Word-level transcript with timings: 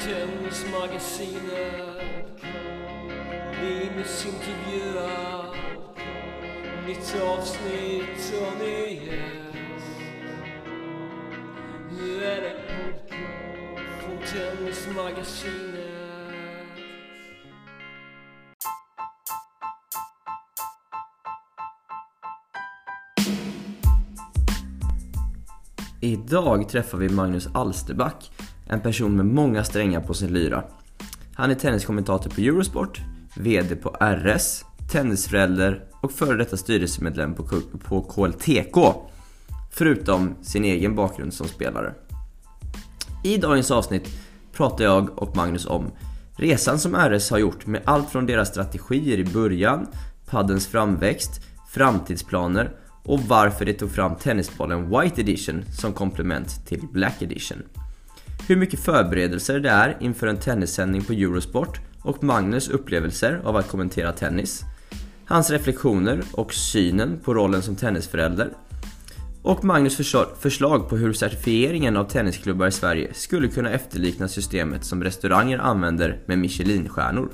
Tennismagasinet 0.00 2.40
Linus 3.62 4.26
intervjuar 4.26 5.56
Nytt 6.86 7.16
avsnitt 7.22 8.34
och 8.40 8.58
nyhet 8.58 9.54
Nu 11.90 12.24
är 12.24 12.40
det 12.40 12.56
från 14.00 14.18
Tennismagasinet 14.18 15.90
Idag 26.02 26.68
träffar 26.68 26.98
vi 26.98 27.08
Magnus 27.08 27.48
Alsterback, 27.54 28.30
en 28.70 28.80
person 28.80 29.16
med 29.16 29.26
många 29.26 29.64
strängar 29.64 30.00
på 30.00 30.14
sin 30.14 30.32
lyra. 30.32 30.64
Han 31.34 31.50
är 31.50 31.54
tenniskommentator 31.54 32.30
på 32.30 32.40
Eurosport, 32.40 33.00
VD 33.36 33.76
på 33.76 33.96
RS, 34.00 34.64
tennisförälder 34.92 35.84
och 36.02 36.12
före 36.12 36.36
detta 36.36 36.56
styrelsemedlem 36.56 37.34
på, 37.34 37.42
K- 37.42 37.56
på 37.84 38.02
KLTK. 38.02 38.76
Förutom 39.72 40.34
sin 40.42 40.64
egen 40.64 40.94
bakgrund 40.94 41.34
som 41.34 41.46
spelare. 41.48 41.94
I 43.24 43.36
dagens 43.36 43.70
avsnitt 43.70 44.08
pratar 44.52 44.84
jag 44.84 45.22
och 45.22 45.36
Magnus 45.36 45.66
om 45.66 45.90
resan 46.36 46.78
som 46.78 46.94
RS 46.94 47.30
har 47.30 47.38
gjort 47.38 47.66
med 47.66 47.82
allt 47.84 48.10
från 48.10 48.26
deras 48.26 48.48
strategier 48.48 49.18
i 49.18 49.24
början, 49.24 49.86
paddens 50.26 50.66
framväxt, 50.66 51.40
framtidsplaner 51.70 52.70
och 53.04 53.20
varför 53.20 53.64
de 53.64 53.72
tog 53.72 53.90
fram 53.90 54.14
tennisbollen 54.14 54.90
White 55.00 55.20
Edition 55.20 55.64
som 55.80 55.92
komplement 55.92 56.66
till 56.66 56.80
Black 56.92 57.22
Edition. 57.22 57.62
Hur 58.50 58.56
mycket 58.56 58.80
förberedelser 58.80 59.60
det 59.60 59.70
är 59.70 59.96
inför 60.00 60.26
en 60.26 60.36
tennissändning 60.36 61.04
på 61.04 61.12
Eurosport 61.12 61.80
och 62.02 62.24
Magnus 62.24 62.68
upplevelser 62.68 63.40
av 63.44 63.56
att 63.56 63.68
kommentera 63.68 64.12
tennis. 64.12 64.62
Hans 65.24 65.50
reflektioner 65.50 66.22
och 66.32 66.54
synen 66.54 67.20
på 67.24 67.34
rollen 67.34 67.62
som 67.62 67.76
tennisförälder. 67.76 68.48
Och 69.42 69.64
Magnus 69.64 69.96
förslag, 70.40 70.88
på 70.88 70.96
hur 70.96 71.12
certifieringen 71.12 71.96
av 71.96 72.04
tennisklubbar 72.04 72.66
i 72.66 72.70
Sverige 72.70 73.14
skulle 73.14 73.48
kunna 73.48 73.70
efterlikna 73.70 74.28
systemet 74.28 74.84
som 74.84 75.04
restauranger 75.04 75.58
använder 75.58 76.18
med 76.26 76.38
Michelinstjärnor. 76.38 77.30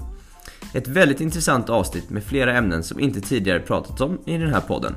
Ett 0.75 0.89
väldigt 0.89 1.21
intressant 1.21 1.69
avsnitt 1.69 2.11
med 2.11 2.25
flera 2.25 2.57
ämnen 2.57 2.83
som 2.83 3.01
inte 3.01 3.21
tidigare 3.21 3.61
pratats 3.61 4.01
om 4.01 4.19
i 4.27 4.39
den 4.39 4.55
här 4.55 4.61
podden. 4.61 4.95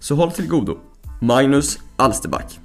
Så 0.00 0.14
håll 0.14 0.32
till 0.32 0.48
godo. 0.48 0.78
Magnus 1.20 1.78
Alsterback. 1.96 2.60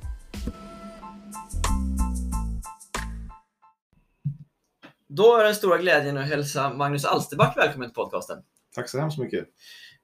Då 5.15 5.37
är 5.37 5.43
den 5.43 5.55
stora 5.55 5.77
glädjen 5.77 6.17
att 6.17 6.27
hälsa 6.27 6.73
Magnus 6.73 7.05
Alsterback 7.05 7.57
välkommen 7.57 7.89
till 7.89 7.95
podcasten. 7.95 8.37
Tack 8.75 8.89
så 8.89 8.99
hemskt 8.99 9.17
mycket. 9.17 9.47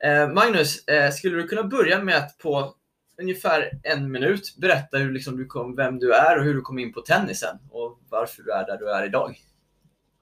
Eh, 0.03 0.33
Magnus, 0.33 0.87
eh, 0.87 1.11
skulle 1.11 1.37
du 1.37 1.47
kunna 1.47 1.63
börja 1.63 2.03
med 2.03 2.17
att 2.17 2.37
på 2.37 2.75
ungefär 3.21 3.69
en 3.83 4.11
minut 4.11 4.55
berätta 4.57 4.97
hur 4.97 5.11
liksom 5.11 5.37
du 5.37 5.45
kom, 5.45 5.75
vem 5.75 5.99
du 5.99 6.13
är 6.13 6.39
och 6.39 6.43
hur 6.43 6.53
du 6.53 6.61
kom 6.61 6.79
in 6.79 6.93
på 6.93 7.01
tennisen 7.01 7.57
och 7.69 7.99
varför 8.09 8.43
du 8.43 8.51
är 8.51 8.65
där 8.65 8.77
du 8.77 8.91
är 8.91 9.05
idag? 9.05 9.39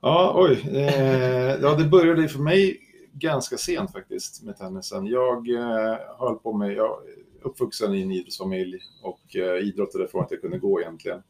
Ja, 0.02 0.34
oj. 0.36 0.78
Eh, 0.78 1.56
ja, 1.62 1.76
det 1.76 1.86
började 1.86 2.28
för 2.28 2.40
mig 2.40 2.80
ganska 3.14 3.58
sent 3.58 3.92
faktiskt 3.92 4.44
med 4.44 4.58
tennisen. 4.58 5.06
Jag 5.06 5.50
eh, 5.50 5.98
höll 6.20 6.36
på 6.36 6.54
med, 6.54 6.74
jag 6.74 7.02
är 7.08 7.48
uppvuxen 7.48 7.94
i 7.94 8.02
en 8.02 8.12
idrottsfamilj 8.12 8.80
och 9.04 9.36
eh, 9.36 9.68
idrottade 9.68 10.08
från 10.08 10.24
att 10.24 10.32
jag 10.32 10.42
kunde 10.42 10.58
gå 10.58 10.82
egentligen. 10.82 11.24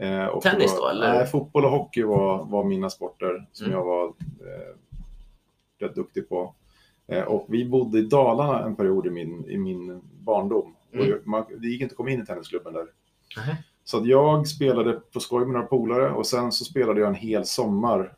Eh, 0.00 0.38
Tennis 0.40 0.72
var, 0.72 0.80
då, 0.80 0.88
eller? 0.88 1.14
Nej, 1.14 1.26
fotboll 1.26 1.64
och 1.64 1.70
hockey 1.70 2.02
var, 2.02 2.44
var 2.44 2.64
mina 2.64 2.90
sporter 2.90 3.46
som 3.52 3.66
Mm. 3.66 3.78
jag 3.78 3.84
var 3.84 4.04
eh, 4.06 4.74
rätt 5.78 5.94
duktig 5.94 6.28
på. 6.28 6.54
Eh, 7.06 7.22
och 7.24 7.46
vi 7.48 7.64
bodde 7.68 7.98
i 7.98 8.02
Dalarna 8.02 8.64
en 8.64 8.76
period 8.76 9.06
i 9.06 9.10
min, 9.10 9.44
i 9.48 9.58
min 9.58 10.00
barndom. 10.20 10.74
Mm. 10.92 11.04
Och 11.04 11.10
jag, 11.12 11.26
man, 11.26 11.44
det 11.58 11.68
gick 11.68 11.82
inte 11.82 11.92
att 11.92 11.96
komma 11.96 12.10
in 12.10 12.22
i 12.22 12.26
tennisklubben 12.26 12.72
där. 12.72 12.86
Nähä. 13.36 13.56
Så 13.84 14.02
jag 14.04 14.48
spelade 14.48 14.92
på 14.92 15.20
skoj 15.20 15.44
med 15.44 15.52
några 15.52 15.66
polare 15.66 16.10
och 16.10 16.26
sen 16.26 16.52
så 16.52 16.64
spelade 16.64 17.00
jag 17.00 17.08
en 17.08 17.14
hel 17.14 17.44
sommar. 17.44 18.14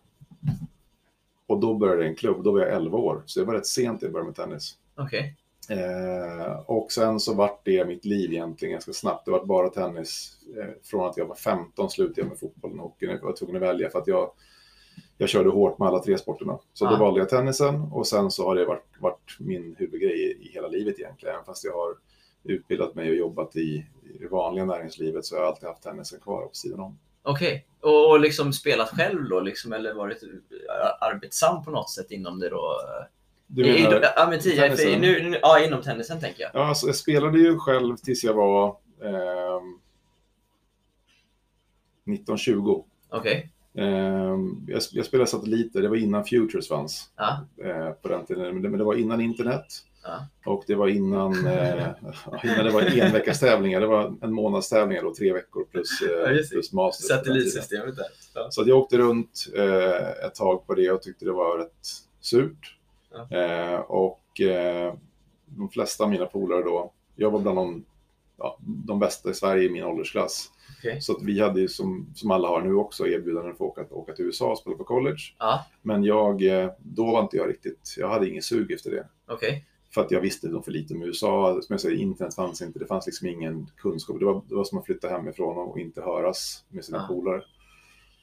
Och 1.47 1.60
då 1.60 1.75
började 1.75 2.04
en 2.06 2.15
klubb, 2.15 2.44
då 2.44 2.53
var 2.53 2.60
jag 2.60 2.72
11 2.72 2.98
år. 2.98 3.22
Så 3.26 3.41
det 3.41 3.47
var 3.47 3.54
rätt 3.54 3.66
sent 3.66 4.03
jag 4.03 4.12
började 4.12 4.26
med 4.26 4.37
tennis. 4.37 4.78
Okej. 4.97 5.37
Eh, 5.71 6.61
och 6.67 6.93
sen 6.93 7.21
så 7.21 7.34
vart 7.34 7.65
det 7.65 7.84
mitt 7.84 8.05
liv 8.05 8.33
egentligen 8.33 8.73
ganska 8.73 8.93
snabbt. 8.93 9.25
Det 9.25 9.31
var 9.31 9.45
bara 9.45 9.69
tennis. 9.69 10.37
Eh, 10.59 10.71
från 10.83 11.11
att 11.11 11.17
jag 11.17 11.27
var 11.27 11.34
15 11.34 11.91
slutade 11.91 12.21
jag 12.21 12.28
med 12.28 12.39
fotbollen 12.39 12.81
och 12.81 12.84
hockeyn. 12.84 13.11
Jag 13.11 13.23
var 13.23 13.33
tvungen 13.33 13.56
att 13.56 13.62
välja 13.62 13.91
för 13.91 13.99
att 13.99 14.06
jag, 14.06 14.31
jag 15.19 15.28
körde 15.28 15.51
hårt 15.51 15.78
med 15.78 15.89
alla 15.89 15.99
tre 16.03 16.19
sporterna. 16.19 16.59
Så 16.72 16.84
då 16.84 16.91
Ah. 16.95 16.99
valde 16.99 17.21
jag 17.21 17.28
tennisen 17.28 17.83
och 17.93 18.06
sen 18.06 18.31
så 18.31 18.45
har 18.49 18.55
det 18.55 18.65
varit, 18.65 18.84
varit 19.01 19.37
min 19.39 19.75
huvudgrej 19.78 20.21
i, 20.22 20.47
i 20.49 20.51
hela 20.55 20.69
livet 20.69 20.99
egentligen. 20.99 21.34
Även 21.34 21.45
fast 21.45 21.65
jag 21.65 21.72
har 21.72 21.95
utbildat 22.45 22.95
mig 22.95 23.11
och 23.11 23.17
jobbat 23.17 23.56
i, 23.56 23.87
i 24.15 24.19
det 24.21 24.28
vanliga 24.28 24.65
näringslivet 24.65 25.25
så 25.25 25.34
har 25.37 25.43
jag 25.43 25.49
alltid 25.49 25.69
haft 25.69 25.83
tennisen 25.83 26.21
kvar 26.21 26.43
på 26.43 26.55
sidan 26.55 26.81
om. 26.81 26.99
Okej. 27.22 27.67
Och, 27.81 28.11
och 28.11 28.21
liksom 28.21 28.53
spelat 28.53 28.89
själv 28.89 29.28
då 29.28 29.41
liksom, 29.41 29.72
eller 29.72 29.95
varit 29.95 30.22
eh, 30.22 30.28
arbetsam 31.01 31.65
på 31.65 31.71
något 31.71 31.91
sätt 31.91 32.11
inom 32.11 32.39
det 32.39 32.49
då? 32.49 32.72
Du 33.55 33.67
I, 33.67 33.83
menar, 33.83 34.01
i, 34.01 34.05
ja, 34.17 34.27
men 34.31 34.41
tidigare, 34.41 34.77
för, 34.77 34.97
nu, 34.97 35.31
nu, 35.31 35.39
ja, 35.43 35.61
inom 35.65 35.83
tennisen 35.83 36.21
tänker 36.21 36.43
jag. 36.43 36.51
ja, 36.55 36.65
alltså, 36.65 36.87
jag 36.87 36.97
spelade 36.97 37.39
ju 37.39 37.59
själv 37.59 37.97
tills 37.97 38.25
jag 38.25 38.35
var 38.35 38.77
ehm, 39.05 39.79
19-20. 42.07 42.85
Okej. 43.11 43.51
Ehm, 43.75 44.65
jag, 44.69 44.83
jag 44.93 45.07
spelade 45.07 45.31
satelliter, 45.31 45.83
det 45.83 45.89
var 45.89 45.97
innan 45.97 46.25
Futures 46.25 46.69
fanns 46.69 47.11
Ja. 47.17 47.47
eh, 47.65 47.91
på 47.91 48.09
den 48.09 48.27
tiden. 48.27 48.43
Men 48.55 48.63
det, 48.63 48.69
men 48.69 48.79
det 48.79 48.85
var 48.85 48.95
innan 48.95 49.21
internet 49.21 49.67
Ja. 50.05 50.27
och 50.47 50.65
det 50.67 50.75
var 50.75 50.89
innan, 50.89 51.47
eh, 51.47 51.87
innan 52.45 52.65
det 52.65 52.71
var 52.71 52.99
enveckastävlingar. 53.01 53.81
Det 53.81 53.87
var 53.87 54.15
en 54.23 54.33
månadstävling 54.33 54.99
då, 55.03 55.15
tre 55.15 55.33
veckor 55.33 55.65
plus, 55.65 56.03
eh, 56.03 56.49
plus 56.51 56.73
master. 56.73 57.15
Satellitsystemet 57.17 57.97
där. 57.97 58.07
Ja. 58.34 58.49
Så 58.51 58.61
att 58.61 58.67
jag 58.67 58.79
åkte 58.79 58.99
runt 58.99 59.47
eh, 59.57 60.27
ett 60.27 60.34
tag 60.34 60.67
på 60.67 60.75
det 60.75 60.91
och 60.91 61.03
tyckte 61.03 61.25
det 61.25 61.33
var 61.33 61.59
rätt 61.59 61.87
surt. 62.21 62.77
Eh, 63.31 63.81
och 63.81 64.41
eh, 64.41 64.95
de 65.47 65.69
flesta 65.69 66.05
av 66.05 66.11
mina 66.11 66.27
polare 66.27 66.62
då, 66.62 66.93
jag 67.17 67.31
var 67.31 67.39
bland 67.41 67.59
de, 67.59 67.84
ja, 68.39 68.59
de 68.61 68.99
bästa 68.99 69.31
i 69.31 69.34
Sverige 69.34 69.65
i 69.65 69.71
min 69.71 69.84
åldersklass. 69.84 70.50
Okej. 70.78 71.00
Så 71.00 71.17
att 71.17 71.22
vi 71.22 71.41
hade 71.41 71.61
ju 71.61 71.69
som, 71.69 72.06
som 72.15 72.31
alla 72.31 72.49
har 72.49 72.62
nu 72.62 72.75
också 72.75 73.06
erbjudanden 73.06 73.55
för 73.56 73.65
att 73.65 73.71
åka, 73.71 73.95
åka 73.95 74.12
till 74.12 74.25
USA 74.25 74.51
och 74.51 74.59
spela 74.59 74.77
på 74.77 74.84
college. 74.84 75.22
Ja. 75.39 75.65
Men 75.83 76.05
jag, 76.05 76.43
eh, 76.43 76.71
då 76.78 77.06
var 77.06 77.22
inte 77.22 77.37
jag 77.37 77.49
riktigt, 77.49 77.95
jag 77.99 78.09
hade 78.09 78.28
ingen 78.28 78.43
sug 78.43 78.72
efter 78.72 78.91
det. 78.91 79.06
Okej. 79.28 79.67
För 79.95 80.01
att 80.01 80.11
jag 80.11 80.21
visste 80.21 80.49
nog 80.49 80.65
för 80.65 80.72
lite 80.72 80.95
om 80.95 81.03
USA. 81.03 81.61
Som 81.62 81.72
jag 81.75 81.81
säger, 81.81 81.97
internet 81.97 82.34
fanns 82.34 82.62
inte. 82.62 82.78
Det 82.78 82.87
fanns 82.87 83.06
liksom 83.06 83.28
ingen 83.28 83.67
kunskap. 83.77 84.19
Det 84.19 84.25
var, 84.25 84.43
det 84.49 84.55
var 84.55 84.65
som 84.65 84.78
att 84.78 84.87
flytta 84.87 85.09
hemifrån 85.09 85.56
och 85.69 85.78
inte 85.78 86.03
höras 86.03 86.65
med 86.69 86.84
sina 86.84 86.99
Ja. 86.99 87.15
polare. 87.15 87.43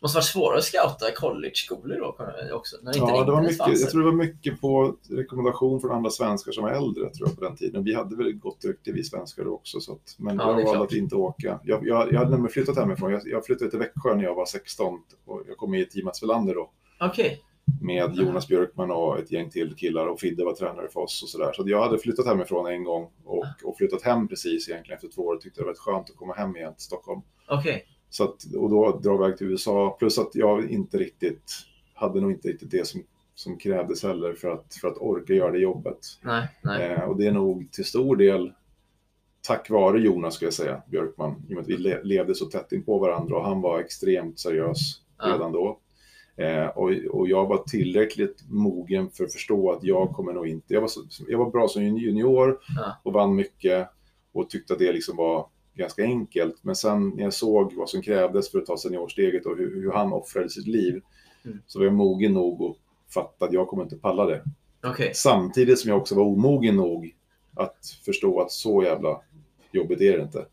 Måste 0.01 0.15
vara 0.15 0.23
svårare 0.23 0.57
att 0.57 0.63
scouta 0.63 1.11
college-skolor 1.15 1.97
då 1.99 2.15
också? 2.55 2.77
När 2.81 2.97
inte 2.97 3.11
Ja, 3.11 3.23
det 3.23 3.31
var 3.31 3.41
mycket, 3.41 3.79
jag 3.81 3.89
tror 3.89 4.01
det 4.01 4.05
var 4.05 4.17
mycket 4.17 4.61
på 4.61 4.95
rekommendation 5.09 5.81
från 5.81 5.91
andra 5.91 6.09
svenskar 6.09 6.51
som 6.51 6.63
var 6.63 6.71
äldre 6.71 7.09
tror 7.09 7.27
jag, 7.27 7.37
på 7.37 7.43
den 7.43 7.55
tiden. 7.55 7.83
Vi 7.83 7.93
hade 7.93 8.15
väl 8.15 8.33
gott 8.33 8.65
rykte 8.65 8.91
vi 8.91 9.03
svenskar 9.03 9.47
också. 9.47 9.79
Så 9.79 9.91
att, 9.93 10.15
men 10.17 10.37
Ja, 10.37 10.53
det 10.53 10.61
jag 10.61 10.67
valde 10.67 10.83
att 10.83 10.93
inte 10.93 11.15
åka. 11.15 11.59
Jag, 11.63 11.87
jag, 11.87 12.11
jag 12.11 12.19
hade 12.19 12.31
nämligen 12.31 12.53
flyttat 12.53 12.77
hemifrån. 12.77 13.11
Jag, 13.11 13.21
jag 13.25 13.45
flyttade 13.45 13.69
till 13.69 13.79
Växjö 13.79 14.15
när 14.15 14.23
jag 14.23 14.35
var 14.35 14.45
16 14.45 14.99
och 15.25 15.41
jag 15.47 15.57
kom 15.57 15.71
med 15.71 15.79
i 15.79 15.85
Team 15.85 16.05
Mats 16.05 16.23
Welander 16.23 16.53
då. 16.53 16.71
Okej. 16.99 17.41
Med 17.81 18.15
Jonas 18.15 18.47
Björkman 18.47 18.91
och 18.91 19.19
ett 19.19 19.31
gäng 19.31 19.49
till 19.49 19.75
killar 19.75 20.07
och 20.07 20.19
Fidde 20.19 20.45
var 20.45 20.53
tränare 20.53 20.87
för 20.93 20.99
oss 20.99 21.23
och 21.23 21.29
sådär. 21.29 21.51
Så 21.53 21.63
jag 21.65 21.83
hade 21.83 21.97
flyttat 21.97 22.25
hemifrån 22.25 22.67
en 22.67 22.83
gång 22.83 23.09
och, 23.25 23.45
och 23.63 23.77
flyttat 23.77 24.01
hem 24.01 24.27
precis 24.27 24.69
egentligen 24.69 24.95
efter 24.95 25.07
två 25.07 25.21
år. 25.21 25.35
Jag 25.35 25.41
tyckte 25.41 25.61
det 25.61 25.65
var 25.65 25.71
rätt 25.71 25.79
skönt 25.79 26.09
att 26.09 26.15
komma 26.15 26.33
hem 26.33 26.55
igen 26.55 26.73
till 26.75 26.83
Stockholm. 26.83 27.21
Okej. 27.47 27.85
Så 28.09 28.23
att, 28.23 28.43
och 28.57 28.69
då 28.69 28.99
dra 29.03 29.15
iväg 29.15 29.37
till 29.37 29.47
USA. 29.47 29.95
Plus 29.99 30.19
att 30.19 30.35
jag 30.35 30.71
inte 30.71 30.97
riktigt, 30.97 31.51
hade 31.93 32.21
nog 32.21 32.31
inte 32.31 32.47
riktigt 32.47 32.71
det 32.71 32.87
som, 32.87 33.03
som 33.35 33.57
krävdes 33.57 34.03
heller 34.03 34.33
för 34.33 34.47
att, 34.49 34.75
för 34.81 34.87
att 34.87 34.97
orka 34.97 35.33
göra 35.33 35.51
det 35.51 35.59
jobbet. 35.59 35.97
Nej, 36.21 36.47
nej. 36.63 36.91
Eh, 36.91 37.03
och 37.03 37.17
det 37.17 37.27
är 37.27 37.31
nog 37.31 37.71
till 37.71 37.85
stor 37.85 38.15
del 38.15 38.53
tack 39.47 39.69
vare 39.69 39.99
Jonas, 39.99 40.33
ska 40.35 40.45
jag 40.45 40.53
säga, 40.53 40.81
Björkman. 40.87 41.31
I 41.31 41.51
och 41.51 41.55
med 41.55 41.61
att 41.61 41.67
vi 41.67 41.77
le- 41.77 42.03
levde 42.03 42.35
så 42.35 42.45
tätt 42.45 42.71
in 42.71 42.83
på 42.83 42.99
varandra 42.99 43.35
och 43.37 43.45
han 43.45 43.61
var 43.61 43.79
extremt 43.79 44.39
seriös 44.39 45.01
Ja. 45.17 45.33
redan 45.33 45.51
då. 45.51 45.79
Eh, 46.35 46.65
och, 46.67 46.91
och 47.11 47.27
jag 47.27 47.47
var 47.47 47.57
tillräckligt 47.57 48.43
mogen 48.49 49.09
för 49.09 49.23
att 49.23 49.33
förstå 49.33 49.71
att 49.71 49.83
jag 49.83 50.09
kommer 50.11 50.33
nog 50.33 50.47
inte... 50.47 50.73
Jag 50.73 50.81
var, 50.81 50.87
så, 50.87 51.01
jag 51.27 51.37
var 51.37 51.49
bra 51.49 51.67
som 51.67 51.83
junior 51.83 52.59
Ja. 52.77 52.95
och 53.03 53.13
vann 53.13 53.35
mycket 53.35 53.89
och 54.31 54.49
tyckte 54.49 54.73
att 54.73 54.79
det 54.79 54.91
liksom 54.93 55.17
var 55.17 55.47
ganska 55.75 56.03
enkelt. 56.03 56.55
Men 56.61 56.75
sen 56.75 57.09
när 57.09 57.23
jag 57.23 57.33
såg 57.33 57.73
vad 57.73 57.89
som 57.89 58.01
krävdes 58.01 58.51
för 58.51 58.59
att 58.59 58.65
ta 58.65 58.77
seniorsteget 58.77 59.45
och 59.45 59.57
hur, 59.57 59.81
hur 59.81 59.91
han 59.91 60.13
offrade 60.13 60.49
sitt 60.49 60.67
liv 60.67 61.01
Mm. 61.45 61.59
så 61.67 61.79
var 61.79 61.85
jag 61.85 61.93
mogen 61.93 62.33
nog 62.33 62.63
att 62.63 62.77
fatta 63.13 63.45
att 63.45 63.53
jag 63.53 63.67
kommer 63.67 63.83
inte 63.83 63.95
palla 63.95 64.25
det. 64.25 64.43
Okej. 64.83 65.11
Samtidigt 65.15 65.79
som 65.79 65.89
jag 65.89 65.97
också 65.99 66.15
var 66.15 66.23
omogen 66.23 66.75
nog 66.75 67.15
att 67.55 67.77
förstå 68.05 68.41
att 68.41 68.51
så 68.51 68.83
jävla 68.83 69.21
jobbigt 69.71 70.01
är 70.01 70.17
det 70.17 70.23
inte. 70.23 70.45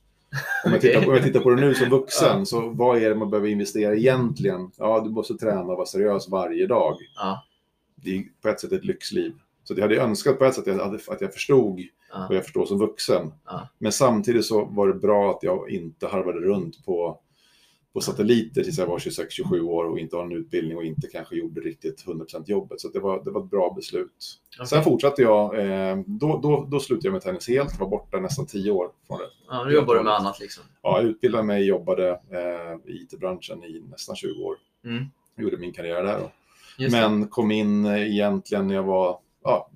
Om 0.65 0.73
jag, 0.73 0.81
tittar 0.81 1.01
på, 1.03 1.09
om 1.09 1.15
jag 1.15 1.25
tittar 1.25 1.41
på 1.41 1.51
det 1.51 1.61
nu 1.61 1.75
som 1.75 1.89
vuxen, 1.89 2.39
Ja. 2.39 2.45
så 2.45 2.69
vad 2.69 3.03
är 3.03 3.09
det 3.09 3.15
man 3.15 3.31
behöver 3.31 3.49
investera 3.49 3.97
egentligen? 3.97 4.71
Ja, 4.77 5.01
du 5.01 5.11
måste 5.11 5.35
träna 5.35 5.61
och 5.61 5.67
vara 5.67 5.87
seriös 5.87 6.29
varje 6.29 6.67
dag. 6.67 6.97
Ja. 7.17 7.45
Det 7.95 8.17
är 8.17 8.25
på 8.43 8.49
ett 8.49 8.61
sätt 8.61 8.73
ett 8.73 8.85
lyxliv. 8.85 9.33
Så 9.65 9.75
jag 9.77 9.83
hade 9.83 9.97
önskat 10.01 10.39
på 10.39 10.45
ett 10.45 10.55
sätt 10.55 10.69
att 10.69 10.77
jag, 10.77 10.95
att 11.09 11.21
jag 11.21 11.33
förstod 11.33 11.81
Ja. 12.17 12.27
vad 12.29 12.37
jag 12.37 12.45
förstår 12.45 12.67
som 12.67 12.79
vuxen. 12.79 13.33
Ja. 13.45 13.69
Men 13.79 13.93
samtidigt 13.93 14.45
så 14.45 14.65
var 14.65 14.89
det 14.89 14.95
bra 14.95 15.31
att 15.31 15.43
jag 15.43 15.71
inte 15.71 16.07
harvade 16.07 16.41
runt 16.41 16.85
på, 16.85 17.21
på 17.93 18.01
satelliter 18.01 18.63
tills 18.63 18.79
jag 18.79 18.87
var 18.87 18.99
26-27 18.99 19.61
år 19.61 19.85
och 19.85 19.99
inte 19.99 20.17
har 20.17 20.25
en 20.25 20.33
utbildning 20.33 20.77
och 20.77 20.85
inte 20.85 21.09
kanske 21.09 21.37
gjorde 21.37 21.61
riktigt 21.61 22.05
100% 22.07 22.45
jobbet. 22.47 22.81
Så 22.81 22.89
det 22.89 23.01
var, 23.01 23.25
det 23.25 23.31
var 23.31 23.45
ett 23.45 23.51
bra 23.51 23.73
beslut. 23.77 24.41
Okej. 24.57 24.67
Sen 24.67 24.85
fortsatte 24.85 25.23
jag, 25.23 25.59
eh, 25.59 25.97
då, 26.07 26.41
då, 26.43 26.67
då 26.71 26.81
slutade 26.81 27.07
jag 27.07 27.13
med 27.13 27.23
tennis 27.23 27.49
helt, 27.49 27.81
var 27.81 27.89
borta 27.89 28.21
nästan 28.21 28.47
10 28.47 28.71
år 28.71 28.89
från 29.07 29.19
det. 29.19 29.25
Ja, 29.49 29.65
nu 29.65 29.73
jobbar 29.73 29.95
du 29.95 30.03
med 30.03 30.13
annat 30.13 30.41
liksom. 30.41 30.65
Ja, 30.83 31.01
jag 31.01 31.11
utbildade 31.11 31.45
mig, 31.45 31.67
jobbade 31.67 32.11
eh, 32.11 32.93
i 32.93 33.03
IT-branschen 33.03 33.65
i 33.65 33.85
nästan 33.91 34.17
20 34.17 34.43
år. 34.43 34.57
Mm. 34.85 35.05
Gjorde 35.37 35.57
min 35.57 35.73
karriär 35.73 36.03
där. 36.03 36.33
Det. 36.79 36.91
Men 36.91 37.29
kom 37.29 37.51
in 37.51 37.87
eh, 37.87 38.13
egentligen 38.13 38.67
när 38.67 38.75
jag 38.75 38.83
var 38.83 39.19
ja, 39.45 39.71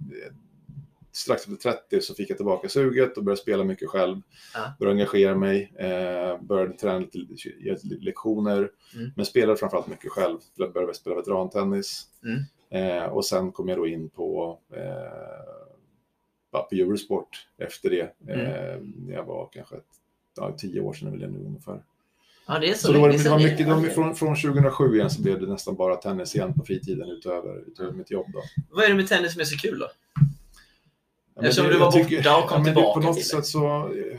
strax 1.12 1.42
efter 1.42 1.56
30 1.70 2.00
så 2.00 2.14
fick 2.14 2.30
jag 2.30 2.36
tillbaka 2.36 2.68
suget 2.68 3.16
och 3.16 3.24
började 3.24 3.40
spela 3.42 3.64
mycket 3.64 3.88
själv. 3.88 4.20
Ja. 4.54 4.72
Började 4.78 4.94
engagera 4.94 5.34
mig, 5.34 5.72
eh, 5.78 6.42
började 6.42 6.72
träna 6.72 6.98
lite, 6.98 7.18
ge 7.18 7.72
lite 7.72 8.04
lektioner, 8.04 8.70
Mm. 8.94 9.10
men 9.16 9.26
spelade 9.26 9.58
framförallt 9.58 9.86
mycket 9.88 10.10
själv. 10.10 10.38
Jag 10.54 10.72
började 10.72 10.94
spela 10.94 11.16
veterantennis. 11.16 12.06
Mm. 12.24 12.42
Eh, 12.70 13.04
och 13.04 13.24
sen 13.24 13.52
kom 13.52 13.68
jag 13.68 13.78
då 13.78 13.86
in 13.86 14.08
på, 14.08 14.58
eh, 14.72 16.50
på 16.50 16.68
Eurosport 16.72 17.46
efter 17.58 17.90
det. 17.90 18.14
Mm. 18.28 18.40
Eh, 18.46 18.78
när 19.06 19.14
jag 19.14 19.24
var 19.24 19.48
kanske 19.52 19.76
ett, 19.76 19.84
ja, 20.36 20.54
tio 20.58 20.80
år 20.80 20.92
sedan 20.92 21.18
det 21.18 21.28
nu 21.28 21.38
ungefär. 21.38 21.82
Ja, 22.46 22.58
det 22.58 22.70
är 22.70 22.74
så, 22.74 22.86
Så, 22.86 22.92
då 22.92 23.00
var 23.00 23.08
det, 23.12 23.28
var 23.30 23.38
mycket, 23.38 23.58
det 23.58 23.74
var, 23.74 23.82
från, 23.82 24.14
från 24.14 24.36
2007 24.36 24.94
igen 24.94 25.10
så 25.10 25.22
blev 25.22 25.40
det 25.40 25.46
nästan 25.46 25.74
bara 25.76 25.96
tennis 25.96 26.34
igen 26.36 26.54
på 26.54 26.64
fritiden 26.64 27.08
utöver, 27.10 27.64
utöver 27.66 27.92
mitt 27.92 28.10
jobb. 28.10 28.26
Då. 28.32 28.42
Vad 28.70 28.84
är 28.84 28.88
det 28.88 28.94
med 28.94 29.08
tennis 29.08 29.32
som 29.32 29.40
är 29.40 29.44
så 29.44 29.56
kul 29.58 29.78
då? 29.78 29.88
Ja, 31.40 31.42
men 31.42 31.48
Eftersom 31.48 31.66
det- 31.66 31.72
du 31.72 31.78
var 31.78 31.92
jag 31.98 32.08
borta 32.10 32.36
och 32.44 32.48
kom 32.48 32.58
det- 32.64 32.64
tillbaka 32.64 33.00
På 33.00 33.06
något 33.06 33.16
till 33.16 33.26
sätt 33.28 33.46
så... 33.46 33.66
eh, 33.66 34.18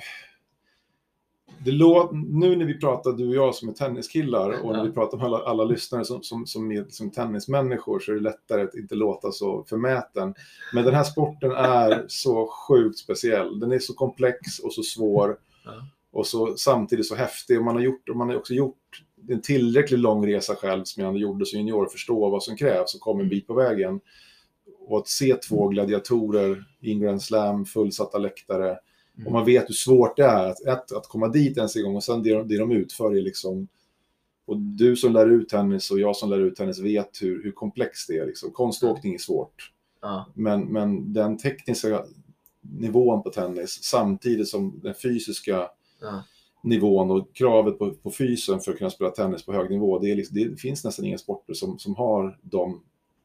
Det 1.65 1.71
lå, 1.71 2.09
nu 2.13 2.55
när 2.55 2.65
vi 2.65 2.79
pratar, 2.79 3.11
du 3.11 3.27
och 3.27 3.35
jag 3.35 3.55
som 3.55 3.69
är 3.69 3.73
tenniskillar, 3.73 4.49
och 4.63 4.71
när 4.71 4.77
Ja. 4.79 4.83
vi 4.83 4.91
pratar 4.91 5.17
med 5.17 5.25
alla, 5.27 5.37
alla 5.37 5.63
lyssnare 5.63 6.05
som, 6.05 6.23
som, 6.23 6.45
som, 6.47 6.71
är, 6.71 6.85
som 6.89 7.11
tennismänniskor, 7.11 7.99
så 7.99 8.11
är 8.11 8.15
det 8.15 8.21
lättare 8.21 8.61
att 8.61 8.75
inte 8.75 8.95
låta 8.95 9.31
så 9.31 9.63
förmäten. 9.69 10.33
Men 10.73 10.85
den 10.85 10.93
här 10.93 11.03
sporten 11.03 11.51
är 11.51 12.05
så 12.07 12.47
sjukt 12.47 12.97
speciell. 12.99 13.59
Den 13.59 13.71
är 13.71 13.79
så 13.79 13.93
komplex 13.93 14.59
och 14.59 14.73
så 14.73 14.83
svår. 14.83 15.37
Ja. 15.65 15.71
Och 16.11 16.27
så, 16.27 16.53
samtidigt 16.57 17.07
så 17.07 17.15
häftig. 17.15 17.57
Och 17.59 17.65
man 17.65 17.75
har, 17.75 17.81
gjort, 17.81 18.09
och 18.09 18.15
man 18.15 18.29
har 18.29 18.35
också 18.35 18.53
gjort 18.53 19.03
en 19.29 19.41
tillräckligt 19.41 19.99
lång 19.99 20.27
resa 20.27 20.55
själv, 20.55 20.83
som 20.83 21.03
jag 21.03 21.17
gjorde 21.17 21.45
som 21.45 21.59
junior, 21.59 21.85
förstå 21.85 22.29
vad 22.29 22.43
som 22.43 22.57
krävs 22.57 22.95
och 22.95 23.01
kom 23.01 23.19
en 23.19 23.29
bit 23.29 23.47
på 23.47 23.53
vägen. 23.53 23.99
Och 24.91 24.97
att 24.97 25.07
se 25.07 25.35
två 25.35 25.67
gladiatorer 25.67 26.63
i 26.79 26.91
en 26.91 26.99
Grand 26.99 27.21
Slam, 27.21 27.65
fullsatta 27.65 28.17
läktare. 28.17 28.67
Mm. 28.67 29.27
Och 29.27 29.31
man 29.31 29.45
vet 29.45 29.69
hur 29.69 29.73
svårt 29.73 30.17
det 30.17 30.23
är 30.23 30.47
att, 30.47 30.61
ett, 30.61 30.91
att 30.91 31.07
komma 31.07 31.27
dit 31.27 31.57
ens 31.57 31.75
en 31.75 31.83
gång 31.83 31.95
och 31.95 32.03
sen 32.03 32.23
det 32.23 32.33
de, 32.33 32.47
det 32.47 32.57
de 32.57 32.71
utför 32.71 33.15
är 33.15 33.21
liksom... 33.21 33.67
Och 34.45 34.57
du 34.57 34.95
som 34.95 35.13
lär 35.13 35.29
ut 35.29 35.49
tennis 35.49 35.91
och 35.91 35.99
jag 35.99 36.15
som 36.15 36.29
lär 36.29 36.39
ut 36.39 36.55
tennis 36.55 36.79
vet 36.79 37.21
hur, 37.21 37.43
hur 37.43 37.51
komplext 37.51 38.07
det 38.07 38.17
är. 38.17 38.25
Liksom. 38.25 38.51
Konståkning 38.51 39.13
är 39.13 39.17
svårt. 39.17 39.71
Ja. 40.01 40.31
Men, 40.33 40.61
men 40.65 41.13
den 41.13 41.37
tekniska 41.37 42.05
nivån 42.61 43.23
på 43.23 43.29
tennis 43.29 43.83
samtidigt 43.83 44.47
som 44.47 44.79
den 44.83 44.93
fysiska 44.93 45.67
Ja. 46.01 46.23
nivån 46.63 47.11
och 47.11 47.35
kravet 47.35 47.79
på, 47.79 47.93
på 47.93 48.11
fysen 48.11 48.59
för 48.59 48.71
att 48.71 48.77
kunna 48.77 48.89
spela 48.89 49.09
tennis 49.09 49.45
på 49.45 49.53
hög 49.53 49.69
nivå. 49.69 49.99
Det, 49.99 50.11
är 50.11 50.15
liksom, 50.15 50.37
det 50.37 50.61
finns 50.61 50.83
nästan 50.83 51.05
inga 51.05 51.17
sporter 51.17 51.53
som, 51.53 51.79
som 51.79 51.95
har 51.95 52.39
de, 52.41 52.81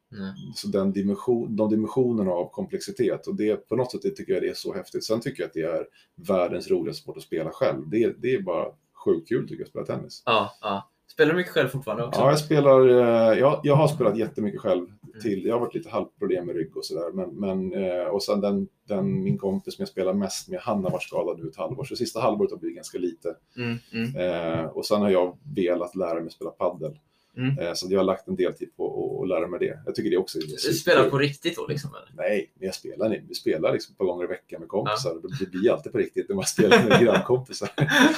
Nej. 0.09 0.33
så 0.55 0.69
den 0.69 0.93
dimension, 0.93 1.57
de 1.57 1.71
dimensionerna 1.71 2.31
av 2.31 2.51
komplexitet. 2.51 3.27
Och 3.27 3.35
det, 3.35 3.69
på 3.69 3.77
något 3.77 3.93
sätt 3.93 4.03
det 4.03 4.11
tycker 4.11 4.33
jag 4.33 4.43
det 4.43 4.49
är 4.49 4.55
så 4.55 4.75
häftigt. 4.75 5.05
Sen 5.05 5.21
tycker 5.21 5.43
jag 5.43 5.49
att 5.49 5.55
det 5.55 5.63
är 5.63 5.87
världens 6.15 6.71
roligaste 6.71 7.03
sport 7.03 7.17
att 7.17 7.23
spela 7.23 7.51
själv. 7.51 7.89
Det, 7.91 8.15
det 8.23 8.35
är 8.35 8.43
bara 8.43 8.67
sjukt 9.05 9.29
kul 9.29 9.43
tycker 9.49 9.55
jag 9.61 9.65
att 9.65 9.69
spela 9.71 9.87
tennis. 9.87 10.23
Ja, 10.27 10.51
ja. 10.61 10.91
Spelar 11.13 11.31
du 11.33 11.37
mycket 11.37 11.53
själv 11.53 11.69
fortfarande 11.69 12.05
också? 12.05 12.21
Ja, 12.21 12.31
jag 12.31 12.39
spelar, 12.39 12.89
eh, 12.89 13.39
jag, 13.39 13.61
jag 13.63 13.77
har 13.77 13.89
spelat 13.89 14.19
jättemycket 14.19 14.61
själv 14.61 14.87
Mm. 15.17 15.23
till. 15.23 15.45
Jag 15.47 15.55
har 15.55 15.61
varit 15.61 15.75
lite 15.75 15.89
halvproblem 15.91 16.47
med 16.47 16.57
rygg 16.57 16.77
och 16.77 16.85
sådär. 16.85 17.13
Men, 17.13 17.31
men, 17.31 17.85
eh, 17.85 18.05
och 18.07 18.23
sen 18.23 18.41
den, 18.41 18.69
den, 18.89 19.23
min 19.23 19.39
kompis 19.39 19.75
som 19.77 19.83
jag 19.83 19.89
spelar 19.89 20.13
mest 20.13 20.49
med, 20.49 20.61
han 20.61 20.85
har 20.85 20.91
varit 20.91 21.03
skadad 21.03 21.39
nu 21.39 21.49
ett 21.49 21.57
halvår. 21.57 21.85
Så 21.85 21.97
sista 21.97 22.21
halvåret 22.21 22.51
har 22.51 22.59
blivit 22.59 22.77
ganska 22.77 22.99
lite. 22.99 23.37
Mm, 23.57 23.77
mm. 23.93 24.17
Eh, 24.17 24.65
och 24.65 24.87
sen 24.87 25.01
har 25.01 25.11
jag 25.11 25.39
velat 25.57 25.97
lära 25.97 26.21
mig 26.21 26.31
spela 26.31 26.51
paddel. 26.51 26.99
Mm. 27.37 27.59
Eh, 27.59 27.73
så 27.75 27.87
jag 27.91 27.99
har 27.99 28.05
lagt 28.05 28.29
en 28.29 28.37
del 28.37 28.53
tid 28.55 28.77
på 28.77 29.21
att- 29.23 29.29
lära 29.29 29.47
mig 29.47 29.59
det. 29.61 29.79
Jag 29.87 29.95
tycker 29.95 30.11
det 30.11 30.17
också 30.17 30.39
är 30.39 30.43
Du 30.43 30.49
superkul. 30.49 30.75
spelar 30.75 31.11
på 31.11 31.19
riktigt 31.19 31.57
då 31.57 31.67
liksom? 31.67 31.91
Eller? 31.95 32.29
Nej, 32.29 32.53
men 32.59 32.67
jag 32.67 32.75
spelar, 32.75 33.21
vi 33.29 33.35
spelar 33.35 33.73
liksom 33.73 33.93
ett 33.93 33.99
par 33.99 34.05
gånger 34.05 34.25
i 34.25 34.29
veckan 34.29 34.61
med 34.61 34.69
kompisar. 34.69 35.11
och 35.15 35.23
Det 35.41 35.47
blir 35.51 35.73
alltid 35.73 35.93
på 35.93 35.99
riktigt 35.99 36.29
när 36.29 36.37
man 36.37 36.45
spelar 36.45 36.85
med 36.89 37.01
grannkompisar. 37.05 37.69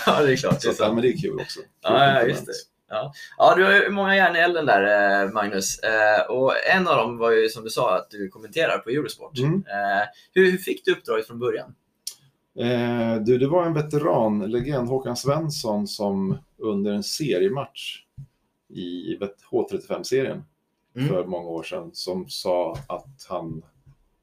ja, 0.07 0.23
det 0.23 0.33
är 0.33 0.37
klart. 0.37 0.55
Det 0.55 0.61
Så 0.61 0.69
är 0.69 0.73
att, 0.73 0.79
ja, 0.79 0.93
men 0.93 1.03
det 1.03 1.09
är 1.09 1.17
kul 1.17 1.35
också. 1.41 1.61
Kul 1.61 1.69
Ja, 1.83 2.15
ja, 2.21 2.23
just 2.27 2.47
det. 2.47 2.53
Ja, 3.39 3.55
du 3.57 3.65
har 3.65 3.73
ju 3.73 3.91
många 3.91 4.17
järn 4.17 4.37
i 4.37 4.39
elden 4.39 4.67
där, 4.67 5.23
eh, 5.25 5.31
Magnus. 5.33 5.79
Eh, 5.79 6.31
Och 6.31 6.53
en 6.77 6.89
av 6.89 6.97
dem 6.97 7.19
var 7.19 7.31
ju 7.31 7.49
som 7.49 7.65
du 7.65 7.71
sa 7.71 7.97
att 7.97 8.11
du 8.11 8.29
kommenterar 8.29 8.79
på 8.79 8.91
Eurosport. 8.91 9.39
Mm. 9.39 9.65
Hur, 10.35 10.51
hur 10.51 10.59
fick 10.59 10.85
du 10.85 10.93
uppdraget 10.93 11.27
från 11.27 11.39
början? 11.39 11.75
Eh, 12.59 13.17
du, 13.23 13.39
det 13.39 13.47
var 13.49 13.67
en 13.67 13.75
veteran, 13.75 14.51
legend, 14.51 14.89
Håkan 14.89 15.17
Svensson, 15.17 15.87
som 15.87 16.39
under 16.59 16.93
en 16.93 17.03
seriematch 17.03 17.99
i 18.69 19.17
vet- 19.17 19.43
H35-serien 19.51 20.43
Mm. 20.97 21.09
för 21.09 21.25
många 21.27 21.49
år 21.49 21.63
sedan, 21.63 21.91
som 21.93 22.29
sa 22.29 22.77
att 22.89 23.27
han 23.29 23.63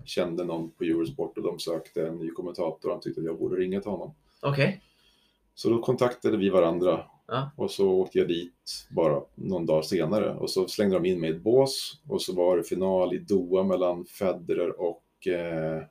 kände 0.06 0.44
någon 0.44 0.72
på 0.72 0.84
Eurosport 0.84 1.38
och 1.38 1.44
de 1.44 1.60
sökte 1.60 2.08
en 2.08 2.16
ny 2.20 2.30
kommentator. 2.32 2.90
Han 2.92 3.00
tyckte 3.00 3.22
att 3.22 3.26
jag 3.26 3.40
borde 3.40 3.56
ringa 3.56 3.82
till 3.82 3.92
honom. 3.92 4.14
Okej. 4.42 4.82
Så 5.56 5.70
då 5.70 5.82
kontaktade 5.82 6.38
vi 6.38 6.50
varandra 6.50 7.06
Ja. 7.28 7.52
och 7.58 7.72
så 7.72 7.90
åkte 7.90 8.18
jag 8.18 8.28
dit 8.28 8.88
bara 8.90 9.22
någon 9.36 9.66
dag 9.66 9.86
senare 9.86 10.36
och 10.36 10.50
så 10.50 10.68
slängde 10.68 10.96
de 11.00 11.06
in 11.06 11.20
mig 11.20 11.30
i 11.30 11.34
ett 11.36 11.42
bås 11.42 12.02
och 12.10 12.22
så 12.22 12.36
var 12.36 12.58
det 12.58 12.64
final 12.64 13.14
i 13.14 13.18
Doha 13.18 13.64
mellan 13.64 14.06
Federer 14.06 14.82
och 14.82 15.28
eh, 15.28 15.84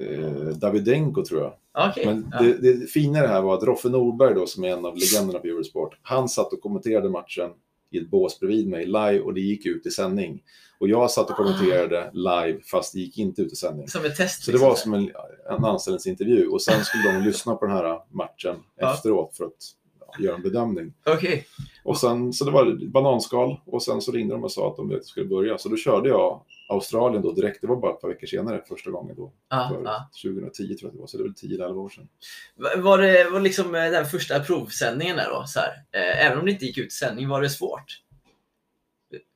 eh, 0.00 0.46
Davidenko 0.56 1.24
tror 1.24 1.40
jag. 1.40 1.52
Okej. 1.90 2.06
Men 2.06 2.28
Ja. 2.32 2.42
det, 2.42 2.52
det 2.74 2.86
fina 2.86 3.18
i 3.18 3.22
det 3.22 3.28
här 3.28 3.42
var 3.42 3.54
att 3.54 3.62
Roffe 3.62 3.88
Norberg 3.88 4.34
då, 4.34 4.46
som 4.46 4.64
är 4.64 4.68
en 4.68 4.84
av 4.84 4.96
legenderna 4.96 5.38
på 5.38 5.46
Eurosport, 5.46 5.98
han 6.02 6.28
satt 6.28 6.52
och 6.52 6.60
kommenterade 6.60 7.08
matchen 7.10 7.50
i 7.90 7.98
ett 7.98 8.10
bås 8.10 8.40
bredvid 8.40 8.68
mig 8.68 8.86
live 8.86 9.20
och 9.20 9.34
det 9.34 9.40
gick 9.40 9.66
ut 9.66 9.86
i 9.86 9.90
sändning. 9.90 10.42
Och 10.78 10.88
jag 10.88 11.10
satt 11.10 11.30
och 11.30 11.36
kommenterade 11.36 12.10
live 12.12 12.60
fast 12.70 12.92
det 12.92 13.00
gick 13.00 13.18
inte 13.18 13.42
ut 13.42 13.52
i 13.52 13.56
sändning. 13.56 13.88
Som 13.88 14.04
ett 14.04 14.16
test? 14.16 14.44
Så 14.44 14.50
det 14.50 14.52
liksom. 14.52 14.68
var 14.68 14.76
som 14.76 14.94
en, 14.94 15.10
en 15.58 15.64
anställningsintervju 15.64 16.46
och 16.48 16.62
sen 16.62 16.84
skulle 16.84 17.12
de 17.12 17.24
lyssna 17.24 17.54
på 17.54 17.66
den 17.66 17.74
här 17.76 17.98
matchen 18.10 18.56
Ja. 18.76 18.94
efteråt 18.94 19.36
för 19.36 19.44
att 19.44 19.52
ja, 20.00 20.24
göra 20.24 20.36
en 20.36 20.42
bedömning. 20.42 20.92
Okej. 21.06 21.46
Och 21.84 21.96
sen, 21.98 22.32
så 22.32 22.44
det 22.44 22.50
var 22.50 22.90
bananskal 22.90 23.60
och 23.66 23.82
sen 23.82 24.00
så 24.00 24.12
ringde 24.12 24.34
de 24.34 24.44
och 24.44 24.52
sa 24.52 24.70
att 24.70 24.76
de 24.76 25.00
skulle 25.02 25.26
börja. 25.26 25.58
Så 25.58 25.68
då 25.68 25.76
körde 25.76 26.08
jag 26.08 26.40
Australien 26.72 27.22
då 27.22 27.32
direkt. 27.32 27.60
Det 27.60 27.66
var 27.66 27.76
bara 27.76 27.92
ett 27.92 28.00
par 28.00 28.08
veckor 28.08 28.26
senare 28.26 28.62
första 28.68 28.90
gången 28.90 29.16
då. 29.16 29.32
Ja, 29.50 29.68
För 29.74 29.84
ja. 29.84 30.10
2010 30.32 30.74
tror 30.74 30.78
jag 30.80 30.86
att 30.88 30.92
det 30.94 31.00
var, 31.00 31.06
så 31.06 31.16
det 31.16 31.22
var 31.22 31.30
10-11 31.30 31.74
år 31.74 31.88
sedan. 31.88 32.08
Va- 32.56 32.70
Var 32.82 32.98
det 32.98 33.30
var 33.30 33.40
liksom 33.40 33.74
eh, 33.74 33.90
den 33.90 34.06
första 34.06 34.40
provsändningen 34.40 35.16
där 35.16 35.30
då? 35.30 35.44
Så 35.46 35.60
eh, 35.98 36.26
även 36.26 36.38
om 36.38 36.44
det 36.44 36.50
inte 36.52 36.64
gick 36.64 36.78
ut 36.78 36.86
i 36.86 36.90
sändning, 36.90 37.28
var 37.28 37.42
det 37.42 37.50
svårt? 37.50 37.98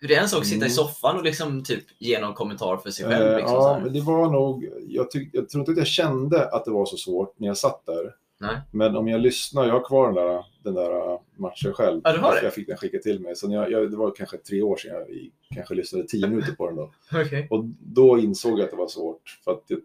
Det 0.08 0.14
är 0.14 0.20
en 0.22 0.28
sak 0.28 0.40
att 0.40 0.46
sitta 0.46 0.56
i 0.66 0.68
Mm. 0.68 0.70
soffan 0.70 1.16
och 1.16 1.22
liksom 1.24 1.64
typ 1.64 1.84
ge 1.98 2.20
någon 2.20 2.34
kommentar 2.34 2.76
för 2.76 2.90
sig 2.90 3.06
själv. 3.06 3.26
Eh, 3.26 3.36
Liksom, 3.36 3.54
ja, 3.54 3.80
men 3.82 3.92
det 3.92 4.00
var 4.00 4.30
nog, 4.30 4.68
jag, 4.88 5.10
tyck, 5.10 5.30
jag 5.32 5.48
tror 5.48 5.60
inte 5.60 5.72
att 5.72 5.78
jag 5.78 5.86
kände 5.86 6.48
att 6.50 6.64
det 6.64 6.70
var 6.70 6.86
så 6.86 6.96
svårt 6.96 7.38
när 7.38 7.48
jag 7.48 7.56
satt 7.56 7.86
där. 7.86 8.14
Nej. 8.38 8.60
Men 8.70 8.96
om 8.96 9.08
jag 9.08 9.20
lyssnar, 9.20 9.66
jag 9.66 9.72
har 9.72 9.84
kvar 9.84 10.06
den 10.06 10.14
där, 10.14 10.44
den 10.64 10.74
där 10.74 11.18
matchen 11.36 11.72
själv. 11.72 12.00
Ja, 12.04 12.12
du 12.12 12.18
har 12.18 12.34
det? 12.34 12.42
Jag 12.42 12.54
fick 12.54 12.66
den 12.66 12.76
skickad 12.76 13.02
till 13.02 13.20
mig. 13.20 13.36
Så 13.36 13.52
jag, 13.52 13.70
jag, 13.70 13.90
det 13.90 13.96
var 13.96 14.14
kanske 14.16 14.36
tre 14.36 14.62
år 14.62 14.76
sedan 14.76 14.92
jag 14.92 15.30
kanske 15.54 15.74
lyssnade 15.74 16.06
tio 16.06 16.28
minuter 16.28 16.52
på 16.52 16.66
den 16.66 16.76
då. 16.76 16.92
Okej. 17.20 17.46
Och 17.50 17.64
då 17.80 18.18
insåg 18.18 18.58
jag 18.58 18.64
att 18.64 18.70
det 18.70 18.76
var 18.76 18.88
svårt. 18.88 19.40
För 19.44 19.50
att 19.52 19.64
jag, 19.66 19.80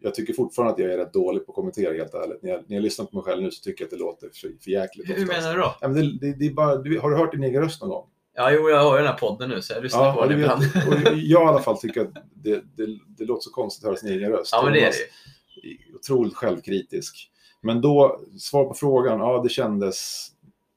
jag 0.00 0.14
tycker 0.14 0.32
fortfarande 0.32 0.72
att 0.72 0.78
jag 0.78 0.92
är 0.92 0.96
rätt 0.96 1.12
dålig 1.12 1.46
på 1.46 1.52
att 1.52 1.56
kommentera 1.56 1.94
helt 1.94 2.14
ärligt. 2.14 2.42
När 2.42 2.50
jag, 2.50 2.60
när 2.66 2.76
jag 2.76 2.82
lyssnar 2.82 3.06
på 3.06 3.16
mig 3.16 3.24
själv 3.24 3.42
nu 3.42 3.50
så 3.50 3.62
tycker 3.62 3.84
jag 3.84 3.86
att 3.86 3.90
det 3.90 4.04
låter 4.04 4.28
för, 4.34 4.62
för 4.64 4.70
jäkligt. 4.70 5.08
Hur, 5.08 5.14
oftast. 5.14 5.42
menar 5.42 5.54
du 5.54 5.60
då? 5.60 5.74
Ja, 5.80 5.88
men 5.88 5.96
det, 5.96 6.18
det, 6.20 6.38
det 6.38 6.46
är 6.46 6.50
bara, 6.50 6.76
du, 6.76 6.98
har 6.98 7.10
du 7.10 7.16
hört 7.16 7.32
din 7.32 7.44
egen 7.44 7.62
röst 7.62 7.80
någon 7.80 7.90
gång? 7.90 8.08
Ja, 8.34 8.50
jo, 8.50 8.68
jag 8.68 8.82
har 8.82 8.96
ju 8.96 9.02
den 9.02 9.12
här 9.12 9.18
podden 9.18 9.50
nu 9.50 9.62
så 9.62 9.72
jag 9.72 9.82
lyssnar 9.82 10.14
på 10.14 10.20
och 10.20 10.28
den 10.28 10.40
ibland. 10.40 10.62
och 10.62 10.94
jag 11.14 11.42
i 11.42 11.46
alla 11.46 11.62
fall 11.62 11.78
tycker 11.80 12.00
att 12.00 12.14
det, 12.34 12.62
det, 12.76 12.86
det 13.18 13.24
låter 13.24 13.42
så 13.42 13.50
konstigt 13.50 13.84
att 13.84 13.88
höra 13.88 13.96
sin 13.96 14.08
egen 14.08 14.30
röst. 14.30 14.52
Ja, 14.52 14.62
men 14.64 14.72
det 14.72 14.80
är 14.80 14.90
det 14.90 15.68
ju. 15.68 15.94
otroligt 15.94 16.34
självkritisk. 16.34 17.31
Men 17.62 17.80
då, 17.80 18.20
svar 18.38 18.64
på 18.64 18.74
frågan, 18.74 19.20
ja 19.20 19.42
det 19.42 19.48
kändes 19.48 20.28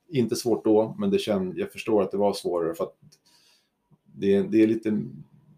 inte 0.09 0.35
svårt 0.35 0.63
då, 0.63 0.95
men 0.99 1.09
det 1.09 1.19
känd, 1.19 1.57
jag 1.57 1.71
förstår 1.71 2.01
att 2.01 2.11
det 2.11 2.17
var 2.17 2.33
svårare 2.33 2.73
för 2.73 2.83
att 2.83 2.95
det, 4.05 4.41
det 4.41 4.63
är 4.63 4.67
lite 4.67 5.01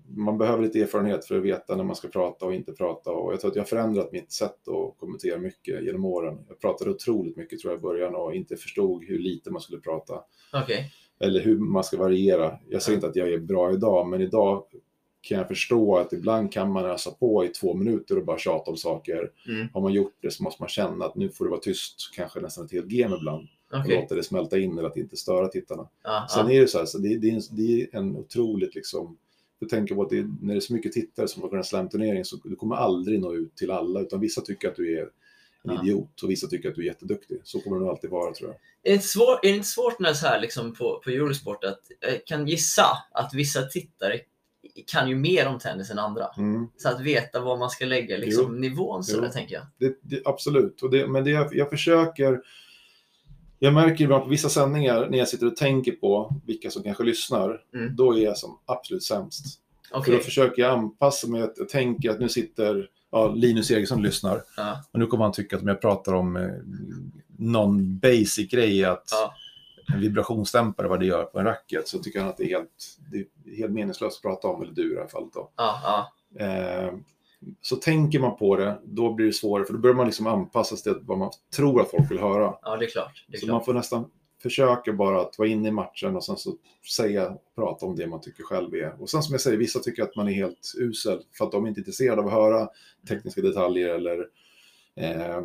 man 0.10 0.38
behöver 0.38 0.63
lite 0.63 0.81
erfarenhet 0.81 1.25
för 1.25 1.38
att 1.38 1.43
veta 1.43 1.75
när 1.75 1.84
man 1.84 1.96
ska 1.96 2.07
prata 2.07 2.46
och 2.46 2.53
inte 2.53 2.72
prata. 2.74 3.12
Och 3.12 3.34
jag 3.34 3.39
tror 3.39 3.51
att 3.51 3.55
jag 3.55 3.63
har 3.63 3.67
förändrat 3.67 4.12
mitt 4.12 4.31
sätt 4.31 4.67
att 4.67 5.00
kommentera 5.00 5.38
mycket 5.38 5.84
genom 5.84 6.05
åren. 6.05 6.46
Jag 6.48 6.60
pratade 6.60 6.91
otroligt 6.91 7.38
mycket 7.38 7.60
tror 7.60 7.74
jag 7.74 7.79
i 7.79 7.81
början 7.81 8.15
och 8.15 8.36
inte 8.36 8.57
förstod 8.57 9.03
hur 9.03 9.19
lite 9.19 9.51
man 9.51 9.62
skulle 9.62 9.81
prata. 9.81 10.22
Okej. 10.53 10.91
Eller 11.19 11.39
hur 11.39 11.57
man 11.57 11.84
ska 11.84 11.98
variera. 11.98 12.60
Jag 12.69 12.81
säger 12.81 12.98
inte 12.98 13.07
att 13.07 13.15
jag 13.15 13.34
är 13.34 13.39
bra 13.39 13.74
idag, 13.74 14.07
men 14.07 14.22
idag 14.22 14.63
kan 15.27 15.38
jag 15.38 15.48
förstå 15.48 15.98
att 15.98 16.13
ibland 16.13 16.51
kan 16.53 16.72
man 16.72 16.86
ösa 16.86 17.12
på 17.12 17.46
i 17.46 17.48
två 17.48 17.74
minuter 17.74 18.17
och 18.17 18.25
bara 18.25 18.38
tjata 18.38 18.72
om 18.72 18.77
saker. 18.77 19.31
Mm. 19.48 19.67
Har 19.74 19.81
man 19.81 19.93
gjort 19.93 20.15
det 20.22 20.31
så 20.31 20.43
måste 20.43 20.62
man 20.62 20.69
känna 20.69 21.05
att 21.05 21.15
nu 21.15 21.29
får 21.29 21.46
det 21.46 21.51
vara 21.51 21.62
tyst, 21.62 22.10
kanske 22.15 22.39
nästan 22.39 22.65
ett 22.65 22.72
helt 22.72 22.86
game 22.88 23.15
ibland. 23.15 23.48
Och 23.72 23.79
Okej. 23.79 24.01
låta 24.01 24.15
det 24.15 24.24
smälta 24.24 24.57
in 24.60 24.77
eller 24.77 24.89
att 24.89 24.98
inte 24.98 25.17
störa 25.17 25.48
tittarna. 25.48 25.88
Ja, 26.03 26.27
Sen 26.29 26.48
ja. 26.48 26.53
är 26.53 26.62
det 26.62 26.67
så 26.67 26.77
här, 26.77 26.86
så 26.86 26.98
det, 26.98 27.17
det, 27.17 27.29
är 27.29 27.34
en, 27.34 27.41
det 27.51 27.81
är 27.81 27.88
en 27.98 28.15
otroligt 28.15 28.75
liksom, 28.75 29.17
du 29.60 29.65
tänker 29.65 29.96
på 29.96 30.01
att 30.01 30.10
det, 30.10 30.27
när 30.41 30.53
det 30.53 30.57
är 30.57 30.60
så 30.60 30.74
mycket 30.74 30.91
tittare 30.91 31.27
som 31.27 31.50
på 31.50 31.55
en 31.55 31.63
slamturnering 31.63 32.25
så 32.25 32.38
du 32.43 32.55
kommer 32.55 32.75
aldrig 32.75 33.19
nå 33.22 33.34
ut 33.34 33.55
till 33.55 33.72
alla, 33.72 34.01
utan 34.01 34.19
vissa 34.19 34.41
tycker 34.41 34.67
att 34.67 34.75
du 34.75 34.98
är 34.98 35.01
en 35.01 35.10
Ja. 35.63 35.84
idiot 35.84 36.24
och 36.24 36.29
vissa 36.29 36.48
tycker 36.48 36.69
att 36.69 36.75
du 36.75 36.81
är 36.81 36.86
jätteduktig. 36.86 37.41
Så 37.43 37.60
kommer 37.60 37.77
det 37.77 37.81
nog 37.81 37.89
alltid 37.89 38.10
vara 38.10 38.34
tror 38.34 38.50
jag. 38.50 38.55
Är 38.55 38.89
det 38.89 38.93
inte 38.93 39.07
svårt, 39.07 39.46
är 39.46 39.50
det 39.50 39.55
inte 39.55 39.67
svårt 39.67 40.00
när 40.00 40.13
så 40.13 40.27
här 40.27 40.41
liksom 40.41 40.74
på, 40.74 41.01
på 41.03 41.10
Eurosport 41.10 41.63
att 41.63 41.81
jag 42.00 42.25
kan 42.25 42.48
gissa 42.48 42.86
att 43.12 43.34
vissa 43.34 43.63
tittare 43.63 44.19
kan 44.88 45.09
ju 45.09 45.15
mer 45.15 45.47
om 45.47 45.59
tennis 45.59 45.91
än 45.91 46.00
andra. 46.00 46.27
Mm. 46.38 46.67
Så 46.77 46.89
att 46.89 47.01
veta 47.01 47.39
var 47.41 47.57
man 47.57 47.69
ska 47.69 47.86
lägga 47.86 48.17
liksom, 48.17 48.45
Jo. 48.53 48.59
nivån 48.59 49.03
så 49.03 49.21
där, 49.21 49.29
tänker 49.29 49.55
jag. 49.55 49.63
Det, 49.77 50.00
det, 50.01 50.21
absolut, 50.25 50.81
och 50.81 50.89
det, 50.91 51.07
men 51.07 51.24
det, 51.24 51.29
jag, 51.29 51.55
jag 51.55 51.69
försöker 51.69 52.41
jag 53.59 53.74
märker 53.74 54.03
ibland 54.03 54.24
på 54.24 54.29
vissa 54.29 54.50
sändningar 54.50 55.07
när 55.09 55.17
jag 55.17 55.27
sitter 55.27 55.47
och 55.47 55.55
tänker 55.55 55.91
på 55.91 56.36
vilka 56.45 56.69
som 56.69 56.83
kanske 56.83 57.03
lyssnar, 57.03 57.62
Mm. 57.74 57.95
då 57.95 58.17
är 58.17 58.24
jag 58.24 58.38
som 58.38 58.59
absolut 58.65 59.03
sämst. 59.03 59.45
För 59.91 59.97
Okej. 59.97 60.13
då 60.17 60.19
försöker 60.19 60.62
jag 60.62 60.71
anpassa 60.71 61.27
mig, 61.27 61.41
att 61.41 61.53
jag 61.57 61.69
tänker 61.69 62.09
att 62.09 62.19
nu 62.19 62.29
sitter 62.29 62.89
ja, 63.12 63.27
Linus 63.36 63.71
Eriksson 63.71 63.97
och 63.97 64.03
lyssnar. 64.03 64.43
Ja. 64.57 64.83
Och 64.91 65.00
nu 65.00 65.05
kommer 65.05 65.24
han 65.24 65.33
tycka 65.33 65.55
att 65.55 65.62
om 65.62 65.67
jag 65.67 65.81
pratar 65.81 66.13
om 66.13 66.36
eh, 66.36 66.50
någon 67.38 67.97
basic 68.00 68.50
grej, 68.51 68.86
att 68.86 69.09
Ja. 69.12 69.33
En 69.94 70.01
vibrationsdämpare, 70.01 70.88
vad 70.88 71.00
det 71.00 71.06
gör 71.06 71.24
på 71.24 71.39
en 71.39 71.46
racket, 71.46 71.88
så 71.88 72.00
tycker 72.00 72.20
han 72.20 72.29
att 72.29 72.38
det 72.38 72.44
är 72.44 72.50
helt, 72.50 72.98
det 73.12 73.17
är 73.51 73.58
helt 73.58 73.72
meningslöst 73.74 74.17
att 74.17 74.22
prata 74.22 74.48
om, 74.48 74.62
eller 74.62 74.74
du 74.74 74.91
i 74.91 74.96
det 74.96 75.01
här 75.01 75.08
fallet. 75.08 75.34
Då. 75.34 75.51
Ja, 75.56 75.79
ja. 75.84 76.46
Eh, 76.46 76.94
så 77.62 77.75
tänker 77.75 78.20
man 78.20 78.38
på 78.38 78.56
det, 78.56 78.79
då 78.84 79.13
blir 79.13 79.25
det 79.25 79.34
svårare, 79.34 79.65
för 79.65 79.74
då 79.74 79.79
börjar 79.79 79.96
man 79.96 80.06
liksom 80.06 80.27
anpassa 80.27 80.75
sig 80.75 80.94
till 80.94 81.01
vad 81.06 81.17
man 81.17 81.32
tror 81.56 81.82
att 81.82 81.91
folk 81.91 82.12
vill 82.12 82.20
höra. 82.20 82.53
ja, 82.62 82.77
det 82.77 82.86
är 82.86 82.89
klart. 82.89 83.25
Det 83.27 83.38
är 83.38 83.39
Så 83.39 83.46
klart. 83.46 83.53
man 83.58 83.65
får 83.65 83.74
nästan 83.74 84.06
försöka 84.41 84.94
bara 84.94 85.22
att 85.22 85.39
vara 85.39 85.50
inne 85.50 85.67
i 85.67 85.72
matchen 85.72 86.15
och 86.15 86.24
sen 86.24 86.38
så 86.38 86.53
säga, 86.96 87.38
prata 87.56 87.86
om 87.86 87.96
det 87.96 88.08
man 88.08 88.22
tycker 88.22 88.44
själv 88.44 88.74
är. 88.75 89.01
Och 89.01 89.10
sen 89.10 89.24
som 89.24 89.34
jag 89.34 89.41
säger, 89.41 89.58
vissa 89.58 89.79
tycker 89.79 90.03
att 90.03 90.15
man 90.15 90.27
är 90.27 90.32
helt 90.34 90.74
usel 90.77 91.20
för 91.38 91.46
att 91.46 91.51
de 91.51 91.63
är 91.65 91.67
inte 91.70 91.79
är 91.79 91.82
intresserade 91.82 92.22
av 92.22 92.27
att 92.27 92.34
höra 92.34 92.70
tekniska 93.10 93.41
detaljer 93.41 93.89
eller 93.89 94.20
eh, 94.96 95.41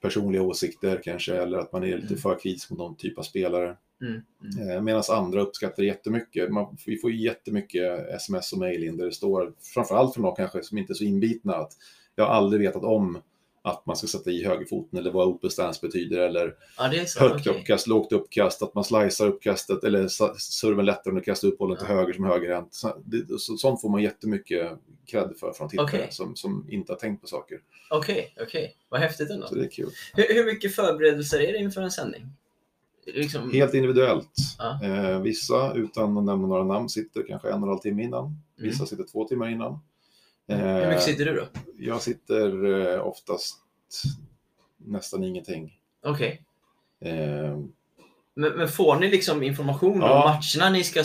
personliga 0.00 0.42
åsikter 0.42 1.00
kanske, 1.04 1.34
eller 1.34 1.58
att 1.58 1.72
man 1.72 1.82
är 1.82 1.86
lite 1.86 2.06
Mm. 2.06 2.18
för 2.18 2.38
kritisk 2.38 2.70
mot 2.70 2.78
någon 2.78 2.96
typ 2.96 3.18
av 3.18 3.22
spelare. 3.22 3.76
Mm. 4.00 4.22
Mm. 4.58 4.70
Eh, 4.70 4.82
Medan 4.82 5.02
andra 5.10 5.40
uppskattar 5.40 5.82
det 5.82 5.86
jättemycket. 5.86 6.50
Man, 6.50 6.76
vi 6.86 6.96
får 6.96 7.10
ju 7.10 7.24
jättemycket 7.24 8.08
sms 8.08 8.52
och 8.52 8.58
mejl 8.58 8.84
in 8.84 8.96
där 8.96 9.04
det 9.06 9.12
står, 9.12 9.52
framförallt 9.74 10.14
från 10.14 10.22
de 10.22 10.36
kanske 10.36 10.62
som 10.62 10.78
inte 10.78 10.92
är 10.92 10.94
så 10.94 11.04
inbitna, 11.04 11.54
att 11.54 11.72
jag 12.14 12.24
har 12.26 12.34
aldrig 12.34 12.60
vetat 12.62 12.84
om 12.84 13.18
att 13.66 13.86
man 13.86 13.96
ska 13.96 14.06
sätta 14.06 14.30
i 14.30 14.44
högerfoten 14.44 14.98
eller 14.98 15.10
vad 15.12 15.28
open 15.28 15.50
stance 15.50 15.86
betyder 15.86 16.18
eller 16.20 16.54
Ja, 16.78 17.06
så. 17.06 17.20
högt 17.20 17.46
okej. 17.46 17.60
uppkast, 17.60 17.86
lågt 17.86 18.12
uppkast, 18.12 18.62
att 18.62 18.74
man 18.74 18.84
slicear 18.84 19.26
uppkastet 19.28 19.84
eller 19.84 20.08
serven 20.38 20.84
lättare 20.84 21.10
om 21.10 21.14
du 21.14 21.20
kastar 21.20 21.48
upp 21.48 21.58
bollen 21.58 21.76
till 21.78 21.86
Ja. 21.88 21.94
höger 21.94 22.12
som 22.12 22.24
högerhänt. 22.24 22.74
Så, 22.74 22.96
det, 23.04 23.38
så, 23.40 23.56
sånt 23.56 23.80
får 23.80 23.88
man 23.88 24.02
jättemycket 24.02 24.70
cred 25.06 25.32
för 25.40 25.52
från 25.52 25.68
tittare 25.68 25.86
Okej. 25.86 26.06
som, 26.10 26.36
som 26.36 26.66
inte 26.70 26.92
har 26.92 26.98
tänkt 26.98 27.20
på 27.20 27.26
saker. 27.26 27.58
Okej, 27.90 28.34
okej. 28.40 28.76
Vad 28.88 29.00
häftigt 29.00 29.30
ändå. 29.30 29.46
Så 29.46 29.54
det 29.54 29.64
är 29.64 29.70
kul. 29.70 29.90
Hur, 30.14 30.34
hur 30.34 30.44
mycket 30.44 30.74
förberedelser 30.74 31.40
är 31.40 31.52
det 31.52 31.58
inför 31.58 31.82
en 31.82 31.90
sändning? 31.90 32.26
Liksom... 33.06 33.52
Helt 33.52 33.74
individuellt. 33.74 34.30
Ja. 34.58 34.80
Eh, 34.84 35.20
vissa, 35.20 35.74
utan 35.74 36.18
att 36.18 36.24
nämna 36.24 36.46
några 36.46 36.64
namn, 36.64 36.88
sitter 36.88 37.22
kanske 37.28 37.48
en 37.48 37.54
och 37.54 37.62
en 37.62 37.68
halv 37.68 37.78
timme 37.78 38.02
innan. 38.02 38.36
Vissa 38.56 38.86
sitter 38.86 39.04
två 39.04 39.24
timmar 39.28 39.48
innan. 39.48 39.78
Mm. 40.48 40.66
Hur 40.76 40.86
mycket 40.86 41.02
sitter 41.02 41.24
du 41.24 41.34
då? 41.34 41.44
Jag 41.78 42.02
sitter 42.02 42.64
eh, 42.94 43.06
oftast 43.06 43.56
nästan 44.76 45.24
ingenting. 45.24 45.78
Okej. 46.06 46.44
Eh, 47.00 47.58
Men, 48.36 48.52
men 48.56 48.68
får 48.68 48.96
ni 48.96 49.10
liksom 49.10 49.42
information 49.42 50.00
Ja. 50.00 50.14
om 50.24 50.30
matcherna 50.30 50.72
ni 50.72 50.84
ska 50.84 51.02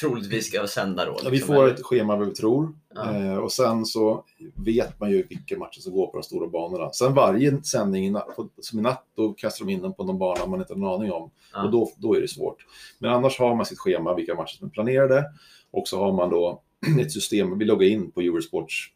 troligtvis 0.00 0.46
ska 0.48 0.66
sända 0.66 1.04
då? 1.04 1.12
ja, 1.22 1.30
vi 1.30 1.36
liksom, 1.36 1.54
får 1.54 1.64
eller? 1.64 1.74
ett 1.74 1.82
schema 1.82 2.16
vad 2.16 2.28
vi 2.28 2.34
tror. 2.34 2.72
Ja. 2.94 3.14
Eh, 3.16 3.36
och 3.36 3.52
sen 3.52 3.86
så 3.86 4.24
vet 4.54 5.00
man 5.00 5.10
ju 5.10 5.22
vilka 5.22 5.58
matcher 5.58 5.80
som 5.80 5.92
går 5.92 6.06
på 6.06 6.12
de 6.16 6.22
stora 6.22 6.46
banorna. 6.48 6.92
Sen 6.92 7.14
varje 7.14 7.62
sändning, 7.62 8.16
som 8.60 8.78
i 8.78 8.82
natt, 8.82 9.04
då 9.16 9.32
kastar 9.32 9.64
de 9.66 9.72
in 9.72 9.82
den 9.82 9.92
på 9.92 10.04
någon 10.04 10.18
bana 10.18 10.46
man 10.46 10.60
inte 10.60 10.72
har 10.74 10.78
en 10.78 10.84
aning 11.00 11.12
om. 11.12 11.30
Ja. 11.52 11.64
Och 11.64 11.70
då, 11.70 11.92
då 11.96 12.14
är 12.16 12.20
det 12.20 12.28
svårt. 12.28 12.66
Men 12.98 13.10
annars 13.10 13.38
har 13.38 13.54
man 13.54 13.66
sitt 13.66 13.78
schema, 13.78 14.14
vilka 14.14 14.34
matcher 14.34 14.56
som 14.56 14.66
är 14.66 14.70
planerade. 14.70 15.24
Och 15.70 15.88
så 15.88 15.98
har 16.04 16.12
man 16.12 16.30
då 16.30 16.62
ett 17.00 17.12
system, 17.12 17.58
vi 17.58 17.64
loggar 17.64 17.88
in 17.88 18.10
på 18.10 18.20
Eurosports 18.20 18.90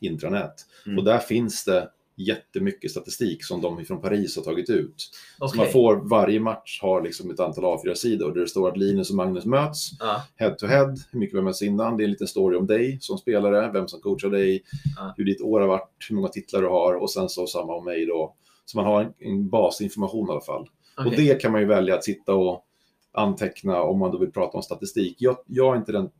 intranät. 0.00 0.66
Mm. 0.86 0.98
Och 0.98 1.04
där 1.04 1.18
finns 1.18 1.64
det 1.64 1.90
jättemycket 2.18 2.90
statistik 2.90 3.44
som 3.44 3.60
de 3.60 3.84
från 3.84 4.00
Paris 4.00 4.36
har 4.36 4.42
tagit 4.42 4.70
ut. 4.70 5.10
Så 5.38 5.44
Okej. 5.44 5.56
man 5.58 5.66
får, 5.72 5.96
varje 6.08 6.40
match 6.40 6.78
har 6.82 7.02
liksom 7.02 7.30
ett 7.30 7.40
antal 7.40 7.64
A4-sidor 7.64 8.34
där 8.34 8.40
det 8.40 8.48
står 8.48 8.68
att 8.68 8.76
Linus 8.76 9.10
och 9.10 9.16
Magnus 9.16 9.44
möts, 9.44 9.90
head 10.36 10.50
to 10.50 10.66
head, 10.66 10.94
hur 11.12 11.18
mycket 11.18 11.34
vi 11.34 11.38
har 11.38 11.44
mötts 11.44 11.62
innan, 11.62 11.96
det 11.96 12.02
är 12.02 12.04
en 12.04 12.10
liten 12.10 12.26
story 12.26 12.56
om 12.56 12.66
dig 12.66 12.98
som 13.00 13.18
spelare, 13.18 13.70
vem 13.72 13.88
som 13.88 14.00
coachar 14.00 14.30
dig, 14.30 14.62
Ja. 14.96 15.14
hur 15.16 15.24
ditt 15.24 15.40
år 15.40 15.60
har 15.60 15.68
varit, 15.68 16.06
hur 16.08 16.16
många 16.16 16.28
titlar 16.28 16.62
du 16.62 16.68
har 16.68 16.94
och 16.94 17.10
sen 17.10 17.28
så 17.28 17.46
samma 17.46 17.74
om 17.74 17.84
mig 17.84 18.06
då. 18.06 18.34
Så 18.64 18.78
man 18.78 18.86
har 18.86 19.02
en, 19.04 19.12
en 19.18 19.48
basinformation 19.48 20.28
i 20.28 20.30
alla 20.30 20.40
fall. 20.40 20.68
Och 20.98 21.06
okej. 21.06 21.26
det 21.26 21.42
kan 21.42 21.52
man 21.52 21.60
ju 21.60 21.66
välja 21.66 21.94
att 21.94 22.04
sitta 22.04 22.34
och 22.34 22.64
anteckna 23.12 23.82
om 23.82 23.98
man 23.98 24.10
då 24.10 24.18
vill 24.18 24.32
prata 24.32 24.56
om 24.56 24.62
statistik. 24.62 25.16
Jag, 25.18 25.36
jag 25.46 25.74
är 25.74 25.78
inte 25.78 25.92
den 25.92 26.10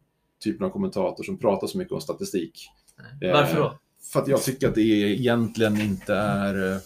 typen 0.45 0.66
av 0.66 0.71
kommentator 0.71 1.25
som 1.25 1.38
pratar 1.38 1.66
så 1.66 1.78
mycket 1.78 1.92
om 1.92 2.00
statistik. 2.00 2.68
Nej. 3.21 3.33
Varför 3.33 3.57
då? 3.57 3.78
För 4.12 4.21
att 4.21 4.28
jag 4.28 4.42
tycker 4.42 4.68
att 4.68 4.75
det 4.75 4.80
egentligen 4.80 5.80
inte 5.80 6.14
är 6.14 6.73
eh, 6.73 6.78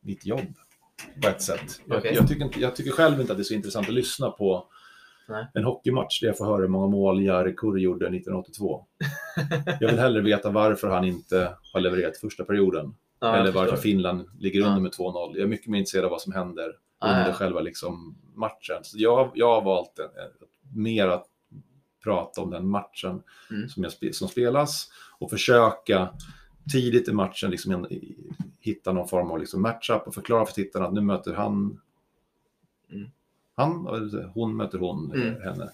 mitt 0.00 0.26
jobb 0.26 0.54
på 1.22 1.28
ett 1.28 1.42
sätt. 1.42 1.80
Jag, 1.86 1.98
Okej. 1.98 2.14
jag, 2.14 2.28
tycker 2.28 2.44
inte, 2.44 2.60
jag 2.60 2.76
tycker 2.76 2.90
själv 2.90 3.20
inte 3.20 3.32
att 3.32 3.38
det 3.38 3.42
är 3.42 3.44
så 3.44 3.54
intressant 3.54 3.88
att 3.88 3.94
lyssna 3.94 4.30
på 4.30 4.66
Nej. 5.28 5.46
en 5.54 5.64
hockeymatch 5.64 6.20
där 6.20 6.28
jag 6.28 6.38
får 6.38 6.44
höra 6.44 6.60
hur 6.60 6.68
många 6.68 6.86
mål 6.86 7.24
Jari 7.24 7.54
Kurri 7.54 7.80
gjorde 7.82 8.06
1982. 8.06 8.86
jag 9.80 9.88
vill 9.88 9.98
hellre 9.98 10.20
veta 10.20 10.50
varför 10.50 10.88
han 10.88 11.04
inte 11.04 11.56
har 11.72 11.80
levererat 11.80 12.16
första 12.16 12.44
perioden. 12.44 12.94
Ja, 13.20 13.36
eller 13.36 13.52
varför. 13.52 13.76
Finland 13.76 14.28
ligger 14.38 14.60
under 14.60 14.72
Ja. 14.72 14.80
med 14.80 14.92
2-0. 14.92 15.32
Jag 15.34 15.42
är 15.42 15.46
mycket 15.46 15.66
mer 15.66 15.78
intresserad 15.78 16.04
av 16.04 16.10
vad 16.10 16.20
som 16.20 16.32
händer 16.32 16.72
under 17.04 17.28
ja. 17.28 17.32
själva 17.32 17.60
liksom, 17.60 18.18
matchen. 18.34 18.76
Så 18.82 18.98
jag, 18.98 19.30
jag 19.34 19.54
har 19.54 19.62
valt 19.62 19.98
en, 19.98 20.04
en, 20.04 20.82
mer 20.82 21.08
att 21.08 21.26
prata 22.04 22.40
om 22.40 22.50
den 22.50 22.66
matchen 22.68 23.22
Mm. 23.50 23.68
som, 23.68 23.82
jag, 23.82 24.14
som 24.14 24.28
spelas 24.28 24.88
och 25.18 25.30
försöka 25.30 26.08
tidigt 26.72 27.08
i 27.08 27.12
matchen 27.12 27.50
liksom, 27.50 27.86
hitta 28.60 28.92
någon 28.92 29.08
form 29.08 29.30
av 29.30 29.38
liksom, 29.38 29.62
matchup 29.62 30.06
och 30.06 30.14
förklara 30.14 30.46
för 30.46 30.52
tittarna 30.52 30.86
att 30.86 30.92
nu 30.92 31.00
möter 31.00 31.34
han 31.34 31.80
Mm. 32.92 33.08
han, 33.54 33.86
hon 34.34 34.56
möter 34.56 34.78
hon, 34.78 35.12
Mm. 35.14 35.26
eller 35.28 35.40
henne. 35.44 35.70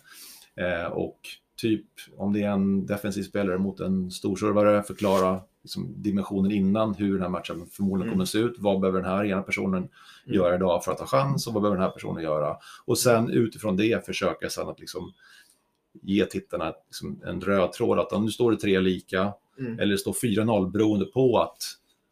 Eh, 0.57 0.87
och 0.93 1.19
typ 1.57 1.87
om 2.17 2.33
det 2.33 2.43
är 2.43 2.51
en 2.51 2.87
defensiv 2.87 3.23
spelare 3.23 3.59
mot 3.59 3.81
en 3.81 4.11
storservare, 4.11 4.83
förklara 4.83 5.41
liksom, 5.63 5.95
dimensionen 6.03 6.53
innan 6.53 6.95
hur 6.95 7.13
den 7.13 7.23
här 7.23 7.29
matchen 7.29 7.67
förmodligen 7.71 8.09
Mm. 8.09 8.13
kommer 8.15 8.23
att 8.23 8.29
se 8.29 8.39
ut. 8.39 8.55
Vad 8.59 8.81
behöver 8.81 9.01
den 9.03 9.11
här 9.11 9.25
ena 9.25 9.43
personen 9.43 9.79
Mm. 9.79 10.35
göra 10.37 10.55
idag 10.55 10.85
för 10.85 10.93
att 10.93 11.01
ha 11.01 11.07
chans 11.07 11.47
och 11.47 11.53
vad 11.53 11.63
behöver 11.63 11.77
den 11.77 11.85
här 11.87 11.93
personen 11.93 12.23
göra? 12.23 12.57
Och 12.85 12.99
sen 12.99 13.31
utifrån 13.31 13.77
det 13.77 14.07
försöka 14.07 14.51
sen 14.51 14.69
att 14.69 14.81
liksom 14.81 15.13
ge 16.03 16.25
tittarna 16.25 16.75
liksom 16.87 17.23
en 17.25 17.41
röd 17.41 17.73
tråd 17.73 17.99
att 17.99 18.13
om 18.13 18.25
nu 18.25 18.31
står 18.31 18.51
det 18.53 18.59
tre 18.59 18.81
lika 18.81 19.33
Mm. 19.59 19.79
eller 19.79 19.93
det 19.93 19.99
står 19.99 20.13
4-0 20.13 20.71
beroende 20.71 21.05
på 21.05 21.39
att 21.39 21.57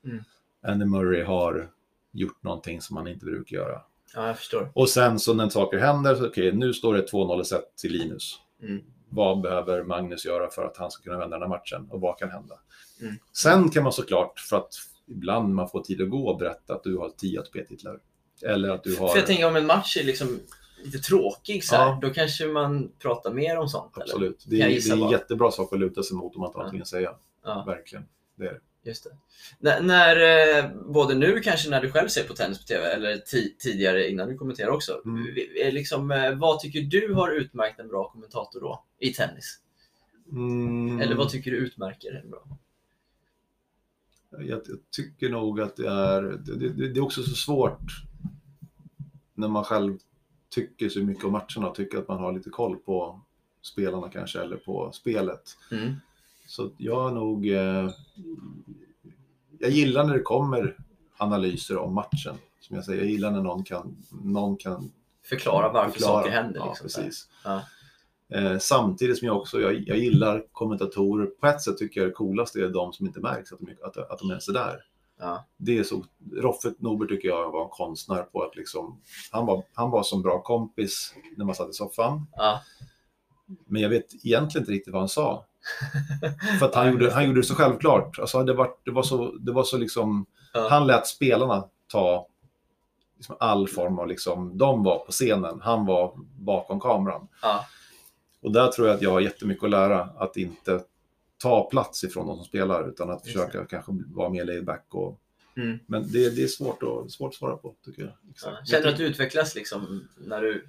Mm. 0.05 0.25
Andy 0.67 0.85
Murray 0.85 1.23
har 1.23 1.71
gjort 2.13 2.43
någonting 2.43 2.81
som 2.81 2.97
han 2.97 3.09
inte 3.09 3.25
brukar 3.25 3.57
göra. 3.57 3.81
Ja, 4.15 4.27
jag 4.27 4.39
förstår. 4.39 4.71
Och 4.75 4.89
sen 4.89 5.19
så 5.19 5.35
när 5.35 5.49
saker 5.49 5.79
händer, 5.79 6.15
så 6.15 6.27
okej, 6.27 6.53
nu 6.53 6.73
står 6.75 6.95
det 6.95 7.07
2-0 7.11 7.43
sett 7.45 7.77
till 7.77 7.93
Linus. 7.93 8.39
Mm. 8.63 8.83
Vad 9.09 9.41
behöver 9.41 9.83
Magnus 9.85 10.25
göra 10.27 10.51
för 10.51 10.65
att 10.65 10.77
han 10.77 10.91
ska 10.91 11.03
kunna 11.03 11.19
vända 11.19 11.39
den 11.39 11.43
här 11.43 11.59
matchen 11.59 11.89
och 11.91 12.01
vad 12.01 12.19
kan 12.19 12.31
hända? 12.31 12.55
Mm. 13.03 13.15
Sen 13.33 13.71
kan 13.71 13.83
man 13.83 13.93
såklart, 13.93 14.41
för 14.41 14.57
att 14.57 14.73
ibland 15.07 15.55
man 15.55 15.69
får 15.69 15.81
tid 15.81 16.03
att 16.03 16.11
gå 16.11 16.37
berätta 16.37 16.75
att 16.75 16.85
du 16.85 16.97
har 16.97 17.11
10 17.11 17.41
ATP-titlar. 17.41 17.99
Eller 18.43 18.71
att 18.71 18.85
du 18.85 18.97
har... 18.97 19.09
För 19.09 19.17
jag 19.17 19.27
tänker 19.27 19.47
om 19.49 19.57
en 19.57 19.67
match 19.67 19.97
är 19.97 20.05
liksom 20.05 20.29
lite 20.85 20.99
tråkig 20.99 21.65
så 21.65 21.77
här, 21.77 21.87
Ja. 21.87 21.99
då 22.03 22.11
kanske 22.11 22.47
man 22.47 22.93
pratar 22.99 23.33
mer 23.33 23.59
om 23.59 23.69
sånt. 23.69 23.97
Eller? 23.97 24.05
Absolut. 24.05 24.45
Det 24.47 24.59
Kan 24.59 24.67
är, 24.71 24.75
det 24.75 24.89
är 25.03 25.05
en 25.05 25.11
jättebra 25.11 25.51
sak 25.51 25.73
att 25.73 25.79
luta 25.81 26.03
sig 26.03 26.17
mot 26.17 26.35
om 26.35 26.41
man 26.41 26.49
inte 26.49 26.59
har 26.59 26.63
någonting 26.63 26.81
att 26.83 26.89
säga. 26.89 27.15
Ja, 27.45 27.65
Verkligen. 27.67 28.05
Det 28.37 28.47
är 28.47 28.53
det. 28.53 28.61
just 28.91 29.05
det. 29.05 29.11
När, 29.59 29.81
när, 29.83 30.17
eh, 30.65 30.71
både 30.93 31.15
nu 31.15 31.41
kanske 31.41 31.71
när 31.71 31.81
du 31.81 31.91
själv 31.93 32.09
ser 32.09 32.25
på 32.25 32.35
tennis 32.35 32.59
på 32.59 32.65
TV, 32.65 32.87
eller 32.87 33.17
ti- 33.17 33.57
tidigare 33.59 34.09
innan 34.11 34.29
du 34.29 34.37
kommenterar 34.37 34.69
också. 34.71 35.01
Mm. 35.05 35.27
Är 35.63 35.73
Liksom, 35.73 36.11
eh, 36.11 36.35
vad 36.35 36.61
tycker 36.61 36.81
du 36.81 37.15
har 37.15 37.31
utmärkt 37.33 37.81
en 37.81 37.89
bra 37.89 38.09
kommentator 38.11 38.61
då, 38.61 38.85
i 38.99 39.13
tennis? 39.13 39.61
Mm, 40.33 41.01
Eller 41.01 41.15
vad 41.15 41.29
tycker 41.29 41.51
du 41.51 41.57
utmärker 41.57 42.21
en 42.25 42.31
bra? 42.31 42.49
jag, 44.31 44.49
jag 44.49 44.61
tycker 44.91 45.29
nog 45.29 45.61
att 45.61 45.77
det 45.77 45.89
är, 45.89 46.23
det, 46.23 46.69
det, 46.69 46.89
det 46.89 46.99
är 47.01 47.05
också 47.05 47.23
så 47.23 47.35
svårt 47.35 47.81
när 49.35 49.49
man 49.49 49.65
själv 49.65 49.99
tycker 50.49 50.89
så 50.89 51.01
mycket 51.01 51.25
om 51.25 51.33
matcherna 51.33 51.69
och 51.69 51.75
tycker 51.75 51.99
att 51.99 52.09
man 52.09 52.19
har 52.19 52.33
lite 52.33 52.51
koll 52.51 52.77
på 52.77 53.21
spelarna 53.63 54.09
kanske 54.09 54.41
eller 54.41 54.57
på 54.57 54.93
spelet. 54.93 55.57
Mm. 55.73 55.95
Så 56.47 56.71
jag 56.77 57.09
är 57.09 57.15
nog... 57.15 57.49
Eh, 57.49 57.91
jag 59.59 59.71
gillar 59.71 60.05
när 60.07 60.15
det 60.15 60.23
kommer 60.23 60.77
analyser 61.17 61.79
om 61.79 61.95
matchen. 61.95 62.35
Som 62.61 62.77
jag 62.77 62.85
säger, 62.85 63.03
jag 63.03 63.11
gillar 63.11 63.31
när 63.31 63.43
någon 63.43 63.65
kan, 63.65 63.97
någon 64.11 64.57
kan 64.57 64.93
Förklara 65.23 65.73
varför 65.73 65.91
förklara. 65.91 66.23
saker 66.23 66.31
händer. 66.31 66.61
Ja, 66.61 66.67
Liksom, 66.69 66.85
precis. 66.85 67.29
Ja. 67.45 67.63
Eh, 68.29 68.59
samtidigt 68.59 69.19
som 69.19 69.27
jag 69.27 69.37
också 69.37 69.61
jag, 69.61 69.89
jag 69.89 69.99
gillar 69.99 70.45
kommentatorer. 70.53 71.27
På 71.27 71.47
ett 71.47 71.63
sätt 71.63 71.79
tycker 71.79 72.01
jag 72.01 72.11
det 72.11 72.15
coolaste 72.15 72.61
är 72.61 72.69
de 72.69 72.93
som 72.93 73.07
inte 73.07 73.21
märks 73.21 73.53
att 73.53 73.59
de, 73.61 73.77
att, 73.83 73.97
att 73.97 74.19
de 74.19 74.31
är 74.31 74.53
där. 74.53 74.85
Ja. 75.19 75.45
Det 75.57 75.79
är 75.79 75.83
så, 75.83 76.05
Roffet 76.33 76.81
Norberg 76.81 77.09
tycker 77.09 77.29
jag 77.29 77.51
var 77.51 77.65
en 77.65 77.71
konstnär 77.71 78.23
på 78.23 78.43
att 78.43 78.57
liksom, 78.57 79.01
han 79.31 79.47
var, 79.47 79.65
han 79.75 79.91
var 79.91 80.03
som 80.03 80.23
bra 80.23 80.43
kompis 80.43 81.15
när 81.37 81.45
man 81.45 81.55
satt 81.55 81.71
i 81.71 81.73
soffan. 81.73 82.27
Ja. 82.33 82.61
Men 83.67 83.83
jag 83.83 83.89
vet 83.89 84.15
egentligen 84.25 84.63
inte 84.63 84.73
riktigt 84.73 84.93
vad 84.93 85.03
han 85.03 85.09
sa. 85.09 85.45
För 86.59 86.67
att 86.67 86.75
han, 86.75 86.91
gjorde, 86.93 87.13
han 87.13 87.27
gjorde 87.27 87.41
det 87.41 87.45
så 87.47 87.55
självklart. 87.55 88.19
Alltså 88.19 88.43
det, 88.43 88.55
var, 88.55 88.71
det, 88.85 88.91
var 88.91 89.03
så, 89.03 89.33
det 89.33 89.53
var 89.53 89.65
så 89.65 89.79
liksom, 89.79 90.27
Ja. 90.55 90.69
han 90.71 90.87
lät 90.87 91.07
spelarna 91.07 91.65
ta 91.93 92.27
liksom 93.17 93.37
all 93.41 93.69
form 93.69 93.99
av, 93.99 94.07
liksom, 94.07 94.59
de 94.59 94.83
var 94.83 94.99
på 94.99 95.13
scenen, 95.13 95.61
han 95.63 95.87
var 95.87 96.13
bakom 96.39 96.81
kameran. 96.81 97.29
Och 98.43 98.53
där 98.53 98.69
tror 98.69 98.89
jag 98.89 98.97
att 98.97 99.03
jag 99.03 99.11
har 99.11 99.21
jättemycket 99.21 99.65
att 99.65 99.71
lära, 99.71 100.01
att 100.01 100.37
inte 100.37 100.81
ta 101.39 101.71
plats 101.71 102.05
ifrån 102.05 102.27
de 102.27 102.37
som 102.37 102.45
spelar, 102.45 102.89
utan 102.89 103.11
att 103.11 103.23
försöka 103.27 103.65
kanske 103.65 103.93
vara 104.15 104.29
mer 104.29 104.45
laid 104.45 104.65
back. 104.65 104.87
Och, 104.91 105.21
Mm. 105.59 105.79
men 105.87 106.03
det, 106.13 106.37
det 106.37 106.43
är 106.43 106.47
svårt 106.47 106.83
att, 106.83 107.11
svårt 107.11 107.29
att 107.29 107.35
svara 107.35 107.57
på, 107.57 107.75
tycker 107.85 108.03
jag. 108.03 108.13
Ja. 108.45 108.59
Känner 108.65 108.83
du 108.83 108.89
att 108.91 108.97
du 108.97 109.05
utvecklas 109.07 109.55
liksom 109.55 110.09
när 110.17 110.43
du, 110.43 110.69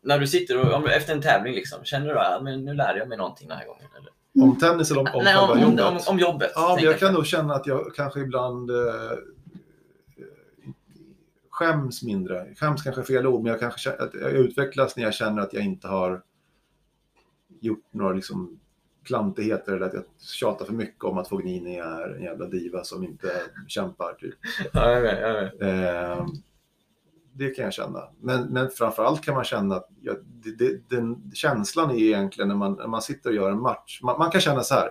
när 0.00 0.18
du 0.18 0.26
sitter 0.26 0.58
och, 0.66 0.72
om, 0.74 0.86
efter 0.86 1.12
en 1.14 1.22
tävling? 1.22 1.54
Liksom, 1.54 1.84
känner 1.84 2.06
du 2.06 2.18
att 2.18 2.42
nu 2.44 2.74
lär 2.74 2.96
jag 2.96 3.08
mig 3.08 3.18
någonting 3.18 3.48
den 3.48 3.58
här 3.58 3.66
gången? 3.66 3.84
Eller? 3.98 4.44
Om 4.44 4.58
tennis 4.58 4.90
eller 4.90 5.00
om, 5.00 5.06
om 5.14 5.24
Nej, 5.24 5.36
om, 5.38 5.50
om, 5.50 5.60
jobbet? 5.60 5.84
om, 5.84 5.98
om 6.14 6.18
jobbet. 6.18 6.50
Ja, 6.54 6.60
men 6.60 6.68
tänkte 6.68 6.84
jag 6.90 6.98
kan 6.98 7.14
nog 7.14 7.26
känna 7.26 7.54
att 7.54 7.66
jag 7.66 7.94
kanske 7.94 8.20
ibland 8.20 8.70
eh, 8.70 8.76
skäms 11.50 12.02
mindre. 12.02 12.54
Skäms 12.56 12.82
kanske 12.82 13.02
är 13.02 13.04
fel 13.04 13.26
ord, 13.26 13.42
men 13.42 13.50
jag 13.50 13.60
kanske 13.60 13.92
att 13.92 14.14
jag 14.14 14.30
utvecklas 14.30 14.96
när 14.96 15.04
jag 15.04 15.14
känner 15.14 15.42
att 15.42 15.52
jag 15.52 15.64
inte 15.64 15.88
har 15.88 16.22
gjort 17.60 17.84
några 17.90 18.12
liksom 18.12 18.60
klantigheter 19.08 19.72
eller 19.72 19.86
att 19.86 19.94
jag 19.94 20.04
tjatar 20.20 20.64
för 20.64 20.72
mycket 20.72 21.04
om 21.04 21.18
att 21.18 21.28
Fognini 21.28 21.76
är 21.78 22.16
en 22.16 22.22
jävla 22.22 22.46
diva 22.46 22.84
som 22.84 23.04
inte 23.04 23.32
kämpar. 23.66 24.12
Typ. 24.12 24.34
Ja, 24.72 24.90
jag 24.90 25.00
vet, 25.00 25.20
jag 25.20 25.34
vet. 25.34 25.62
Eh, 25.62 26.26
det 27.32 27.50
kan 27.50 27.64
jag 27.64 27.74
känna. 27.74 28.02
Men, 28.20 28.42
men 28.52 28.70
framförallt 28.70 29.24
kan 29.24 29.34
man 29.34 29.44
känna 29.44 29.76
att 29.76 29.88
ja, 30.02 30.12
det, 30.24 30.58
det, 30.58 30.96
den 30.96 31.30
känslan 31.34 31.90
är 31.90 31.98
egentligen 31.98 32.48
när 32.48 32.54
man, 32.56 32.72
när 32.72 32.86
man 32.86 33.02
sitter 33.02 33.30
och 33.30 33.36
gör 33.36 33.50
en 33.50 33.60
match. 33.60 34.00
Man, 34.02 34.18
man 34.18 34.30
kan 34.30 34.40
känna 34.40 34.62
så 34.62 34.74
här, 34.74 34.90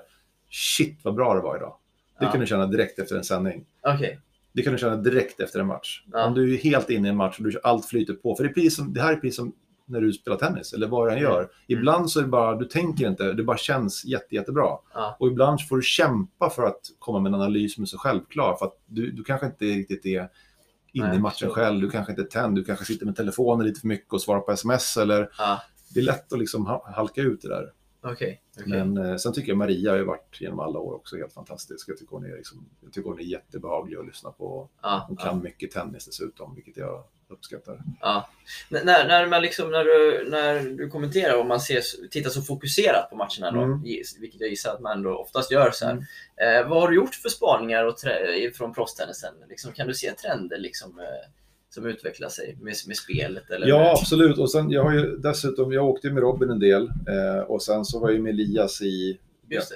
shit 0.49 0.99
vad 1.03 1.15
bra 1.15 1.33
det 1.33 1.41
var 1.41 1.57
idag. 1.57 1.75
Det 2.19 2.25
Ja. 2.25 2.31
kan 2.31 2.39
du 2.39 2.47
känna 2.47 2.67
direkt 2.67 2.99
efter 2.99 3.15
en 3.15 3.23
sändning. 3.23 3.65
Okej. 3.81 4.19
Det 4.53 4.61
kan 4.61 4.73
du 4.73 4.79
känna 4.79 4.95
direkt 4.95 5.39
efter 5.39 5.59
en 5.59 5.67
match. 5.67 6.03
Ja. 6.11 6.25
Om 6.25 6.33
du 6.33 6.53
är 6.53 6.57
helt 6.57 6.89
inne 6.89 7.07
i 7.07 7.11
en 7.11 7.17
match 7.17 7.39
och 7.39 7.43
du, 7.45 7.59
allt 7.63 7.85
flyter 7.85 8.13
på. 8.13 8.35
För 8.35 8.43
det, 8.43 8.49
är 8.49 8.53
precis 8.53 8.75
som, 8.75 8.93
det 8.93 9.01
här 9.01 9.11
är 9.11 9.15
precis 9.15 9.35
som 9.35 9.53
när 9.87 10.01
du 10.01 10.13
spelar 10.13 10.37
tennis 10.37 10.73
eller 10.73 10.87
vad 10.87 11.07
du 11.07 11.13
än 11.13 11.19
gör. 11.21 11.49
Ibland 11.67 12.09
så 12.11 12.19
är 12.19 12.23
det 12.23 12.29
bara, 12.29 12.55
du 12.55 12.65
tänker 12.65 13.07
inte, 13.09 13.33
det 13.33 13.43
bara 13.43 13.57
känns 13.57 14.05
jätte, 14.05 14.35
jättebra. 14.35 14.77
Ja. 14.93 15.17
Och 15.19 15.27
ibland 15.27 15.67
får 15.67 15.75
du 15.75 15.81
kämpa 15.83 16.49
för 16.49 16.63
att 16.63 16.81
komma 16.99 17.19
med 17.19 17.29
en 17.29 17.35
analys 17.41 17.73
som 17.75 17.83
är 17.83 17.85
så 17.85 17.97
självklar. 17.97 18.55
För 18.55 18.65
att 18.65 18.77
du, 18.85 19.11
du 19.11 19.23
kanske 19.23 19.45
inte 19.45 19.65
riktigt 19.65 20.05
är 20.05 20.29
inne 20.93 21.15
i 21.15 21.19
matchen 21.19 21.49
själv. 21.49 21.81
Du 21.81 21.89
kanske 21.89 22.11
inte 22.11 22.21
är 22.21 22.25
tänd. 22.41 22.55
Du 22.55 22.63
kanske 22.63 22.85
sitter 22.85 23.05
med 23.05 23.15
telefonen 23.15 23.67
lite 23.67 23.79
för 23.79 23.87
mycket 23.87 24.13
och 24.13 24.21
svarar 24.21 24.39
på 24.39 24.51
sms. 24.51 24.97
Eller, 24.97 25.29
Ja. 25.37 25.61
det 25.93 25.99
är 25.99 26.03
lätt 26.03 26.33
att 26.33 26.39
liksom 26.39 26.65
ha- 26.65 26.91
halka 26.95 27.21
ut 27.21 27.41
det 27.41 27.47
där. 27.49 27.71
Okej. 28.01 28.41
okej. 28.59 28.69
Men 28.69 28.97
eh, 28.97 29.15
sen 29.15 29.33
tycker 29.33 29.47
jag 29.49 29.57
Maria 29.57 29.91
har 29.91 29.97
ju 29.97 30.03
varit 30.03 30.37
genom 30.41 30.59
alla 30.59 30.79
år 30.79 30.93
också 30.95 31.17
helt 31.17 31.33
fantastisk. 31.33 31.89
Jag 31.89 31.97
tycker 31.97 32.11
hon 32.15 32.25
är, 32.25 32.35
liksom, 32.37 32.65
jag 32.83 32.93
tycker 32.93 33.09
hon 33.09 33.19
är 33.19 33.23
jättebehaglig 33.23 33.97
att 33.97 34.05
lyssna 34.05 34.31
på. 34.31 34.69
Ja, 34.81 35.05
Hon 35.07 35.17
kan 35.17 35.41
mycket 35.41 35.71
tennis 35.71 36.05
dessutom, 36.05 36.55
vilket 36.55 36.77
jag 36.77 37.03
uppskattar. 37.29 37.79
Ja. 38.01 38.29
N- 38.71 38.79
När, 38.83 39.07
när, 39.07 39.27
man 39.27 39.41
liksom, 39.41 39.71
när, 39.71 39.83
du, 39.83 40.29
när 40.29 40.59
du 40.77 40.89
kommenterar 40.89 41.37
och 41.39 41.45
man 41.45 41.59
ser, 41.59 42.07
tittar 42.09 42.29
så 42.29 42.41
fokuserat 42.41 43.09
på 43.09 43.15
matcherna, 43.15 43.51
då, 43.51 43.61
Mm. 43.61 43.81
vilket 44.19 44.41
jag 44.41 44.49
gissar 44.49 44.73
att 44.73 44.81
man 44.81 45.03
då 45.03 45.17
oftast 45.17 45.51
gör. 45.51 45.71
Så. 45.71 45.85
Mm. 45.85 46.03
Eh, 46.41 46.69
vad 46.69 46.81
har 46.81 46.87
du 46.89 46.95
gjort 46.95 47.15
för 47.15 47.29
spaningar 47.29 47.83
och 47.85 47.95
från 48.55 48.73
proffstennisen? 48.73 49.33
Liksom, 49.49 49.71
kan 49.71 49.87
du 49.87 49.93
se 49.93 50.11
trender 50.11 50.57
liksom, 50.57 50.99
eh, 50.99 51.05
som 51.69 51.85
utvecklar 51.85 52.29
sig 52.29 52.57
med, 52.61 52.73
med 52.87 52.97
spelet? 52.97 53.49
Eller 53.49 53.67
Ja, 53.67 53.91
absolut. 54.01 54.37
Och 54.37 54.51
sen, 54.51 54.71
jag 54.71 54.83
har 54.83 54.93
ju 54.93 55.17
dessutom, 55.17 55.71
jag 55.71 55.85
åkte 55.85 56.09
med 56.09 56.23
Robin 56.23 56.49
en 56.49 56.59
del 56.59 56.83
eh, 56.87 57.39
och 57.47 57.63
sen 57.63 57.85
så 57.85 57.99
var 57.99 58.09
jag 58.11 58.21
med 58.21 58.29
Elias 58.33 58.81
i 58.81 59.19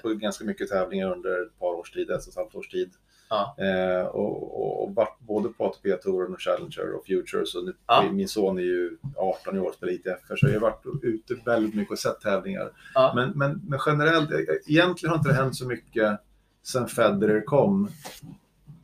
på 0.01 0.09
ganska 0.09 0.43
mycket 0.45 0.69
tävlingar 0.69 1.11
under 1.11 1.45
ett 1.45 1.59
par 1.59 1.73
års 1.73 1.91
tid, 1.91 2.09
ett 2.09 2.21
och 2.21 2.27
ett 2.27 2.35
halvt 2.35 2.55
års 2.55 2.67
tid. 2.69 2.91
Ja. 3.31 3.55
Eh, 3.57 4.05
och, 4.05 4.61
och, 4.61 4.83
och 4.83 4.95
varit 4.95 5.19
både 5.19 5.49
på 5.49 5.65
ATP-touren 5.65 6.33
och 6.33 6.41
Challenger 6.41 6.93
och 6.95 7.05
Futures. 7.05 7.55
Och 7.55 7.65
nu, 7.65 7.73
Ja. 7.87 8.11
Min 8.11 8.27
son 8.27 8.57
är 8.57 8.61
ju 8.61 8.97
18 9.17 9.59
år 9.59 9.67
och 9.67 9.73
spelar 9.73 9.93
ITF, 9.93 10.19
så 10.39 10.47
jag 10.47 10.53
har 10.53 10.59
varit 10.59 10.85
ute 11.01 11.35
väldigt 11.45 11.75
mycket 11.75 11.91
och 11.91 11.99
sett 11.99 12.21
tävlingar. 12.21 12.71
Ja. 12.93 13.11
Men, 13.15 13.29
men, 13.29 13.61
men 13.67 13.79
generellt, 13.85 14.31
eh, 14.31 14.37
egentligen 14.67 15.11
har 15.11 15.17
inte 15.17 15.29
det 15.29 15.35
hänt 15.35 15.55
så 15.55 15.67
mycket 15.67 16.19
sen 16.63 16.87
Federer 16.87 17.41
kom 17.41 17.89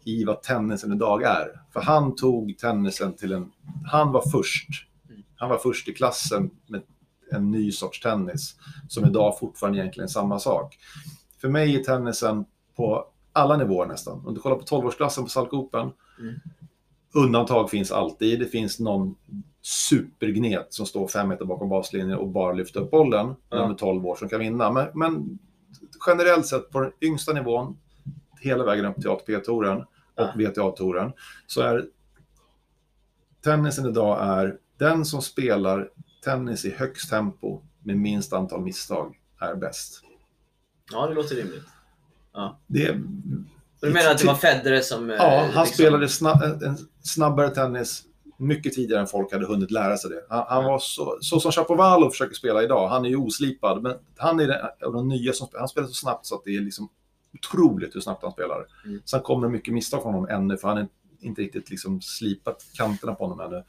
i 0.03 0.23
vad 0.23 0.41
tennisen 0.41 0.93
idag 0.93 1.23
är. 1.23 1.61
För 1.73 1.81
han 1.81 2.15
tog 2.15 2.57
tennisen 2.57 3.13
till 3.13 3.31
en... 3.31 3.51
Han 3.85 4.11
var 4.11 4.29
först. 4.31 4.69
Han 5.35 5.49
var 5.49 5.57
först 5.57 5.87
i 5.87 5.93
klassen 5.93 6.51
med 6.67 6.81
en 7.31 7.51
ny 7.51 7.71
sorts 7.71 7.99
tennis 7.99 8.55
som 8.87 9.05
idag 9.05 9.39
fortfarande 9.39 9.79
egentligen 9.79 10.05
är 10.05 10.11
samma 10.11 10.39
sak. 10.39 10.77
För 11.41 11.49
mig 11.49 11.75
är 11.75 11.83
tennisen 11.83 12.45
på 12.75 13.05
alla 13.37 13.57
nivåer 13.57 13.85
nästan. 13.85 14.25
Om 14.25 14.33
du 14.33 14.39
kollar 14.41 14.55
på 14.55 14.63
12-årsklassen 14.65 15.23
på 15.23 15.29
Salk 15.29 15.53
Open. 15.53 15.91
Mm. 16.19 16.35
Undantag 17.13 17.69
finns 17.69 17.91
alltid. 17.91 18.39
Det 18.39 18.45
finns 18.45 18.79
någon 18.79 19.15
supergnet 19.61 20.73
som 20.73 20.85
står 20.85 21.07
fem 21.07 21.29
meter 21.29 21.45
bakom 21.45 21.69
baslinjen 21.69 22.17
och 22.17 22.27
bara 22.27 22.53
lyfter 22.53 22.79
upp 22.79 22.91
bollen. 22.91 23.35
Ja. 23.49 23.71
Är 23.71 23.73
12 23.73 24.05
år 24.05 24.15
som 24.15 24.29
kan 24.29 24.39
vinna. 24.39 24.71
Men, 24.71 24.87
men 24.93 25.39
generellt 26.07 26.45
sett 26.45 26.69
på 26.69 26.79
den 26.79 26.91
yngsta 27.01 27.33
nivån, 27.33 27.77
hela 28.39 28.65
vägen 28.65 28.85
upp 28.85 28.95
till 28.95 29.09
ATP-touren 29.09 29.77
och 29.81 29.87
Ja. 30.15 30.31
WTA-touren, 30.35 31.11
så 31.47 31.61
är 31.61 31.85
tennisen 33.43 33.85
idag 33.85 34.17
är 34.21 34.57
den 34.77 35.05
som 35.05 35.21
spelar 35.21 35.89
tennis 36.23 36.65
i 36.65 36.71
högst 36.71 37.09
tempo 37.09 37.61
med 37.83 37.97
minst 37.97 38.33
antal 38.33 38.61
misstag 38.61 39.19
är 39.39 39.55
bäst. 39.55 40.03
ja, 40.91 41.07
det 41.07 41.13
låter 41.13 41.35
rimligt. 41.35 41.63
Det 42.67 42.91
Du 43.81 43.89
menar 43.93 44.11
att 44.11 44.17
det 44.17 44.27
var 44.27 44.35
Federer 44.35 44.81
som... 44.81 45.09
eh, 45.09 45.15
Ja, 45.15 45.39
han 45.39 45.45
liksom- 45.47 45.65
spelade 45.65 46.09
snabb, 46.09 46.41
en 46.43 46.77
snabbare 47.03 47.49
tennis 47.49 48.03
mycket 48.39 48.73
tidigare 48.73 49.01
än 49.01 49.07
folk 49.07 49.31
hade 49.33 49.45
hunnit 49.45 49.71
lära 49.71 49.97
sig 49.97 50.09
det. 50.09 50.21
Han, 50.29 50.45
han 50.47 50.63
var 50.65 50.79
så, 50.79 51.17
så 51.21 51.39
som 51.39 51.51
Chapovalov 51.51 52.09
försöker 52.09 52.35
spela 52.35 52.63
idag. 52.63 52.87
Han 52.87 53.05
är 53.05 53.09
ju 53.09 53.15
oslipad, 53.17 53.81
men 53.83 53.95
han 54.17 54.39
är 54.39 54.47
den, 54.47 54.57
av 54.85 54.93
de 54.93 55.07
nya 55.07 55.33
som 55.33 55.47
spelar. 55.47 55.59
Han 55.61 55.69
spelar 55.69 55.87
så 55.87 55.93
snabbt 55.93 56.25
så 56.25 56.35
att 56.35 56.41
det 56.45 56.55
är 56.55 56.61
liksom 56.61 56.89
otroligt 57.33 57.95
hur 57.95 58.01
snabbt 58.01 58.23
han 58.23 58.31
spelar. 58.31 58.65
Mm. 58.85 59.01
Sen 59.05 59.21
kommer 59.21 59.47
det 59.47 59.53
mycket 59.53 59.73
misstag 59.73 60.01
från 60.01 60.13
honom 60.13 60.29
ännu, 60.29 60.57
för 60.57 60.67
han 60.67 60.77
är 60.77 60.87
inte 61.21 61.41
riktigt 61.41 61.69
liksom 61.69 62.01
slipat 62.01 62.65
kanterna 62.73 63.15
på 63.15 63.23
honom 63.27 63.39
ännu. 63.53 63.63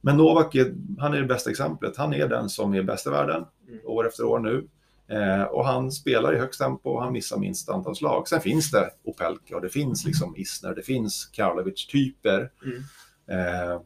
Men 0.00 0.16
Novak, 0.16 0.54
är, 0.54 0.74
han 0.98 1.14
är 1.14 1.20
det 1.20 1.26
bästa 1.26 1.50
exemplet. 1.50 1.96
Han 1.96 2.14
är 2.14 2.28
den 2.28 2.48
som 2.48 2.74
är 2.74 2.82
bäst 2.82 3.06
i 3.06 3.10
världen, 3.10 3.44
Mm. 3.68 3.80
år 3.86 4.06
efter 4.08 4.24
år 4.24 4.38
nu. 4.38 4.68
Eh, 5.08 5.42
och 5.42 5.64
han 5.66 5.92
spelar 5.92 6.34
i 6.34 6.38
högst 6.38 6.60
tempo 6.60 6.90
och 6.90 7.02
han 7.02 7.12
missar 7.12 7.38
minst 7.38 7.68
antal 7.68 7.96
slag. 7.96 8.28
Sen 8.28 8.40
finns 8.40 8.70
det 8.70 8.90
Opelka 9.04 9.56
och 9.56 9.62
det 9.62 9.68
finns 9.68 10.04
liksom 10.04 10.36
Isner, 10.36 10.74
det 10.74 10.82
finns 10.82 11.30
Karlovic-typer. 11.32 12.50
Mm. 12.64 12.82
Eh, 13.28 13.80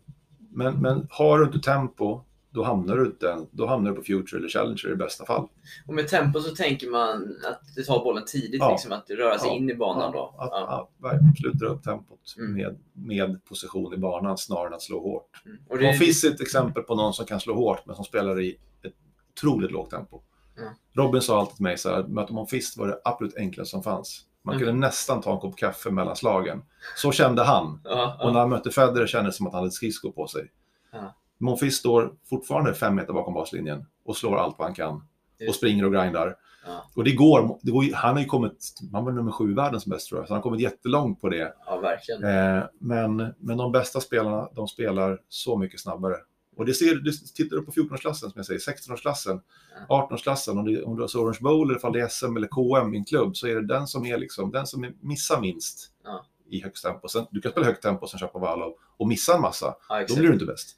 men, 0.50 0.80
men 0.80 1.06
har 1.10 1.38
du 1.38 1.44
inte 1.44 1.58
tempo, 1.58 2.20
då 2.50 2.62
hamnar 2.62 2.96
du, 2.96 3.06
inte, 3.06 3.36
då 3.50 3.66
hamnar 3.66 3.90
du 3.90 3.96
på 3.96 4.02
Future 4.02 4.38
eller 4.38 4.48
Challenger 4.48 4.92
i 4.92 4.96
bästa 4.96 5.26
fall. 5.26 5.48
Och 5.86 5.94
med 5.94 6.08
tempo 6.08 6.40
så 6.40 6.54
tänker 6.54 6.90
man 6.90 7.36
att 7.50 7.74
det 7.76 7.82
tar 7.84 8.04
bollen 8.04 8.24
tidigt, 8.26 8.60
Ja. 8.60 8.70
liksom, 8.70 8.92
att 8.92 9.06
det 9.06 9.14
rör 9.14 9.38
sig 9.38 9.48
Ja. 9.48 9.54
in 9.54 9.70
i 9.70 9.74
banan 9.74 10.12
då. 10.12 10.34
Att, 10.38 10.48
Ja. 10.52 10.88
att, 11.02 11.12
absolut 11.30 11.54
dra 11.58 11.66
upp 11.66 11.82
tempot 11.82 12.34
Mm. 12.38 12.52
med, 12.54 12.78
med 12.92 13.44
position 13.44 13.94
i 13.94 13.96
banan 13.96 14.38
snarare 14.38 14.66
än 14.66 14.74
att 14.74 14.82
slå 14.82 15.00
hårt. 15.02 15.42
Mm. 15.46 15.58
Och 15.68 15.78
Det 15.78 15.86
det, 15.86 15.92
finns 15.94 16.24
ett 16.24 16.40
exempel 16.40 16.82
på 16.82 16.94
någon 16.94 17.12
som 17.12 17.26
kan 17.26 17.40
slå 17.40 17.54
hårt 17.54 17.86
men 17.86 17.96
som 17.96 18.04
spelar 18.04 18.40
i 18.40 18.56
ett 18.82 18.92
otroligt 19.32 19.70
lågt 19.70 19.90
tempo. 19.90 20.20
Mm. 20.58 20.72
Robin 20.92 21.22
sa 21.22 21.40
alltid 21.40 21.56
till 21.56 21.62
mig 21.62 21.78
så 21.78 21.90
här, 21.90 22.02
möter 22.02 22.34
man 22.34 22.46
Fist 22.46 22.76
var 22.78 22.86
det 22.86 23.00
absolut 23.04 23.36
enklaste 23.36 23.70
som 23.70 23.82
fanns. 23.82 24.22
Man 24.42 24.54
Mm. 24.54 24.66
kunde 24.66 24.80
nästan 24.86 25.20
ta 25.20 25.32
en 25.32 25.38
kopp 25.40 25.56
kaffe 25.56 25.90
mellan 25.90 26.16
slagen. 26.16 26.62
Så 26.96 27.12
kände 27.12 27.44
han. 27.44 27.80
ja, 27.84 28.16
Och 28.22 28.32
när 28.32 28.40
han 28.40 28.48
mötte 28.50 28.70
Federer 28.70 29.06
kändes 29.06 29.34
det 29.34 29.36
som 29.36 29.46
att 29.46 29.52
han 29.52 29.60
hade 29.62 29.70
skridskor 29.70 30.10
på 30.12 30.26
sig. 30.26 30.50
Ja. 30.92 31.14
Monfils 31.38 31.76
står 31.76 32.12
fortfarande 32.30 32.74
fem 32.74 32.94
meter 32.94 33.12
bakom 33.12 33.34
baslinjen 33.34 33.86
och 34.04 34.16
slår 34.16 34.36
allt 34.36 34.58
vad 34.58 34.66
han 34.66 34.74
kan. 34.74 35.06
och 35.48 35.54
springer 35.54 35.84
och 35.84 35.92
grindar. 35.92 36.36
Ja. 36.66 36.84
Och 36.96 37.04
det 37.04 37.12
går, 37.12 37.58
det 37.62 37.70
går, 37.70 37.94
han 37.94 38.14
har 38.14 38.20
ju 38.20 38.26
kommit, 38.26 38.74
han 38.92 39.04
var 39.04 39.12
nummer 39.12 39.32
sju 39.32 39.50
i 39.50 39.54
världen 39.54 39.80
som 39.80 39.90
bäst 39.90 40.08
tror 40.08 40.20
jag, 40.20 40.28
så 40.28 40.34
han 40.34 40.38
har 40.38 40.42
kommit 40.42 40.60
jättelångt 40.60 41.20
på 41.20 41.28
det. 41.28 41.54
Ja, 41.66 41.76
verkligen. 41.76 42.24
Eh, 42.24 42.64
men, 42.78 43.34
men 43.38 43.56
de 43.56 43.72
bästa 43.72 44.00
spelarna, 44.00 44.48
de 44.54 44.68
spelar 44.68 45.18
så 45.28 45.56
mycket 45.58 45.80
snabbare. 45.80 46.14
Och 46.56 46.66
det 46.66 46.74
ser 46.74 46.94
du 46.94 47.12
tittar 47.12 47.56
du 47.56 47.62
på 47.62 47.72
14-årsklassen, 47.72 48.14
som 48.14 48.32
jag 48.34 48.46
säger, 48.46 48.60
16-årsklassen, 48.60 49.40
18-årsklassen, 49.88 50.50
om, 50.58 50.64
det, 50.64 50.82
om 50.82 50.96
du 50.96 51.02
har 51.02 51.08
Orange 51.16 51.38
Bowl, 51.40 51.68
eller 51.70 51.78
ifall 51.78 51.92
det 51.92 52.00
är 52.00 52.08
SM 52.08 52.36
eller 52.36 52.48
KM 52.48 52.94
i 52.94 52.96
en 52.96 53.04
klubb, 53.04 53.36
så 53.36 53.46
är 53.46 53.54
det 53.54 53.66
den 53.66 53.86
som 53.86 54.06
är 54.06 54.18
liksom, 54.18 54.50
den 54.50 54.66
som 54.66 54.92
missar 55.00 55.40
minst 55.40 55.90
Ja. 56.04 56.24
i 56.50 56.62
högst 56.62 56.84
tempo. 56.84 57.08
Sen, 57.08 57.26
du 57.30 57.40
kan 57.40 57.52
spela 57.52 57.66
högt 57.66 57.82
tempo, 57.82 58.06
sen 58.06 58.18
köpa 58.18 58.38
Vallo 58.38 58.76
och 58.96 59.08
missa 59.08 59.34
en 59.34 59.40
massa. 59.40 59.74
Ja, 59.88 60.04
Då 60.08 60.14
blir 60.14 60.26
du 60.28 60.32
inte 60.32 60.46
bäst. 60.46 60.76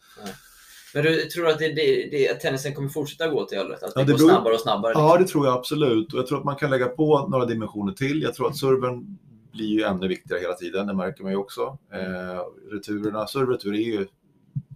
Men 0.94 1.04
du 1.04 1.24
tror 1.24 1.48
att 1.48 1.58
det, 1.58 1.68
det, 1.68 2.08
det, 2.10 2.30
att 2.30 2.40
tennisen 2.40 2.74
kommer 2.74 2.88
fortsätta 2.88 3.28
gå 3.28 3.44
till 3.46 3.58
hållet? 3.58 3.82
Att 3.82 3.92
Ja, 3.94 4.00
det, 4.00 4.06
det 4.06 4.12
går 4.12 4.18
beror- 4.18 4.28
snabbare 4.30 4.54
och 4.54 4.60
snabbare? 4.60 4.90
liksom? 4.92 5.04
Ja, 5.06 5.18
det 5.18 5.24
tror 5.26 5.46
jag 5.46 5.54
absolut. 5.58 6.12
Och 6.12 6.18
jag 6.18 6.26
tror 6.26 6.38
att 6.38 6.44
man 6.44 6.56
kan 6.56 6.70
lägga 6.70 6.86
på 6.88 7.28
några 7.28 7.44
dimensioner 7.44 7.92
till. 7.92 8.22
Jag 8.22 8.34
tror 8.34 8.48
att 8.48 8.56
servern 8.56 9.18
blir 9.52 9.66
ju 9.66 9.82
ännu 9.82 10.08
viktigare 10.08 10.40
hela 10.40 10.54
tiden, 10.54 10.86
det 10.86 10.94
märker 10.94 11.22
man 11.22 11.32
ju 11.32 11.38
också. 11.38 11.78
Eh, 11.92 12.42
returerna, 12.72 13.26
server 13.26 13.46
och 13.46 13.52
retur 13.52 13.74
är 13.74 13.78
ju 13.78 14.06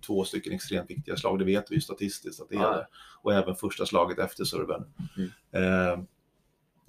två 0.07 0.25
stycken 0.25 0.53
extremt 0.53 0.91
viktiga 0.91 1.17
slag, 1.17 1.39
det 1.39 1.45
vet 1.45 1.71
vi 1.71 1.75
ju 1.75 1.81
statistiskt 1.81 2.43
att 2.43 2.49
det 2.49 2.57
är 2.57 2.71
det. 2.71 2.87
Och 3.23 3.35
även 3.35 3.57
första 3.57 3.87
slaget 3.87 4.19
efter 4.19 4.45
servern. 4.45 4.85
Mm. 5.17 5.31
Eh, 5.53 6.05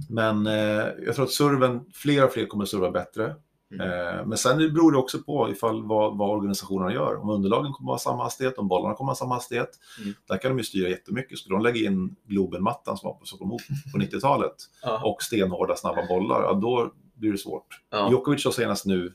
men 0.10 0.48
eh, 0.48 0.88
jag 1.06 1.16
tror 1.16 1.26
att 1.26 1.32
servern, 1.32 1.92
fler 1.94 2.26
och 2.26 2.32
fler 2.32 2.46
kommer 2.46 2.64
att 2.64 2.70
serva 2.70 2.92
bättre. 2.92 3.36
Mm. 3.72 3.90
Eh, 3.90 4.26
men 4.26 4.38
sen 4.38 4.58
beror 4.58 4.92
det 4.92 4.98
också 4.98 5.24
på 5.24 5.50
ifall 5.52 5.88
vad, 5.88 6.18
vad 6.18 6.30
organisationerna 6.30 6.94
gör. 6.94 7.22
Om 7.22 7.30
underlagen 7.30 7.74
kommer 7.74 7.92
att 7.92 8.04
ha 8.04 8.12
samma 8.12 8.24
hastighet, 8.24 8.58
om 8.58 8.68
bollarna 8.68 8.96
kommer 8.96 9.12
att 9.12 9.20
ha 9.20 9.26
samma 9.26 9.36
hastighet. 9.36 9.70
Mm. 10.02 10.14
Där 10.28 10.38
kan 10.38 10.52
de 10.52 10.58
ju 10.58 10.64
styra 10.64 10.90
jättemycket. 10.90 11.40
Skulle 11.40 11.56
de 11.56 11.64
lägga 11.64 11.90
in 11.90 12.16
Globen-mattan 12.28 12.98
som 12.98 13.08
var 13.08 13.16
på 13.16 13.26
Stockholm 13.26 13.52
på 13.92 14.00
90-talet 14.00 14.56
Ja. 14.82 15.02
och 15.04 15.24
stenhårda 15.24 15.76
snabba 15.76 16.08
bollar, 16.08 16.44
ja, 16.44 16.54
då 16.54 16.94
blir 17.16 17.32
det 17.32 17.38
svårt. 17.38 17.82
Ja. 17.90 18.10
Djokovic 18.10 18.44
sa 18.44 18.52
senast 18.52 18.86
nu 18.86 19.14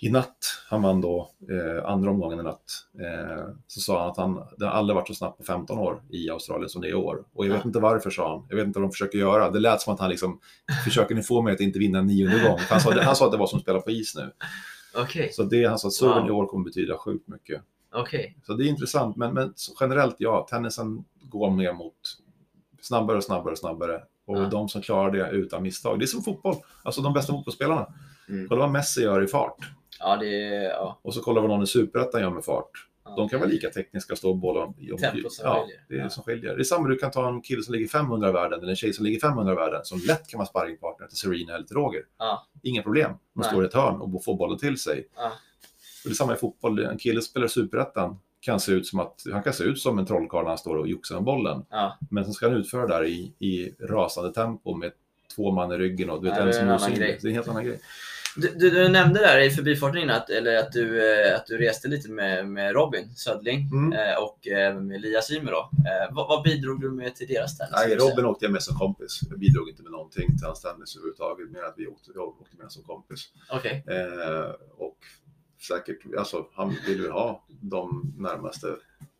i 0.00 0.10
natt, 0.10 0.36
han 0.68 0.82
vann 0.82 1.00
då 1.00 1.30
eh, 1.50 1.90
andra 1.90 2.10
omgången 2.10 2.40
i 2.40 2.42
natt, 2.42 2.64
eh, 3.00 3.46
så 3.66 3.80
sa 3.80 4.00
han 4.00 4.10
att 4.10 4.16
han, 4.16 4.46
det 4.58 4.64
har 4.64 4.72
aldrig 4.72 4.94
varit 4.94 5.08
så 5.08 5.14
snabbt 5.14 5.38
på 5.38 5.44
15 5.44 5.78
år 5.78 6.02
i 6.10 6.30
Australien 6.30 6.68
som 6.68 6.80
det 6.82 6.88
är 6.88 6.90
i 6.90 6.94
år. 6.94 7.24
Och 7.34 7.46
jag 7.46 7.52
vet 7.52 7.64
inte 7.64 7.78
varför, 7.78 8.10
sa 8.10 8.30
han. 8.30 8.46
Jag 8.48 8.56
vet 8.56 8.66
inte 8.66 8.78
vad 8.78 8.88
de 8.88 8.92
försöker 8.92 9.18
göra. 9.18 9.50
Det 9.50 9.60
lät 9.60 9.80
som 9.80 9.94
att 9.94 10.00
han 10.00 10.10
liksom, 10.10 10.40
försöker 10.84 11.14
ni 11.14 11.22
få 11.22 11.42
mig 11.42 11.52
att 11.54 11.60
inte 11.60 11.78
vinna 11.78 11.98
en 11.98 12.06
nionde 12.06 12.48
gång? 12.48 12.58
Han 12.70 12.80
sa, 12.80 13.02
han 13.02 13.16
sa 13.16 13.26
att 13.26 13.32
det 13.32 13.38
var 13.38 13.46
som 13.46 13.56
att 13.56 13.62
spela 13.62 13.80
på 13.80 13.90
is 13.90 14.14
nu. 14.16 14.32
Okej, 15.02 15.30
Så 15.32 15.42
det, 15.42 15.64
han 15.64 15.78
sa 15.78 15.88
att 15.88 15.94
servern 15.94 16.18
Wow. 16.22 16.28
i 16.28 16.30
år 16.30 16.46
kommer 16.46 16.64
betyda 16.64 16.96
sjukt 16.98 17.28
mycket. 17.28 17.62
okej. 17.94 18.36
Så 18.46 18.54
det 18.54 18.64
är 18.64 18.68
intressant, 18.68 19.16
men, 19.16 19.34
men 19.34 19.54
generellt 19.80 20.16
ja, 20.18 20.46
tennisen 20.50 21.04
går 21.22 21.50
mer 21.50 21.72
mot 21.72 21.94
snabbare 22.80 23.16
och 23.16 23.24
snabbare 23.24 23.52
och 23.52 23.58
snabbare. 23.58 24.02
Och 24.26 24.36
Ja. 24.38 24.48
de 24.48 24.68
som 24.68 24.82
klarar 24.82 25.10
det 25.10 25.30
utan 25.30 25.62
misstag, 25.62 25.98
det 25.98 26.04
är 26.04 26.06
som 26.06 26.22
fotboll. 26.22 26.54
Alltså 26.82 27.00
de 27.02 27.12
bästa 27.12 27.32
fotbollsspelarna. 27.32 27.86
Mm. 28.28 28.48
Kolla 28.48 28.60
vad 28.60 28.70
Messi 28.70 29.02
gör 29.02 29.24
i 29.24 29.26
fart. 29.26 29.56
Ja, 30.00 30.16
det. 30.16 30.62
Ja. 30.62 30.98
Och 31.02 31.14
så 31.14 31.20
kolla 31.20 31.40
vad 31.40 31.50
någon 31.50 31.62
i 31.62 31.66
Superettan 31.66 32.20
gör 32.20 32.30
med 32.30 32.44
fart. 32.44 32.70
ja. 33.04 33.14
De 33.16 33.28
kan 33.28 33.40
vara 33.40 33.50
lika 33.50 33.70
tekniska, 33.70 34.16
stå 34.16 34.30
och 34.30 34.36
bolla. 34.36 34.74
i- 34.78 34.86
Tempo 35.00 35.28
som 35.30 35.46
ja, 35.46 35.62
skiljer. 35.62 35.80
det 35.88 35.94
är 35.94 35.98
det 35.98 36.04
Ja. 36.04 36.10
som 36.10 36.22
skiljer. 36.24 36.54
Det 36.56 36.62
är 36.62 36.64
samma, 36.64 36.88
du 36.88 36.96
kan 36.96 37.10
ta 37.10 37.28
en 37.28 37.42
kille 37.42 37.62
som 37.62 37.74
ligger 37.74 37.88
500 37.88 38.28
i 38.28 38.32
världen 38.32 38.58
eller 38.60 38.70
en 38.70 38.76
tjej 38.76 38.92
som 38.92 39.04
ligger 39.04 39.20
500 39.20 39.52
i 39.52 39.56
världen 39.56 39.80
som 39.84 39.98
lätt 40.08 40.28
kan 40.28 40.38
vara 40.38 40.48
sparringpartner 40.48 41.06
till 41.06 41.16
Serena 41.16 41.54
eller 41.54 41.66
till 41.66 41.76
Roger. 41.76 42.02
Ja. 42.18 42.46
Inga 42.62 42.82
problem. 42.82 43.12
De 43.34 43.42
står 43.44 43.64
i 43.64 43.66
ett 43.66 43.74
hörn 43.74 44.00
och 44.00 44.24
får 44.24 44.36
bollen 44.36 44.58
till 44.58 44.78
sig. 44.78 45.08
Ja. 45.16 45.26
Och 45.26 45.32
det 46.04 46.10
är 46.10 46.14
samma 46.14 46.32
i 46.34 46.36
fotboll. 46.36 46.78
En 46.78 46.98
kille 46.98 47.20
som 47.20 47.30
spelar 47.30 47.46
Superettan 47.46 48.18
kan 48.40 48.60
se 48.60 48.72
ut 48.72 48.86
som 48.86 49.00
att 49.00 49.22
han 49.32 49.42
kan 49.42 49.52
se 49.52 49.64
ut 49.64 49.78
som 49.80 49.98
en 49.98 50.06
trollkarl 50.06 50.42
när 50.42 50.48
han 50.48 50.58
står 50.58 50.76
och 50.76 50.88
joxar 50.88 51.14
med 51.14 51.24
bollen. 51.24 51.64
Men 52.10 52.24
så 52.24 52.32
ska 52.32 52.48
han 52.48 52.56
utföra 52.56 52.86
det 52.86 52.94
där 52.94 53.04
i, 53.04 53.32
i 53.38 53.74
rasande 53.80 54.32
tempo 54.32 54.74
med 54.74 54.92
två 55.36 55.50
man 55.50 55.72
i 55.72 55.76
ryggen 55.76 56.10
och 56.10 56.22
du 56.22 56.30
vet, 56.30 56.38
en 56.38 56.52
som 56.52 56.68
är 56.68 56.74
osynlig. 56.76 57.18
Det 57.22 57.26
är 57.26 57.28
en 57.28 57.34
helt 57.34 57.48
annan 57.48 57.64
grej. 57.64 57.80
Du, 58.36 58.48
du, 58.56 58.70
du 58.70 58.88
nämnde 58.88 59.20
där 59.20 59.40
i 59.40 59.50
förbifarten 59.50 60.02
innan 60.02 60.16
att, 60.16 60.30
eller 60.30 60.56
att, 60.56 60.72
du, 60.72 61.12
eh, 61.12 61.36
att 61.36 61.46
du 61.46 61.58
reste 61.58 61.88
lite 61.88 62.10
med, 62.10 62.48
med 62.48 62.72
Robin 62.74 63.10
Södling 63.16 63.68
Mm. 63.72 63.92
eh, 63.92 64.22
och 64.22 64.46
eh, 64.48 64.80
med 64.80 64.96
Elias 64.96 65.30
Ymer. 65.30 65.52
Då. 65.52 65.70
Vad, 66.10 66.28
vad 66.28 66.42
bidrog 66.42 66.80
du 66.80 66.90
med 66.90 67.14
till 67.16 67.26
deras 67.28 67.58
tennis? 67.58 67.72
Nej? 67.76 67.96
Robin 67.96 68.24
åkte 68.24 68.44
jag 68.44 68.52
med 68.52 68.62
som 68.62 68.76
kompis. 68.78 69.20
Jag 69.30 69.38
bidrog 69.38 69.68
inte 69.68 69.82
med 69.82 69.92
någonting 69.92 70.26
till 70.38 70.46
hans 70.46 70.60
tennis 70.60 70.96
överhuvudtaget, 70.96 71.50
mer 71.50 71.62
att 71.62 71.74
vi 71.76 71.86
åkte, 71.86 72.10
jag 72.14 72.28
åkte 72.28 72.56
med 72.56 72.72
som 72.72 72.82
kompis. 72.82 73.20
Okej. 73.50 73.84
Eh, 73.88 74.50
och 74.78 74.98
säkert, 75.68 75.98
alltså 76.18 76.46
han 76.54 76.76
ville 76.86 77.02
ju 77.02 77.10
ha 77.10 77.46
de 77.48 78.14
närmaste, 78.18 78.76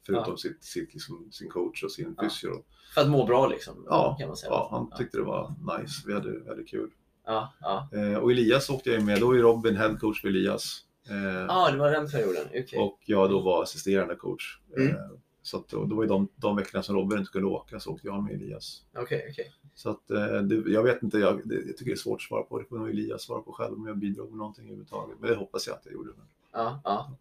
förutom 0.06 0.38
sitt, 0.38 0.64
sitt, 0.64 0.94
liksom, 0.94 1.28
sin 1.32 1.48
coach 1.50 1.82
och 1.84 1.92
sin 1.92 2.14
Ja. 2.18 2.24
fysio. 2.28 2.48
För 2.94 3.00
att 3.00 3.08
må 3.08 3.26
bra 3.26 3.46
liksom? 3.46 3.84
Ja, 3.86 4.16
kan 4.18 4.28
man 4.28 4.36
säga. 4.36 4.50
Ja, 4.52 4.68
han 4.70 4.98
tyckte 4.98 5.16
det 5.18 5.24
var 5.24 5.54
nice. 5.78 6.02
Vi 6.06 6.12
hade, 6.14 6.30
vi 6.40 6.48
hade 6.48 6.62
kul. 6.64 6.90
Ja, 7.26 7.52
ja. 7.60 7.88
Eh, 7.92 8.14
och 8.18 8.30
Elias 8.32 8.70
åkte 8.70 8.90
jag 8.90 9.02
med. 9.04 9.20
Då 9.20 9.32
är 9.32 9.38
Robin 9.38 9.76
head 9.76 9.96
coach 10.00 10.20
för 10.20 10.28
Elias. 10.28 10.80
Eh, 11.10 11.16
ja, 11.48 11.70
det 11.70 11.78
var 11.78 11.90
den 11.90 12.10
perioden. 12.10 12.44
Okej. 12.48 12.78
Och 12.78 12.98
jag 13.04 13.30
då 13.30 13.40
var 13.40 13.62
assisterande 13.62 14.14
coach. 14.16 14.58
Mm. 14.76 14.88
Eh, 14.88 14.94
så 15.42 15.56
att 15.56 15.68
då, 15.68 15.84
var 15.84 16.02
ju 16.02 16.08
de, 16.08 16.28
de 16.36 16.56
veckorna 16.56 16.82
som 16.82 16.96
Robin 16.96 17.18
inte 17.18 17.30
kunde 17.32 17.48
åka 17.48 17.80
så 17.80 17.90
åkte 17.92 18.06
jag 18.06 18.22
med 18.24 18.34
Elias. 18.34 18.82
Okej, 18.98 19.26
okej. 19.30 19.52
Så 19.74 19.90
att, 19.90 20.08
det, 20.48 20.62
jag 20.66 20.82
vet 20.82 21.02
inte, 21.02 21.18
jag, 21.18 21.48
det, 21.48 21.54
jag 21.54 21.64
tycker 21.76 21.84
det 21.84 21.92
är 21.92 21.96
svårt 21.96 22.16
att 22.18 22.22
svara 22.28 22.42
på. 22.42 22.58
Det 22.58 22.64
får 22.64 22.78
nog 22.78 22.90
Elias 22.90 23.22
svara 23.22 23.40
på 23.42 23.52
själv 23.52 23.74
om 23.74 23.86
jag 23.86 23.98
bidrog 23.98 24.28
med 24.30 24.38
någonting 24.38 24.64
överhuvudtaget. 24.64 25.16
Men 25.20 25.30
det 25.30 25.36
hoppas 25.36 25.66
jag 25.66 25.76
att 25.76 25.84
jag 25.84 25.94
gjorde. 25.94 26.10
Ja, 26.52 26.80
ja. 26.84 27.16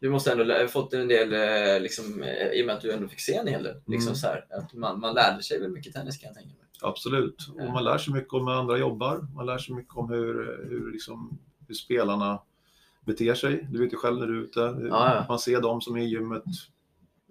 Du 0.00 0.10
måste 0.10 0.32
ändå 0.32 0.44
lä- 0.44 0.68
fått 0.68 0.92
en 0.94 1.08
del, 1.08 1.82
liksom, 1.82 2.24
i 2.52 2.62
och 2.62 2.66
med 2.66 2.74
att 2.76 2.80
du 2.82 2.92
ändå 2.92 3.08
fick 3.08 3.20
se 3.20 3.34
en 3.34 3.46
hel 3.46 3.62
del. 3.62 3.76
Liksom 3.86 4.08
Mm. 4.08 4.14
så 4.16 4.26
här, 4.26 4.46
att 4.50 4.72
man, 4.74 5.00
man 5.00 5.14
lärde 5.14 5.42
sig 5.42 5.60
väl 5.60 5.70
mycket 5.70 5.92
tennis 5.94 6.18
kan 6.18 6.26
jag 6.28 6.34
tänka 6.36 6.48
mig. 6.48 6.66
Absolut. 6.82 7.48
Ja. 7.56 7.66
Och 7.66 7.72
man 7.72 7.84
lär 7.84 7.98
sig 7.98 8.14
mycket 8.14 8.32
om 8.32 8.46
hur 8.46 8.54
andra 8.54 8.78
jobbar. 8.78 9.26
Man 9.34 9.46
lär 9.46 9.58
sig 9.58 9.74
mycket 9.74 9.96
om 9.96 10.10
hur, 10.10 10.34
hur, 10.70 10.92
liksom, 10.92 11.38
hur 11.68 11.74
spelarna 11.74 12.38
beter 13.04 13.34
sig. 13.34 13.66
Du 13.70 13.78
vet 13.78 13.92
ju 13.92 13.96
själv 13.96 14.18
när 14.18 14.26
du 14.26 14.38
är 14.38 14.42
ute. 14.42 14.86
ja. 14.88 15.24
Man 15.28 15.38
ser 15.38 15.60
dem 15.60 15.80
som 15.80 15.96
är 15.96 16.00
i 16.00 16.08
gymmet 16.08 16.44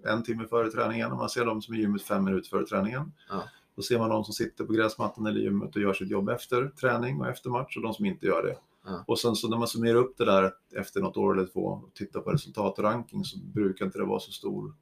en 0.04 0.22
timme 0.22 0.46
före 0.46 0.70
träningen 0.70 1.12
och 1.12 1.18
man 1.18 1.28
ser 1.28 1.44
dem 1.44 1.62
som 1.62 1.74
är 1.74 1.78
i 1.78 1.80
gymmet 1.80 2.02
fem 2.02 2.24
minuter 2.24 2.48
före 2.48 2.66
träningen. 2.66 3.12
Ja. 3.30 3.42
Då 3.76 3.82
ser 3.82 3.98
man 3.98 4.10
de 4.10 4.24
som 4.24 4.34
sitter 4.34 4.64
på 4.64 4.72
gräsmattan 4.72 5.26
eller 5.26 5.40
gymmet 5.40 5.76
och 5.76 5.82
gör 5.82 5.92
sitt 5.92 6.10
jobb 6.10 6.28
efter 6.28 6.68
träning 6.68 7.20
och 7.20 7.28
efter 7.28 7.50
match 7.50 7.76
och 7.76 7.82
de 7.82 7.94
som 7.94 8.04
inte 8.04 8.26
gör 8.26 8.42
det. 8.42 8.56
Ja. 8.84 9.04
Och 9.06 9.18
sen 9.18 9.36
så 9.36 9.48
när 9.48 9.56
man 9.58 9.68
summerar 9.68 9.94
upp 9.94 10.18
det 10.18 10.24
där 10.24 10.52
efter 10.76 11.00
något 11.00 11.16
år 11.16 11.38
eller 11.38 11.48
två 11.48 11.60
och 11.60 11.94
tittar 11.94 12.20
på 12.20 12.30
resultat 12.30 12.78
och 12.78 12.84
ranking 12.84 13.24
så 13.24 13.38
brukar 13.38 13.84
inte 13.84 13.98
det 13.98 14.04
vara 14.04 14.20
så 14.20 14.32
stor 14.32 14.74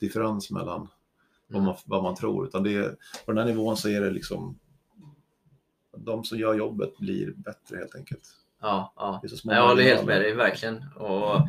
differens 0.00 0.50
mellan 0.50 0.88
vad, 1.48 1.56
Mm. 1.56 1.64
man, 1.66 1.76
vad 1.84 2.02
man 2.02 2.14
tror. 2.14 2.46
Utan 2.46 2.62
det 2.62 2.74
är, 2.74 2.96
på 3.26 3.32
den 3.32 3.38
här 3.38 3.44
nivån 3.44 3.76
så 3.76 3.88
är 3.88 4.00
det 4.00 4.10
liksom 4.10 4.58
de 5.96 6.24
som 6.24 6.38
gör 6.38 6.54
jobbet 6.54 6.98
blir 6.98 7.32
bättre 7.36 7.76
helt 7.76 7.94
enkelt. 7.94 8.22
Ja, 8.60 8.92
ja. 8.96 9.20
Jag 9.44 9.68
håller 9.68 9.82
helt 9.82 10.06
med 10.06 10.20
dig, 10.20 10.34
verkligen. 10.34 10.84
Och 10.96 11.40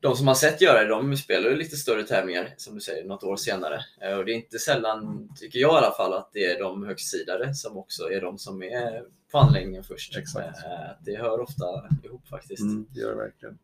de 0.00 0.16
som 0.16 0.26
har 0.26 0.34
sett 0.34 0.60
göra 0.60 0.80
det, 0.82 0.88
de 0.88 1.16
spelar 1.16 1.50
ju 1.50 1.56
lite 1.56 1.76
större 1.76 2.02
tävlingar, 2.02 2.54
som 2.56 2.74
du 2.74 2.80
säger, 2.80 3.04
något 3.04 3.24
år 3.24 3.36
senare. 3.36 3.84
Eh, 4.00 4.18
Och 4.18 4.24
det 4.24 4.32
är 4.32 4.34
inte 4.36 4.58
sällan, 4.58 5.28
tycker 5.36 5.58
jag 5.58 5.74
i 5.74 5.76
alla 5.84 5.94
fall, 5.94 6.12
att 6.12 6.30
det 6.32 6.44
är 6.46 6.58
de 6.62 6.82
högstsidare 6.86 7.54
som 7.54 7.76
också 7.76 8.10
är 8.10 8.20
de 8.20 8.38
som 8.38 8.62
är 8.62 9.04
på 9.32 9.38
anläggningen 9.38 9.84
först. 9.84 10.16
Exakt. 10.16 10.58
Eh, 10.64 10.90
Det 11.04 11.16
hör 11.16 11.40
ofta 11.40 11.64
ihop 12.04 12.28
faktiskt. 12.28 12.62
Mm, 12.62 12.86
det 12.90 13.00
gör 13.00 13.10
det 13.10 13.16
verkligen. 13.16 13.58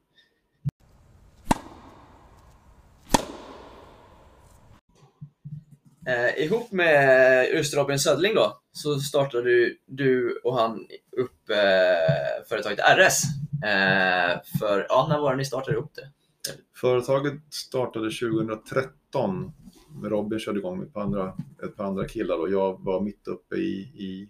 Eh, 6.08 6.44
ihop 6.44 6.72
med 6.72 7.48
just 7.54 7.74
Robin 7.74 7.98
Södling 7.98 8.34
då, 8.34 8.60
så 8.72 9.00
startade 9.00 9.44
du, 9.44 9.78
du 9.86 10.40
och 10.44 10.54
han 10.54 10.86
upp 11.16 11.50
eh, 11.50 12.46
företaget 12.48 12.78
RS. 12.78 13.22
Eh, 13.64 14.58
för, 14.58 14.86
ja, 14.88 15.06
när 15.08 15.18
var 15.18 15.30
det 15.30 15.36
ni 15.36 15.44
startade 15.44 15.76
upp 15.76 15.94
det? 15.94 16.10
Företaget 16.74 17.34
startade 17.50 18.10
2013. 18.10 19.52
Robin 20.04 20.38
körde 20.38 20.58
igång 20.58 20.78
med 20.78 20.86
ett 20.86 20.94
par 20.94 21.00
andra, 21.00 21.36
ett 21.64 21.76
par 21.76 21.84
andra 21.84 22.08
killar 22.08 22.38
och 22.38 22.50
jag 22.50 22.84
var 22.84 23.00
mitt 23.00 23.28
uppe 23.28 23.56
i, 23.56 23.78
i 23.80 24.28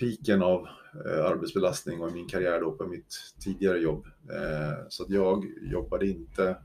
piken 0.00 0.42
av 0.42 0.68
eh, 1.06 1.24
arbetsbelastning 1.24 2.00
och 2.02 2.10
i 2.10 2.14
min 2.14 2.28
karriär 2.28 2.60
då 2.60 2.72
på 2.72 2.86
mitt 2.86 3.34
tidigare 3.44 3.78
jobb. 3.78 4.06
Eh, 4.06 4.86
så 4.88 5.02
att 5.02 5.10
jag 5.10 5.44
jobbade 5.60 6.06
inte 6.06 6.56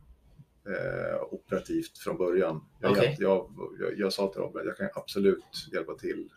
eh, 0.68 1.24
operativt 1.34 1.98
från 1.98 2.18
början. 2.18 2.62
Jag, 2.82 2.92
Okej. 2.92 3.04
hjälpte- 3.04 3.24
jag, 3.24 3.50
jag, 3.80 4.00
jag 4.00 4.14
sa 4.14 4.28
till 4.28 4.42
Robin 4.42 4.62
att 4.62 4.66
jag 4.68 4.78
kan 4.78 4.90
absolut 5.02 5.46
hjälpa 5.74 5.96
till. 5.96 6.30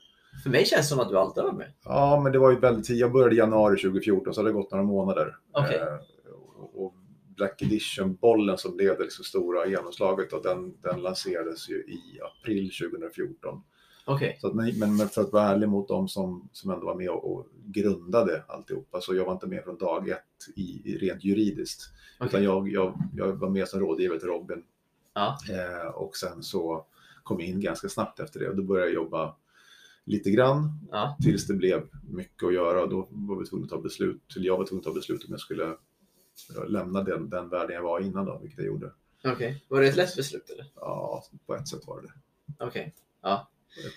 För 0.43 0.51
mig 0.51 0.65
känns 0.67 0.87
det 0.89 0.95
som 0.95 1.01
att 1.01 1.09
du 1.09 1.19
alltid 1.19 1.43
har 1.43 1.51
varit 1.51 1.59
med. 1.59 1.73
Ja, 1.85 2.21
men 2.23 2.33
det 2.33 2.39
var 2.39 2.51
ju 2.51 2.59
väldigt 2.59 2.85
tidigt. 2.87 3.01
Jag 3.01 3.13
började 3.13 3.35
i 3.35 3.39
januari 3.39 3.77
2014 3.77 4.35
så 4.35 4.41
hade 4.41 4.49
det 4.51 4.55
gått 4.55 4.71
några 4.71 4.85
månader. 4.85 5.37
Okej. 5.53 5.77
Eh, 5.77 5.95
och, 6.59 6.85
och 6.85 6.95
Black 7.37 7.63
Edition-bollen 7.63 8.59
som 8.59 8.77
blev 8.77 8.97
det 8.99 9.03
liksom 9.03 9.25
stora 9.25 9.67
genomslaget 9.67 10.33
och 10.33 10.43
den, 10.43 10.81
den 10.83 11.01
lanserades 11.03 11.69
ju 11.69 11.75
i 11.75 12.21
april 12.23 12.71
2014. 12.91 13.63
Okej. 14.09 14.39
Så 14.41 14.47
att, 14.47 14.55
men, 14.55 14.79
men 14.79 14.97
men 14.97 15.09
för 15.09 15.21
att 15.23 15.33
vara 15.33 15.45
ärlig 15.45 15.69
mot 15.69 15.89
dem 15.89 16.09
som, 16.09 16.49
som 16.53 16.71
ändå 16.71 16.87
var 16.87 16.95
med 16.95 17.11
och, 17.11 17.33
och 17.37 17.47
grundade 17.65 18.43
alltihopa 18.49 19.01
så 19.01 19.15
jag 19.15 19.25
var 19.25 19.33
inte 19.33 19.47
med 19.47 19.65
från 19.65 19.77
dag 19.77 20.09
ett 20.09 20.23
i, 20.57 20.83
i 20.93 20.99
rent 20.99 21.25
juridiskt. 21.25 21.83
Utan 22.17 22.29
Okej. 22.29 22.45
jag, 22.45 22.69
jag, 22.69 22.99
jag 23.17 23.33
var 23.33 23.49
med 23.51 23.69
som 23.69 23.81
rådgivare 23.81 24.19
till 24.19 24.29
Robin 24.29 24.63
Ja. 25.15 25.39
eh, 25.51 25.87
och 25.91 26.17
sen 26.17 26.43
så 26.43 26.85
kom 27.23 27.41
in 27.41 27.61
ganska 27.61 27.89
snabbt 27.89 28.21
efter 28.21 28.41
det 28.41 28.49
och 28.49 28.57
då 28.57 28.63
började 28.63 28.87
jag 28.91 28.95
jobba 28.95 29.37
lite 30.05 30.31
grann 30.31 30.71
Ja. 30.91 31.17
tills 31.23 31.47
det 31.47 31.55
blev 31.55 31.83
mycket 32.11 32.47
att 32.47 32.55
göra 32.55 32.83
och 32.83 32.89
då 32.91 33.09
var 33.11 33.37
vi 33.41 33.47
tvungna 33.47 33.65
att 33.65 33.71
ta 33.71 33.81
beslut, 33.81 34.37
eller 34.37 34.47
jag 34.47 34.59
var 34.59 34.65
tvungen 34.65 34.81
att 34.81 34.85
ta 34.85 34.95
beslut 34.95 35.25
om 35.25 35.31
jag 35.31 35.41
skulle 35.41 35.77
lämna 36.69 37.03
den, 37.03 37.31
den 37.31 37.49
världen 37.49 37.75
jag 37.77 37.83
var 37.83 38.01
innan 38.01 38.27
då, 38.27 38.39
vilket 38.43 38.59
jag 38.59 38.67
gjorde. 38.67 38.93
Okej. 39.25 39.65
Var 39.69 39.81
det 39.81 39.89
ett 39.89 39.97
lätt 39.97 40.17
beslut 40.17 40.51
eller? 40.51 40.67
Ja, 40.75 41.25
på 41.47 41.55
ett 41.55 41.69
sätt 41.69 41.87
var 41.87 42.03
det. 42.03 42.13
Okej. 42.65 42.95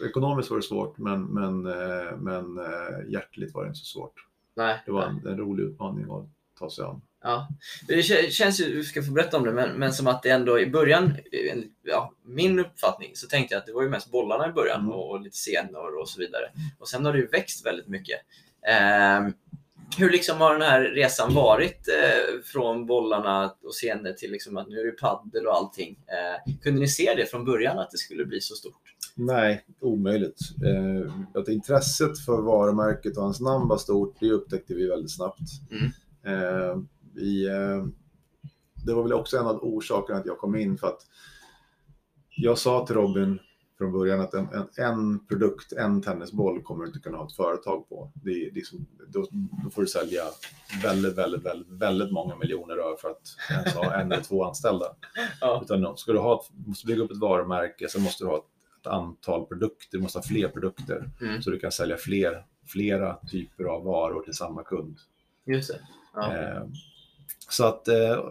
Ekonomiskt 0.09 0.49
var 0.49 0.57
det 0.57 0.63
svårt, 0.63 0.97
men, 0.97 1.23
men, 1.25 1.65
eh, 1.65 2.17
men 2.17 2.57
eh, 2.57 3.11
hjärtligt 3.11 3.53
var 3.53 3.63
det 3.63 3.67
inte 3.67 3.79
så 3.79 3.85
svårt. 3.85 4.13
Nej. 4.55 4.81
Det 4.85 4.91
var 4.91 5.03
en, 5.03 5.27
en 5.27 5.37
rolig 5.37 5.63
utmaning 5.63 6.03
att 6.11 6.25
ta 6.59 6.69
sig 6.69 6.85
an. 6.85 7.01
Ja. 7.23 7.47
Det 7.87 7.95
kä- 7.95 8.29
känns 8.29 8.59
ju, 8.61 8.73
du 8.75 8.83
ska 8.83 9.03
få 9.03 9.11
berätta 9.11 9.37
om 9.37 9.43
det, 9.43 9.51
men, 9.51 9.69
men 9.79 9.93
som 9.93 10.07
att 10.07 10.23
det 10.23 10.29
ändå 10.29 10.59
i 10.59 10.65
början, 10.69 11.17
ja, 11.83 12.13
min 12.25 12.59
uppfattning, 12.59 13.11
så 13.15 13.27
tänkte 13.27 13.53
jag 13.55 13.59
att 13.59 13.65
det 13.65 13.73
var 13.73 13.83
ju 13.83 13.89
mest 13.89 14.11
bollarna 14.11 14.49
i 14.49 14.51
början 14.51 14.79
Mm. 14.81 14.91
och, 14.91 15.09
och 15.11 15.21
lite 15.21 15.35
scener 15.35 15.99
och 16.01 16.09
så 16.09 16.19
vidare. 16.19 16.51
Och 16.79 16.89
sen 16.89 17.05
har 17.05 17.13
det 17.13 17.19
ju 17.19 17.27
växt 17.27 17.65
väldigt 17.65 17.87
mycket. 17.87 18.19
Ehm, 18.67 19.33
hur 19.97 20.09
liksom 20.09 20.37
har 20.41 20.53
den 20.53 20.61
här 20.61 20.81
resan 20.81 21.33
varit 21.33 21.87
eh, 21.87 22.41
från 22.43 22.85
bollarna 22.85 23.45
och 23.63 23.71
scener 23.73 24.13
till 24.13 24.31
liksom 24.31 24.57
att 24.57 24.67
nu 24.67 24.79
är 24.79 24.85
det 24.85 24.91
paddel 24.91 25.47
och 25.47 25.55
allting? 25.55 25.99
Eh, 26.07 26.53
kunde 26.63 26.79
ni 26.79 26.87
se 26.87 27.13
det 27.17 27.25
från 27.25 27.45
början 27.45 27.79
att 27.79 27.91
det 27.91 27.97
skulle 27.97 28.25
bli 28.25 28.41
så 28.41 28.55
stort? 28.55 28.95
Nej, 29.15 29.65
omöjligt. 29.79 30.39
Eh, 30.65 31.13
att 31.33 31.47
intresset 31.47 32.19
för 32.19 32.41
varumärket 32.41 33.17
och 33.17 33.23
hans 33.23 33.41
namn 33.41 33.67
var 33.67 33.77
stort, 33.77 34.15
det 34.19 34.31
upptäckte 34.31 34.73
vi 34.73 34.87
väldigt 34.87 35.15
snabbt. 35.15 35.39
Mm. 35.71 35.91
Eh, 36.23 36.77
vi, 37.13 37.47
eh, 37.47 37.85
det 38.85 38.93
var 38.93 39.03
väl 39.03 39.13
också 39.13 39.37
en 39.37 39.47
av 39.47 39.63
orsakerna 39.63 40.19
att 40.19 40.25
jag 40.25 40.37
kom 40.37 40.55
in 40.55 40.77
för 40.77 40.87
att 40.87 41.01
jag 42.35 42.57
sa 42.57 42.85
till 42.85 42.95
Robin 42.95 43.39
från 43.79 43.91
början 43.91 44.21
att 44.21 44.33
en, 44.33 44.47
en, 44.53 44.67
en 44.85 45.27
produkt, 45.27 45.73
en 45.73 46.01
tennisboll 46.01 46.61
kommer 46.63 46.83
du 46.83 46.87
inte 46.87 46.99
kunna 46.99 47.17
ha 47.17 47.25
ett 47.25 47.35
företag 47.35 47.89
på. 47.89 48.11
Det 48.13 48.31
är 48.31 48.51
liksom, 48.51 48.85
då, 49.07 49.27
då 49.63 49.69
får 49.69 49.81
du 49.81 49.87
sälja 49.87 50.23
väldigt, 50.83 51.17
väldigt, 51.17 51.45
väldigt, 51.45 51.67
väldigt 51.69 52.11
många 52.11 52.35
miljoner 52.35 52.75
rör 52.75 52.95
för 52.95 53.09
att 53.09 53.21
ens 53.51 53.75
ha 53.75 53.93
en 53.93 54.11
eller 54.11 54.23
två 54.23 54.43
anställda. 54.43 54.85
Ja. 55.41 55.61
Utan 55.63 55.97
ska 55.97 56.11
du 56.11 56.19
ha, 56.19 56.45
måste 56.65 56.87
bygga 56.87 57.03
upp 57.03 57.11
ett 57.11 57.17
varumärke 57.17 57.89
så 57.89 57.99
måste 57.99 58.23
du 58.23 58.27
ha 58.27 58.37
ett, 58.37 58.43
ett 58.81 58.87
antal 58.87 59.45
produkter, 59.45 59.97
du 59.97 59.99
måste 59.99 60.17
ha 60.19 60.23
fler 60.23 60.47
produkter. 60.47 61.09
Mm. 61.21 61.41
Så 61.41 61.49
du 61.49 61.59
kan 61.59 61.71
sälja 61.71 61.97
fler, 61.97 62.45
flera 62.67 63.15
typer 63.15 63.63
av 63.63 63.83
varor 63.83 64.21
till 64.21 64.33
samma 64.33 64.63
kund. 64.63 64.97
Just 65.45 65.69
det. 65.71 65.79
Ja. 66.13 66.35
Eh, 66.37 66.63
så 67.49 67.65
att, 67.65 67.87
eh, 67.87 68.25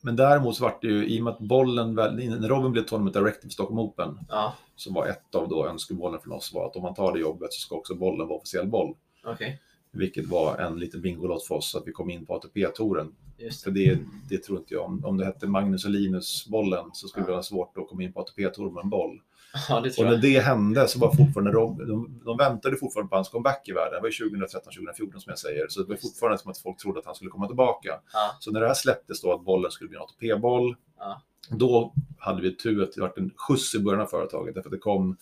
men 0.00 0.16
däremot 0.16 0.56
så 0.56 0.64
vart 0.64 0.82
det 0.82 0.88
ju, 0.88 1.06
i 1.06 1.20
och 1.20 1.24
med 1.24 1.32
att 1.32 1.40
bollen, 1.40 1.94
när 1.94 2.48
Robin 2.48 2.72
blev 2.72 2.82
Tournament 2.82 3.14
Director 3.14 3.42
för 3.42 3.48
Stockholm 3.48 3.78
Open, 3.78 4.18
ja. 4.28 4.54
så 4.76 4.92
var 4.92 5.06
ett 5.06 5.34
av 5.34 5.48
då 5.48 5.66
önskemålen 5.66 6.20
från 6.20 6.32
oss 6.32 6.52
var 6.54 6.66
att 6.66 6.76
om 6.76 6.82
man 6.82 6.94
tar 6.94 7.12
det 7.12 7.18
jobbet 7.18 7.52
så 7.52 7.60
ska 7.60 7.74
också 7.76 7.94
bollen 7.94 8.28
vara 8.28 8.38
officiell 8.38 8.66
boll. 8.68 8.96
Okej. 9.24 9.60
Vilket 9.90 10.26
var 10.26 10.58
en 10.58 10.78
liten 10.78 11.02
bingolott 11.02 11.44
för 11.44 11.54
oss, 11.54 11.70
så 11.70 11.78
att 11.78 11.86
vi 11.86 11.92
kom 11.92 12.10
in 12.10 12.26
på 12.26 12.34
ATP-touren. 12.34 13.14
För 13.64 13.70
det. 13.70 13.94
det, 13.94 14.00
det 14.28 14.38
tror 14.38 14.58
inte 14.58 14.74
jag, 14.74 14.84
om, 14.84 15.04
om 15.04 15.16
det 15.16 15.24
hette 15.24 15.46
Magnus 15.46 15.84
och 15.84 15.90
Linus-bollen 15.90 16.84
så 16.92 17.08
skulle 17.08 17.22
Ja. 17.22 17.26
det 17.26 17.32
vara 17.32 17.42
svårt 17.42 17.78
att 17.78 17.88
komma 17.88 18.02
in 18.02 18.12
på 18.12 18.20
ATP-touren 18.20 18.74
med 18.74 18.82
en 18.84 18.90
boll. 18.90 19.20
Ja, 19.68 19.80
det 19.80 19.88
Och 19.88 19.94
tror 19.94 20.04
när 20.04 20.12
jag. 20.12 20.20
det 20.22 20.38
hände 20.40 20.88
så 20.88 20.98
var 20.98 21.14
fortfarande 21.16 21.50
Rob, 21.52 21.86
de, 21.86 22.20
de 22.24 22.36
väntade 22.36 22.76
fortfarande 22.76 23.10
på 23.10 23.16
hans 23.16 23.28
comeback 23.28 23.68
i 23.68 23.72
världen. 23.72 23.92
Det 23.94 24.00
var 24.00 24.08
ju 24.08 24.46
2013-2014 24.46 25.18
som 25.18 25.22
jag 25.30 25.38
säger. 25.38 25.66
Så 25.68 25.82
det 25.82 25.88
var 25.88 25.96
fortfarande 25.96 26.38
som 26.38 26.50
att 26.50 26.58
folk 26.58 26.78
trodde 26.78 26.98
att 26.98 27.06
han 27.06 27.14
skulle 27.14 27.30
komma 27.30 27.46
tillbaka. 27.46 27.88
Ja. 28.12 28.36
Så 28.40 28.50
när 28.50 28.60
det 28.60 28.66
här 28.66 28.74
släpptes 28.74 29.20
då 29.22 29.32
att 29.32 29.44
bollen 29.44 29.70
skulle 29.70 29.88
bli 29.88 29.96
en 29.96 30.02
ATP-boll, 30.02 30.76
Ja. 30.98 31.22
då 31.50 31.94
hade 32.18 32.42
vi 32.42 32.56
tur 32.56 32.82
att 32.82 32.92
det 32.92 33.00
var 33.00 33.12
en 33.16 33.30
skjuts 33.36 33.74
i 33.74 33.78
början 33.80 34.00
av 34.02 34.06
företaget. 34.06 34.54
Därför 34.54 34.68
att 34.68 34.72
det 34.72 34.78
kom 34.78 35.16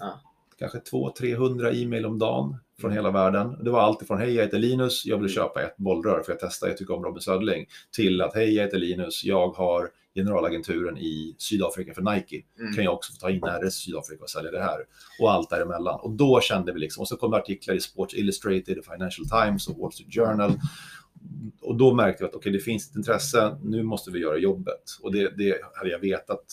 Ja. 0.00 0.20
kanske 0.58 0.78
200-300 0.78 1.82
e-mail 1.82 2.06
om 2.06 2.18
dagen 2.18 2.56
från 2.80 2.92
hela 2.92 3.10
världen. 3.10 3.64
Det 3.64 3.70
var 3.70 3.80
allt 3.80 4.02
ifrån 4.02 4.18
hej 4.18 4.34
jag 4.34 4.44
heter 4.44 4.58
Linus, 4.58 5.06
jag 5.06 5.18
vill 5.18 5.28
köpa 5.30 5.62
ett 5.62 5.76
bollrör 5.76 6.22
för 6.22 6.32
jag 6.32 6.40
testar, 6.40 6.68
jag 6.68 6.76
tycker 6.76 6.94
om 6.94 7.04
Robin 7.04 7.20
Söderling. 7.20 7.66
Till 7.96 8.20
att 8.22 8.34
hej 8.34 8.54
jag 8.54 8.64
heter 8.64 8.78
Linus, 8.78 9.24
jag 9.24 9.48
har 9.48 9.88
generalagenturen 10.20 10.98
i 10.98 11.34
Sydafrika 11.38 11.94
för 11.94 12.02
Nike 12.14 12.42
Mm. 12.60 12.72
kan 12.74 12.84
jag 12.84 12.94
också 12.94 13.12
få 13.12 13.18
ta 13.18 13.30
in 13.30 13.40
RS 13.42 13.66
i 13.66 13.70
Sydafrika 13.70 14.22
och 14.22 14.30
sälja 14.30 14.50
det 14.50 14.60
här. 14.62 14.78
Och 15.20 15.32
allt 15.32 15.50
däremellan. 15.50 16.00
Och 16.00 16.10
då 16.10 16.40
kände 16.40 16.72
vi 16.72 16.80
liksom, 16.80 17.00
och 17.00 17.08
så 17.08 17.16
kom 17.16 17.30
det 17.30 17.36
artiklar 17.36 17.74
i 17.74 17.80
Sports 17.80 18.14
Illustrated, 18.14 18.78
Financial 18.92 19.28
Times 19.28 19.68
och 19.68 19.78
Wall 19.78 19.92
Street 19.92 20.14
Journal. 20.14 20.52
Och 21.60 21.76
då 21.76 21.94
märkte 21.94 22.24
vi 22.24 22.28
att 22.28 22.34
okej, 22.34 22.52
det 22.52 22.58
finns 22.58 22.90
ett 22.90 22.96
intresse, 22.96 23.56
nu 23.62 23.82
måste 23.82 24.10
vi 24.10 24.18
göra 24.18 24.38
jobbet. 24.38 24.82
Och 25.02 25.12
det, 25.12 25.36
det 25.36 25.60
hade 25.74 25.90
jag 25.90 25.98
vetat 25.98 26.44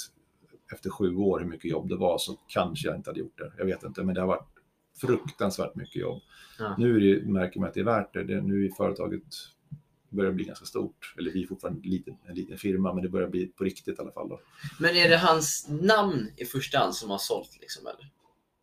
efter 0.74 0.90
sju 0.90 1.16
år 1.16 1.40
hur 1.40 1.48
mycket 1.48 1.72
jobb 1.72 1.90
det 1.90 1.96
var 1.96 2.18
så 2.18 2.34
kanske 2.48 2.88
jag 2.88 2.96
inte 2.98 3.10
hade 3.10 3.20
gjort 3.20 3.38
det. 3.38 3.52
Jag 3.58 3.66
vet 3.66 3.84
inte, 3.84 4.04
men 4.04 4.16
det 4.16 4.22
har 4.22 4.28
varit 4.28 4.48
fruktansvärt 5.02 5.76
mycket 5.76 6.02
jobb. 6.02 6.22
Ja. 6.60 6.76
Nu 6.78 6.96
är 6.96 7.00
det, 7.16 7.26
märker 7.32 7.60
man 7.60 7.68
att 7.70 7.74
det 7.74 7.80
är 7.80 7.84
värt 7.84 8.14
det. 8.14 8.24
det 8.24 8.42
nu 8.42 8.66
är 8.66 8.70
företaget 8.70 9.24
börjar 10.16 10.32
bli 10.32 10.44
ganska 10.44 10.66
stort. 10.66 11.14
Eller 11.18 11.32
vi 11.32 11.44
är 11.44 11.48
fortfarande 11.48 11.82
en 11.84 11.90
liten, 11.90 12.18
en 12.28 12.36
liten 12.36 12.58
firma, 12.58 12.94
men 12.94 13.04
det 13.04 13.10
börjar 13.10 13.30
bli 13.30 13.48
på 13.48 13.64
riktigt 13.64 13.98
i 14.00 14.02
alla 14.02 14.12
fall. 14.12 14.30
Då. 14.30 14.40
Men 14.80 14.96
är 14.96 15.10
det 15.10 15.18
hans 15.18 15.68
namn 15.70 16.32
i 16.38 16.46
första 16.46 16.78
hand 16.80 16.96
som 16.96 17.10
har 17.10 17.18
sålt? 17.18 17.58
Liksom, 17.62 17.88
eller? 17.88 18.12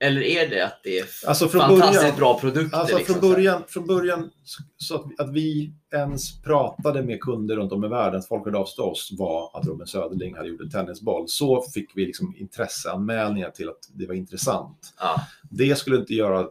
eller 0.04 0.20
är 0.22 0.48
det 0.50 0.66
att 0.66 0.80
det 0.82 0.98
är 0.98 1.06
Alltså, 1.26 1.48
fantastiskt 1.48 2.02
början- 2.02 2.16
bra 2.16 2.38
produkter? 2.40 2.76
Alltså 2.78 2.96
liksom, 2.98 3.14
från 3.20 3.30
början, 3.30 3.62
från 3.68 3.86
början 3.86 4.30
så- 4.76 4.94
att, 4.94 5.20
att 5.20 5.32
vi 5.32 5.72
ens 5.94 6.42
pratade 6.42 7.02
med 7.02 7.20
kunder 7.20 7.56
runt 7.56 7.72
om 7.72 7.84
i 7.84 7.88
världen, 7.88 8.18
att 8.18 8.28
folk 8.28 8.44
hörde 8.44 8.58
av 8.58 8.64
sig 8.64 8.74
till 8.74 8.82
oss, 8.84 9.10
var 9.18 9.58
att 9.60 9.66
Robin 9.66 9.86
Söderling 9.86 10.36
hade 10.36 10.48
gjort 10.48 10.60
en 10.60 10.70
tennisboll. 10.70 11.24
Så 11.28 11.62
fick 11.74 11.90
vi 11.96 12.06
liksom 12.06 12.34
intresseanmälningar 12.36 13.50
till 13.50 13.68
att 13.68 13.88
det 13.94 14.06
var 14.06 14.14
intressant. 14.14 14.94
Ja. 14.98 15.20
Det 15.50 15.78
skulle 15.78 15.96
inte 15.96 16.14
göra 16.14 16.48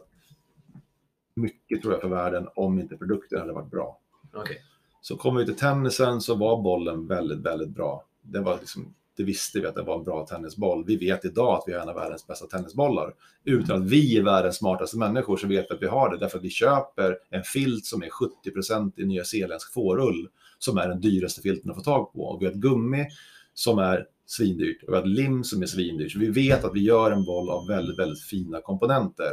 mycket 1.36 1.82
tror 1.82 1.92
jag 1.94 2.02
för 2.02 2.08
världen 2.08 2.48
om 2.54 2.80
inte 2.80 2.96
produkten 2.96 3.40
hade 3.40 3.52
varit 3.52 3.70
bra. 3.70 3.98
Okej. 4.34 4.62
Så 5.02 5.16
kom 5.16 5.36
vi 5.36 5.44
till 5.44 5.56
tennisen 5.56 6.20
så 6.20 6.34
var 6.34 6.62
bollen 6.62 7.06
väldigt, 7.06 7.38
väldigt 7.38 7.68
bra. 7.68 8.04
Det, 8.22 8.40
var 8.40 8.58
liksom, 8.58 8.94
det 9.16 9.24
visste 9.24 9.60
vi 9.60 9.66
att 9.66 9.74
det 9.74 9.82
var 9.82 9.98
en 9.98 10.04
bra 10.04 10.26
tennisboll. 10.26 10.84
Vi 10.86 10.96
vet 10.96 11.24
idag 11.24 11.58
att 11.58 11.64
vi 11.66 11.72
har 11.72 11.80
en 11.80 11.88
av 11.88 11.94
världens 11.94 12.26
bästa 12.26 12.46
tennisbollar. 12.46 13.14
Utan 13.44 13.82
att 13.82 13.88
vi 13.88 14.18
är 14.18 14.22
världens 14.22 14.56
smartaste 14.56 14.98
människor 14.98 15.36
så 15.36 15.46
vet 15.46 15.66
vi 15.70 15.74
att 15.74 15.82
vi 15.82 15.86
har 15.86 16.10
det. 16.10 16.18
Därför 16.18 16.38
att 16.38 16.44
vi 16.44 16.50
köper 16.50 17.18
en 17.30 17.42
filt 17.42 17.84
som 17.84 18.02
är 18.02 18.08
70% 18.08 18.92
i 18.96 19.04
nyzeeländsk 19.04 19.72
fårull 19.72 20.28
som 20.58 20.78
är 20.78 20.88
den 20.88 21.00
dyraste 21.00 21.42
filten 21.42 21.70
att 21.70 21.76
få 21.76 21.82
tag 21.82 22.12
på. 22.12 22.20
Och 22.20 22.42
vi 22.42 22.46
har 22.46 22.52
ett 22.52 22.58
gummi 22.58 23.06
som 23.54 23.78
är 23.78 24.06
svindyrt 24.26 24.82
och 24.82 24.92
vi 24.92 24.96
har 24.96 25.02
ett 25.02 25.08
lim 25.08 25.44
som 25.44 25.62
är 25.62 25.66
svindyrt. 25.66 26.12
Så 26.12 26.18
vi 26.18 26.30
vet 26.30 26.64
att 26.64 26.74
vi 26.74 26.80
gör 26.80 27.10
en 27.10 27.24
boll 27.24 27.50
av 27.50 27.66
väldigt, 27.66 27.98
väldigt 27.98 28.22
fina 28.22 28.60
komponenter. 28.60 29.32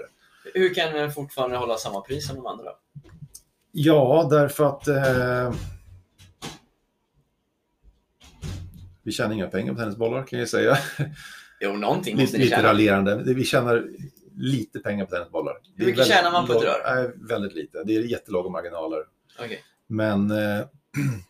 Hur 0.53 0.73
kan 0.73 0.93
den 0.93 1.11
fortfarande 1.11 1.57
hålla 1.57 1.77
samma 1.77 2.01
pris 2.01 2.27
som 2.27 2.35
de 2.35 2.45
andra? 2.45 2.69
Ja, 3.71 4.27
därför 4.31 4.63
att 4.63 4.87
eh, 4.87 5.53
vi 9.03 9.11
tjänar 9.11 9.33
inga 9.33 9.47
pengar 9.47 9.73
på 9.73 9.79
tennisbollar 9.79 10.23
kan 10.23 10.39
jag 10.39 10.49
säga. 10.49 10.77
Jo, 11.59 11.73
någonting 11.73 12.17
måste 12.17 12.37
ni 12.37 12.43
lite 12.43 12.55
tjäna. 12.55 12.67
raljerande. 12.67 13.33
Vi 13.33 13.43
tjänar 13.43 13.87
lite 14.35 14.79
pengar 14.79 15.05
på 15.05 15.11
tennisbollar. 15.11 15.53
Hur 15.75 15.85
mycket 15.85 16.05
tjänar 16.07 16.31
man 16.31 16.47
på 16.47 16.53
ett 16.53 16.63
rör? 16.63 16.95
Nej, 16.95 17.11
väldigt 17.29 17.53
lite. 17.53 17.83
Det 17.83 17.95
är 17.95 18.01
jättelåga 18.01 18.49
marginaler. 18.49 19.03
Okej. 19.39 19.63
Men 19.87 20.31
eh, 20.31 20.65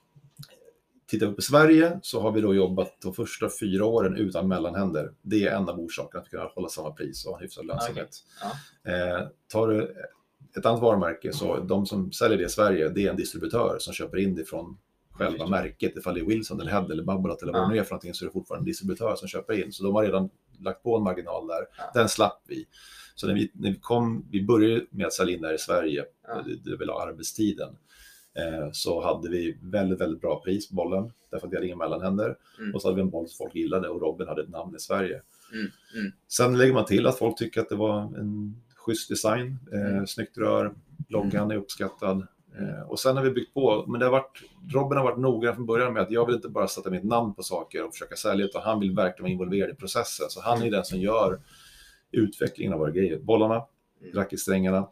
tittar 1.07 1.27
vi 1.27 1.33
på 1.33 1.41
Sverige 1.41 1.99
så 2.01 2.21
har 2.21 2.31
vi 2.31 2.41
då 2.41 2.55
jobbat 2.55 3.01
de 3.01 3.13
första 3.13 3.49
fyra 3.59 3.85
åren 3.85 4.15
utan 4.15 4.47
mellanhänder. 4.47 5.11
Det 5.21 5.47
är 5.47 5.55
en 5.55 5.69
av 5.69 5.79
orsakerna 5.79 6.23
att 6.23 6.29
kunna 6.29 6.43
hålla 6.43 6.69
samma 6.69 6.91
pris 6.91 7.25
och 7.25 7.31
ha 7.31 7.37
en 7.37 7.43
hyfsad 7.43 7.65
lönsamhet. 7.65 8.17
Eh, 8.87 9.27
tar 9.47 9.67
du 9.67 9.95
ett 10.57 10.65
annat 10.65 10.81
varumärke 10.81 11.33
så 11.33 11.59
de 11.59 11.85
som 11.85 12.11
säljer 12.11 12.37
det 12.37 12.43
i 12.43 12.49
Sverige, 12.49 12.89
det 12.89 13.05
är 13.05 13.09
en 13.09 13.15
distributör 13.15 13.77
som 13.79 13.93
köper 13.93 14.17
in 14.17 14.35
det 14.35 14.45
från 14.45 14.77
själva 15.11 15.47
märket. 15.47 15.97
Ifall 15.97 16.13
det 16.13 16.19
är 16.19 16.25
Wilson 16.25 16.61
eller 16.61 16.71
Head 16.71 16.91
eller 16.91 17.03
Babolat 17.03 17.41
eller 17.43 17.53
vad 17.53 17.61
det 17.61 17.73
nu 17.73 17.79
är 17.79 17.83
för 17.83 17.91
någonting 17.91 18.13
så 18.13 18.25
är 18.25 18.27
det 18.27 18.33
fortfarande 18.33 18.61
en 18.61 18.65
distributör 18.65 19.15
som 19.15 19.27
köper 19.27 19.63
in. 19.63 19.71
Så 19.71 19.83
de 19.83 19.95
har 19.95 20.03
redan 20.03 20.29
lagt 20.59 20.83
på 20.83 20.97
en 20.97 21.03
marginal 21.03 21.47
där. 21.47 21.65
Ja. 21.77 21.91
Den 21.93 22.09
slapp 22.09 22.43
vi. 22.47 22.65
Så 23.15 23.27
när 23.27 23.33
vi, 23.33 23.51
när 23.53 23.69
vi 23.69 23.79
kom, 23.79 24.25
vi 24.31 24.43
började 24.43 24.85
med 24.89 25.05
att 25.05 25.13
sälja 25.13 25.35
in 25.35 25.41
där 25.41 25.53
i 25.53 25.57
Sverige, 25.57 26.05
Ja. 26.27 26.41
det, 26.41 26.69
det 26.71 26.77
vill 26.77 26.89
ha 26.89 27.07
arbetstiden, 27.07 27.69
eh, 28.33 28.69
så 28.71 29.03
hade 29.03 29.29
vi 29.29 29.57
väldigt, 29.61 30.01
väldigt 30.01 30.21
bra 30.21 30.41
pris 30.43 30.69
på 30.69 30.75
bollen, 30.75 31.11
därför 31.31 31.47
att 31.47 31.53
vi 31.53 31.57
hade 31.57 31.67
inga 31.67 31.75
mellanhänder. 31.75 32.35
Mm. 32.59 32.75
Och 32.75 32.81
så 32.81 32.87
hade 32.87 32.95
vi 32.95 33.01
en 33.01 33.09
boll 33.09 33.27
som 33.27 33.45
folk 33.45 33.55
gillade 33.55 33.89
och 33.89 34.01
Robin 34.01 34.27
hade 34.27 34.41
ett 34.41 34.49
namn 34.49 34.75
i 34.75 34.79
Sverige. 34.79 35.21
Mm. 35.53 35.67
Mm. 35.95 36.11
Sen 36.27 36.57
lägger 36.57 36.73
man 36.73 36.85
till 36.85 37.07
att 37.07 37.17
folk 37.17 37.37
tycker 37.37 37.61
att 37.61 37.69
det 37.69 37.75
var 37.75 38.01
en 38.01 38.61
schysst 38.89 39.09
design, 39.09 39.59
eh, 39.73 39.91
Mm. 39.91 40.07
snyggt 40.07 40.37
rör, 40.37 40.73
loggan 41.09 41.51
är 41.51 41.55
uppskattad. 41.55 42.27
Eh, 42.59 42.81
och 42.89 42.99
sen 42.99 43.17
har 43.17 43.23
vi 43.23 43.31
byggt 43.31 43.53
på, 43.53 43.85
men 43.87 43.99
det 43.99 44.05
har 44.05 44.11
varit, 44.11 44.41
Robin 44.73 44.97
har 44.97 45.03
varit 45.03 45.17
noggrann 45.19 45.55
från 45.55 45.65
början 45.65 45.93
med 45.93 46.01
att 46.03 46.11
jag 46.11 46.25
vill 46.25 46.35
inte 46.35 46.49
bara 46.49 46.67
sätta 46.67 46.89
mitt 46.89 47.03
namn 47.03 47.33
på 47.33 47.43
saker 47.43 47.85
och 47.85 47.93
försöka 47.93 48.15
sälja, 48.15 48.45
utan 48.45 48.61
han 48.61 48.79
vill 48.79 48.95
verkligen 48.95 49.23
vara 49.23 49.31
involverad 49.31 49.69
i 49.69 49.73
processen. 49.75 50.25
Så 50.29 50.41
han 50.41 50.61
är 50.61 50.71
den 50.71 50.85
som 50.85 50.99
gör 50.99 51.39
utvecklingen 52.11 52.73
av 52.73 52.79
våra 52.79 52.91
grejer. 52.91 53.19
Bollarna, 53.19 53.63
Mm. 54.01 54.13
racketsträngarna, 54.15 54.87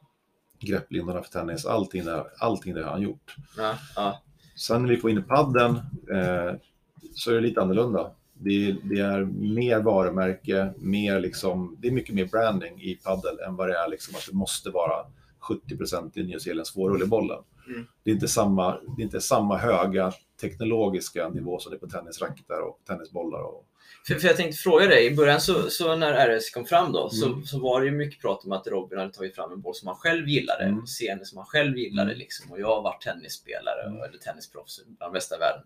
grepplindorna 0.60 1.22
för 1.24 1.32
tennis, 1.32 1.66
allting 1.66 2.06
där, 2.06 2.24
allting 2.40 2.74
det 2.74 2.84
har 2.84 2.92
han 2.92 3.02
gjort. 3.02 3.36
Ja, 3.58 3.74
ja. 3.96 4.22
Sen 4.56 4.82
när 4.82 4.90
vi 4.90 4.98
får 4.98 5.10
in 5.10 5.24
padden 5.24 5.76
eh, 6.12 6.56
så 7.14 7.32
är 7.32 7.36
det 7.36 7.42
lite 7.42 7.62
annorlunda. 7.62 8.12
Det 8.40 8.50
är, 8.70 8.76
det 8.84 9.00
är 9.00 9.26
mer 9.56 9.80
varumärke, 9.80 10.74
mer 10.78 11.20
liksom, 11.20 11.78
det 11.80 11.88
är 11.88 11.92
mycket 11.92 12.16
mer 12.16 12.26
branding 12.26 12.82
i 12.82 12.96
paddel 12.96 13.40
än 13.40 13.56
vad 13.56 13.70
det 13.70 13.78
är 13.78 13.88
liksom 13.90 14.16
att 14.16 14.26
det 14.30 14.34
måste 14.36 14.70
vara 14.70 15.06
70 15.40 16.20
i 16.20 16.24
Nya 16.24 16.40
Zeelands 16.40 16.70
svårrullbollen. 16.70 17.40
Mm. 17.68 17.88
Det, 18.04 18.12
är 18.12 18.14
inte 18.14 18.28
samma, 18.28 18.72
det 18.72 19.02
är 19.02 19.04
inte 19.04 19.22
samma 19.22 19.58
höga 19.58 20.12
teknologiska 20.42 21.30
nivå 21.30 21.60
som 21.60 21.70
det 21.72 21.76
är 21.76 21.80
på 21.80 21.88
tennisracketar 21.88 22.62
och 22.62 22.80
tennisbollar. 22.88 23.40
Och, 23.42 23.66
För, 24.08 24.16
för 24.16 24.28
jag 24.28 24.38
tänkte 24.38 24.58
fråga 24.58 24.86
dig, 24.88 25.06
i 25.06 25.16
början 25.16 25.42
så, 25.42 25.70
så 25.70 25.96
när 25.96 26.38
RS 26.40 26.50
kom 26.54 26.66
fram 26.66 26.92
då, 26.92 27.10
så, 27.10 27.26
Mm. 27.28 27.44
så 27.46 27.60
var 27.60 27.82
det 27.82 27.92
mycket 27.92 28.22
prat 28.22 28.46
om 28.46 28.52
att 28.52 28.68
Robin 28.68 29.00
hade 29.00 29.14
tagit 29.14 29.36
fram 29.36 29.52
en 29.52 29.62
boll 29.62 29.76
som 29.76 29.88
han 29.88 29.98
själv 29.98 30.28
gillade, 30.28 30.64
Mm. 30.64 30.80
och 30.80 30.88
scener 30.88 31.24
som 31.24 31.38
han 31.38 31.46
själv 31.48 31.78
gillade. 31.78 32.10
Mm. 32.12 32.20
Liksom. 32.20 32.52
Och 32.52 32.60
jag 32.60 32.68
har 32.76 32.82
varit 32.82 33.02
tennisspelare, 33.02 33.82
Mm. 33.88 33.98
eller 34.02 34.18
tennisproffs 34.18 34.80
bland 34.88 35.14
bästa 35.14 35.36
i 35.36 35.40
världen. 35.40 35.64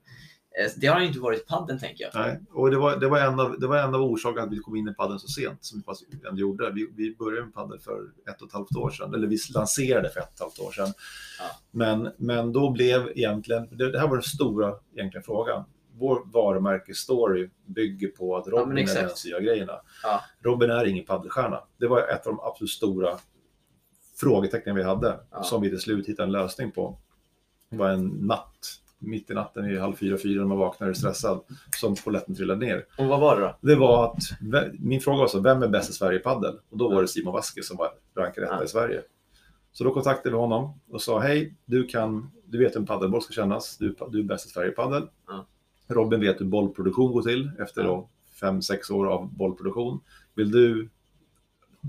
Eh, 0.59 0.71
Det 0.77 0.87
har 0.87 0.99
ju 0.99 1.07
inte 1.07 1.19
varit 1.19 1.47
padden 1.47 1.79
tänker 1.79 2.03
jag. 2.03 2.11
Nej, 2.15 2.39
och 2.51 2.71
det 2.71 2.77
var, 2.77 2.97
det 2.97 3.07
var, 3.07 3.19
en 3.19 3.39
av, 3.39 3.59
det 3.59 3.67
var 3.67 3.77
en 3.77 3.95
av 3.95 4.01
orsakerna 4.01 4.41
att 4.45 4.51
vi 4.53 4.57
kom 4.59 4.75
in 4.75 4.87
i 4.87 4.93
paddeln 4.93 5.19
så 5.19 5.27
sent 5.27 5.63
som 5.65 5.83
vi 6.11 6.27
ändå 6.27 6.39
gjorde. 6.41 6.71
Vi, 6.71 6.89
vi 6.95 7.15
började 7.15 7.45
med 7.45 7.53
paddel 7.53 7.79
för 7.79 8.01
ett 8.29 8.41
och 8.41 8.47
ett 8.47 8.53
halvt 8.53 8.75
år 8.75 8.89
sedan, 8.89 9.13
eller 9.13 9.27
vi 9.27 9.37
lanserade 9.53 10.09
för 10.09 10.19
ett 10.19 10.27
och 10.27 10.33
ett 10.33 10.39
halvt 10.39 10.59
år 10.59 10.71
sedan. 10.71 10.93
Ja. 11.39 11.45
Men, 11.71 12.09
men 12.17 12.53
då 12.53 12.69
blev 12.69 13.11
egentligen, 13.15 13.77
det, 13.77 13.91
det 13.91 13.99
här 13.99 14.07
var 14.07 14.15
den 14.15 14.23
stora 14.23 14.73
egentligen 14.95 15.23
frågan. 15.23 15.63
Vår 15.93 16.21
varumärkesstory 16.33 17.49
bygger 17.65 18.07
på 18.07 18.37
att 18.37 18.47
Ja, 18.47 18.51
Robin 18.57 18.77
är 18.77 18.81
exakt. 18.81 18.99
den 19.07 19.09
som 19.15 19.31
gör 19.31 19.39
grejerna. 19.39 19.73
Ja. 20.03 20.21
Robin 20.43 20.69
är 20.69 20.85
ingen 20.85 21.05
paddelstjärna. 21.05 21.63
Det 21.77 21.87
var 21.87 21.99
ett 22.07 22.27
av 22.27 22.33
de 22.33 22.39
absolut 22.39 22.69
stora 22.71 23.17
frågetecknen 24.19 24.75
vi 24.75 24.83
hade, 24.83 25.19
Ja. 25.31 25.43
som 25.43 25.61
vi 25.61 25.69
till 25.69 25.79
slut 25.79 26.07
hittade 26.07 26.23
en 26.25 26.31
lösning 26.31 26.71
på. 26.71 26.97
Det 27.69 27.77
var 27.77 27.89
en 27.89 28.07
natt, 28.07 28.80
mitt 29.01 29.29
i 29.29 29.33
natten 29.33 29.65
i 29.65 29.77
halv 29.77 29.95
fyra, 29.95 30.17
fyra 30.17 30.39
när 30.41 30.47
man 30.47 30.57
vaknar 30.57 30.87
och 30.87 30.91
är 30.91 30.97
stressad, 30.97 31.39
som 31.77 31.95
polletten 31.95 32.35
trillade 32.35 32.65
ner. 32.65 32.85
Och 32.97 33.05
vad 33.05 33.19
var 33.19 33.35
det 33.35 33.41
då? 33.41 33.57
Det 33.61 33.75
var 33.75 34.05
att, 34.05 34.17
min 34.79 35.01
fråga 35.01 35.17
var 35.17 35.27
så, 35.27 35.39
vem 35.39 35.63
är 35.63 35.67
bäst 35.67 35.89
i 35.89 35.93
Sverige 35.93 36.19
i 36.19 36.23
paddel? 36.23 36.55
Och 36.69 36.77
då 36.77 36.89
var 36.89 37.01
det 37.01 37.07
Simon 37.07 37.33
Vaske 37.33 37.63
som 37.63 37.77
var 37.77 37.89
rankad 38.15 38.43
etta 38.43 38.53
Ja. 38.55 38.63
i 38.63 38.67
Sverige. 38.67 39.01
Så 39.71 39.83
då 39.83 39.93
kontaktade 39.93 40.29
vi 40.29 40.35
honom 40.41 40.79
och 40.91 41.01
sa, 41.01 41.19
hej, 41.19 41.55
du, 41.65 41.87
kan, 41.87 42.31
du 42.45 42.57
vet 42.57 42.75
hur 42.75 42.79
en 42.79 42.85
paddelboll 42.85 43.21
ska 43.21 43.33
kännas, 43.33 43.77
du, 43.77 43.95
du 44.09 44.19
är 44.19 44.23
bäst 44.23 44.45
i 44.45 44.49
Sverige 44.49 44.71
i 44.71 44.75
paddel. 44.75 45.03
Ja. 45.27 45.45
Robin 45.87 46.19
vet 46.19 46.41
hur 46.41 46.45
bollproduktion 46.45 47.11
går 47.11 47.21
till 47.21 47.51
efter 47.59 47.83
Ja. 47.83 48.09
fem, 48.39 48.61
sex 48.61 48.89
år 48.89 49.07
av 49.07 49.33
bollproduktion. 49.33 49.99
Vill 50.35 50.51
du 50.51 50.89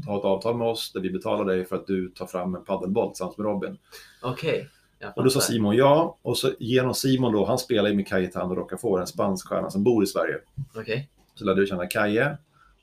ha 0.07 0.19
ett 0.19 0.25
avtal 0.25 0.57
med 0.57 0.67
oss 0.69 0.93
där 0.93 1.01
vi 1.01 1.11
betalar 1.11 1.45
dig 1.45 1.65
för 1.65 1.77
att 1.77 1.87
du 1.87 2.09
tar 2.09 2.27
fram 2.27 2.55
en 2.55 2.65
paddelboll 2.65 3.09
tillsammans 3.11 3.39
med 3.39 3.45
Robin? 3.47 3.79
Okej. 4.23 4.59
jag 4.59 4.69
Och 5.17 5.25
då 5.25 5.31
sa. 5.31 5.41
Simon 5.41 5.77
ja, 5.77 6.19
och 6.23 6.39
så 6.39 6.53
genom 6.59 6.95
Simon 6.95 7.33
då, 7.33 7.45
han 7.45 7.59
spelar 7.59 7.91
ju 7.91 7.97
med 7.97 8.09
Cayetano 8.09 8.55
Rocafort, 8.55 9.01
en 9.01 9.07
spansk 9.07 9.49
stjärna 9.49 9.71
som 9.71 9.85
bor 9.85 10.05
i 10.05 10.07
Sverige. 10.07 10.39
Okej. 10.75 11.09
Så 11.35 11.45
lärde 11.45 11.61
du 11.61 11.67
känna 11.67 11.87
Kaje. 11.87 12.37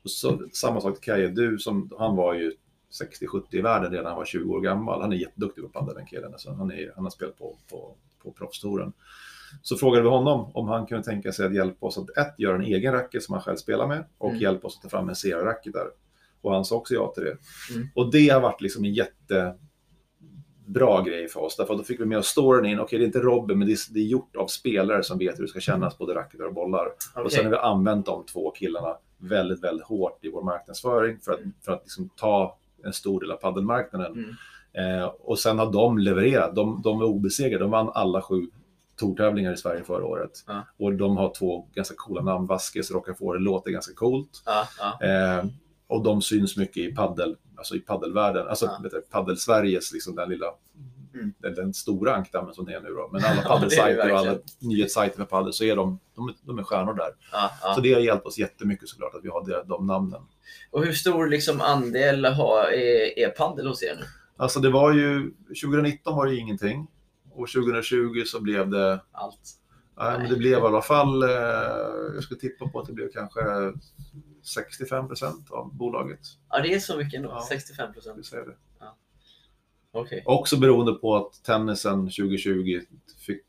Och 0.03 0.11
så, 0.11 0.41
samma 0.53 0.81
sak 0.81 0.93
till 0.93 1.03
Kaje, 1.03 1.27
du 1.27 1.57
som, 1.59 1.91
han 1.97 2.15
var 2.15 2.33
ju 2.33 2.53
60-70 3.21 3.43
i 3.51 3.61
världen 3.61 3.91
redan 3.91 4.05
han 4.05 4.15
var 4.15 4.25
20 4.25 4.53
år 4.53 4.61
gammal. 4.61 5.01
Han 5.01 5.11
är 5.13 5.17
jätteduktig 5.17 5.63
på 5.63 5.69
padel 5.69 5.95
den 5.95 6.05
killen. 6.05 6.31
Alltså, 6.33 6.51
han, 6.51 6.71
är, 6.71 6.91
han 6.95 7.03
har 7.03 7.11
spelat 7.11 7.37
på, 7.37 7.55
på, 7.69 7.95
på 8.23 8.31
proffstouren. 8.31 8.93
Så 9.61 9.77
frågade 9.77 10.03
vi 10.03 10.09
honom 10.09 10.51
om 10.53 10.67
han 10.67 10.85
kunde 10.85 11.03
tänka 11.03 11.31
sig 11.31 11.45
att 11.45 11.55
hjälpa 11.55 11.85
oss 11.85 11.97
att 11.97 12.17
ett, 12.17 12.33
göra 12.37 12.55
en 12.55 12.61
egen 12.61 12.93
racket 12.93 13.23
som 13.23 13.33
han 13.33 13.41
själv 13.41 13.55
spelar 13.55 13.87
med 13.87 14.03
och 14.17 14.29
Mm. 14.29 14.41
hjälpa 14.41 14.67
oss 14.67 14.75
att 14.75 14.81
ta 14.83 14.89
fram 14.89 15.09
en 15.09 15.15
serieracket 15.15 15.73
där. 15.73 15.87
Och 16.41 16.53
han 16.53 16.65
sa 16.65 16.75
också 16.75 16.93
ja 16.93 17.11
till 17.15 17.23
det. 17.23 17.37
Mm. 17.75 17.87
Och 17.95 18.11
det 18.11 18.29
har 18.29 18.41
varit 18.41 18.61
liksom 18.61 18.85
en 18.85 18.93
jättebra 20.69 21.01
grej 21.01 21.27
för 21.27 21.39
oss. 21.39 21.55
Därför 21.57 21.73
att 21.73 21.79
då 21.79 21.83
fick 21.83 21.99
vi 21.99 22.05
med 22.05 22.17
oss 22.17 22.27
storyn 22.27 22.65
in. 22.71 22.79
Okej, 22.79 22.99
det 22.99 23.03
är 23.05 23.07
inte 23.07 23.19
Robin, 23.19 23.57
men 23.59 23.67
det 23.67 23.73
är, 23.73 23.93
det 23.93 23.99
är 23.99 24.03
gjort 24.03 24.35
av 24.35 24.47
spelare 24.47 25.03
som 25.03 25.17
vet 25.17 25.37
hur 25.37 25.43
det 25.43 25.49
ska 25.49 25.59
kännas, 25.59 25.97
både 25.97 26.15
racketar 26.15 26.45
och 26.45 26.53
bollar. 26.53 26.85
Och 26.85 27.21
Okej. 27.21 27.31
sen 27.31 27.45
har 27.45 27.51
vi 27.51 27.57
använt 27.57 28.05
de 28.05 28.25
två 28.25 28.51
killarna 28.51 28.97
väldigt, 29.17 29.63
väldigt 29.63 29.85
hårt 29.85 30.25
i 30.25 30.29
vår 30.31 30.43
marknadsföring 30.43 31.19
för 31.19 31.31
att, 31.31 31.39
Mm. 31.39 31.51
för 31.65 31.71
att 31.71 31.81
liksom 31.83 32.09
ta 32.15 32.57
en 32.83 32.93
stor 32.93 33.19
del 33.21 33.31
av 33.31 33.35
paddelmarknaden. 33.35 34.11
Mm. 34.13 34.99
Eh, 34.99 35.05
och 35.05 35.39
sen 35.39 35.59
har 35.59 35.71
de 35.71 35.97
levererat. 35.97 36.55
De, 36.55 36.81
de 36.83 37.01
är 37.01 37.05
obesegrade. 37.05 37.63
De 37.63 37.71
vann 37.71 37.89
alla 37.93 38.21
sju 38.21 38.47
tourtävlingar 38.99 39.53
i 39.53 39.57
Sverige 39.57 39.83
förra 39.83 40.05
året. 40.05 40.31
Ja. 40.47 40.61
Och 40.79 40.93
de 40.93 41.17
har 41.17 41.33
två 41.39 41.67
ganska 41.73 41.95
coola 41.97 42.21
namn. 42.21 42.47
Vasquez 42.47 42.89
och 42.89 42.95
Rocafort. 42.95 43.35
Det 43.35 43.39
låter 43.39 43.71
ganska 43.71 43.93
coolt. 43.93 44.43
Eh, 45.07 45.45
och 45.87 46.03
de 46.03 46.21
syns 46.21 46.57
mycket 46.57 46.77
i 46.77 46.95
paddel, 46.95 47.35
alltså 47.59 47.75
i 47.75 47.79
paddelvärlden. 47.79 48.47
Alltså 48.47 48.65
Ja. 48.65 48.99
paddel-Sveriges, 49.11 49.93
liksom 49.93 50.15
den 50.15 50.29
lilla, 50.29 50.45
Mm. 51.13 51.33
den, 51.39 51.55
den 51.55 51.73
stora 51.73 52.15
ankdammen 52.15 52.53
som 52.53 52.65
det 52.65 52.73
är 52.73 52.81
nu 52.81 52.89
då. 52.89 53.09
Men 53.11 53.23
alla 53.25 53.41
paddelsajter 53.41 54.11
och 54.11 54.17
alla 54.19 54.37
nyhetssajter 54.59 55.17
för 55.17 55.25
paddel 55.25 55.53
så 55.53 55.63
är 55.63 55.75
de, 55.75 55.99
de, 56.15 56.29
är- 56.29 56.35
de 56.41 56.59
är 56.59 56.63
stjärnor 56.63 56.93
där. 56.93 57.09
ja, 57.31 57.51
ja. 57.63 57.73
Så 57.73 57.81
det 57.81 57.93
har 57.93 58.01
hjälpt 58.01 58.25
oss 58.25 58.37
jättemycket 58.37 58.89
såklart 58.89 59.15
att 59.15 59.23
vi 59.25 59.29
har 59.29 59.45
de, 59.45 59.67
de 59.67 59.87
namnen. 59.87 60.21
Och 60.71 60.85
hur 60.85 60.93
stor 60.93 61.27
liksom 61.27 61.61
andel 61.61 62.25
har, 62.25 62.63
är, 62.71 63.19
är 63.19 63.29
paddel 63.29 63.67
hos 63.67 63.83
er 63.83 63.95
nu? 63.99 64.05
Alltså 64.37 64.59
det 64.59 64.69
var 64.69 64.93
ju, 64.93 65.31
2019 65.63 66.15
var 66.15 66.27
det 66.27 66.35
ingenting. 66.35 66.87
Och 67.31 67.47
2020 67.49 68.23
så 68.25 68.41
blev 68.41 68.69
det, 68.69 68.99
Allt. 69.11 69.39
nej, 69.97 70.17
men 70.19 70.29
det 70.29 70.35
blev 70.35 70.51
i 70.59 70.61
alla 70.61 70.81
fall, 70.81 71.23
eh, 71.23 71.29
jag 72.13 72.23
skulle 72.23 72.39
tippa 72.39 72.67
på 72.69 72.79
att 72.79 72.87
det 72.87 72.93
blev 72.93 73.09
kanske 73.11 73.41
65 74.49 75.07
procent 75.07 75.51
av 75.51 75.75
bolaget. 75.75 76.19
Ja, 76.49 76.61
det 76.61 76.73
är 76.73 76.79
så 76.79 76.97
mycket 76.97 77.17
ändå. 77.17 77.29
Ja. 77.29 77.45
65 77.49 77.93
Ska 77.93 77.93
procent. 77.93 78.31
det. 78.31 78.55
Okej. 79.91 80.23
Också 80.25 80.59
beroende 80.59 80.93
på 80.93 81.15
att 81.15 81.43
tennisen 81.43 81.99
2020 81.99 82.81
fick, 83.25 83.45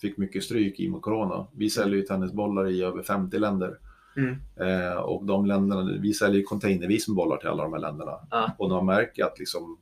fick 0.00 0.16
mycket 0.16 0.44
stryk 0.44 0.80
i 0.80 0.88
och 0.88 0.92
med 0.92 1.02
corona. 1.02 1.46
Vi 1.52 1.70
säljer 1.70 1.96
ju 1.96 2.02
tennisbollar 2.02 2.70
i 2.70 2.82
över 2.82 3.02
50 3.02 3.38
länder. 3.38 3.78
Mm. 4.16 4.36
Eh, 4.56 4.96
och 4.96 5.24
de 5.24 5.46
länderna, 5.46 5.98
vi 6.00 6.14
säljer 6.14 6.38
ju 6.38 6.42
containervis 6.42 7.08
med 7.08 7.16
bollar 7.16 7.36
till 7.36 7.48
alla 7.48 7.62
de 7.62 7.72
här 7.72 7.80
länderna. 7.80 8.18
Ja. 8.30 8.52
Och 8.58 8.68
man 8.70 8.86
märker 8.86 9.24
att 9.24 9.38
liksom 9.38 9.78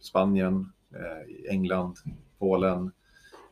Spanien, 0.00 0.72
eh, 0.94 1.52
England, 1.52 1.96
Polen, 2.38 2.92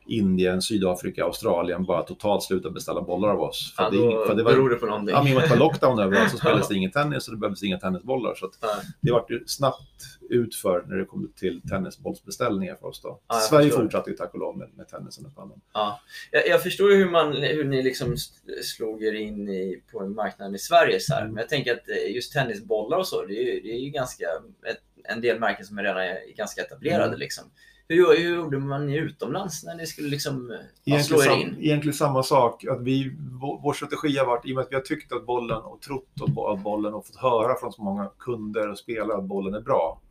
Indien, 0.05 0.61
Sydafrika, 0.61 1.23
Australien 1.23 1.85
bara 1.85 2.03
totalt 2.03 2.43
slutar 2.43 2.69
beställa 2.69 3.01
bollar 3.01 3.29
av 3.29 3.41
oss. 3.41 3.73
Ja, 3.77 3.89
det, 3.89 3.97
då 3.97 4.25
för 4.25 4.35
det 4.35 4.43
var, 4.43 4.51
beror 4.51 4.69
det 4.69 4.75
på 4.75 4.85
någonting. 4.85 5.15
Ja, 5.15 5.23
men 5.23 5.35
det 5.35 5.47
var 5.49 5.57
lockdown 5.57 5.99
överallt 5.99 6.31
så 6.31 6.37
spelades 6.43 6.67
det 6.67 6.75
ingen 6.75 6.91
tennis 6.91 7.27
och 7.27 7.33
det 7.33 7.39
behövdes 7.39 7.63
inga 7.63 7.77
tennisbollar. 7.79 8.35
Så 8.35 8.51
Ja. 8.61 8.67
det 9.01 9.11
vart 9.11 9.31
ju 9.31 9.43
snabbt 9.47 10.03
utför 10.29 10.83
när 10.87 10.95
det 10.97 11.05
kom 11.05 11.33
till 11.35 11.61
tennisbollsbeställningar 11.69 12.75
för 12.75 12.87
oss. 12.87 13.01
Då. 13.01 13.19
Ja, 13.27 13.35
Sverige 13.35 13.65
förstår. 13.67 13.83
fortsatte 13.83 14.09
ju 14.09 14.15
tack 14.15 14.33
och 14.33 14.39
lov 14.39 14.57
med, 14.57 14.69
med 14.75 14.87
tennisen 14.87 15.25
och. 15.25 15.57
Ja. 15.73 15.99
Jag, 16.31 16.47
jag 16.47 16.63
förstår 16.63 16.91
ju 16.91 16.97
hur, 16.97 17.09
man, 17.09 17.33
hur 17.33 17.63
ni 17.63 17.83
liksom 17.83 18.15
slog 18.63 19.03
er 19.03 19.13
in 19.13 19.49
i, 19.49 19.81
på 19.91 19.99
en 19.99 20.15
marknad 20.15 20.55
i 20.55 20.57
Sverige. 20.57 20.99
Så. 20.99 21.15
Mm. 21.15 21.27
Men 21.33 21.41
jag 21.41 21.49
tänker 21.49 21.73
att 21.73 21.89
eh, 21.89 22.15
just 22.15 22.33
tennisbollar 22.33 22.97
och 22.97 23.07
så, 23.07 23.25
det 23.25 23.33
är 23.33 23.53
ju, 23.53 23.59
det 23.59 23.69
är 23.69 23.79
ju 23.79 23.89
ganska, 23.89 24.25
ett, 24.69 24.79
en 25.03 25.21
del 25.21 25.39
märken 25.39 25.65
som 25.65 25.77
är 25.77 25.83
redan 25.83 25.97
är 26.03 26.35
ganska 26.35 26.61
etablerade. 26.61 27.05
Mm. 27.05 27.19
Liksom. 27.19 27.43
Hur, 27.87 28.17
hur 28.17 28.35
gjorde 28.35 28.59
man 28.59 28.89
utomlands 28.89 29.63
när 29.63 29.75
ni 29.75 29.87
skulle 29.87 30.07
liksom, 30.09 30.51
eh, 30.85 30.99
slå 31.01 31.21
er 31.23 31.41
in? 31.41 31.55
egentligen 31.59 31.93
samma 31.93 32.23
sak. 32.23 32.65
Att 32.65 32.81
vi, 32.81 33.15
vår, 33.41 33.59
vår 33.63 33.73
strategi 33.73 34.17
har 34.17 34.25
varit, 34.25 34.45
i 34.45 34.51
och 34.51 34.55
med 34.55 34.61
att 34.63 34.71
vi 34.71 34.75
har 34.75 34.81
tyckt 34.81 35.11
att 35.11 35.25
bollen 35.25 35.61
och 35.61 35.81
trott 35.81 36.07
att 36.21 36.29
bo- 36.29 36.47
att 36.47 36.59
bollen 36.63 36.93
och 36.93 37.05
fått 37.07 37.15
höra 37.15 37.55
från 37.59 37.73
så 37.73 37.81
många 37.81 38.11
kunder 38.19 38.69
och 38.69 38.77
spelare 38.77 39.17
att 39.17 39.23
bollen 39.23 39.53
är 39.53 39.61
bra. 39.61 40.01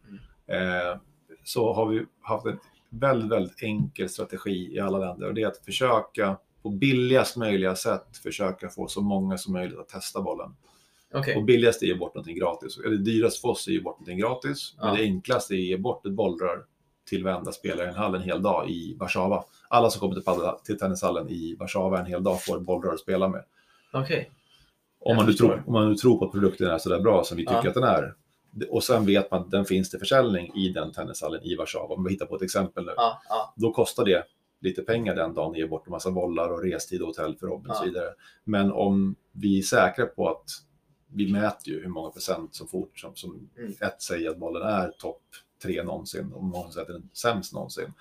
Eh, 0.46 0.98
så 1.44 1.72
har 1.72 1.86
vi 1.86 2.06
haft 2.20 2.46
en 2.46 2.58
väldigt, 2.90 3.30
väldigt 3.30 3.62
enkel 3.62 4.08
strategi 4.08 4.74
i 4.74 4.80
alla 4.80 4.98
länder. 4.98 5.26
Och 5.28 5.34
det 5.34 5.42
är 5.42 5.46
att 5.46 5.64
försöka 5.64 6.36
på 6.62 6.70
billigast 6.70 7.36
möjliga 7.36 7.76
sätt 7.76 8.16
försöka 8.22 8.68
få 8.68 8.86
så 8.88 9.00
många 9.00 9.38
som 9.38 9.52
möjligt 9.52 9.78
att 9.78 9.88
testa 9.88 10.20
bollen. 10.22 10.56
Okej. 11.14 11.36
Och 11.36 11.44
billigast 11.44 11.82
är 11.82 11.86
att 11.86 11.88
ge 11.88 11.94
bort 11.94 12.14
någonting 12.14 12.36
gratis. 12.38 12.78
Eller 12.78 12.96
dyrast 12.96 13.40
för 13.40 13.48
oss 13.48 13.66
är 13.66 13.70
att 13.70 13.74
ge 13.74 13.80
bort 13.80 14.00
någonting 14.00 14.18
gratis. 14.18 14.74
Ja. 14.78 14.84
Men 14.86 14.96
det 14.96 15.02
enklaste 15.02 15.54
är 15.54 15.56
att 15.56 15.62
ge 15.62 15.76
bort 15.76 16.06
ett 16.06 16.12
bollrör 16.12 16.64
till 17.12 17.24
varenda 17.24 17.52
spelare 17.52 17.86
i 17.86 17.88
en 17.88 17.94
hall 17.94 18.14
en 18.14 18.22
hel 18.22 18.42
dag 18.42 18.70
i 18.70 18.96
Warszawa. 19.00 19.44
Alla 19.68 19.90
som 19.90 20.00
kommer 20.00 20.14
till, 20.14 20.24
paddel, 20.24 20.54
till 20.64 20.78
tennishallen 20.78 21.28
i 21.28 21.56
Warszawa 21.58 21.98
en 22.00 22.06
hel 22.06 22.22
dag 22.22 22.42
får 22.44 22.60
bollrör 22.60 22.92
att 22.92 23.00
spela 23.00 23.28
med. 23.28 23.44
Okej. 23.92 24.30
Om 25.00 25.08
Jag 25.10 25.16
man, 25.16 25.26
nu 25.26 25.32
tror, 25.32 25.62
om 25.66 25.72
man 25.72 25.88
nu 25.88 25.94
tror 25.96 26.18
på 26.18 26.24
att 26.24 26.32
produkten 26.32 26.66
är 26.70 26.78
så 26.78 26.88
där 26.88 27.00
bra 27.00 27.24
som 27.24 27.36
vi 27.36 27.42
tycker 27.46 27.60
Ja. 27.64 27.68
att 27.68 27.74
den 27.74 27.82
är. 27.84 28.14
Och 28.70 28.84
sen 28.84 29.06
vet 29.06 29.30
man 29.30 29.40
att 29.40 29.50
den 29.50 29.64
finns 29.64 29.90
till 29.90 29.98
försäljning 29.98 30.54
i 30.54 30.68
den 30.68 30.92
tennishallen 30.92 31.42
i 31.42 31.56
Warszawa. 31.56 31.94
Om 31.94 32.04
vi 32.04 32.10
hittar 32.10 32.26
på 32.26 32.36
ett 32.36 32.42
exempel 32.42 32.84
nu. 32.84 32.92
Ja, 32.96 33.22
ja, 33.28 33.54
Då 33.56 33.72
kostar 33.72 34.04
det 34.04 34.24
lite 34.60 34.82
pengar 34.82 35.14
den 35.14 35.34
dagen, 35.34 35.54
ge 35.54 35.66
bort 35.66 35.86
en 35.86 35.90
massa 35.90 36.10
bollar 36.10 36.48
och 36.52 36.62
restid 36.62 37.00
och 37.02 37.06
hotell 37.06 37.36
för 37.36 37.46
Robin 37.46 37.70
och 37.70 37.76
så 37.76 37.84
vidare. 37.84 38.08
Men 38.44 38.72
om 38.72 39.14
vi 39.32 39.58
är 39.58 39.62
säkra 39.62 40.06
på 40.06 40.28
att 40.28 40.44
vi 41.14 41.32
mäter 41.32 41.68
ju 41.74 41.82
hur 41.82 41.88
många 41.88 42.10
procent 42.10 42.54
som 42.54 42.68
fort 42.68 42.98
som, 42.98 43.14
som 43.16 43.48
Mm. 43.58 43.72
ett 43.80 44.02
säger 44.02 44.30
att 44.30 44.36
bollen 44.38 44.62
är 44.62 44.88
topp 44.88 45.22
tre 45.62 45.82
någonsin 45.82 46.32
och 46.32 46.44
många 46.44 46.70
säger 46.70 46.82
att 46.82 46.92
den 46.92 46.96
är 46.96 47.16
sämst 47.16 47.52
någonsin. 47.52 47.92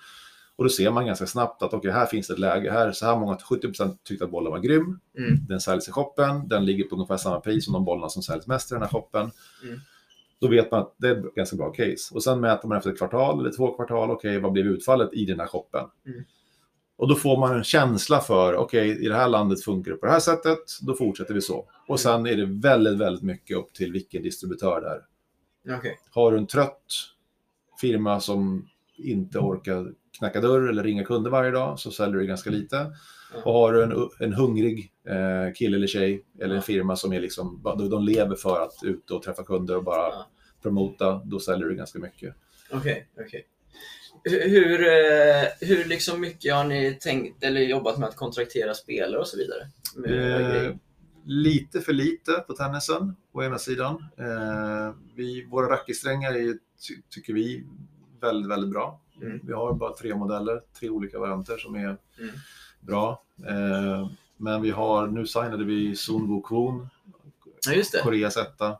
Och 0.56 0.64
då 0.64 0.70
ser 0.70 0.90
man 0.90 1.06
ganska 1.06 1.26
snabbt 1.26 1.62
att 1.62 1.74
okej, 1.74 1.90
här 1.90 2.06
finns 2.06 2.26
det 2.26 2.32
ett 2.32 2.38
läge. 2.38 2.70
Här, 2.70 2.92
så 2.92 3.06
här 3.06 3.16
många, 3.16 3.36
70% 3.36 3.96
tyckte 4.04 4.24
att 4.24 4.30
bollen 4.30 4.52
var 4.52 4.58
grym. 4.58 5.00
Mm. 5.18 5.46
Den 5.48 5.60
säljs 5.60 5.88
i 5.88 5.92
shoppen. 5.92 6.48
Den 6.48 6.64
ligger 6.64 6.84
på 6.84 6.94
ungefär 6.94 7.16
samma 7.16 7.40
pris 7.40 7.64
som 7.64 7.72
de 7.72 7.84
bollarna 7.84 8.08
som 8.08 8.22
säljs 8.22 8.46
mest 8.46 8.72
i 8.72 8.74
den 8.74 8.82
här 8.82 8.90
shoppen. 8.90 9.30
Mm. 9.64 9.80
Då 10.40 10.48
vet 10.48 10.70
man 10.70 10.80
att 10.80 10.94
det 10.96 11.08
är 11.08 11.26
ett 11.26 11.34
ganska 11.34 11.56
bra 11.56 11.72
case. 11.72 12.14
Och 12.14 12.22
sen 12.22 12.40
mäter 12.40 12.68
man 12.68 12.78
efter 12.78 12.90
ett 12.90 12.98
kvartal 12.98 13.40
eller 13.40 13.56
två 13.56 13.76
kvartal. 13.76 14.10
Okej, 14.10 14.40
vad 14.40 14.52
blev 14.52 14.66
utfallet 14.66 15.12
i 15.12 15.24
den 15.24 15.40
här 15.40 15.46
shoppen? 15.46 15.84
Mm. 16.06 16.24
Och 16.96 17.08
då 17.08 17.14
får 17.14 17.38
man 17.38 17.56
en 17.56 17.64
känsla 17.64 18.20
för, 18.20 18.56
okej, 18.56 19.04
i 19.04 19.08
det 19.08 19.14
här 19.14 19.28
landet 19.28 19.64
funkar 19.64 19.90
det 19.90 19.96
på 19.96 20.06
det 20.06 20.12
här 20.12 20.20
sättet, 20.20 20.58
då 20.80 20.94
fortsätter 20.94 21.34
vi 21.34 21.40
så. 21.40 21.68
Och 21.88 22.00
sen 22.00 22.26
är 22.26 22.36
det 22.36 22.46
väldigt, 22.46 22.98
väldigt 22.98 23.22
mycket 23.22 23.56
upp 23.56 23.72
till 23.72 23.92
vilken 23.92 24.22
distributör 24.22 24.80
det 24.80 24.88
är. 24.88 25.78
Okej. 25.78 25.98
Har 26.10 26.32
du 26.32 26.38
en 26.38 26.46
trött 26.46 26.84
firma 27.82 28.20
som 28.20 28.68
inte 28.96 29.38
orkar 29.38 29.92
knacka 30.18 30.40
dörr 30.40 30.68
eller 30.68 30.82
ringa 30.84 31.04
kunder 31.04 31.30
varje 31.30 31.50
dag 31.50 31.78
så 31.78 31.90
säljer 31.90 32.18
du 32.20 32.26
ganska 32.26 32.50
lite. 32.50 32.92
Och 33.44 33.52
har 33.52 33.72
du 33.72 33.82
en, 33.82 34.08
en 34.20 34.32
hungrig 34.32 34.92
eh, 35.08 35.52
kille 35.54 35.76
eller 35.76 35.86
tjej 35.86 36.24
eller 36.40 36.54
en 36.54 36.62
firma 36.62 36.96
som 36.96 37.12
är 37.12 37.20
liksom, 37.20 37.60
de, 37.90 38.04
lever 38.04 38.36
för 38.36 38.60
att 38.62 38.74
ut 38.84 39.10
och 39.10 39.22
träffa 39.22 39.44
kunder 39.44 39.76
och 39.76 39.84
bara 39.84 40.08
Ja. 40.08 40.26
promota, 40.62 41.22
då 41.24 41.40
säljer 41.40 41.68
du 41.68 41.74
ganska 41.74 41.98
mycket. 41.98 42.34
Okej, 42.70 43.08
okej. 43.20 43.46
Hur, 44.24 44.48
hur, 44.48 44.80
eh, 44.86 45.44
hur 45.60 45.84
liksom 45.84 46.20
mycket 46.20 46.54
har 46.54 46.64
ni 46.64 46.98
tänkt 47.00 47.44
eller 47.44 47.60
jobbat 47.60 47.98
med 47.98 48.08
att 48.08 48.16
kontraktera 48.16 48.74
spelare 48.74 49.20
och 49.20 49.26
så 49.26 49.36
vidare? 49.36 49.68
Eh, 50.66 50.74
lite 51.24 51.80
för 51.80 51.92
lite 51.92 52.32
på 52.32 52.52
tennisen, 52.52 53.16
å 53.32 53.42
ena 53.42 53.58
sidan. 53.58 54.04
Eh, 54.18 54.94
vi, 55.16 55.44
våra 55.50 55.70
racketsträngar 55.70 56.32
är, 56.32 56.38
ju, 56.38 56.58
ty, 56.88 57.02
tycker 57.10 57.32
vi, 57.32 57.64
väldigt, 58.20 58.50
väldigt 58.50 58.70
bra. 58.70 59.00
Mm. 59.22 59.40
Vi 59.42 59.52
har 59.52 59.74
bara 59.74 59.92
tre 59.96 60.14
modeller, 60.14 60.60
tre 60.80 60.88
olika 60.90 61.18
varianter 61.18 61.56
som 61.58 61.74
är 61.74 61.80
Mm. 62.18 62.30
bra. 62.80 63.22
Eh, 63.48 64.10
men 64.36 64.62
vi 64.62 64.70
har, 64.70 65.06
nu 65.06 65.26
signade 65.26 65.64
vi 65.64 65.96
Sun 65.96 66.26
Woo-Kwon, 66.28 66.86
Ja. 67.92 68.02
Koreas 68.02 68.36
etta, 68.36 68.78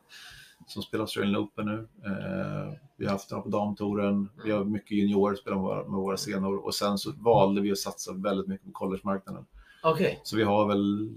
som 0.67 0.81
spelar 0.83 1.01
Australian 1.01 1.35
Open 1.43 1.65
nu. 1.65 1.87
Eh, 2.05 2.73
vi 2.97 3.05
har 3.05 3.11
haft 3.11 3.29
honom 3.31 3.43
på 3.43 3.49
damtouren, 3.57 4.29
vi 4.45 4.51
har 4.51 4.63
mycket 4.65 4.91
juniorer 4.91 5.35
spelar 5.35 5.57
med 5.57 5.63
våra, 5.63 5.83
med 5.83 5.91
våra 5.99 6.17
scenor 6.17 6.55
och 6.57 6.75
sen 6.75 6.97
så 6.97 7.11
valde 7.11 7.61
vi 7.61 7.71
att 7.71 7.77
satsa 7.77 8.13
väldigt 8.13 8.47
mycket 8.47 8.65
på 8.65 8.71
collegemarknaden. 8.71 9.45
Okej. 9.83 10.21
Så 10.23 10.35
vi 10.37 10.43
har 10.43 10.67
väl 10.67 11.13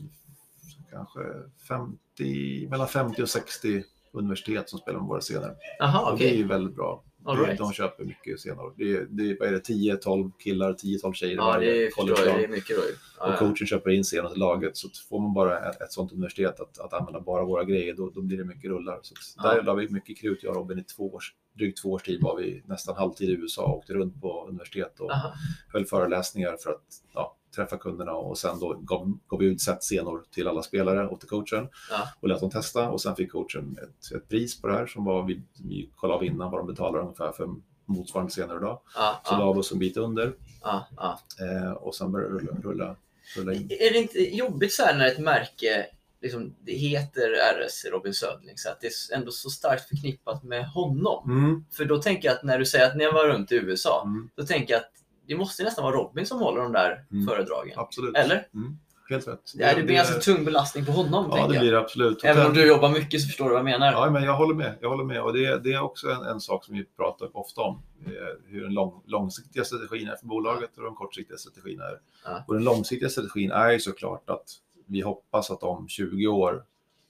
kanske 0.91 1.20
50, 1.68 2.68
mellan 2.68 2.89
50 2.89 3.22
och 3.22 3.28
60 3.28 3.84
universitet 4.18 4.68
som 4.70 4.78
spelar 4.78 4.98
med 4.98 5.08
våra 5.08 5.20
scener. 5.20 5.54
Jaha, 5.78 6.12
Och 6.12 6.18
det 6.18 6.30
är 6.30 6.34
ju 6.36 6.46
väldigt 6.46 6.74
bra. 6.76 7.04
All 7.24 7.38
right. 7.38 7.58
De 7.58 7.72
köper 7.72 8.04
mycket 8.04 8.40
scenor. 8.40 8.74
Det 8.76 8.92
är, 8.96 9.06
det 9.10 9.30
är, 9.30 9.36
vad 9.38 9.48
är 9.48 9.52
det, 9.52 9.58
10-12 9.58 10.32
killar, 10.38 10.72
10-12 10.72 11.12
tjejer 11.12 11.36
Ja, 11.36 11.58
det 11.60 11.94
förstår 11.94 12.26
jag. 12.26 12.38
Det 12.38 12.44
är 12.44 12.48
mycket 12.48 12.76
då. 12.76 12.82
Ja, 13.18 13.32
Och 13.32 13.38
coachen 13.38 13.66
köper 13.66 13.90
in 13.90 14.04
scenor 14.04 14.28
till 14.28 14.38
laget. 14.38 14.76
Så 14.76 14.88
får 15.08 15.20
man 15.20 15.34
bara 15.34 15.70
ett, 15.70 15.80
ett 15.80 15.92
sånt 15.92 16.12
universitet 16.12 16.60
att, 16.60 16.78
att 16.78 16.92
använda 16.92 17.20
bara 17.20 17.44
våra 17.44 17.64
grejer, 17.64 17.94
då, 17.94 18.10
då 18.10 18.22
blir 18.22 18.38
det 18.38 18.44
mycket 18.44 18.70
rullar. 18.70 18.98
Så 19.02 19.14
Ja. 19.36 19.54
där 19.54 19.62
la 19.62 19.74
vi 19.74 19.88
mycket 19.88 20.18
krut. 20.18 20.42
Jag 20.42 20.50
och 20.50 20.56
Robin 20.56 20.78
i 20.78 20.84
två 20.84 21.14
års, 21.14 21.34
drygt 21.58 21.82
två 21.82 21.92
års 21.92 22.02
tid 22.02 22.22
var 22.22 22.36
vi 22.36 22.62
nästan 22.66 22.96
halvtid 22.96 23.30
i 23.30 23.32
USA 23.32 23.62
och 23.64 23.76
åkte 23.78 23.92
runt 23.94 24.20
på 24.20 24.46
universitet 24.48 25.00
och 25.00 25.12
Aha. 25.12 25.32
höll 25.72 25.84
föreläsningar 25.86 26.56
för 26.64 26.70
att 26.70 26.84
ja, 27.14 27.36
träffa 27.57 27.76
kunderna 27.78 28.12
och 28.12 28.38
sen 28.38 28.59
då 28.61 28.74
gav, 28.74 29.18
gav 29.28 29.40
vi 29.40 29.46
ut 29.46 29.61
set 29.61 29.82
scenor 29.82 30.24
till 30.30 30.48
alla 30.48 30.62
spelare 30.62 31.07
och 31.09 31.20
till 31.20 31.28
coachen 31.28 31.68
Ja. 31.90 32.09
och 32.20 32.28
lät 32.28 32.40
dem 32.40 32.50
testa 32.50 32.88
och 32.90 33.00
sen 33.02 33.16
fick 33.16 33.32
coachen 33.32 33.78
ett, 33.82 34.16
ett 34.16 34.28
pris 34.28 34.61
på 34.61 34.68
det 34.68 34.74
här 34.74 34.86
som 34.86 35.04
var, 35.04 35.22
vi, 35.22 35.42
vi 35.64 35.90
kollade 35.96 36.16
av 36.18 36.24
innan 36.24 36.50
vad 36.50 36.61
de 36.61 36.66
betalar 36.66 36.98
ungefär 37.00 37.32
för 37.32 37.48
motsvarande 37.86 38.30
scener 38.30 38.57
idag. 38.57 38.80
Ja, 38.94 39.20
Så 39.24 39.34
ja, 39.34 39.38
la 39.38 39.52
vi 39.52 39.61
oss 39.61 39.72
en 39.72 39.78
bit 39.78 39.96
under 39.96 40.32
ja, 40.62 40.86
ja. 40.96 41.18
eh, 41.40 41.72
och 41.72 41.94
sen 41.94 42.12
började 42.12 42.34
det 42.34 42.38
rulla, 42.40 42.61
rulla, 42.62 42.96
rulla 43.36 43.52
in. 43.54 43.62
Är 43.70 43.92
det 43.92 43.98
inte 43.98 44.36
jobbigt 44.36 44.72
så 44.72 44.82
här 44.82 44.98
när 44.98 45.07
ett 45.07 45.18
märke 45.18 45.86
liksom, 46.22 46.54
det 46.61 46.72
heter 46.72 47.28
RS 47.66 47.84
Robin 47.92 48.14
Södling 48.14 48.57
så 48.59 48.68
att 48.70 48.80
det 48.80 48.86
är 48.86 49.16
ändå 49.16 49.30
så 49.30 49.50
starkt 49.50 49.88
förknippat 49.88 50.42
med 50.42 50.66
honom? 50.68 51.30
Mm, 51.30 51.64
För 51.72 51.84
då 51.84 52.02
tänker 52.02 52.28
jag 52.28 52.36
att 52.36 52.42
när 52.42 52.59
du 52.59 52.66
säger 52.66 52.86
att 52.86 52.96
ni 52.96 53.07
var 53.07 53.28
runt 53.28 53.52
i 53.52 53.54
USA, 53.54 54.02
mm, 54.07 54.28
då 54.34 54.44
tänker 54.46 54.74
jag 54.74 54.80
att 54.80 54.92
det 55.29 55.37
måste 55.37 55.62
nästan 55.64 55.85
vara 55.85 55.97
Robin 55.97 56.27
som 56.27 56.39
håller 56.39 56.62
de 56.62 56.72
där 56.72 57.05
Mm. 57.12 57.27
föredragen. 57.27 57.79
absolut. 57.79 58.16
Eller? 58.16 58.49
Mm, 58.55 58.79
helt 59.11 59.29
rätt. 59.29 59.53
Ja, 59.55 59.66
det 59.74 59.83
blir 59.83 59.91
en 59.91 59.97
ganska 60.05 60.14
tung 60.20 60.45
belastning 60.45 60.85
på 60.87 60.93
honom, 60.93 61.27
Ja, 61.37 61.47
det 61.49 61.59
blir 61.59 61.72
det 61.72 61.79
absolut. 61.79 62.24
Även 62.24 62.47
om 62.47 62.55
du 62.55 62.66
jobbar 62.68 62.89
mycket 62.89 63.20
så 63.20 63.27
förstår 63.27 63.45
du 63.45 63.51
vad 63.51 63.59
jag 63.59 63.64
menar. 63.64 63.93
Ja, 63.93 64.11
men 64.11 64.22
jag 64.22 64.37
håller 64.37 64.55
med. 64.55 64.74
Jag 64.81 64.89
håller 64.89 65.05
med. 65.05 65.22
Och 65.22 65.33
det, 65.33 65.59
det 65.59 65.72
är 65.72 65.81
också 65.83 66.11
en, 66.11 66.22
en 66.22 66.41
sak 66.41 66.64
som 66.64 66.74
vi 66.74 66.85
pratar 66.85 67.37
ofta 67.37 67.61
om. 67.61 67.83
Eh, 68.07 68.12
hur 68.47 68.62
den 68.62 68.74
lång, 68.74 69.03
långsiktiga 69.07 69.64
strategin 69.64 70.09
är 70.09 70.16
för 70.16 70.27
bolaget 70.27 70.77
och 70.77 70.85
den 70.85 70.95
kortsiktiga 70.95 71.37
strategin 71.37 71.81
är. 71.81 71.99
Ja. 72.24 72.45
Och 72.47 72.55
den 72.55 72.64
långsiktiga 72.64 73.09
strategin 73.09 73.51
är 73.51 73.70
ju 73.70 73.81
såklart 73.81 74.31
att 74.31 74.45
vi 74.87 75.01
hoppas 75.01 75.51
att 75.51 75.62
om 75.62 75.89
20 75.89 76.27
år 76.27 76.64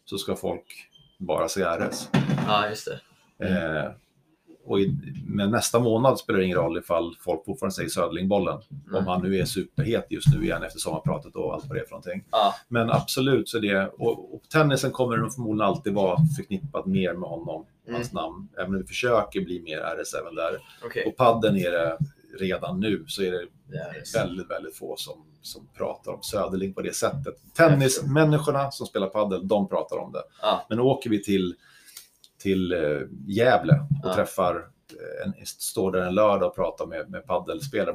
så 0.04 0.18
ska 0.18 0.36
folk 0.36 0.88
bara 1.18 1.48
se 1.48 1.64
RS. 1.64 2.08
Ja, 2.48 2.68
just 2.68 2.88
det. 2.88 3.00
Eh, 3.48 3.90
och 4.66 4.80
i, 4.80 4.96
men 5.26 5.50
nästa 5.50 5.78
månad 5.78 6.18
spelar 6.18 6.38
det 6.38 6.44
ingen 6.44 6.58
roll 6.58 6.78
ifall 6.78 7.16
folk 7.20 7.44
fortfarande 7.44 7.74
säger 7.74 7.88
Söderlingbollen. 7.88 8.58
Nej. 8.90 8.98
Om 9.00 9.06
han 9.06 9.22
nu 9.22 9.36
är 9.38 9.44
superhet 9.44 10.06
just 10.10 10.28
nu 10.34 10.44
igen 10.44 10.62
efter 10.62 10.78
sommarpratet 10.78 11.36
och 11.36 11.54
allt 11.54 11.64
vad 11.68 11.76
det 11.76 11.80
är 11.80 11.84
för 11.84 11.90
någonting. 11.90 12.24
Ja, 12.30 12.54
Men 12.68 12.90
absolut, 12.90 13.48
så 13.48 13.58
det, 13.58 13.86
och, 13.98 14.34
och 14.34 14.42
tennisen 14.52 14.90
kommer 14.90 15.16
nog 15.16 15.34
förmodligen 15.34 15.68
alltid 15.68 15.92
vara 15.94 16.18
förknippat 16.36 16.86
mer 16.86 17.12
med 17.14 17.28
honom, 17.28 17.66
Mm. 17.88 17.94
hans 17.94 18.12
namn. 18.12 18.48
Även 18.58 18.74
om 18.74 18.80
vi 18.80 18.86
försöker 18.86 19.40
bli 19.40 19.60
mer 19.62 19.78
RS 19.78 20.14
även 20.14 20.34
där. 20.34 20.58
okej. 20.84 21.04
Och 21.06 21.16
padden 21.16 21.56
är 21.56 21.70
det 21.70 21.98
redan 22.40 22.80
nu 22.80 23.04
så 23.08 23.22
är 23.22 23.30
det 23.32 23.46
RS. 24.02 24.14
väldigt, 24.14 24.50
väldigt 24.50 24.76
få 24.76 24.94
som, 24.96 25.24
som 25.42 25.68
pratar 25.76 26.12
om 26.12 26.22
Söderling 26.22 26.74
på 26.74 26.82
det 26.82 26.94
sättet. 26.96 27.34
Tennismänniskorna 27.56 28.70
som 28.70 28.86
spelar 28.86 29.06
paddel, 29.06 29.48
de 29.48 29.68
pratar 29.68 29.96
om 29.96 30.12
det. 30.12 30.22
Ja, 30.42 30.66
Men 30.68 30.80
åker 30.80 31.10
vi 31.10 31.22
till, 31.24 31.54
till 32.38 32.72
eh, 32.72 33.00
Gävle 33.26 33.72
och 34.02 34.08
Ja. 34.10 34.14
träffar, 34.14 34.54
eh, 34.56 35.26
en, 35.26 35.46
står 35.46 35.92
där 35.92 36.00
en 36.02 36.14
lördag 36.14 36.48
och 36.48 36.54
pratar 36.54 36.86
med, 36.86 37.10
med 37.10 37.26
paddelspelare, 37.26 37.94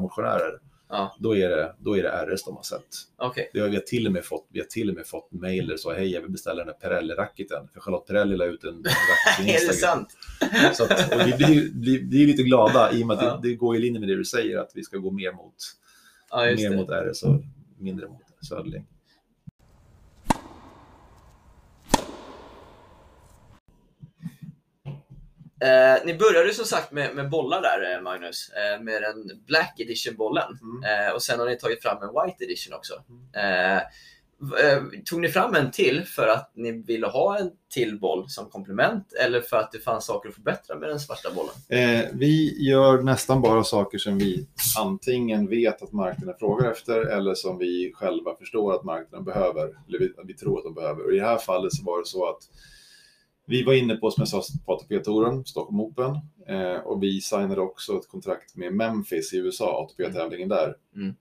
ja, 0.89 1.16
då 1.20 1.36
är, 1.36 1.50
det, 1.50 1.76
då 1.80 1.98
är 1.98 2.04
det 2.04 2.10
RS 2.36 2.44
de 2.44 2.56
har 2.56 2.64
sett. 2.64 2.82
okej. 3.18 3.50
Det 3.54 3.60
har 3.60 3.68
vi 3.68 3.76
har 3.76 3.82
till 3.82 4.08
och 4.08 4.14
med 4.14 4.26
fått, 4.26 4.48
vi 4.52 4.60
har 4.60 4.68
till 4.68 4.89
och 4.89 4.96
med 4.96 5.08
fått 5.08 5.32
mejl 5.32 5.68
där 5.68 5.78
så 5.78 5.94
hej 5.94 6.12
jag 6.12 6.22
vill 6.22 6.32
beställa 6.32 6.64
den 6.66 6.74
här 6.82 6.89
Pirelli-racketen. 6.89 7.68
För 7.74 7.80
Charlotte 7.82 8.08
Pirelli 8.08 8.38
la 8.38 8.46
ut 8.46 8.64
en, 8.64 8.70
en 8.70 8.84
racket 8.84 9.38
på 9.38 9.42
Är 9.42 9.46
det 9.46 9.52
Instagram. 9.54 10.06
sant? 10.60 10.76
Så 10.78 10.84
att, 10.84 11.28
vi 11.28 11.34
blir, 11.34 11.72
blir, 11.74 12.04
blir 12.04 12.28
lite 12.28 12.44
glada 12.44 12.92
i 12.92 13.04
och 13.04 13.08
med 13.08 13.18
att 13.18 13.24
Ja. 13.24 13.39
det, 13.44 13.50
det 13.50 13.56
går 13.56 13.76
i 13.76 13.80
linje 13.80 14.00
med 14.00 14.10
det 14.10 14.16
du 14.16 14.26
säger 14.26 14.58
att 14.58 14.72
vi 14.76 14.84
ska 14.84 14.98
gå 14.98 15.12
mer 15.12 15.32
mot, 15.32 15.54
mer 16.58 16.70
det. 16.70 16.76
mot 16.76 16.89
RS 16.89 17.24
och 17.24 17.42
mindre 17.80 18.08
mot 18.08 18.22
Söderling. 18.50 18.86
Eh, 25.62 26.05
ni 26.05 26.14
började 26.14 26.53
som 26.53 26.66
sagt 26.66 26.91
med, 26.91 27.16
med 27.16 27.30
bollar 27.30 27.62
där, 27.62 27.95
eh, 27.95 28.01
Magnus. 28.01 28.49
Eh, 28.49 28.84
med 28.84 29.01
den 29.01 29.32
Black 29.47 29.80
Edition-bollen. 29.80 30.59
Mm. 30.62 31.07
Eh, 31.07 31.14
och 31.14 31.22
sen 31.24 31.39
har 31.39 31.45
ni 31.47 31.57
tagit 31.57 31.82
fram 31.84 32.03
en 32.03 32.09
White 32.09 32.43
Edition 32.43 32.74
också. 32.74 32.93
Eh, 33.39 33.82
v- 34.51 34.64
eh, 34.64 34.82
tog 35.05 35.20
ni 35.22 35.28
fram 35.30 35.55
en 35.55 35.72
till 35.72 36.03
för 36.05 36.28
att 36.28 36.51
ni 36.55 36.72
ville 36.72 37.07
ha 37.07 37.39
en 37.39 37.51
till 37.74 37.99
boll 37.99 38.30
som 38.30 38.49
komplement 38.49 39.14
eller 39.14 39.41
för 39.41 39.57
att 39.57 39.72
det 39.72 39.80
fanns 39.80 40.05
saker 40.05 40.30
att 40.30 40.36
förbättra 40.36 40.76
med 40.76 40.89
den 40.89 40.99
svarta 40.99 41.30
bollen? 41.36 41.53
Eh, 41.70 42.05
vi 42.14 42.64
gör 42.70 43.01
nästan 43.01 43.41
bara 43.41 43.64
saker 43.64 43.97
som 43.97 44.18
vi 44.18 44.47
antingen 44.80 45.47
vet 45.47 45.82
att 45.82 45.91
marknaden 45.91 46.36
frågar 46.39 46.72
efter 46.72 46.99
eller 47.01 47.36
som 47.36 47.57
vi 47.57 47.91
själva 47.95 48.36
förstår 48.36 48.74
att 48.76 48.84
marknaden 48.84 49.26
behöver, 49.26 49.64
eller 49.88 49.99
vi, 49.99 50.14
vi 50.24 50.34
tror 50.34 50.57
att 50.57 50.64
de 50.64 50.74
behöver. 50.74 51.05
Och 51.05 51.14
I 51.14 51.20
det 51.20 51.26
här 51.26 51.38
fallet 51.38 51.74
så 51.74 51.84
var 51.84 51.99
det 51.99 52.05
så 52.05 52.30
att 52.30 52.39
vi 53.52 53.64
var 53.64 53.74
inne 53.74 53.95
på, 53.95 54.12
som 54.12 54.22
jag 54.22 54.28
sa, 54.28 54.41
ATP-touren, 54.66 55.45
Stockholm 55.45 55.80
Open, 55.80 56.18
eh, 56.47 56.76
och 56.76 57.04
vi 57.04 57.22
signade 57.22 57.62
också 57.62 57.97
ett 57.97 58.08
kontrakt 58.08 58.56
med 58.56 58.74
Memphis 58.74 59.34
i 59.34 59.38
USA, 59.38 59.84
ATP-tävlingen 59.84 60.49
där. 60.49 60.76
Mm. 60.95 61.14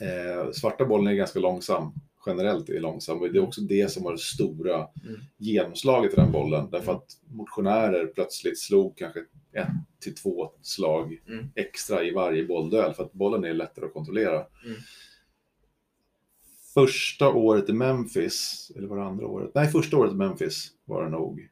Eh, 0.00 0.50
svarta 0.52 0.84
bollen 0.84 1.06
är 1.06 1.14
ganska 1.14 1.38
långsam, 1.38 1.92
generellt 2.26 2.68
är 2.68 2.80
långsam, 2.80 3.20
och 3.20 3.32
det 3.32 3.38
är 3.38 3.42
också 3.42 3.60
det 3.60 3.92
som 3.92 4.02
var 4.02 4.12
det 4.12 4.18
stora 4.18 4.76
Mm. 4.76 5.20
genomslaget 5.36 6.12
i 6.12 6.16
den 6.16 6.32
bollen, 6.32 6.68
därför 6.70 6.92
att 6.92 7.06
motionärer 7.28 8.06
plötsligt 8.06 8.58
slog 8.58 8.96
kanske 8.96 9.20
ett 9.52 9.68
till 10.00 10.14
två 10.14 10.50
slag 10.62 11.20
Mm. 11.28 11.46
extra 11.54 12.04
i 12.04 12.10
varje 12.10 12.44
bollduell, 12.44 12.94
för 12.94 13.04
att 13.04 13.12
bollen 13.12 13.44
är 13.44 13.54
lättare 13.54 13.84
att 13.86 13.92
kontrollera. 13.92 14.46
Mm. 14.64 14.76
Första 16.74 17.28
året 17.28 17.68
i 17.68 17.72
Memphis, 17.72 18.70
eller 18.76 18.88
var 18.88 18.96
det 18.96 19.04
andra 19.04 19.26
året? 19.26 19.50
Nej, 19.54 19.68
första 19.68 19.96
året 19.96 20.12
i 20.12 20.14
Memphis 20.14 20.68
var 20.84 21.04
det 21.04 21.10
nog. 21.10 21.48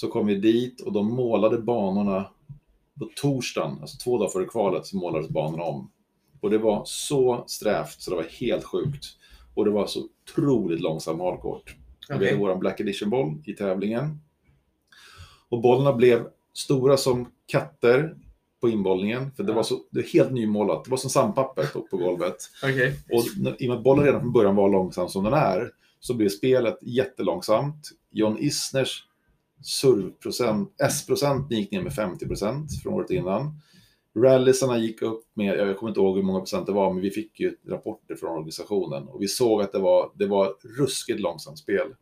Så 0.00 0.08
kom 0.08 0.26
vi 0.26 0.34
dit 0.34 0.80
och 0.80 0.92
de 0.92 1.14
målade 1.14 1.58
banorna 1.58 2.30
på 2.98 3.08
torsdagen, 3.16 3.78
alltså 3.80 3.98
två 3.98 4.18
dagar 4.18 4.30
före 4.30 4.44
kvalet, 4.44 4.86
så 4.86 4.96
målades 4.96 5.28
banorna 5.28 5.62
om. 5.62 5.90
Och 6.40 6.50
det 6.50 6.58
var 6.58 6.82
så 6.86 7.44
strävt 7.46 8.00
så 8.00 8.10
det 8.10 8.16
var 8.16 8.26
helt 8.40 8.64
sjukt. 8.64 9.04
Och 9.54 9.64
det 9.64 9.70
var 9.70 9.86
så 9.86 10.00
otroligt 10.00 10.80
långsam 10.80 11.20
hardcourt. 11.20 11.76
Vi 12.08 12.14
Okej. 12.14 12.28
hade 12.28 12.40
vår 12.40 12.56
Black 12.56 12.80
Edition-boll 12.80 13.42
i 13.44 13.52
tävlingen. 13.52 14.20
Och 15.48 15.60
bollarna 15.60 15.92
blev 15.92 16.26
stora 16.52 16.96
som 16.96 17.28
katter 17.46 18.16
på 18.60 18.68
inbollningen. 18.68 19.30
För 19.36 19.42
det 19.42 19.52
var 19.52 19.62
så, 19.62 19.80
det 19.90 20.00
är 20.00 20.12
helt 20.12 20.32
nymålat. 20.32 20.84
Det 20.84 20.90
var 20.90 20.98
som 20.98 21.10
sandpapper 21.10 21.66
på, 21.72 21.80
på 21.80 21.96
golvet. 21.96 22.36
Okej. 22.62 22.94
Och 23.12 23.24
i 23.60 23.66
och 23.66 23.68
med 23.68 23.78
att 23.78 23.84
bollen 23.84 24.04
redan 24.04 24.20
från 24.20 24.32
början 24.32 24.56
var 24.56 24.68
långsam 24.68 25.08
som 25.08 25.24
den 25.24 25.34
är, 25.34 25.70
så 26.00 26.14
blev 26.14 26.28
spelet 26.28 26.78
jättelångsamt. 26.82 27.90
John 28.10 28.38
Isners 28.38 29.07
servprocent, 29.62 30.74
S-procent 30.82 31.52
gick 31.52 31.72
ner 31.72 31.82
med 31.82 31.92
50% 31.92 32.82
från 32.82 32.94
året 32.94 33.10
innan. 33.10 33.60
Rallysarna 34.16 34.78
gick 34.78 35.02
upp 35.02 35.24
med, 35.34 35.58
jag 35.58 35.76
kommer 35.76 35.90
inte 35.90 36.00
ihåg 36.00 36.16
hur 36.16 36.22
många 36.22 36.38
procent 36.38 36.66
det 36.66 36.72
var, 36.72 36.92
men 36.92 37.02
vi 37.02 37.10
fick 37.10 37.40
ju 37.40 37.56
rapporter 37.68 38.14
från 38.14 38.30
organisationen 38.30 39.08
och 39.08 39.22
vi 39.22 39.28
såg 39.28 39.62
att 39.62 39.72
det 39.72 39.78
var, 39.78 40.10
det 40.14 40.26
var 40.26 40.54
ruskigt 40.78 41.20
långsamt 41.20 41.58
spel. 41.58 41.94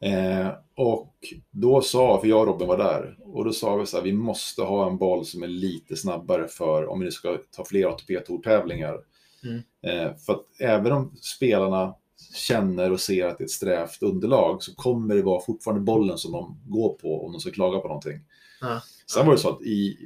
Eh, 0.00 0.48
och 0.74 1.14
då 1.50 1.80
sa, 1.80 2.20
för 2.20 2.28
jag 2.28 2.40
och 2.40 2.46
Robin 2.46 2.68
var 2.68 2.78
där, 2.78 3.16
och 3.20 3.44
då 3.44 3.52
sa 3.52 3.76
vi 3.76 3.86
så 3.86 3.96
här, 3.96 4.04
vi 4.04 4.12
måste 4.12 4.62
ha 4.62 4.90
en 4.90 4.98
boll 4.98 5.24
som 5.24 5.42
är 5.42 5.48
lite 5.48 5.96
snabbare 5.96 6.48
för 6.48 6.86
om 6.86 6.98
vi 6.98 7.04
nu 7.04 7.10
ska 7.10 7.38
ta 7.50 7.64
fler 7.64 7.86
ATP 7.86 8.20
Tour-tävlingar. 8.20 8.98
Mm. 9.44 9.62
Eh, 9.82 10.16
för 10.16 10.32
att 10.32 10.44
även 10.60 10.92
om 10.92 11.16
spelarna 11.16 11.94
känner 12.34 12.92
och 12.92 13.00
ser 13.00 13.26
att 13.26 13.38
det 13.38 13.42
är 13.42 13.46
ett 13.46 13.50
strävt 13.50 14.02
underlag 14.02 14.62
så 14.62 14.74
kommer 14.74 15.14
det 15.14 15.22
vara 15.22 15.40
fortfarande 15.40 15.82
bollen 15.82 16.18
som 16.18 16.32
de 16.32 16.60
går 16.66 16.88
på 16.88 17.26
om 17.26 17.32
de 17.32 17.40
ska 17.40 17.50
klaga 17.50 17.78
på 17.78 17.88
någonting. 17.88 18.20
Ja. 18.60 18.82
Sen 19.12 19.26
var 19.26 19.32
det 19.32 19.38
så 19.38 19.48
att 19.48 19.62
i, 19.62 19.98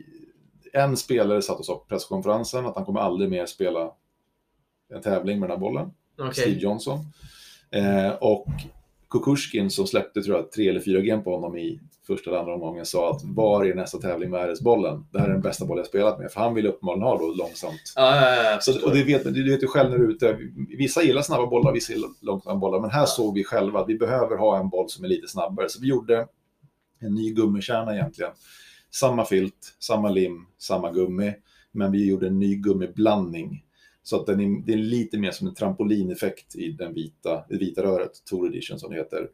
en 0.72 0.96
spelare 0.96 1.42
satt 1.42 1.58
och 1.58 1.64
sa 1.64 1.74
på 1.74 1.84
presskonferensen 1.84 2.66
att 2.66 2.76
han 2.76 2.84
kommer 2.84 3.00
aldrig 3.00 3.30
mer 3.30 3.46
spela 3.46 3.92
en 4.94 5.02
tävling 5.02 5.40
med 5.40 5.48
den 5.48 5.56
här 5.56 5.60
bollen. 5.60 5.90
Okej. 6.18 6.34
Steve 6.34 6.60
Johnson. 6.60 6.98
Eh, 7.70 8.10
och 8.10 8.46
Kukushkin 9.10 9.70
som 9.70 9.86
släppte 9.86 10.22
tror 10.22 10.36
jag 10.36 10.52
tre 10.52 10.68
eller 10.68 10.80
fyra 10.80 11.00
game 11.00 11.22
på 11.22 11.34
honom 11.34 11.56
i 11.56 11.80
första 12.06 12.30
eller 12.30 12.40
andra 12.40 12.54
omgången 12.54 12.86
sa 12.86 13.10
att 13.10 13.20
var 13.24 13.64
är 13.64 13.74
nästa 13.74 13.98
tävling 13.98 14.30
med 14.30 14.50
RS-bollen? 14.50 15.06
Det 15.12 15.18
här 15.18 15.28
är 15.28 15.32
den 15.32 15.42
bästa 15.42 15.66
boll 15.66 15.78
jag 15.78 15.86
spelat 15.86 16.18
med. 16.18 16.32
För 16.32 16.40
han 16.40 16.54
vill 16.54 16.66
uppenbarligen 16.66 17.02
ha 17.02 17.18
då 17.18 17.34
långsamt. 17.34 17.92
Ja, 17.96 18.16
ja, 18.16 18.44
ja, 18.44 18.60
Så, 18.60 18.86
och 18.86 18.94
det 18.94 19.04
vet, 19.04 19.24
du 19.24 19.50
vet 19.50 19.62
ju 19.62 19.66
själv 19.66 19.90
när 19.90 19.98
du 19.98 20.04
är 20.04 20.10
ute. 20.10 20.38
Vissa 20.78 21.02
gillar 21.02 21.22
snabba 21.22 21.46
bollar, 21.46 21.72
vissa 21.72 21.92
gillar 21.92 22.10
långsamma 22.20 22.56
bollar. 22.56 22.80
Men 22.80 22.90
här 22.90 23.06
såg 23.06 23.34
vi 23.34 23.44
själva 23.44 23.80
att 23.80 23.88
vi 23.88 23.98
behöver 23.98 24.36
ha 24.36 24.58
en 24.60 24.68
boll 24.68 24.88
som 24.88 25.04
är 25.04 25.08
lite 25.08 25.28
snabbare. 25.28 25.68
Så 25.68 25.80
vi 25.80 25.88
gjorde 25.88 26.26
en 26.98 27.14
ny 27.14 27.32
gummikärna 27.34 27.94
egentligen. 27.94 28.32
Samma 28.90 29.24
filt, 29.24 29.76
samma 29.78 30.08
lim, 30.08 30.46
samma 30.58 30.92
gummi. 30.92 31.34
Men 31.72 31.92
vi 31.92 32.08
gjorde 32.08 32.26
en 32.26 32.38
ny 32.38 32.56
gummiblandning. 32.56 33.64
Så 34.02 34.20
att 34.20 34.26
den 34.26 34.40
är, 34.40 34.66
det 34.66 34.72
är 34.72 34.76
lite 34.76 35.18
mer 35.18 35.30
som 35.30 35.46
en 35.46 35.54
trampolineffekt 35.54 36.56
i 36.56 36.72
den 36.72 36.94
vita, 36.94 37.44
det 37.48 37.56
vita 37.56 37.82
röret, 37.82 38.24
Tour 38.24 38.48
Edition 38.48 38.78
som 38.78 38.90
det 38.90 38.96
heter. 38.96 39.28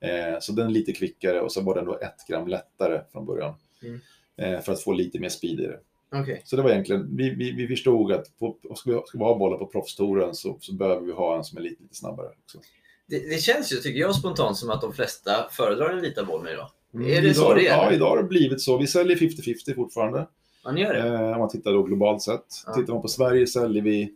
Eh, 0.00 0.40
så 0.40 0.52
den 0.52 0.66
är 0.66 0.70
lite 0.70 0.92
kvickare 0.92 1.40
och 1.40 1.52
så 1.52 1.60
var 1.60 1.74
den 1.74 1.84
då 1.84 1.98
ett 1.98 2.26
gram 2.28 2.48
lättare 2.48 3.00
från 3.12 3.26
början. 3.26 3.54
Mm. 3.82 4.00
Eh, 4.36 4.60
för 4.60 4.72
att 4.72 4.80
få 4.80 4.92
lite 4.92 5.18
mer 5.18 5.28
speed 5.28 5.60
i 5.60 5.66
det. 5.66 5.80
Okej. 6.14 6.42
Så 6.44 6.56
det 6.56 6.62
var 6.62 6.70
egentligen, 6.70 7.16
vi, 7.16 7.30
vi, 7.30 7.52
vi 7.52 7.68
förstod 7.68 8.12
att 8.12 8.38
på, 8.38 8.56
ska, 8.76 8.90
vi, 8.90 9.00
ska 9.06 9.18
vi 9.18 9.24
ha 9.24 9.38
bollar 9.38 9.58
på 9.58 9.66
proffstouren 9.66 10.34
så, 10.34 10.58
så 10.60 10.74
behöver 10.74 11.06
vi 11.06 11.12
ha 11.12 11.36
en 11.36 11.44
som 11.44 11.58
är 11.58 11.62
lite, 11.62 11.82
lite 11.82 11.94
snabbare. 11.94 12.28
Också. 12.44 12.58
Det, 13.06 13.18
det 13.18 13.42
känns 13.42 13.72
ju, 13.72 13.76
tycker 13.76 14.00
jag, 14.00 14.14
spontant 14.14 14.56
som 14.56 14.70
att 14.70 14.80
de 14.80 14.92
flesta 14.92 15.48
föredrar 15.50 15.92
den 15.92 16.02
vita 16.02 16.24
bollen 16.24 16.52
idag. 16.52 16.70
Är 16.94 16.98
det 16.98 17.28
idag, 17.28 17.36
så 17.36 17.54
det 17.54 17.68
är? 17.68 17.76
Ja, 17.76 17.92
idag 17.92 18.08
har 18.08 18.16
det 18.16 18.28
blivit 18.28 18.60
så. 18.60 18.78
Vi 18.78 18.86
säljer 18.86 19.16
50-50 19.16 19.74
fortfarande. 19.74 20.26
Man 20.66 20.76
gör 20.76 20.94
det? 20.94 21.08
Eh, 21.08 21.32
om 21.32 21.38
man 21.38 21.48
tittar 21.48 21.72
då 21.72 21.82
globalt 21.82 22.22
sett. 22.22 22.44
Ja. 22.66 22.74
Tittar 22.74 22.92
man 22.92 23.02
på 23.02 23.08
Sverige 23.08 23.46
säljer 23.46 23.82
vi 23.82 24.14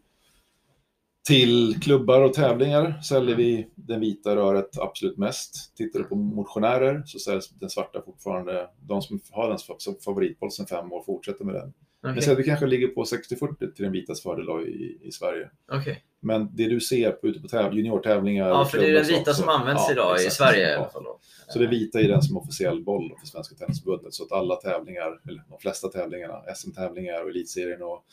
till 1.27 1.81
klubbar 1.83 2.21
och 2.21 2.35
tävlingar 2.35 3.01
säljer 3.01 3.37
vi 3.37 3.69
den 3.75 4.01
vita 4.01 4.37
röret 4.37 4.79
absolut 4.79 5.19
mest. 5.19 5.77
Tittar 5.77 5.99
du 5.99 6.05
på 6.05 6.15
motionärer 6.15 7.03
så 7.07 7.19
säljs 7.19 7.49
den 7.49 7.71
svarta 7.71 8.03
fortfarande. 8.03 8.69
De 8.81 9.03
som 9.03 9.21
har 9.31 9.49
den 9.49 9.59
som 9.59 9.95
favoritboll 10.05 10.51
sedan 10.51 10.67
fem 10.67 10.93
år 10.93 11.03
fortsätter 11.03 11.45
med 11.45 11.55
den. 11.55 11.73
Säger 12.03 12.33
att 12.33 12.39
vi 12.39 12.45
kanske 12.45 12.67
ligger 12.67 12.89
på 12.89 13.05
60-40 13.05 13.73
till 13.73 13.85
den 13.85 13.93
vitas 13.93 14.23
fördel 14.23 14.47
då 14.47 14.67
i, 14.67 14.99
i 15.03 15.13
Sverige. 15.13 15.51
Okej. 15.73 16.05
Men 16.21 16.49
det 16.57 16.69
du 16.69 16.81
ser 16.81 17.11
på, 17.13 17.29
ute 17.29 17.41
på 17.41 17.49
täv- 17.49 17.73
juniortävlingar... 17.75 18.49
Ja, 18.49 18.65
för 18.65 18.79
det 18.79 18.87
är 18.89 18.93
den 18.93 19.05
vita 19.05 19.33
som 19.35 19.45
så- 19.45 19.51
används 19.51 19.83
ja, 19.87 19.93
idag 19.93 20.17
i. 20.21 20.31
Sverige 20.31 20.71
i 20.71 20.75
alla 20.75 20.89
fall. 20.91 21.05
Då. 21.05 21.19
Så 21.49 21.59
det 21.59 21.67
vita 21.67 22.01
är 22.01 22.09
den 22.09 22.23
som 22.23 22.37
officiell 22.37 22.85
boll 22.85 23.13
för 23.21 23.27
Svenska 23.27 23.55
Tennisförbundet. 23.55 24.15
Så 24.15 24.25
att 24.25 24.33
alla 24.33 24.57
tävlingar, 24.57 25.21
eller 25.29 25.43
de 25.49 25.59
flesta 25.59 25.89
tävlingarna, 25.89 26.43
SM-tävlingar 26.55 27.23
och 27.23 27.31
Elitserien 27.31 27.83
och 27.83 28.05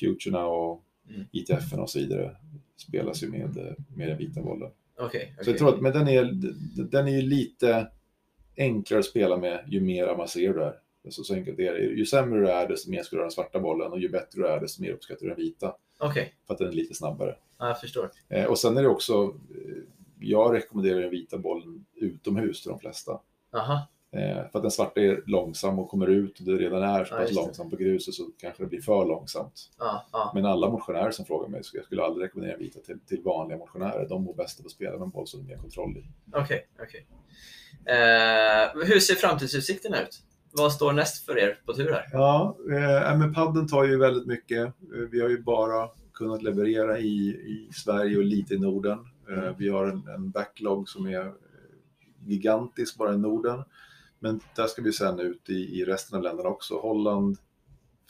Futurerna 0.00 0.46
och 0.46 0.84
Mm. 1.10 1.24
ITF 1.32 1.72
och 1.72 1.90
så 1.90 1.98
vidare 1.98 2.36
spelas 2.76 3.22
ju 3.22 3.28
med, 3.30 3.74
med 3.96 4.08
den 4.08 4.18
vita 4.18 4.42
bollen. 4.42 4.70
Okej. 4.98 5.32
Så 5.36 5.40
okej. 5.40 5.50
jag 5.52 5.58
tror 5.58 5.68
att 5.68 5.80
men 5.80 5.92
den, 5.92 6.08
är, 6.08 6.30
den 6.90 7.08
är 7.08 7.12
ju 7.12 7.22
lite 7.22 7.88
enklare 8.56 8.98
att 9.00 9.06
spela 9.06 9.36
med 9.36 9.64
ju 9.68 9.80
mer 9.80 10.04
avancerad 10.06 10.54
du 10.56 10.62
är. 10.62 10.74
Så, 11.10 11.24
så 11.24 11.34
enkelt 11.34 11.58
är 11.58 11.72
det. 11.72 11.78
Ju 11.78 12.06
sämre 12.06 12.40
du 12.40 12.50
är, 12.50 12.68
desto 12.68 12.90
mer 12.90 13.02
ska 13.02 13.16
du 13.16 13.20
ha 13.20 13.24
den 13.24 13.32
svarta 13.32 13.60
bollen 13.60 13.92
och 13.92 14.00
ju 14.00 14.08
bättre 14.08 14.40
du 14.40 14.46
är, 14.46 14.60
desto 14.60 14.82
mer 14.82 14.92
uppskattar 14.92 15.22
du 15.22 15.28
den 15.28 15.36
vita. 15.36 15.74
Okej. 15.98 16.34
För 16.46 16.54
att 16.54 16.58
den 16.58 16.68
är 16.68 16.72
lite 16.72 16.94
snabbare. 16.94 17.36
Ja, 17.58 17.68
jag 17.68 17.80
förstår. 17.80 18.10
Eh, 18.28 18.44
och 18.44 18.58
sen 18.58 18.76
är 18.76 18.82
det 18.82 18.88
också, 18.88 19.34
eh, 19.50 19.82
jag 20.18 20.54
rekommenderar 20.54 21.00
den 21.00 21.10
vita 21.10 21.38
bollen 21.38 21.84
utomhus 21.94 22.62
till 22.62 22.70
de 22.70 22.78
flesta. 22.78 23.20
Aha. 23.52 23.86
Eh, 24.12 24.50
för 24.50 24.58
att 24.58 24.62
den 24.62 24.70
svarta 24.70 25.00
är 25.00 25.22
långsam 25.26 25.78
och 25.78 25.88
kommer 25.88 26.06
ut 26.06 26.38
och 26.38 26.44
det 26.44 26.52
redan 26.52 26.82
är 26.82 27.04
så 27.04 27.14
Ja, 27.14 27.18
pass 27.18 27.32
långsamt 27.32 27.70
på 27.70 27.76
gruset 27.76 28.14
så 28.14 28.30
kanske 28.38 28.62
det 28.62 28.66
blir 28.66 28.80
för 28.80 29.04
långsamt. 29.04 29.70
Ja, 29.78 30.06
ja. 30.12 30.32
Men 30.34 30.46
alla 30.46 30.70
motionärer 30.70 31.10
som 31.10 31.24
frågar 31.24 31.48
mig 31.48 31.64
så 31.64 31.76
jag 31.76 31.84
skulle 31.84 32.02
aldrig 32.02 32.24
rekommendera 32.24 32.56
vita 32.56 32.80
till, 32.80 33.00
till 33.00 33.22
vanliga 33.22 33.58
motionärer. 33.58 34.08
De 34.08 34.24
mår 34.24 34.34
bäst 34.34 34.60
av 34.60 34.66
att 34.66 34.72
spela 34.72 34.92
med 34.92 35.02
en 35.02 35.10
boll 35.10 35.26
som 35.26 35.46
de 35.46 35.54
har 35.54 35.62
kontroll 35.62 35.96
i. 35.96 36.04
Okej. 36.32 36.68
okej. 36.82 37.06
Eh, 37.84 38.84
hur 38.84 39.00
ser 39.00 39.14
framtidsutsikterna 39.14 40.02
ut? 40.02 40.22
Vad 40.52 40.72
står 40.72 40.92
näst 40.92 41.24
för 41.26 41.38
er 41.38 41.58
på 41.66 41.74
tur 41.74 41.92
här? 41.92 42.08
Ja, 42.12 42.56
eh, 42.70 43.18
men 43.18 43.34
padden 43.34 43.68
tar 43.68 43.84
ju 43.84 43.98
väldigt 43.98 44.26
mycket. 44.26 44.66
Eh, 44.66 44.72
Vi 45.10 45.20
har 45.20 45.28
ju 45.28 45.42
bara 45.42 45.88
kunnat 46.14 46.42
leverera 46.42 46.98
i, 46.98 47.28
i 47.28 47.68
Sverige 47.74 48.16
och 48.18 48.24
lite 48.24 48.54
i 48.54 48.58
Norden. 48.58 48.98
Eh, 49.30 49.56
vi 49.58 49.68
har 49.68 49.86
en, 49.86 50.08
en 50.08 50.30
backlog 50.30 50.88
som 50.88 51.06
är 51.06 51.20
eh, 51.26 51.32
gigantisk 52.26 52.98
bara 52.98 53.14
i 53.14 53.18
Norden. 53.18 53.62
Men 54.18 54.40
där 54.56 54.66
ska 54.66 54.82
vi 54.82 54.92
sen 54.92 55.20
ut 55.20 55.50
i, 55.50 55.80
i 55.80 55.84
resten 55.84 56.16
av 56.16 56.22
länderna 56.22 56.48
också. 56.48 56.78
Holland, 56.78 57.36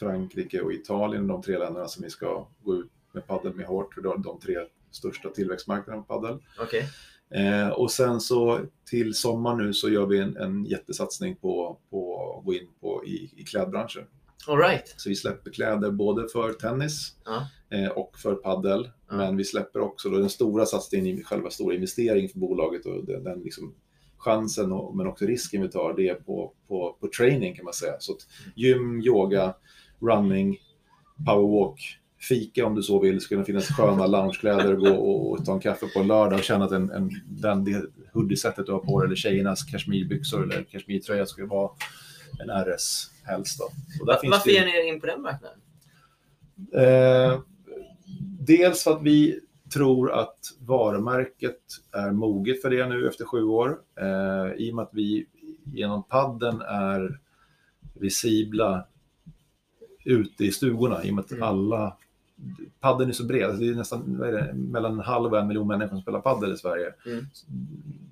Frankrike 0.01 0.61
och 0.61 0.72
Italien, 0.72 1.26
de 1.26 1.43
tre 1.43 1.59
länderna 1.59 1.88
som 1.88 2.05
vi 2.05 2.11
ska 2.11 2.47
gå 2.62 2.74
ut 2.76 2.90
med 3.12 3.26
padel 3.26 3.55
med 3.55 3.66
hårt. 3.66 3.97
Är 3.99 4.03
de 4.03 4.40
tre 4.40 4.57
största 4.90 5.28
tillväxtmarknaderna 5.28 6.03
på 6.03 6.20
padel. 6.20 6.38
Okej. 6.61 6.88
Eh, 7.35 7.68
och 7.68 7.91
sen 7.91 8.20
så 8.20 8.61
till 8.91 9.14
sommar 9.14 9.57
nu 9.57 9.72
så 9.72 9.89
gör 9.89 10.07
vi 10.07 10.18
en, 10.18 10.37
en 10.37 10.64
jättesatsning 10.64 11.37
på, 11.37 11.78
på 11.91 12.35
att 12.39 12.45
gå 12.45 12.55
in 12.55 12.68
på 12.80 13.05
i, 13.05 13.30
i 13.37 13.45
klädbranschen. 13.45 14.05
All 14.49 14.59
right. 14.59 14.95
Så 14.97 15.09
vi 15.09 15.14
släpper 15.16 15.51
kläder 15.51 15.91
både 15.91 16.28
för 16.28 16.53
tennis 16.53 17.16
Ja. 17.24 17.47
eh, 17.78 17.89
och 17.89 18.18
för 18.18 18.35
paddel. 18.35 18.91
Ja. 19.11 19.16
Men 19.16 19.37
vi 19.37 19.45
släpper 19.45 19.80
också 19.80 20.09
då 20.09 20.18
den 20.18 20.28
stora 20.30 20.66
satsningen 20.66 21.22
själva 21.24 21.51
stora 21.51 21.74
investeringen 21.74 22.28
för 22.28 22.39
bolaget 22.39 22.87
och 22.87 23.05
den, 23.07 23.24
den 23.24 23.41
liksom 23.41 23.74
chansen 24.18 24.72
och, 24.72 24.97
men 24.97 25.07
också 25.07 25.24
risken 25.24 25.62
vi 25.62 25.68
tar 25.68 25.95
det 25.97 26.09
är 26.09 26.14
på, 26.14 26.53
på, 26.68 26.97
på 27.01 27.09
training 27.18 27.57
kan 27.57 27.64
man 27.64 27.74
säga. 27.74 27.93
Så 27.99 28.16
gym, 28.57 29.01
yoga, 29.03 29.55
running, 30.01 30.59
powerwalk, 31.26 31.80
fika 32.29 32.66
om 32.66 32.75
du 32.75 32.83
så 32.83 33.01
vill. 33.01 33.14
Det 33.18 33.29
kunna 33.29 33.45
finnas 33.45 33.68
sköna 33.68 34.07
loungekläder 34.07 34.73
och 34.75 34.81
gå 34.81 34.91
och, 34.95 35.45
ta 35.45 35.53
en 35.53 35.61
kaffe 35.61 35.87
på 35.95 36.01
en 36.01 36.07
lördag 36.07 36.39
och 36.39 36.45
känna 36.45 36.64
att 36.64 36.73
en, 36.73 36.91
en, 36.91 37.11
den, 37.27 37.64
det 37.64 37.85
hoodie-sättet 38.12 38.66
du 38.66 38.73
har 38.73 38.79
på 38.79 39.01
dig 39.01 39.07
eller 39.07 39.16
tjejernas 39.16 39.62
kashmirbyxor 39.64 40.43
eller 40.43 40.62
kashmirtröja 40.62 41.27
ska 41.27 41.47
vara 41.47 41.70
en 42.41 42.51
RS 42.64 43.11
helst. 43.25 43.59
Då. 43.59 43.64
Och 44.01 44.07
där 44.07 44.14
Va- 44.14 44.18
finns 44.20 44.31
Varför 44.33 44.49
det 44.49 44.55
ger 44.55 44.64
ni 44.66 44.70
er 44.89 44.95
in 44.95 45.01
på 45.01 45.07
den 45.07 45.23
marknaden? 45.23 45.59
Eh, 46.75 47.41
dels 48.41 48.85
för 48.85 48.91
att 48.93 49.03
vi 49.03 49.41
tror 49.75 50.12
att 50.12 50.39
varumärket 50.61 51.61
är 51.93 52.11
moget 52.11 52.62
för 52.62 52.70
det 52.70 52.87
nu 52.87 53.09
efter 53.09 53.25
sju 53.25 53.43
år. 53.43 53.79
Eh, 54.01 54.53
I 54.57 54.70
och 54.70 54.75
med 54.75 54.83
att 54.83 54.91
vi 54.93 55.27
genom 55.64 56.03
padden 56.03 56.61
är 56.61 57.20
visibla 58.01 58.87
ute 60.05 60.45
i 60.45 60.51
stugorna. 60.53 61.05
I 61.05 61.11
och 61.11 61.14
med 61.14 61.25
att 61.25 61.31
Mm. 61.33 61.43
alla... 61.43 61.97
Padden 62.80 63.09
är 63.09 63.12
så 63.12 63.24
bred. 63.24 63.59
Det 63.59 63.68
är 63.68 63.74
nästan 63.74 64.22
är 64.22 64.32
det, 64.32 64.55
mellan 64.55 64.93
en 64.93 65.01
halv 65.01 65.32
och 65.32 65.38
en 65.38 65.49
miljon 65.49 65.66
människor 65.68 65.88
som 65.88 66.01
spelar 66.03 66.20
paddel 66.20 66.53
i 66.53 66.57
Sverige. 66.57 66.95
Mm. 67.07 67.24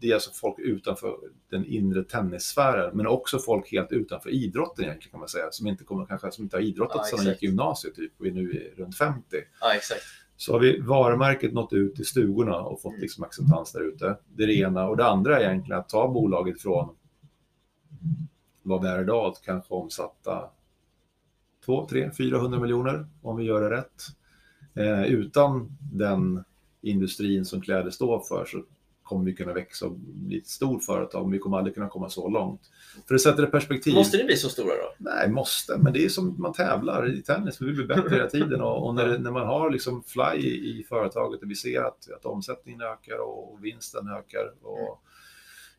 Det 0.00 0.10
är 0.10 0.14
alltså 0.14 0.30
folk 0.34 0.58
utanför 0.58 1.16
den 1.50 1.64
inre 1.66 2.04
tennissfären, 2.04 2.96
men 2.96 3.06
också 3.06 3.38
folk 3.38 3.72
helt 3.72 3.92
utanför 3.92 4.30
idrotten 4.30 4.84
egentligen 4.84 5.10
kan 5.10 5.20
man 5.20 5.28
säga, 5.28 5.44
som 5.50 5.66
inte, 5.66 5.84
kommer, 5.84 6.06
kanske, 6.06 6.30
som 6.30 6.44
inte 6.44 6.56
har 6.56 6.62
idrottat 6.62 6.96
Ja, 6.96 7.16
sedan 7.16 7.24
de 7.24 7.30
gick 7.30 7.42
i 7.42 7.46
gymnasiet 7.46 7.94
typ, 7.94 8.12
och 8.20 8.26
är 8.26 8.30
nu 8.30 8.72
runt 8.76 8.96
50. 8.96 9.22
Ja, 9.60 9.74
exakt. 9.74 10.02
Så 10.36 10.52
har 10.52 10.60
vi 10.60 10.80
varumärket 10.80 11.52
nått 11.52 11.72
ut 11.72 12.00
i 12.00 12.04
stugorna 12.04 12.60
och 12.60 12.82
fått 12.82 12.92
Mm. 12.92 13.02
liksom 13.02 13.24
acceptans 13.24 13.72
där 13.72 13.80
ute. 13.80 14.16
Det 14.36 14.42
är 14.42 14.46
det 14.46 14.54
ena. 14.54 14.88
Och 14.88 14.96
det 14.96 15.06
andra 15.06 15.40
är 15.40 15.44
egentligen 15.44 15.80
att 15.80 15.88
ta 15.88 16.08
bolaget 16.08 16.62
från 16.62 16.96
vad 18.62 18.82
vi 18.82 18.88
är 18.88 19.02
idag, 19.02 19.26
att 19.26 19.42
kanske 19.42 19.74
omsatta 19.74 20.50
2, 21.64 21.86
3, 21.90 22.10
400 22.10 22.60
miljoner 22.60 23.06
om 23.22 23.36
vi 23.36 23.44
gör 23.44 23.60
det 23.60 23.70
rätt. 23.76 24.02
Eh, 24.74 25.02
utan 25.04 25.68
den 25.92 26.44
industrin 26.82 27.44
som 27.44 27.60
kläder 27.60 27.90
står 27.90 28.20
för 28.20 28.44
så 28.44 28.62
kommer 29.02 29.24
vi 29.24 29.34
kunna 29.34 29.52
växa 29.52 29.86
och 29.86 29.92
bli 29.98 30.38
ett 30.38 30.46
stort 30.46 30.84
företag, 30.84 31.22
men 31.22 31.32
vi 31.32 31.38
kommer 31.38 31.58
aldrig 31.58 31.74
kunna 31.74 31.88
komma 31.88 32.08
så 32.08 32.28
långt. 32.28 32.60
För 33.06 33.14
det 33.14 33.18
sätter 33.20 33.42
det 33.42 33.48
i 33.48 33.50
perspektiv. 33.50 33.94
Måste 33.94 34.16
ni 34.16 34.24
bli 34.24 34.36
så 34.36 34.48
stora 34.48 34.66
då? 34.66 34.92
Nej, 34.98 35.30
måste, 35.30 35.78
men 35.78 35.92
det 35.92 36.04
är 36.04 36.08
som 36.08 36.34
man 36.38 36.52
tävlar 36.52 37.08
i 37.14 37.22
tennis. 37.22 37.60
Vi 37.62 37.72
blir 37.72 37.86
bättre 37.86 38.14
hela 38.16 38.26
tiden 38.30 38.60
och, 38.60 38.86
och 38.86 38.94
när, 38.94 39.06
det- 39.08 39.18
när 39.18 39.30
man 39.30 39.46
har 39.46 39.70
liksom 39.70 40.02
fly 40.02 40.38
i, 40.40 40.78
i 40.80 40.84
företaget 40.88 41.42
och 41.42 41.50
vi 41.50 41.54
ser 41.54 41.80
att, 41.82 42.10
att 42.16 42.24
omsättningen 42.24 42.80
ökar 42.80 43.18
och 43.18 43.58
vinsten 43.64 44.08
ökar 44.08 44.52
och 44.62 45.02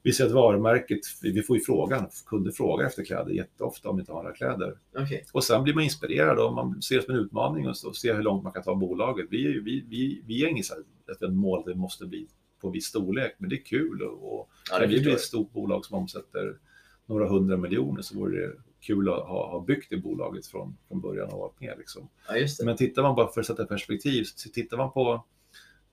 vi 0.04 0.12
ser 0.14 0.26
att 0.26 0.32
varumärket, 0.32 1.00
vi 1.22 1.42
får 1.44 1.58
ju 1.58 1.64
frågan, 1.64 2.08
kunder 2.26 2.52
frågar 2.52 2.86
efter 2.86 3.06
kläder 3.06 3.32
jätteofta 3.32 3.90
om 3.90 3.96
vi 3.96 4.00
inte 4.00 4.12
har 4.12 4.24
några 4.24 4.36
kläder. 4.36 4.78
Okej. 4.98 5.26
Och 5.32 5.44
sen 5.44 5.64
blir 5.64 5.74
man 5.74 5.84
inspirerad 5.84 6.40
och 6.40 6.54
man 6.54 6.82
ser 6.82 6.96
det 6.96 7.04
som 7.06 7.14
en 7.16 7.20
utmaning 7.20 7.68
och 7.70 7.78
så, 7.78 7.94
ser 7.94 8.16
hur 8.16 8.24
långt 8.24 8.44
man 8.44 8.52
kan 8.54 8.64
ta 8.64 8.76
bolaget. 8.76 9.26
Vi, 9.30 9.46
är 9.46 9.50
ju- 9.50 9.64
vi, 9.64 9.86
vi, 9.90 10.22
vi 10.26 10.44
är 10.46 10.48
inget 10.48 10.66
så 10.66 10.74
här, 10.74 10.84
att 11.14 11.22
ett 11.22 11.34
mål 11.34 11.64
det 11.66 11.76
måste 11.76 12.06
bli 12.06 12.28
på 12.62 12.70
viss 12.70 12.86
storlek, 12.86 13.36
men 13.38 13.50
det 13.50 13.56
är 13.56 13.66
kul. 13.66 14.02
Och, 14.02 14.40
och 14.40 14.50
Ja, 14.72 14.80
det 14.80 14.86
när 14.88 14.94
vi 14.94 15.02
blir 15.02 15.14
ett 15.14 15.20
stort 15.22 15.52
bolag 15.54 15.86
som 15.86 15.98
omsätter 15.98 16.58
några 17.06 17.30
hundra 17.30 17.58
miljoner 17.58 18.02
så 18.02 18.18
vore 18.20 18.42
det 18.48 18.54
kul 18.80 19.10
att 19.10 19.16
ha, 19.28 19.52
ha 19.52 19.60
byggt 19.68 19.90
det 19.90 19.98
bolaget 19.98 20.46
från, 20.48 20.78
från 20.88 21.02
början 21.02 21.30
och 21.32 21.40
varit 21.40 21.60
med. 21.60 21.76
Liksom. 21.78 22.10
Ja. 22.28 22.48
Men 22.66 22.76
tittar 22.78 23.02
man 23.02 23.16
bara 23.16 23.28
för 23.28 23.42
att 23.42 23.48
sätta 23.48 23.66
perspektiv, 23.66 24.24
så 24.24 24.50
tittar 24.50 24.78
man 24.78 24.92
på, 24.92 25.26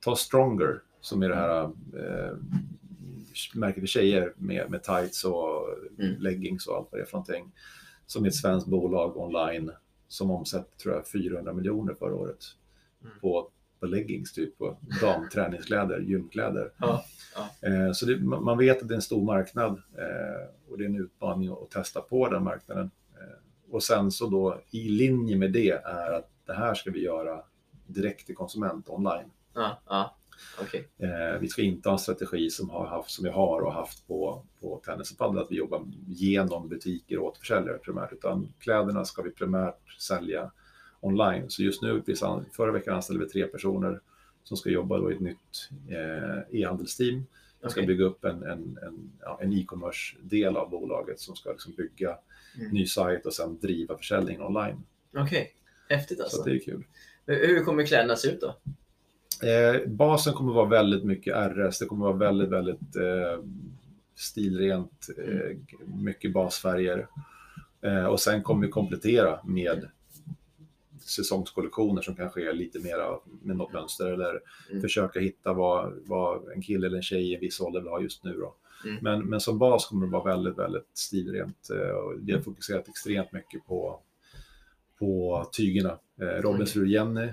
ta 0.00 0.16
Stronger, 0.16 0.80
som 1.00 1.22
är 1.22 1.28
det 1.28 1.34
här 1.34 1.62
eh, 1.64 2.36
märket 3.55 3.80
för 3.80 3.86
tjejer 3.86 4.32
med, 4.36 4.70
med 4.70 4.82
tights 4.82 5.24
och 5.24 5.64
Mm. 5.99 6.20
leggings 6.20 6.66
och 6.66 6.76
allt 6.76 6.89
vad 6.91 7.01
det 7.01 7.03
är 7.03 7.07
för 7.07 7.12
någonting. 7.16 7.53
Som 8.07 8.24
är 8.24 8.28
ett 8.28 8.34
svenskt 8.34 8.66
bolag 8.68 9.16
online 9.16 9.70
som 10.09 10.30
omsätter 10.30 10.76
tror 10.78 10.95
jag 10.95 11.09
400 11.09 11.53
miljoner 11.53 11.95
förra 11.95 12.14
året 12.14 12.39
Mm. 13.05 13.12
på, 13.20 13.51
på 13.80 13.86
leggings, 13.86 14.32
typ 14.32 14.59
på 14.59 14.76
damträningskläder, 15.01 15.99
gymkläder. 16.01 16.72
Ja, 16.78 17.05
Eh, 17.62 17.93
så 17.93 18.07
det, 18.07 18.18
man 18.20 18.59
vet 18.59 18.82
att 18.82 18.89
det 18.89 18.95
är 18.95 18.97
en 18.97 19.03
stor 19.03 19.24
marknad 19.24 19.82
eh, 19.99 20.70
och 20.70 20.78
det 20.78 20.84
är 20.84 20.89
en 20.89 20.97
utmaning 21.01 21.49
att, 21.49 21.62
att 21.62 21.70
testa 21.70 22.01
på 22.01 22.28
den 22.28 22.45
marknaden. 22.45 22.91
Eh, 23.14 23.72
och 23.74 23.82
sen 23.82 24.11
så 24.11 24.26
då 24.26 24.61
i 24.70 24.89
linje 24.89 25.36
med 25.36 25.53
det 25.53 25.70
är 25.70 26.12
att 26.12 26.30
det 26.47 26.53
här 26.55 26.74
ska 26.74 26.91
vi 26.91 27.03
göra 27.03 27.43
direkt 27.86 28.26
till 28.26 28.34
konsument 28.36 28.89
online. 28.89 29.30
Ja, 29.86 30.16
Okej. 30.61 30.89
Eh, 30.99 31.41
vi 31.41 31.49
ska 31.49 31.62
inte 31.62 31.89
ha 31.89 31.95
en 31.95 31.99
strategi 31.99 32.51
som, 32.51 32.70
har 32.70 32.86
haft, 32.86 33.11
som 33.11 33.24
vi 33.24 33.30
har 33.30 33.61
och 33.61 33.72
haft 33.72 34.07
på, 34.09 34.43
på 34.61 34.80
tennis 34.84 35.12
och 35.12 35.18
padel, 35.18 35.43
att 35.43 35.51
vi 35.51 35.57
jobbar 35.57 35.84
genom 36.07 36.68
butiker 36.68 37.18
och 37.18 37.26
återförsäljare 37.26 37.78
primärt, 37.78 38.12
utan 38.12 38.53
kläderna 38.59 39.05
ska 39.05 39.22
vi 39.22 39.30
primärt 39.30 40.01
sälja 40.01 40.51
online. 41.01 41.51
Så 41.51 41.62
just 41.62 41.82
nu, 41.82 42.03
förra 42.57 42.72
veckan 42.72 42.95
anställde 42.95 43.24
vi 43.24 43.30
tre 43.30 43.47
personer 43.47 44.01
som 44.45 44.57
ska 44.57 44.70
jobba 44.70 45.11
i 45.11 45.14
ett 45.14 45.20
nytt 45.20 45.70
eh, 45.89 46.61
e-handelsteam. 46.61 47.26
Vi 47.62 47.70
ska 47.70 47.82
bygga 47.82 48.05
upp 48.05 48.24
en, 48.24 48.43
en, 48.43 48.78
en, 48.82 49.12
ja, 49.20 49.39
en 49.43 49.53
e-commerce-del 49.53 50.57
av 50.57 50.70
bolaget 50.70 51.20
som 51.20 51.36
ska 51.36 51.51
liksom 51.51 51.74
bygga 51.74 52.18
Mm. 52.59 52.70
ny 52.70 52.86
sajt 52.86 53.26
och 53.26 53.34
sen 53.34 53.59
driva 53.61 53.97
försäljningen 53.97 54.43
online. 54.43 54.84
Okej. 55.16 55.55
Häftigt 55.89 56.18
Så 56.18 56.24
alltså. 56.24 56.39
att 56.41 56.45
det 56.45 56.55
är 56.55 56.59
kul. 56.59 56.84
Hur 57.26 57.64
kommer 57.64 57.86
kläderna 57.86 58.16
se 58.16 58.28
ut 58.28 58.41
då? 58.41 58.57
Eh, 59.43 59.89
basen 59.89 60.32
kommer 60.34 60.53
vara 60.53 60.68
väldigt 60.68 61.05
mycket 61.05 61.36
RS, 61.36 61.78
det 61.78 61.86
kommer 61.86 62.05
vara 62.07 62.16
väldigt, 62.16 62.49
väldigt 62.49 62.97
eh, 62.97 63.45
stilrent, 64.14 65.09
eh, 65.18 65.57
mycket 65.86 66.32
basfärger. 66.32 67.07
Eh, 67.82 68.05
och 68.07 68.20
sen 68.20 68.43
kommer 68.43 68.66
vi 68.66 68.72
komplettera 68.72 69.41
med 69.45 69.89
säsongskollektioner 71.01 72.03
som 72.03 72.14
kanske 72.16 72.49
är 72.51 72.53
lite 72.53 72.78
mera 72.78 73.18
med 73.43 73.57
något 73.57 73.72
mönster 73.72 74.07
eller 74.07 74.41
Mm. 74.70 74.82
försöka 74.82 75.20
hitta 75.20 75.53
vad, 75.53 75.93
vad 76.07 76.53
en 76.53 76.62
kille 76.62 76.86
eller 76.86 76.97
en 76.97 77.03
tjej 77.03 77.30
i 77.30 77.34
en 77.34 77.41
viss 77.41 77.61
ålder 77.61 77.80
vill 77.80 77.89
ha 77.89 78.01
just 78.01 78.24
nu. 78.24 78.32
Då. 78.32 78.55
Mm. 78.84 78.99
Men, 79.03 79.28
men 79.28 79.41
som 79.41 79.59
bas 79.59 79.86
kommer 79.86 80.07
det 80.07 80.12
vara 80.12 80.24
väldigt, 80.24 80.59
väldigt 80.59 80.89
stilrent. 80.95 81.70
Eh, 81.70 81.91
och 81.91 82.14
vi 82.20 82.32
har 82.32 82.41
fokuserat 82.41 82.89
extremt 82.89 83.32
mycket 83.32 83.66
på, 83.66 84.01
på 84.99 85.45
tygerna. 85.53 85.99
Eh, 86.20 86.43
Robins 86.43 86.72
fru 86.72 86.89
Jenny 86.89 87.28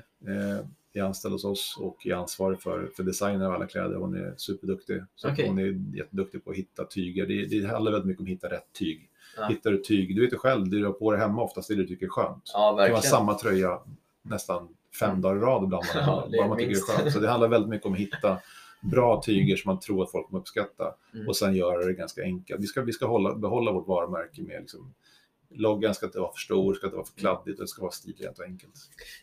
är 0.99 1.03
anställd 1.03 1.31
hos 1.31 1.45
oss 1.45 1.77
och 1.79 2.07
är 2.07 2.13
ansvarig 2.13 2.61
för, 2.61 2.89
för 2.95 3.03
designen 3.03 3.41
av 3.41 3.53
alla 3.53 3.67
kläder. 3.67 3.95
Hon 3.95 4.15
är 4.15 4.33
superduktig. 4.37 5.01
Så 5.15 5.29
Okej. 5.29 5.47
hon 5.47 5.59
är 5.59 5.95
jätteduktig 5.97 6.43
på 6.43 6.51
att 6.51 6.57
hitta 6.57 6.85
tyger. 6.85 7.25
Det, 7.25 7.45
det 7.45 7.67
handlar 7.67 7.91
väldigt 7.91 8.07
mycket 8.07 8.19
om 8.19 8.25
att 8.25 8.29
hitta 8.31 8.49
rätt 8.49 8.73
tyg. 8.79 9.09
Ja. 9.37 9.47
Hittar 9.47 9.71
du 9.71 9.77
tyg, 9.77 10.15
du 10.15 10.21
vet 10.21 10.33
ju 10.33 10.37
själv, 10.37 10.69
det 10.69 10.77
du 10.79 10.85
har 10.85 10.93
på 10.93 11.11
dig 11.11 11.19
hemma 11.21 11.41
oftast 11.43 11.67
det 11.67 11.75
du 11.75 11.87
tycker 11.87 12.05
är 12.05 12.09
skönt. 12.09 12.51
Ja, 12.53 12.75
Det 12.75 12.83
kan 12.85 12.91
vara 12.91 13.01
samma 13.01 13.33
tröja 13.33 13.79
nästan 14.21 14.67
fem 14.99 15.21
dagar 15.21 15.35
i 15.37 15.39
rad 15.39 15.63
ibland. 15.63 15.85
Ja, 15.95 16.27
bara 16.37 16.47
man 16.47 16.57
tycker 16.57 16.69
det 16.71 16.77
är 16.77 16.97
skönt. 16.97 17.13
Så 17.13 17.19
det 17.19 17.29
handlar 17.29 17.47
väldigt 17.47 17.69
mycket 17.69 17.85
om 17.87 17.93
att 17.93 17.99
hitta 17.99 18.37
bra 18.81 19.21
tyger 19.25 19.55
som 19.55 19.69
man 19.69 19.79
tror 19.79 20.03
att 20.03 20.11
folk 20.11 20.27
kommer 20.27 20.39
uppskatta 20.39 20.95
Mm. 21.13 21.27
och 21.27 21.35
sen 21.35 21.55
göra 21.55 21.85
det 21.85 21.93
ganska 21.93 22.21
enkelt. 22.23 22.61
Vi 22.61 22.67
ska, 22.67 22.81
vi 22.81 22.91
ska 22.93 23.05
hålla, 23.07 23.35
behålla 23.35 23.71
vårt 23.71 23.87
varumärke 23.87 24.41
med 24.41 24.61
liksom, 24.61 24.93
loggan 25.55 25.95
ska 25.95 26.05
inte 26.05 26.19
vara 26.19 26.31
för 26.31 26.39
stor, 26.39 26.73
ska 26.73 26.87
inte 26.87 26.95
vara 26.95 27.05
för 27.05 27.19
kladdigt 27.19 27.59
och 27.59 27.63
det 27.63 27.67
ska 27.67 27.81
vara 27.81 27.91
stilrent 27.91 28.39
och 28.39 28.45
enkelt. 28.45 28.73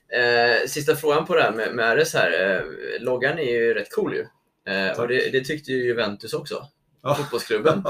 Eh, 0.09 0.69
sista 0.69 0.97
frågan 0.97 1.27
på 1.27 1.35
det 1.35 1.43
här 1.43 1.53
med, 1.53 1.75
med 1.75 1.99
RS 1.99 2.15
här. 2.15 2.57
Eh, 2.57 2.63
loggan 3.01 3.39
är 3.39 3.53
ju 3.53 3.75
rätt 3.75 3.95
cool 3.95 4.15
ju. 4.15 4.27
Eh, 4.73 5.01
och 5.01 5.09
det, 5.09 5.33
det 5.33 5.45
tyckte 5.45 5.73
ju 5.73 5.85
Juventus 5.85 6.33
också. 6.33 6.67
Ja. 7.03 7.15
Fotbollsklubben. 7.19 7.85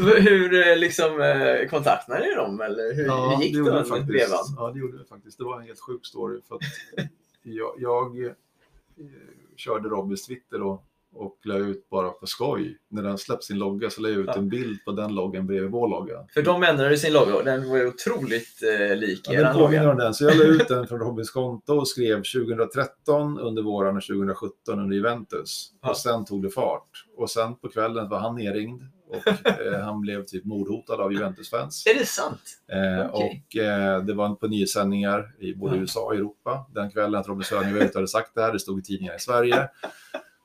Hur 0.18 0.68
eh, 0.68 0.76
liksom, 0.76 1.20
eh, 1.20 1.68
kontaktade 1.68 2.20
ni 2.20 2.34
dem 2.34 2.60
eller 2.60 2.94
hur, 2.94 3.36
hur 3.36 3.42
gick 3.42 3.56
gjorde 3.56 3.72
den 3.72 3.84
faktiskt. 3.84 4.10
vevan? 4.10 4.44
Ja, 4.56 4.70
det 4.70 4.78
gjorde 4.78 4.98
vi 4.98 5.04
faktiskt. 5.04 5.38
Det 5.38 5.44
var 5.44 5.60
en 5.60 5.66
helt 5.66 5.80
sjuk 5.80 6.06
story. 6.06 6.40
För 6.48 6.58
jag, 7.42 7.74
jag 7.78 8.24
eh, 8.24 8.32
körde 9.56 9.88
Robbys 9.88 10.26
Twitter 10.26 10.62
och, 10.62 10.84
och 11.14 11.38
la 11.44 11.56
ut 11.56 11.88
bara 11.90 12.10
på 12.10 12.26
skoj. 12.26 12.78
När 12.90 13.02
den 13.02 13.18
släppte 13.18 13.46
sin 13.46 13.58
logga 13.58 13.90
så 13.90 14.00
la 14.00 14.08
jag 14.08 14.18
ut 14.18 14.26
Ja. 14.26 14.34
en 14.34 14.48
bild 14.48 14.84
på 14.84 14.92
den 14.92 15.14
loggan 15.14 15.46
bredvid 15.46 15.70
vår 15.70 15.88
logga. 15.88 16.26
För 16.34 16.42
de 16.42 16.62
ändrade 16.62 16.96
sin 16.98 17.12
logga 17.12 17.34
och 17.36 17.44
den 17.44 17.68
var 17.70 17.76
ju 17.76 17.86
otroligt 17.88 18.58
eh, 18.90 18.96
lik 18.96 19.20
Ja, 19.30 19.42
den 19.42 19.54
påminner 19.54 19.78
logga. 19.82 19.90
om 19.92 19.98
den, 19.98 20.14
så 20.14 20.24
jag 20.24 20.36
la 20.36 20.44
ut 20.44 20.68
den 20.68 20.86
från 20.86 20.98
Robbys 20.98 21.30
konto 21.30 21.74
och 21.74 21.88
skrev 21.88 22.16
2013 22.16 23.38
under 23.38 23.62
våren 23.62 23.96
och 23.96 24.02
2017 24.02 24.78
under 24.80 24.96
Juventus. 24.96 25.72
Ja. 25.82 25.90
Och 25.90 25.96
sen 25.96 26.24
tog 26.24 26.42
det 26.42 26.50
fart. 26.50 27.04
Och 27.16 27.30
sen 27.30 27.56
på 27.56 27.68
kvällen 27.68 28.08
var 28.08 28.18
han 28.18 28.34
nerringd 28.36 28.82
och 29.08 29.26
eh, 29.66 29.80
han 29.80 30.00
blev 30.00 30.24
typ 30.24 30.44
mordhotad 30.44 30.94
av 31.00 31.12
Juventus-fans. 31.12 31.86
Är 31.86 31.98
det 31.98 32.06
sant? 32.06 32.40
Eh, 32.72 33.10
Okej. 33.12 33.44
Och 33.50 33.56
eh, 33.56 34.02
det 34.04 34.14
var 34.14 34.34
på 34.34 34.46
nyhetssändningar 34.46 35.34
i 35.40 35.54
både. 35.54 35.76
USA 35.76 36.00
och 36.00 36.14
Europa 36.14 36.66
den 36.74 36.90
kvällen 36.90 37.20
att 37.20 37.28
Robin 37.28 37.44
Söderning 37.44 37.74
var 37.74 37.80
ute 37.82 37.98
hade 37.98 38.08
sagt 38.08 38.30
det 38.34 38.40
här. 38.42 38.52
Det 38.52 38.58
stod 38.60 38.78
i 38.78 38.82
tidningar 38.82 39.16
i 39.16 39.18
Sverige. 39.18 39.68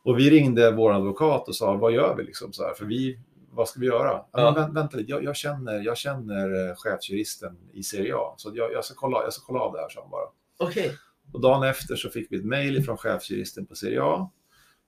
Och 0.06 0.20
vi 0.20 0.30
ringde 0.30 0.72
vår 0.72 0.94
advokat 0.94 1.48
och 1.48 1.56
sa, 1.56 1.74
vad 1.74 1.94
gör 1.94 2.16
vi? 2.16 2.24
Liksom, 2.24 2.54
så 2.54 2.64
här, 2.64 2.74
för 2.74 2.86
vi, 2.86 3.20
vad 3.52 3.68
ska 3.68 3.80
vi 3.80 3.86
göra? 3.86 4.22
Ja. 4.32 4.54
Men, 4.58 4.74
vänta, 4.74 4.98
lite, 4.98 5.12
jag, 5.12 5.24
jag 5.24 5.36
känner, 5.36 5.82
jag 5.82 5.98
känner 5.98 6.70
eh, 6.70 6.76
chefsjuristen 6.76 7.58
i 7.74 7.84
Serie 7.84 8.16
A, 8.16 8.34
så 8.38 8.52
jag, 8.54 8.72
jag, 8.74 8.86
ska 8.86 8.94
kolla, 8.96 9.24
jag 9.24 9.34
ska 9.34 9.46
kolla 9.46 9.60
av 9.60 9.74
det 9.74 9.80
här, 9.80 9.88
han 9.96 10.10
bara. 10.10 10.26
Okej. 10.58 10.92
Och 11.34 11.42
dagen 11.42 11.64
efter 11.64 11.96
så 11.96 12.10
fick 12.10 12.32
vi 12.32 12.38
ett 12.38 12.46
mejl 12.46 12.84
från 12.84 12.98
chefsjuristen 12.98 13.66
på 13.66 13.76
Serie 13.76 14.02
A 14.04 14.30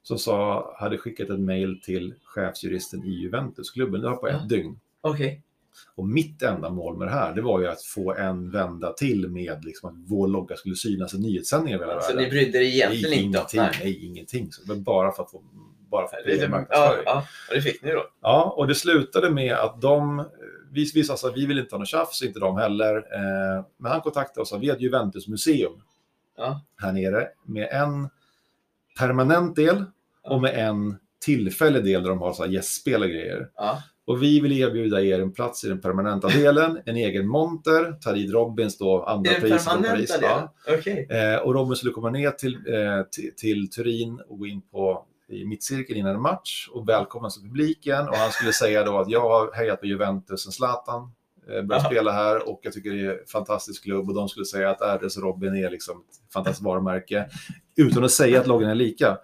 som 0.04 0.18
sa, 0.18 0.72
hade 0.80 0.98
skickat 0.98 1.30
ett 1.30 1.40
mejl 1.40 1.82
till 1.82 2.14
chefsjuristen 2.24 3.04
i 3.04 3.10
Juventusklubben. 3.10 4.02
Det 4.02 4.10
var 4.10 4.18
på 4.18 4.28
ett 4.28 4.36
Ja. 4.42 4.48
dygn. 4.48 4.80
Okej. 5.02 5.44
Och 5.96 6.08
mitt 6.08 6.42
enda 6.42 6.70
mål 6.70 6.98
med 6.98 7.08
det 7.08 7.12
här, 7.12 7.36
det 7.36 7.42
var 7.42 7.60
ju 7.60 7.68
att 7.68 7.84
få 7.84 8.14
en 8.14 8.52
vända 8.52 8.94
till 8.94 9.30
med 9.30 9.66
liksom 9.66 9.90
att 9.90 9.96
vår 10.10 10.28
logga 10.28 10.56
skulle 10.56 10.76
synas 10.76 11.14
i 11.14 11.20
nyhetssändningar 11.20 11.78
över 11.78 11.88
hela 11.88 12.02
Så 12.02 12.16
ni 12.16 12.30
brydde 12.30 12.58
er 12.58 12.62
egentligen 12.62 13.10
nej, 13.10 13.20
inte 13.20 13.58
ingenting, 13.58 13.62
nej. 13.84 14.06
ingenting. 14.06 14.52
Så 14.52 14.62
det 14.62 14.74
var 14.74 14.82
bara 14.82 15.12
för 15.12 15.24
att 15.24 15.32
få 15.32 15.44
bara 15.90 16.08
för 16.08 16.18
att 16.18 16.42
ja, 16.42 16.50
marknadsföring. 16.50 17.04
Ja, 17.06 17.12
ja, 17.16 17.24
och 17.50 17.56
det 17.56 17.62
fick 17.62 17.84
ni 17.84 17.92
då? 17.92 18.30
och 18.56 18.68
det 18.68 18.76
slutade 18.76 19.30
med 19.30 19.54
att 19.54 19.82
de, 19.82 20.26
vi, 20.72 20.92
vi 20.94 21.04
sa 21.04 21.14
att 21.14 21.38
vi 21.38 21.46
vill 21.46 21.60
inte 21.60 21.76
ha 21.76 21.80
något 21.80 21.88
tjafs, 21.88 22.22
inte 22.22 22.40
de 22.40 22.58
heller. 22.58 22.96
Eh, 22.96 23.66
men 23.78 23.92
han 23.92 24.02
kontaktade 24.02 24.42
oss, 24.42 24.54
vi 24.62 24.70
har 24.70 24.76
ett 24.76 24.82
Juventus-museum 24.82 25.82
Ja. 26.38 26.62
här 26.78 26.92
nere 26.92 27.28
med 27.46 27.68
en 27.72 28.10
permanent 29.00 29.56
del 29.56 29.86
och 30.24 30.42
med 30.42 30.68
en 30.68 30.98
tillfällig 31.20 31.84
del 31.84 32.04
där 32.04 32.10
de 32.10 32.20
har 32.20 32.34
så 32.34 32.44
här 32.44 32.52
gästspel 32.52 33.04
och 33.04 33.10
grejer. 33.10 33.50
Ja. 33.56 33.84
Och 34.08 34.24
vi 34.24 34.40
vill 34.40 34.52
erbjuda 34.52 35.02
er 35.02 35.20
en 35.20 35.34
plats 35.34 35.64
i 35.64 35.68
den 35.68 35.82
permanenta 35.82 36.28
delen, 36.28 36.80
en 36.86 36.96
egen 36.96 37.28
monter, 37.28 37.92
tar 37.92 38.14
dit 38.14 38.34
Robins 38.34 38.78
då, 38.78 39.04
andra 39.04 39.32
priset 39.34 39.62
från 39.62 39.84
Paris. 39.84 40.18
Okej. 40.68 41.08
Eh, 41.10 41.40
och 41.40 41.54
Robin 41.54 41.76
skulle 41.76 41.94
komma 41.94 42.10
ner 42.10 42.32
till, 42.32 42.54
eh, 42.54 43.04
till, 43.12 43.36
till 43.36 43.70
Turin 43.70 44.22
och 44.28 44.40
gå 44.40 44.48
in 44.48 44.62
på 44.62 45.06
i 45.30 45.46
mittcirkeln 45.46 46.00
innan 46.00 46.16
en 46.16 46.22
match 46.22 46.68
och 46.72 46.90
välkomnas 46.90 47.38
av 47.38 47.42
publiken. 47.42 48.10
Och 48.10 48.16
han 48.16 48.32
skulle 48.32 48.54
säga 48.54 48.84
då 48.84 48.98
att 48.98 49.10
jag 49.10 49.22
har 49.22 49.54
hejat 49.54 49.80
på 49.80 49.86
Juventus 49.86 50.44
sen 50.44 50.52
Zlatan 50.52 51.12
eh, 51.50 51.64
började 51.64 51.86
spela 51.86 52.12
här 52.12 52.50
och 52.50 52.60
jag 52.64 52.74
tycker 52.74 52.92
det 52.92 53.06
är 53.06 53.12
en 53.12 53.28
fantastisk 53.28 53.84
klubb. 53.84 54.10
Och 54.10 54.16
de 54.16 54.30
skulle 54.30 54.46
säga 54.46 54.70
att 54.70 55.02
RS 55.02 55.18
Robin 55.18 55.56
är 55.56 55.70
liksom 55.70 55.98
ett 55.98 56.34
fantastiskt 56.34 56.66
varumärke 56.66 57.30
utan 57.78 58.04
att 58.04 58.12
säga 58.12 58.40
att 58.40 58.48
loggen 58.48 58.70
är 58.70 58.76
lika. 58.76 59.18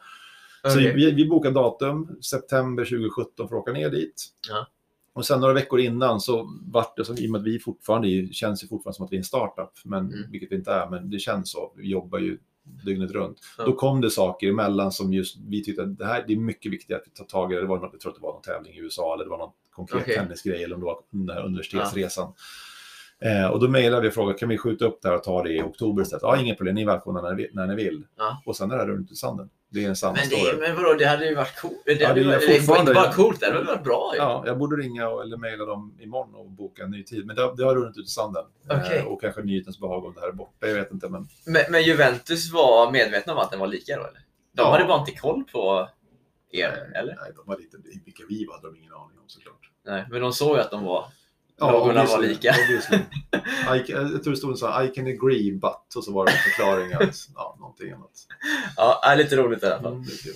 Så 0.68 0.80
Okej. 0.80 0.94
vi, 0.96 1.12
vi 1.12 1.26
bokade 1.26 1.56
datum, 1.56 2.18
september 2.22 2.84
2017 2.84 3.48
för 3.48 3.56
att 3.56 3.62
åka 3.62 3.72
ner 3.72 3.90
dit. 3.90 4.26
Ja. 4.50 4.68
Och 5.14 5.26
sen 5.26 5.40
några 5.40 5.54
veckor 5.54 5.80
innan 5.80 6.20
så 6.22 6.50
vart 6.62 6.98
det, 6.98 7.06
som, 7.06 7.18
i 7.18 7.28
och 7.28 7.32
med 7.32 7.40
att 7.42 7.48
vi 7.48 7.60
fortfarande 7.60 8.34
känns 8.34 8.64
ju 8.64 8.68
fortfarande 8.68 8.96
som 8.96 9.06
att 9.06 9.12
vi 9.12 9.16
är 9.16 9.20
en 9.20 9.24
startup, 9.24 9.72
men, 9.86 10.00
Mm. 10.14 10.32
vilket 10.32 10.52
vi 10.52 10.56
inte 10.56 10.72
är, 10.72 10.90
men 10.90 11.10
det 11.10 11.20
känns 11.20 11.52
så. 11.52 11.74
Vi 11.78 11.90
jobbar 11.90 12.20
ju 12.20 12.38
dygnet 12.86 13.12
runt. 13.12 13.38
Ja. 13.58 13.66
Då 13.66 13.74
kom 13.74 14.02
det 14.02 14.10
saker 14.10 14.48
emellan 14.50 14.92
som 14.92 15.14
just 15.14 15.38
vi 15.48 15.64
tyckte 15.64 15.84
att 15.84 15.98
det 15.98 16.06
här 16.06 16.24
det 16.28 16.34
är 16.34 16.38
mycket 16.38 16.72
viktigt 16.72 16.96
att 16.96 17.04
vi 17.06 17.12
tar 17.12 17.26
tag 17.26 17.54
i 17.54 17.56
det. 17.56 17.66
Var 17.66 17.80
något, 17.80 17.90
jag 17.92 18.02
tror 18.02 18.12
att 18.12 18.16
det 18.16 18.22
var 18.24 18.34
någon 18.34 18.42
tävling 18.42 18.74
i 18.74 18.80
USA 18.80 19.14
eller 19.14 19.24
det 19.24 19.30
var 19.30 19.38
någon 19.38 19.52
konkret 19.72 20.02
Okej. 20.04 20.16
tennisgrej 20.16 20.64
eller 20.64 20.76
om 20.76 20.82
det 20.82 20.86
var 20.86 21.00
den 21.10 21.30
här 21.30 21.46
universitetsresan. 21.46 22.34
Eh, 23.20 23.48
och 23.48 23.60
då 23.60 23.68
mejlade 23.70 24.02
vi 24.02 24.10
och 24.10 24.14
frågade, 24.14 24.40
kan 24.40 24.50
vi 24.50 24.58
skjuta 24.58 24.86
upp 24.86 25.02
det 25.02 25.08
här 25.10 25.16
och 25.16 25.24
ta 25.24 25.44
det 25.44 25.54
i 25.54 25.62
oktober 25.62 26.02
istället? 26.02 26.24
Ja, 26.24 26.40
inget 26.42 26.58
problem, 26.58 26.76
ni 26.76 26.82
är 26.82 26.86
välkomna 26.86 27.22
när. 27.22 27.50
När 27.54 27.68
ni 27.68 27.76
vill. 27.76 28.04
Ja. 28.18 28.42
Och 28.46 28.56
sen 28.56 28.72
är 28.72 28.76
det 28.76 28.82
här 28.82 28.88
runt 28.90 29.12
i 29.12 29.16
sanden. 29.16 29.50
Det 29.74 29.84
är 29.86 29.90
en 29.90 29.96
sann 29.96 30.14
Men, 30.14 30.30
det, 30.30 30.36
story. 30.36 30.58
men 30.60 30.76
vadå, 30.76 30.94
det 30.94 31.06
hade 31.06 31.26
ju 31.30 31.36
varit 31.36 31.60
coolt. 31.62 31.82
Det, 31.86 31.94
Ja, 31.94 32.08
hade 32.08 32.20
det 32.24 32.28
varit- 32.28 32.40
det 32.40 32.46
är 32.56 32.58
fortfarande- 32.60 32.92
inte 32.92 33.02
bara 33.02 33.14
coolt, 33.14 33.40
det 33.40 33.46
hade 33.46 33.64
varit 33.64 33.84
bra 33.84 34.12
ju. 34.14 34.18
Ja, 34.22 34.44
jag 34.46 34.58
borde 34.58 34.76
ringa 34.84 35.10
och- 35.10 35.22
eller 35.24 35.38
mejla 35.38 35.66
dem 35.66 35.98
imorgon 36.00 36.36
och 36.36 36.50
boka 36.50 36.84
en 36.84 36.92
ny 36.92 37.04
tid. 37.04 37.26
Men 37.26 37.36
det, 37.36 37.54
det 37.58 37.64
har 37.64 37.76
runnit 37.76 37.98
ut 37.98 38.06
i 38.06 38.10
sanden. 38.10 38.46
Okej. 38.70 38.98
Eh, 39.00 39.06
och 39.06 39.22
kanske 39.22 39.42
nyhetens 39.42 39.80
behag 39.80 40.06
om 40.06 40.14
det 40.14 40.20
här 40.22 40.28
är 40.28 40.32
borta. 40.32 40.68
Jag 40.68 40.76
vet 40.76 40.92
inte. 40.92 41.10
Men 41.10 41.28
Men, 41.46 41.62
men 41.70 41.84
Juventus 41.84 42.52
var 42.52 42.92
medvetna 42.92 43.34
om 43.34 43.40
att 43.40 43.52
den 43.52 43.60
var 43.60 43.68
lika 43.68 43.96
då 43.96 44.02
eller? 44.02 44.20
De 44.56 44.62
Ja. 44.62 44.72
hade 44.72 44.86
bara 44.86 45.00
inte 45.00 45.12
koll 45.12 45.44
på 45.52 45.90
er, 46.52 46.92
eller? 46.96 47.16
Nej, 47.22 47.32
de 47.36 47.46
var 47.46 47.58
lite, 47.58 47.78
vilka 48.06 48.24
vi 48.30 48.46
var 48.46 48.56
hade 48.56 48.68
de 48.68 48.76
ingen 48.78 48.94
aning 48.94 49.18
om 49.20 49.28
såklart. 49.28 49.70
Nej, 49.86 50.06
men 50.10 50.22
de 50.22 50.34
såg 50.34 50.56
ju 50.56 50.62
att 50.62 50.72
de 50.72 50.84
var... 50.84 51.06
Logorna 51.60 52.04
var 52.06 52.18
obviously, 52.18 52.28
lika. 52.28 52.56
I, 53.76 53.92
jag 53.92 54.24
tror 54.24 54.32
det 54.32 54.38
stod 54.38 54.60
så 54.60 54.68
här, 54.68 54.84
I 54.84 54.88
can 54.88 55.08
agree 55.08 55.52
but 55.52 55.96
och 55.96 56.04
så 56.04 56.14
var 56.14 56.26
det 56.26 56.32
en 56.32 56.38
förklaring 56.38 56.94
att 56.94 57.16
ja, 57.36 57.56
någonting 57.60 57.92
annat. 57.92 58.12
Ja, 58.78 59.02
är 59.06 59.16
lite 59.16 59.36
roligt 59.36 59.64
i 59.64 59.66
alla 59.66 59.82
fall. 59.82 59.92
Mm, 59.94 60.04
det 60.06 60.12
är 60.14 60.18
kul. 60.24 60.34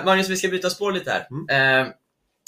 Eh, 0.00 0.04
Magnus, 0.04 0.28
vi 0.28 0.36
ska 0.36 0.48
byta 0.48 0.70
spår 0.70 0.92
lite 0.92 1.10
här. 1.10 1.26
Mm. 1.30 1.86
Eh, 1.86 1.92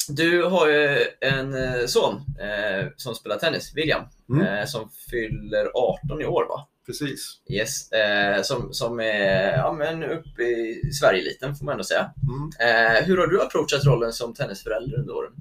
du 0.08 0.44
har 0.44 0.68
ju 0.68 0.98
en 1.20 1.54
eh, 1.54 1.86
son 1.86 2.14
eh, 2.40 2.86
som 2.96 3.14
spelar 3.14 3.36
tennis, 3.38 3.72
William, 3.74 4.02
Mm. 4.30 4.46
eh, 4.46 4.64
som 4.66 4.88
fyller 5.10 5.70
18 5.74 6.20
i 6.20 6.24
år 6.24 6.44
va? 6.48 6.68
Precis. 6.86 7.40
Yes, 7.50 7.92
eh, 7.92 8.42
som, 8.42 8.72
som 8.72 9.00
är 9.00 9.52
ja, 9.56 9.72
men 9.72 10.02
uppe 10.04 10.42
i 10.42 10.90
Sverigeliten 11.00 11.54
får 11.54 11.64
man 11.64 11.72
ändå 11.72 11.84
säga. 11.84 12.10
Mm. 12.30 13.04
Hur 13.04 13.16
har 13.18 13.26
du 13.26 13.42
approachat 13.42 13.84
rollen 13.84 14.12
som 14.12 14.34
tennisförälder 14.34 14.98
under 14.98 15.16
åren? 15.16 15.32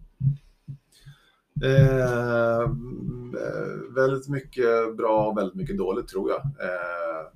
Eh, 1.63 2.71
väldigt 3.95 4.27
mycket 4.27 4.97
bra 4.97 5.27
och 5.27 5.37
väldigt 5.37 5.55
mycket 5.55 5.77
dåligt 5.77 6.07
tror 6.07 6.29
jag. 6.29 6.39
Eh, 6.39 7.27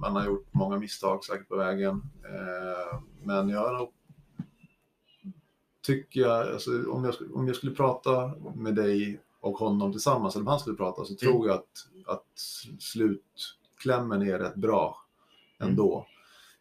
man 0.00 0.16
har 0.16 0.26
gjort 0.26 0.46
många 0.50 0.78
misstag 0.78 1.24
säkert 1.24 1.48
på 1.48 1.56
vägen. 1.56 2.02
Eh, 2.24 3.00
men 3.22 3.48
jag 3.48 3.60
har 3.60 3.78
nog 3.78 3.92
tycker 5.82 6.20
jag, 6.20 6.48
alltså, 6.48 6.70
om, 6.90 7.04
jag, 7.04 7.14
om 7.34 7.46
jag 7.46 7.56
skulle 7.56 7.74
prata 7.74 8.34
med 8.54 8.74
dig 8.74 9.20
och 9.40 9.58
honom 9.58 9.92
tillsammans, 9.92 10.34
eller 10.34 10.42
om 10.42 10.46
han 10.46 10.60
skulle 10.60 10.76
prata, 10.76 11.04
så 11.04 11.14
tror 11.14 11.46
jag 11.46 11.54
att, 11.54 11.88
att 12.06 12.26
slutklämmen 12.78 14.22
är 14.22 14.38
rätt 14.38 14.54
bra 14.54 14.96
ändå. 15.58 16.06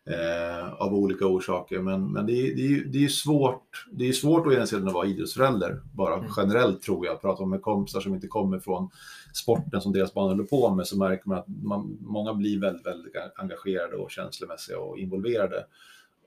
Eh, 0.05 0.73
av 0.73 0.93
olika 0.93 1.25
orsaker. 1.25 1.79
Men, 1.79 2.11
men 2.11 2.25
det, 2.25 2.33
är, 2.33 2.55
det, 2.55 2.61
är, 2.75 2.85
det 2.85 3.03
är 3.05 3.07
svårt, 3.07 3.85
det 3.91 4.09
är 4.09 4.13
svårt 4.13 4.53
ena 4.53 4.65
sidan 4.65 4.87
att 4.87 4.93
vara 4.93 5.07
idrottsförälder, 5.07 5.81
bara 5.93 6.15
Mm. 6.15 6.29
generellt 6.37 6.81
tror 6.81 7.05
jag. 7.05 7.21
Pratar 7.21 7.45
med 7.45 7.61
kompisar 7.61 7.99
som 8.01 8.13
inte 8.13 8.27
kommer 8.27 8.59
från 8.59 8.89
sporten 9.33 9.81
som 9.81 9.93
deras 9.93 10.13
barn 10.13 10.29
håller 10.29 10.43
på 10.43 10.75
med 10.75 10.87
så 10.87 10.97
märker 10.97 11.29
man 11.29 11.37
att 11.37 11.45
man, 11.47 11.97
många 12.01 12.33
blir 12.33 12.59
väldigt, 12.59 12.85
väldigt 12.85 13.13
engagerade 13.35 13.95
och 13.95 14.11
känslomässiga 14.11 14.79
och 14.79 14.97
involverade. 14.97 15.65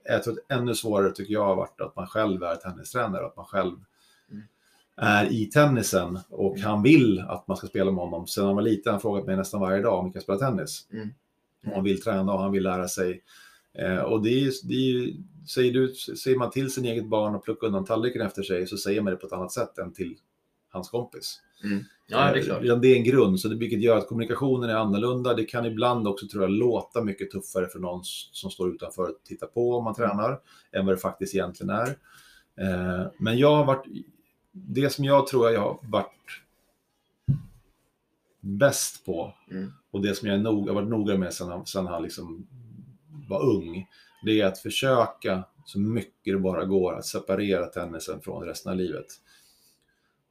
Jag 0.03 0.23
tror 0.23 0.33
att 0.33 0.57
ännu 0.59 0.75
svårare 0.75 1.11
tycker 1.11 1.33
jag 1.33 1.45
har 1.45 1.55
varit 1.55 1.81
att 1.81 1.95
man 1.95 2.07
själv 2.07 2.43
är 2.43 2.55
tennistränare, 2.55 3.25
att 3.25 3.35
man 3.37 3.45
själv 3.45 3.75
Mm. 4.31 4.43
är 4.97 5.25
i 5.33 5.45
tennisen 5.45 6.19
och 6.29 6.59
han 6.59 6.83
vill 6.83 7.19
att 7.27 7.47
man 7.47 7.57
ska 7.57 7.67
spela 7.67 7.91
med 7.91 8.03
honom. 8.03 8.27
Sen 8.27 8.45
han 8.45 8.55
var 8.55 8.61
liten 8.61 8.89
har 8.89 8.91
han 8.93 9.01
frågat 9.01 9.25
mig 9.25 9.35
nästan 9.37 9.61
varje 9.61 9.81
dag 9.81 9.99
om 9.99 10.05
vi 10.05 10.11
kan 10.11 10.21
spela 10.21 10.37
tennis. 10.39 10.87
Mm. 10.93 11.09
Och 11.67 11.71
han 11.73 11.83
vill 11.83 12.01
träna 12.01 12.33
och 12.33 12.39
han 12.39 12.51
vill 12.51 12.63
lära 12.63 12.87
sig. 12.87 13.21
Eh, 13.77 13.97
och 13.99 14.23
det 14.23 14.29
är, 14.29 14.51
det 14.67 14.73
är 14.75 15.13
säger, 15.47 15.73
du, 15.73 15.93
säger 15.95 16.37
man 16.37 16.51
till 16.51 16.71
sin 16.71 16.85
eget 16.85 17.09
barn 17.09 17.35
och 17.35 17.43
plocka 17.43 17.67
undan 17.67 17.85
tallriken 17.85 18.21
efter 18.21 18.43
sig 18.43 18.67
så 18.67 18.77
säger 18.77 19.01
man 19.01 19.13
det 19.13 19.17
på 19.17 19.27
ett 19.27 19.33
annat 19.33 19.51
sätt 19.51 19.77
än 19.77 19.93
till 19.93 20.17
hans 20.69 20.89
kompis. 20.89 21.41
Ja, 22.07 22.17
det 22.17 22.23
är 22.23 22.35
Eh, 22.37 22.43
klart. 22.43 22.81
det 22.81 22.87
är 22.87 22.95
en 22.97 23.03
grund, 23.03 23.39
så 23.39 23.47
det, 23.47 23.55
vilket 23.55 23.81
gör 23.81 23.97
att 23.97 24.07
kommunikationen 24.07 24.69
är 24.69 24.75
annorlunda. 24.75 25.33
Det 25.33 25.45
kan 25.45 25.65
ibland 25.65 26.07
också, 26.07 26.27
tror 26.27 26.43
jag, 26.43 26.51
låta 26.51 27.03
mycket 27.03 27.31
tuffare 27.31 27.67
för 27.67 27.79
någon 27.79 28.01
som 28.31 28.51
står 28.51 28.75
utanför 28.75 29.03
och 29.03 29.15
tittar 29.23 29.47
på 29.47 29.75
om 29.77 29.83
man 29.83 29.95
tränar, 29.95 30.39
än 30.71 30.85
vad 30.85 30.95
det 30.95 30.99
faktiskt 30.99 31.35
egentligen 31.35 31.69
är. 31.69 31.87
Eh, 32.61 33.07
men 33.17 33.37
jag 33.37 33.55
har 33.55 33.65
varit, 33.65 33.85
det 34.51 34.89
som 34.89 35.05
jag 35.05 35.27
tror 35.27 35.51
jag 35.51 35.61
har 35.61 35.79
varit 35.83 36.11
bäst 38.41 39.05
på, 39.05 39.33
Mm. 39.51 39.71
och 39.91 40.01
det 40.01 40.15
som 40.15 40.27
jag 40.29 40.41
nog, 40.41 40.67
har 40.67 40.75
varit 40.75 40.89
noga 40.89 41.17
med 41.17 41.33
sedan 41.33 41.47
han, 41.49 41.65
sedan 41.65 41.87
han 41.87 42.03
liksom 42.03 42.47
var 43.29 43.43
ung, 43.43 43.87
det 44.25 44.41
är 44.41 44.45
att 44.45 44.59
försöka 44.59 45.43
så 45.65 45.79
mycket 45.79 46.33
det 46.33 46.39
bara 46.39 46.65
går 46.65 46.93
att 46.93 47.05
separera 47.05 47.65
tennisen 47.65 48.21
från 48.21 48.43
resten 48.43 48.71
av 48.71 48.77
livet. 48.77 49.05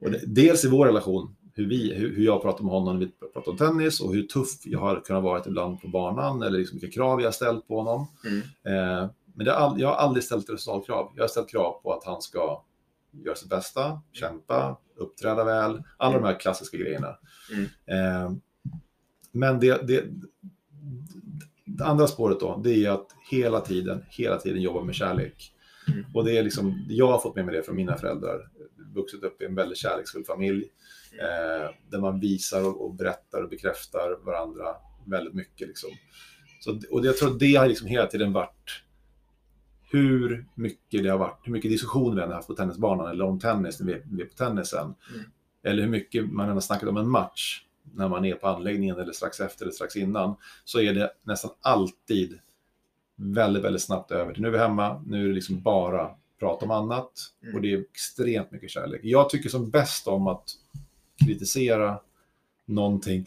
Och 0.01 0.11
det, 0.11 0.21
dels 0.27 0.65
i 0.65 0.69
vår 0.69 0.87
relation, 0.87 1.37
hur, 1.55 1.69
vi, 1.69 1.95
hur, 1.95 2.25
jag 2.25 2.43
pratar 2.43 2.65
med 2.65 2.73
honom 2.73 2.99
när 2.99 3.07
vi 3.07 3.13
pratar 3.33 3.53
om 3.53 3.59
tennis 3.59 4.01
och 4.01 4.15
hur 4.15 4.23
tuff 4.23 4.49
jag 4.65 4.79
har 4.79 5.01
kunnat 5.01 5.23
vara 5.23 5.43
ibland 5.47 5.81
på 5.81 5.89
banan 5.89 6.43
eller 6.43 6.59
liksom 6.59 6.79
vilka 6.79 6.95
krav 6.95 7.21
jag 7.21 7.27
har 7.27 7.33
ställt 7.33 7.69
på 7.69 7.83
honom. 7.83 8.07
Mm. 8.25 8.41
Eh, 8.41 9.11
men 9.35 9.49
all, 9.49 9.81
jag 9.81 9.89
har 9.89 9.95
aldrig 9.95 10.25
ställt 10.25 10.51
resultatkrav. 10.51 11.13
Jag 11.17 11.23
har 11.23 11.29
ställt 11.29 11.51
krav 11.51 11.81
på 11.83 11.93
att 11.93 12.05
han 12.05 12.23
ska 12.23 12.63
göra 13.25 13.35
sitt 13.35 13.49
bästa, 13.49 14.01
kämpa, 14.13 14.77
uppträda 14.97 15.45
väl, 15.45 15.83
alla 15.97 16.19
de 16.19 16.25
här 16.25 16.41
klassiska 16.41 16.77
grejerna. 16.77 17.17
Mm. 17.53 17.65
Eh, 17.87 18.33
men 19.33 19.61
det, 19.61 19.87
det, 19.87 20.05
det 21.65 21.85
andra 21.85 22.07
spåret 22.07 22.41
då, 22.41 22.61
det 22.65 22.85
är 22.85 22.91
att 22.91 23.07
hela 23.31 23.61
tiden, 23.61 24.05
hela 24.09 24.39
tiden 24.39 24.63
jobba 24.63 24.85
med 24.85 24.95
kärlek. 24.95 25.53
Mm. 25.89 26.05
Och 26.15 26.25
det 26.25 26.39
är 26.39 26.43
liksom, 26.43 26.87
jag 26.89 27.07
har 27.07 27.19
fått 27.19 27.37
med 27.37 27.47
mig 27.47 27.55
det 27.57 27.63
från 27.63 27.77
mina 27.77 27.97
föräldrar. 27.97 28.49
Vuxit 28.95 29.25
upp 29.25 29.43
i 29.43 29.45
en 29.45 29.55
väldigt 29.55 29.79
kärleksfull 29.79 30.25
familj. 30.25 30.65
Eh, 31.21 31.71
där 31.91 32.01
man 32.01 32.21
visar 32.21 32.67
och, 32.67 32.85
och 32.85 32.95
berättar 32.95 33.43
och 33.43 33.49
bekräftar 33.49 34.25
varandra 34.25 34.65
väldigt 35.07 35.35
mycket. 35.35 35.69
Liksom. 35.69 35.91
Så, 36.61 36.81
och 36.91 37.07
jag 37.07 37.17
tror 37.17 37.31
att 37.31 37.39
det 37.39 37.55
har 37.55 37.69
liksom 37.69 37.89
hela 37.89 38.07
tiden 38.07 38.33
varit 38.33 38.83
hur 39.91 40.47
mycket 40.55 41.03
det 41.03 41.09
har 41.09 41.19
varit, 41.19 41.41
hur 41.43 41.53
mycket 41.53 41.71
diskussioner 41.71 42.15
vi 42.15 42.21
har 42.21 42.35
haft 42.35 42.49
på 42.49 42.55
tennisbanan 42.55 43.11
eller 43.11 43.25
om 43.25 43.41
tennis 43.41 43.81
när 43.81 43.87
vi, 43.87 44.03
vi 44.13 44.23
är 44.23 44.27
på 44.27 44.35
tennisen. 44.35 44.95
Mm. 45.15 45.27
Eller 45.65 45.83
hur 45.83 45.91
mycket 45.91 46.33
man 46.33 46.49
än 46.49 46.53
har 46.55 46.61
snackat 46.61 46.89
om 46.89 46.97
en 46.97 47.11
match 47.11 47.63
när 47.93 48.09
man 48.09 48.25
är 48.25 48.35
på 48.35 48.49
anläggningen 48.49 48.99
eller 48.99 49.13
strax 49.13 49.41
efter 49.41 49.65
eller 49.65 49.73
strax 49.73 49.97
innan. 49.97 50.35
Så 50.65 50.81
är 50.81 50.95
det 50.95 51.11
nästan 51.23 51.51
alltid 51.61 52.39
väldigt, 53.17 53.65
väldigt 53.65 53.83
snabbt 53.83 54.11
över 54.11 54.33
till 54.33 54.43
nu 54.43 54.49
är 54.49 54.53
vi 54.53 54.59
hemma, 54.59 55.03
nu 55.07 55.25
är 55.25 55.29
det 55.29 55.35
liksom 55.35 55.63
bara 55.63 56.11
prat 56.41 56.63
om 56.63 56.71
annat 56.71 57.11
Mm. 57.43 57.55
och 57.57 57.63
det 57.63 57.73
är 57.73 57.79
extremt 57.81 58.51
mycket 58.51 58.71
kärlek. 58.71 59.01
Jag 59.05 59.31
tycker 59.31 59.49
som 59.49 59.71
bäst 59.71 60.09
om 60.09 60.27
att 60.27 60.45
kritisera 61.27 61.99
någonting 62.67 63.27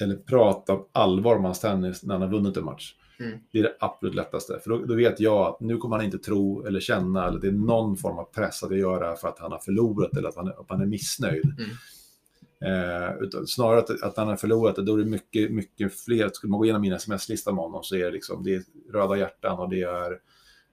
eller 0.00 0.16
prata 0.16 0.78
allvar 0.92 1.36
om 1.36 1.44
hans 1.44 1.60
tennis 1.60 2.02
när 2.02 2.14
han 2.14 2.22
har 2.22 2.28
vunnit 2.28 2.56
en 2.56 2.64
match. 2.64 2.94
Mm. 3.20 3.38
Det 3.52 3.58
är 3.58 3.62
det 3.62 3.76
absolut 3.80 4.14
lättaste. 4.14 4.60
För 4.62 4.70
då, 4.70 4.78
då 4.84 4.94
vet 4.94 5.20
jag 5.20 5.46
att 5.46 5.60
nu 5.60 5.76
kommer 5.76 5.96
han 5.96 6.04
inte 6.04 6.18
tro 6.18 6.66
eller 6.66 6.80
känna 6.80 7.26
eller 7.28 7.40
det 7.40 7.48
är 7.48 7.52
någon 7.52 7.96
form 7.96 8.18
av 8.18 8.24
press 8.24 8.62
att 8.62 8.76
göra 8.78 9.00
det 9.00 9.06
här 9.06 9.16
för 9.16 9.28
att 9.28 9.38
han 9.38 9.52
har 9.52 9.58
förlorat 9.58 10.16
eller 10.16 10.28
att 10.28 10.36
han, 10.36 10.46
är- 10.48 10.60
att 10.60 10.66
han 10.68 10.80
är 10.80 10.86
missnöjd. 10.86 11.44
Mm. 11.44 11.70
Eh, 12.64 13.22
utan 13.22 13.46
snarare 13.46 13.78
att, 13.78 14.02
att 14.02 14.16
han 14.16 14.28
har 14.28 14.36
förlorat 14.36 14.76
det, 14.76 14.82
då 14.82 14.94
är 14.94 14.98
det 14.98 15.04
mycket, 15.04 15.50
mycket 15.52 16.00
fler. 16.00 16.28
Skulle 16.32 16.50
man 16.50 16.58
gå 16.58 16.64
igenom 16.64 16.82
min 16.82 16.92
sms-lista 16.92 17.52
med 17.52 17.64
honom 17.64 17.82
så 17.82 17.96
är 17.96 18.04
det, 18.04 18.10
liksom, 18.10 18.44
det 18.44 18.54
är 18.54 18.62
röda 18.92 19.16
hjärtan 19.16 19.58
och 19.58 19.68
det 19.68 19.82
är 19.82 20.18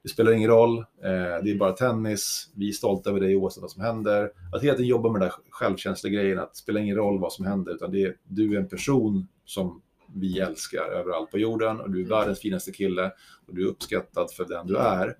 det 0.05 0.09
spelar 0.09 0.31
ingen 0.31 0.49
roll, 0.49 0.77
eh, 0.77 1.43
det 1.43 1.51
är 1.51 1.57
bara 1.57 1.71
tennis, 1.71 2.49
vi 2.55 2.69
är 2.69 2.71
stolta 2.71 3.09
över 3.09 3.19
dig 3.19 3.35
oavsett 3.35 3.61
vad 3.61 3.71
som 3.71 3.81
händer. 3.81 4.31
Att 4.53 4.63
hela 4.63 4.73
tiden 4.73 4.87
jobba 4.87 5.11
med 5.11 5.21
den 5.21 5.29
där 5.29 5.35
självkänsliga 5.49 6.13
grejen, 6.21 6.39
att 6.39 6.53
det 6.53 6.57
spelar 6.57 6.81
ingen 6.81 6.95
roll 6.95 7.19
vad 7.19 7.33
som 7.33 7.45
händer, 7.45 7.73
utan 7.73 7.91
det 7.91 8.03
är, 8.03 8.15
du 8.23 8.53
är 8.55 8.59
en 8.59 8.67
person 8.67 9.27
som 9.45 9.81
vi 10.15 10.39
älskar 10.39 10.83
överallt 10.83 11.31
på 11.31 11.37
jorden 11.37 11.79
och 11.79 11.91
du 11.91 12.01
är 12.01 12.09
världens 12.09 12.39
finaste 12.39 12.71
kille 12.71 13.11
och 13.47 13.55
du 13.55 13.63
är 13.63 13.67
uppskattad 13.67 14.31
för 14.31 14.45
den 14.45 14.67
du 14.67 14.77
är. 14.77 15.17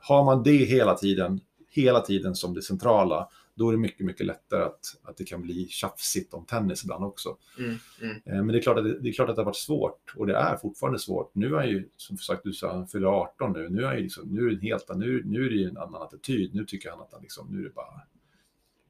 Har 0.00 0.24
man 0.24 0.42
det 0.42 0.64
hela 0.64 0.94
tiden, 0.94 1.40
hela 1.68 2.00
tiden 2.00 2.34
som 2.34 2.54
det 2.54 2.62
centrala, 2.62 3.28
då 3.54 3.68
är 3.68 3.72
det 3.72 3.78
mycket, 3.78 4.06
mycket 4.06 4.26
lättare 4.26 4.62
att, 4.62 4.96
att 5.02 5.16
det 5.16 5.24
kan 5.24 5.42
bli 5.42 5.68
tjafsigt 5.68 6.34
om 6.34 6.44
tennis 6.46 6.84
ibland 6.84 7.04
också. 7.04 7.36
Mm. 7.58 7.76
Mm. 8.02 8.16
Eh, 8.16 8.34
Men 8.34 8.48
det 8.48 8.58
är, 8.58 8.62
klart 8.62 8.78
att 8.78 8.84
det, 8.84 8.98
det 9.00 9.08
är 9.08 9.12
klart 9.12 9.28
att 9.28 9.36
det 9.36 9.42
har 9.42 9.46
varit 9.46 9.56
svårt 9.56 10.14
och 10.16 10.26
det 10.26 10.36
är 10.36 10.56
fortfarande 10.56 10.98
svårt. 10.98 11.34
Nu 11.34 11.56
är 11.56 11.64
ju, 11.64 11.88
som 11.96 12.18
sagt, 12.18 12.44
du 12.44 12.52
sa, 12.52 12.72
han 12.72 12.88
fyller 12.88 13.06
18 13.06 13.52
nu. 13.52 13.68
Nu 13.68 13.84
är, 13.84 13.94
ju 13.96 14.02
liksom, 14.02 14.28
nu 14.28 14.40
är 14.40 14.50
det 14.50 14.54
en 14.54 14.60
helt 14.60 14.96
nu, 14.96 15.22
nu 15.24 15.46
är 15.46 15.50
det 15.50 15.64
en 15.64 15.76
annan 15.76 16.02
attityd. 16.02 16.54
Nu 16.54 16.64
tycker 16.64 16.90
han 16.90 17.00
att 17.00 17.12
han 17.12 17.22
liksom, 17.22 17.48
nu 17.50 17.58
är 17.60 17.64
det 17.64 17.74
bara 17.74 18.00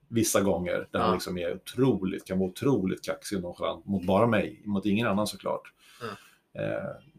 vissa 0.08 0.40
gånger 0.40 0.72
där 0.72 0.86
Ja. 0.92 1.00
han 1.00 1.14
liksom 1.14 1.38
är 1.38 1.54
otroligt, 1.54 2.24
kan 2.26 2.38
vara 2.38 2.50
otroligt 2.50 3.04
kaxig 3.04 3.36
och 3.38 3.42
nonchalant 3.42 3.86
mot 3.86 4.06
bara 4.06 4.26
mig, 4.26 4.62
mot 4.64 4.86
ingen 4.86 5.06
annan 5.06 5.26
såklart. 5.26 5.72
Eh, 6.52 7.09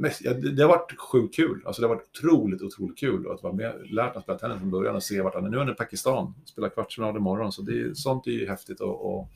Men, 0.00 0.10
ja, 0.20 0.34
det, 0.34 0.50
det 0.52 0.62
har 0.62 0.68
varit 0.68 0.98
sjukt 0.98 1.34
kul. 1.36 1.62
Alltså, 1.66 1.82
det 1.82 1.88
har 1.88 1.94
varit 1.94 2.08
otroligt, 2.18 2.62
otroligt 2.62 2.98
kul 2.98 3.30
att 3.30 3.42
vara 3.42 3.52
med, 3.52 3.90
lärt 3.90 4.16
att 4.16 4.22
spela 4.22 4.38
tennis 4.38 4.58
från 4.58 4.70
början 4.70 4.96
och 4.96 5.02
se 5.02 5.20
vart 5.20 5.34
han 5.34 5.44
är. 5.44 5.48
Nu 5.48 5.56
är 5.56 5.60
han 5.60 5.70
i 5.72 5.74
Pakistan, 5.74 6.34
spelar 6.44 6.68
kvartsfinal 6.68 7.16
imorgon, 7.16 7.52
så 7.52 7.62
det, 7.62 7.80
är- 7.80 7.94
sånt 7.94 8.26
är 8.26 8.30
ju 8.30 8.48
häftigt 8.48 8.80
att, 8.80 8.88
att, 8.88 9.28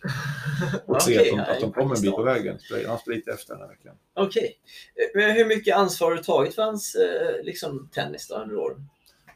att 0.97 1.03
se 1.03 1.18
att 1.18 1.25
de, 1.25 1.41
att 1.41 1.61
de 1.61 1.73
kommer 1.73 1.95
en 1.97 2.03
bit 2.03 2.11
på 2.12 2.23
vägen. 2.23 2.59
Han 2.87 2.99
spelar 2.99 3.16
lite 3.16 3.31
efter 3.33 3.55
den 3.55 3.62
här 3.62 3.68
veckan. 3.68 3.95
Okej. 4.14 4.59
Eh, 4.95 5.21
Men 5.21 5.31
hur 5.37 5.45
mycket 5.47 5.77
ansvar 5.77 6.11
har 6.11 6.16
du 6.16 6.23
tagit 6.23 6.55
för 6.55 6.62
hans 6.62 6.95
eh, 6.95 7.45
liksom, 7.45 7.89
tennis 7.93 8.29
då, 8.29 8.35
under 8.35 8.57
åren? 8.57 8.89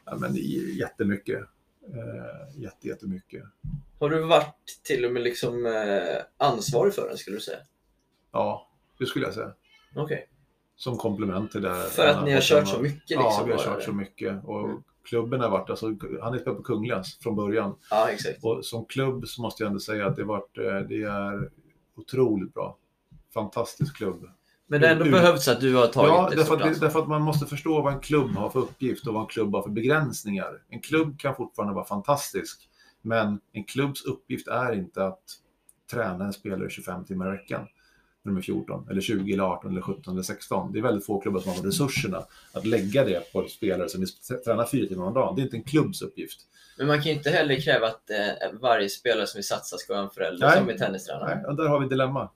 Ja, 0.05 0.17
men 0.19 0.35
jättemycket. 0.79 1.39
Eh, 1.93 2.61
jätte, 2.61 2.87
jättemycket. 2.87 3.43
Har 3.99 4.09
du 4.09 4.19
varit 4.19 4.79
till 4.83 5.05
och 5.05 5.11
med 5.11 5.23
liksom, 5.23 5.65
ansvarig 6.37 6.93
för 6.93 7.07
den, 7.09 7.17
skulle 7.17 7.37
du 7.37 7.41
säga? 7.41 7.57
Ja, 8.31 8.69
det 8.99 9.05
skulle 9.05 9.25
jag 9.25 9.33
säga. 9.33 9.53
Okej. 9.95 10.29
Som 10.75 10.97
komplement 10.97 11.51
till 11.51 11.61
det. 11.61 11.69
här. 11.69 11.83
För 11.83 12.07
att 12.07 12.23
ni 12.25 12.31
har 12.33 12.41
kört 12.41 12.67
så 12.67 12.79
mycket 12.81 13.09
Ja, 13.11 13.23
liksom? 13.25 13.45
vi 13.47 13.51
har 13.51 13.59
kört 13.59 13.83
så 13.83 13.93
mycket. 13.93 14.43
Och 14.45 14.59
Mm. 14.69 14.83
klubben 15.03 15.39
har 15.41 15.49
varit, 15.49 15.69
alltså, 15.69 15.85
han 16.21 16.33
är 16.33 16.39
på 16.39 16.63
Kungligas 16.63 17.17
från 17.17 17.35
början. 17.35 17.75
Ja, 17.89 18.09
exakt. 18.09 18.43
Och 18.43 18.65
som 18.65 18.85
klubb 18.85 19.27
så 19.27 19.41
måste 19.41 19.63
jag 19.63 19.67
ändå 19.67 19.79
säga 19.79 20.07
att 20.07 20.15
det, 20.15 20.23
varit, 20.23 20.57
eh, 20.57 20.79
det 20.89 21.03
är 21.03 21.49
otroligt 21.97 22.53
bra. 22.53 22.77
Fantastisk 23.33 23.97
klubb. 23.97 24.29
Men 24.67 24.81
det 24.81 24.87
har 24.87 24.93
ändå 24.95 25.05
behövts 25.11 25.47
att 25.47 25.61
du 25.61 25.75
har 25.75 25.87
tagit 25.87 26.09
Ja, 26.09 26.29
ett 26.31 26.37
därför 26.37 26.61
att, 26.61 26.79
därför 26.79 26.99
att 26.99 27.07
man 27.07 27.21
måste 27.21 27.45
förstå 27.45 27.81
vad 27.81 27.93
en 27.93 27.99
klubb 27.99 28.29
har 28.35 28.49
för 28.49 28.59
uppgift 28.59 29.07
och 29.07 29.13
vad 29.13 29.23
en 29.23 29.27
klubb 29.27 29.53
har 29.55 29.61
för 29.61 29.69
begränsningar. 29.69 30.61
En 30.69 30.79
klubb 30.81 31.19
kan 31.19 31.35
fortfarande 31.35 31.75
vara 31.75 31.85
fantastisk, 31.85 32.69
men 33.01 33.39
en 33.51 33.63
klubbs 33.63 34.05
uppgift 34.05 34.47
är 34.47 34.73
inte 34.73 35.05
att 35.05 35.23
träna 35.91 36.25
en 36.25 36.33
spelare 36.33 36.69
25 36.69 37.05
timmar 37.05 37.27
i 37.27 37.31
veckan 37.37 37.67
när 38.25 38.31
de 38.31 38.37
är 38.37 38.41
14, 38.41 38.87
eller 38.89 39.01
20, 39.01 39.33
eller 39.33 39.43
18, 39.43 39.71
eller 39.71 39.81
17 39.81 40.13
eller 40.13 40.23
16. 40.23 40.71
Det 40.71 40.79
är 40.79 40.83
väldigt 40.83 41.05
få 41.05 41.21
klubbar 41.21 41.39
som 41.39 41.51
har 41.51 41.63
resurserna 41.63 42.25
att 42.53 42.65
lägga 42.65 43.05
det 43.05 43.31
på 43.33 43.47
spelare 43.47 43.89
som 43.89 43.99
vill 43.99 44.09
träna 44.45 44.67
fyra 44.67 44.87
timmar 44.87 45.05
om 45.05 45.13
dagen. 45.13 45.35
Det 45.35 45.41
är 45.41 45.43
inte 45.43 45.57
en 45.57 45.63
klubbs 45.63 46.01
uppgift. 46.01 46.39
Men 46.77 46.87
man 46.87 46.97
kan 46.97 47.05
ju 47.05 47.17
inte 47.17 47.29
heller 47.29 47.61
kräva 47.61 47.87
att 47.87 48.09
eh, 48.09 48.59
varje 48.61 48.89
spelare 48.89 49.27
som 49.27 49.37
vill 49.37 49.47
satsa 49.47 49.77
ska 49.77 49.93
vara 49.93 50.03
en 50.03 50.09
förälder 50.09 50.47
Nej. 50.47 50.57
som 50.57 50.69
är 50.69 50.77
tennistränare. 50.77 51.35
Nej, 51.35 51.45
och 51.45 51.55
där 51.55 51.67
har 51.67 51.79
vi 51.79 51.87
dilemma. 51.87 52.29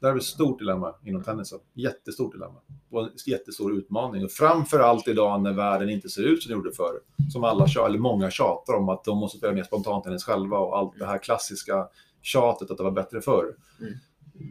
Där 0.00 0.08
har 0.08 0.14
vi 0.14 0.18
ett 0.18 0.24
stort 0.24 0.58
dilemma 0.58 0.94
inom 1.04 1.22
tennisen. 1.22 1.58
Jättestort 1.74 2.32
dilemma. 2.32 2.60
Och 2.90 3.02
en 3.02 3.10
jättestor 3.26 3.78
utmaning. 3.78 4.24
Och 4.24 4.30
framför 4.30 4.80
allt 4.80 5.08
idag 5.08 5.42
när 5.42 5.52
världen 5.52 5.90
inte 5.90 6.08
ser 6.08 6.22
ut 6.22 6.42
som 6.42 6.50
den 6.50 6.58
gjorde 6.58 6.72
förr. 6.72 7.00
Som 7.32 7.44
alla, 7.44 7.66
eller 7.86 7.98
många 7.98 8.30
tjatar 8.30 8.74
om 8.74 8.88
att 8.88 9.04
de 9.04 9.18
måste 9.18 9.38
spela 9.38 9.52
mer 9.52 9.62
spontantennis 9.62 10.24
själva 10.24 10.58
och 10.58 10.78
allt 10.78 10.98
det 10.98 11.06
här 11.06 11.18
klassiska 11.18 11.88
tjatet 12.22 12.70
att 12.70 12.76
det 12.76 12.82
var 12.82 12.90
bättre 12.90 13.20
förr. 13.20 13.56
Mm. 13.80 13.94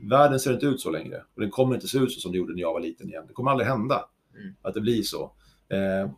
Världen 0.03 0.39
ser 0.39 0.53
inte 0.53 0.65
ut 0.65 0.81
så 0.81 0.89
längre. 0.89 1.23
Och 1.35 1.41
den 1.41 1.49
kommer 1.51 1.75
inte 1.75 1.87
se 1.87 1.97
ut 1.97 2.11
så 2.11 2.19
som 2.19 2.31
det 2.31 2.37
gjorde 2.37 2.53
när 2.53 2.61
jag 2.61 2.73
var 2.73 2.79
liten 2.79 3.09
igen. 3.09 3.23
Det 3.27 3.33
kommer 3.33 3.51
aldrig 3.51 3.67
hända 3.67 4.05
Mm. 4.37 4.53
att 4.61 4.73
det 4.73 4.81
blir 4.81 5.01
så. 5.03 5.31
Eh, 5.69 6.09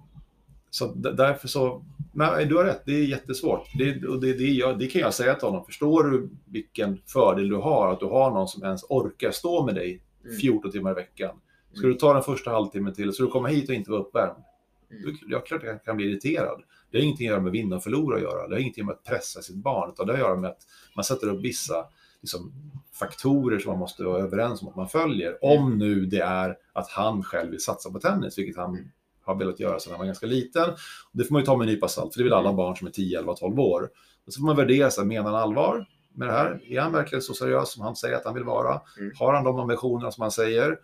så 0.69 0.85
därför 0.95 1.47
så, 1.47 1.85
nej, 2.13 2.45
du 2.45 2.55
har 2.57 2.63
rätt, 2.63 2.81
det 2.85 2.91
är 2.91 3.03
jättesvårt. 3.05 3.67
Det, 3.77 4.07
och 4.07 4.21
det, 4.21 4.33
det, 4.33 4.43
jag, 4.43 4.79
det 4.79 4.87
kan 4.87 5.01
jag 5.01 5.13
säga 5.13 5.35
till 5.35 5.47
honom. 5.47 5.65
Förstår 5.65 6.03
du 6.03 6.29
vilken 6.45 7.01
fördel 7.05 7.49
du 7.49 7.55
har, 7.55 7.93
att 7.93 7.99
du 7.99 8.05
har 8.05 8.31
någon 8.31 8.47
som 8.47 8.63
ens 8.63 8.83
orkar 8.89 9.31
stå 9.31 9.65
med 9.65 9.75
dig 9.75 10.01
Mm. 10.25 10.37
14 10.39 10.71
timmar 10.71 10.91
i 10.91 10.93
veckan. 10.93 11.35
Ska 11.71 11.79
Mm. 11.79 11.91
du 11.93 11.99
ta 11.99 12.13
den 12.13 12.23
första 12.23 12.51
halvtimmen 12.51 12.93
till, 12.93 13.13
så 13.13 13.23
du 13.23 13.29
kommer 13.29 13.49
hit 13.49 13.69
och 13.69 13.75
inte 13.75 13.91
vara 13.91 14.01
uppvärmd. 14.01 14.43
Mm. 14.91 15.15
Jag 15.27 15.45
klart 15.45 15.63
jag 15.63 15.83
kan 15.83 15.97
bli 15.97 16.05
irriterad. 16.05 16.61
Det 16.91 16.97
har 16.97 17.03
ingenting 17.03 17.27
att 17.27 17.31
göra 17.31 17.41
med 17.41 17.51
vinna 17.51 17.75
och 17.75 17.83
förlora 17.83 18.15
att 18.15 18.21
göra. 18.21 18.47
Det 18.47 18.55
har 18.55 18.59
ingenting 18.59 18.85
med 18.85 18.93
att 18.93 19.03
pressa 19.03 19.41
sitt 19.41 19.55
barn, 19.55 19.89
utan 19.93 20.07
det 20.07 20.13
har 20.13 20.19
att 20.19 20.25
göra 20.27 20.35
med 20.39 20.49
att 20.49 20.61
man 20.95 21.03
sätter 21.03 21.27
upp 21.29 21.41
vissa 21.43 21.85
liksom, 22.21 22.53
faktorer 22.99 23.59
som 23.59 23.71
man 23.71 23.79
måste 23.79 24.03
vara 24.03 24.23
överens 24.23 24.61
om 24.61 24.67
att 24.67 24.75
man 24.75 24.87
följer. 24.87 25.37
Om 25.41 25.77
nu 25.77 26.05
det 26.05 26.19
är 26.19 26.57
att 26.73 26.89
han 26.89 27.23
själv 27.23 27.51
vill 27.51 27.63
satsa 27.63 27.91
på 27.91 27.99
tennis, 27.99 28.37
vilket 28.37 28.57
han 28.57 28.69
Mm. 28.75 28.91
har 29.25 29.35
velat 29.35 29.59
göra 29.59 29.79
sedan 29.79 29.91
han 29.91 29.99
var 29.99 30.05
ganska 30.05 30.25
liten. 30.25 30.69
Det 31.11 31.23
får 31.23 31.33
man 31.33 31.41
ju 31.41 31.45
ta 31.45 31.57
med 31.57 31.67
en 31.67 31.73
nypa 31.73 31.87
salt, 31.87 32.13
för 32.13 32.19
det 32.19 32.23
vill 32.23 32.33
alla 32.33 32.53
barn 32.53 32.75
som 32.75 32.87
är 32.87 32.91
10, 32.91 33.19
11, 33.19 33.33
12 33.33 33.59
år. 33.59 33.89
Och 34.25 34.33
så 34.33 34.39
får 34.39 34.45
man 34.45 34.55
värdera, 34.55 34.89
så 34.91 35.01
här, 35.01 35.07
menar 35.07 35.23
han 35.31 35.41
allvar 35.41 35.85
med 36.13 36.27
det 36.27 36.31
här? 36.33 36.61
Är 36.73 36.81
han 36.81 36.91
verkligen 36.91 37.21
så 37.21 37.33
seriös 37.33 37.71
som 37.71 37.83
han 37.83 37.95
säger 37.95 38.15
att 38.15 38.25
han 38.25 38.33
vill 38.33 38.43
vara? 38.43 38.81
Mm. 38.99 39.11
Har 39.19 39.33
han 39.33 39.43
de 39.43 39.59
ambitionerna 39.59 40.11
som 40.11 40.21
han 40.21 40.31
säger? 40.31 40.79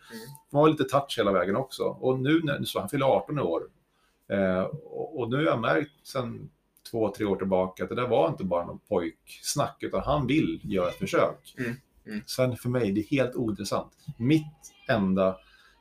Man 0.52 0.62
har 0.62 0.70
lite 0.70 0.84
touch 0.84 1.16
hela 1.18 1.32
vägen 1.32 1.56
också. 1.56 1.84
Och 1.84 2.20
nu, 2.20 2.42
när, 2.44 2.64
så 2.64 2.80
han 2.80 2.90
fyller 2.90 3.06
18 3.06 3.40
i 3.40 3.42
år. 3.42 3.64
Eh, 4.32 4.62
och, 4.84 5.20
och 5.20 5.30
nu 5.30 5.36
har 5.36 5.44
jag 5.44 5.62
märkt 5.62 6.08
sedan 6.08 6.50
två, 6.92 7.14
tre 7.18 7.26
år 7.26 7.36
tillbaka 7.36 7.84
att 7.84 7.90
det 7.90 7.96
där 7.96 8.08
var 8.08 8.30
inte 8.30 8.44
bara 8.44 8.66
någon 8.66 8.80
pojksnack, 8.80 9.78
utan 9.84 10.04
han 10.04 10.28
vill 10.28 10.62
göra 10.64 10.90
ett 10.90 10.96
försök. 10.96 11.56
Mm. 11.58 11.76
Mm. 12.08 12.22
Sen 12.26 12.58
för 12.58 12.70
mig, 12.70 12.92
det 12.92 13.02
är 13.02 13.18
helt 13.18 13.36
ointressant. 13.36 13.92
Mitt 14.18 14.74
enda 14.88 15.38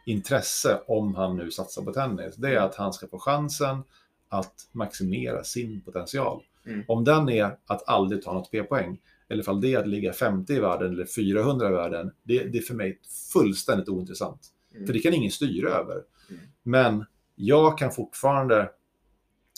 intresse, 0.07 0.81
om 0.87 1.15
han 1.15 1.37
nu 1.37 1.51
satsar 1.51 1.83
på 1.83 1.93
tennis, 1.93 2.37
det 2.37 2.49
är 2.49 2.53
Mm. 2.53 2.65
att 2.65 2.75
han 2.75 2.93
ska 2.93 3.09
få 3.09 3.19
chansen 3.19 3.83
att 4.29 4.69
maximera 4.73 5.45
sin 5.45 5.81
potential. 5.81 6.43
Mm. 6.67 6.85
Om 6.89 7.05
den 7.05 7.29
är 7.29 7.57
att 7.67 7.89
aldrig 7.89 8.23
ta 8.23 8.33
något 8.33 8.51
P-poäng, 8.51 9.01
eller 9.29 9.43
ifall 9.43 9.61
det 9.61 9.75
är 9.75 9.79
att 9.79 9.89
ligga 9.89 10.13
50 10.13 10.53
i 10.53 10.61
världen 10.61 10.93
eller 10.93 11.07
400 11.07 11.69
i 11.69 11.73
världen, 11.73 12.13
det, 12.23 12.45
det 12.45 12.59
är 12.59 12.63
för 12.63 12.75
mig 12.75 13.01
fullständigt 13.33 13.89
ointressant. 13.89 14.41
Mm. 14.75 14.87
För 14.87 14.93
det 14.93 14.99
kan 15.01 15.15
ingen 15.15 15.31
styra 15.31 15.69
över. 15.71 16.03
Mm. 16.31 16.43
Men 16.63 17.05
jag 17.35 17.79
kan 17.79 17.91
fortfarande 17.91 18.71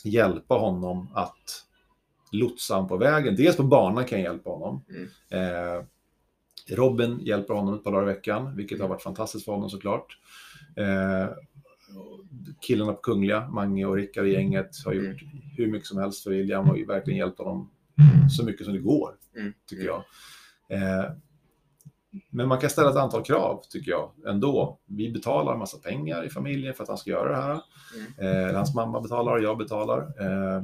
hjälpa 0.05 0.55
honom 0.55 1.09
att 1.15 1.65
lotsa 2.33 2.75
honom 2.75 2.89
på 2.89 2.97
vägen. 2.97 3.37
Dels 3.37 3.57
på 3.57 3.63
banan 3.63 4.05
kan 4.05 4.21
jag 4.21 4.33
hjälpa 4.33 4.51
honom. 4.51 4.85
Mm. 4.89 5.09
Eh, 5.79 5.85
Robin 6.69 7.19
hjälper 7.23 7.55
honom 7.55 7.75
ett 7.75 7.85
par 7.85 7.93
dagar 7.93 8.03
i 8.11 8.15
veckan, 8.15 8.57
vilket 8.57 8.81
har 8.81 8.89
varit 8.89 9.03
fantastiskt 9.03 9.45
för 9.45 9.53
honom 9.53 9.71
såklart. 9.71 10.19
Eh, 10.77 11.29
killarna 12.61 12.93
på 12.93 13.01
Kungliga, 13.01 13.49
Mange 13.49 13.85
och 13.87 13.97
Rickard 13.97 14.27
i 14.27 14.33
gänget, 14.33 14.71
har 14.85 14.93
gjort 14.93 15.23
Mm. 15.23 15.41
hur 15.57 15.67
mycket 15.67 15.87
som 15.89 15.99
helst 15.99 16.23
för 16.23 16.31
William 16.31 16.71
och 16.71 16.77
verkligen 16.89 17.19
hjälpt 17.19 17.39
honom 17.39 17.71
så 18.37 18.45
mycket 18.45 18.65
som 18.65 18.75
det 18.75 18.81
går, 18.81 19.11
Mm. 19.37 19.53
tycker 19.67 19.85
jag. 19.85 20.05
Eh, 20.69 21.11
men 22.31 22.49
man 22.49 22.61
kan 22.61 22.71
ställa 22.71 22.91
ett 22.91 22.97
antal 22.97 23.25
krav, 23.25 23.63
tycker 23.71 23.91
jag, 23.91 24.11
ändå. 24.27 24.79
Vi 24.87 25.11
betalar 25.11 25.53
en 25.53 25.59
massa 25.59 25.79
pengar 25.79 26.25
i 26.25 26.31
familjen 26.31 26.75
för 26.75 26.83
att 26.83 26.89
han 26.89 26.99
ska 26.99 27.11
göra 27.11 27.29
det 27.29 27.43
här. 27.43 27.61
Mm. 28.19 28.49
Eh, 28.49 28.57
hans 28.57 28.75
mamma 28.75 29.01
betalar, 29.01 29.39
jag 29.39 29.59
betalar. 29.59 29.99
Eh, 29.99 30.63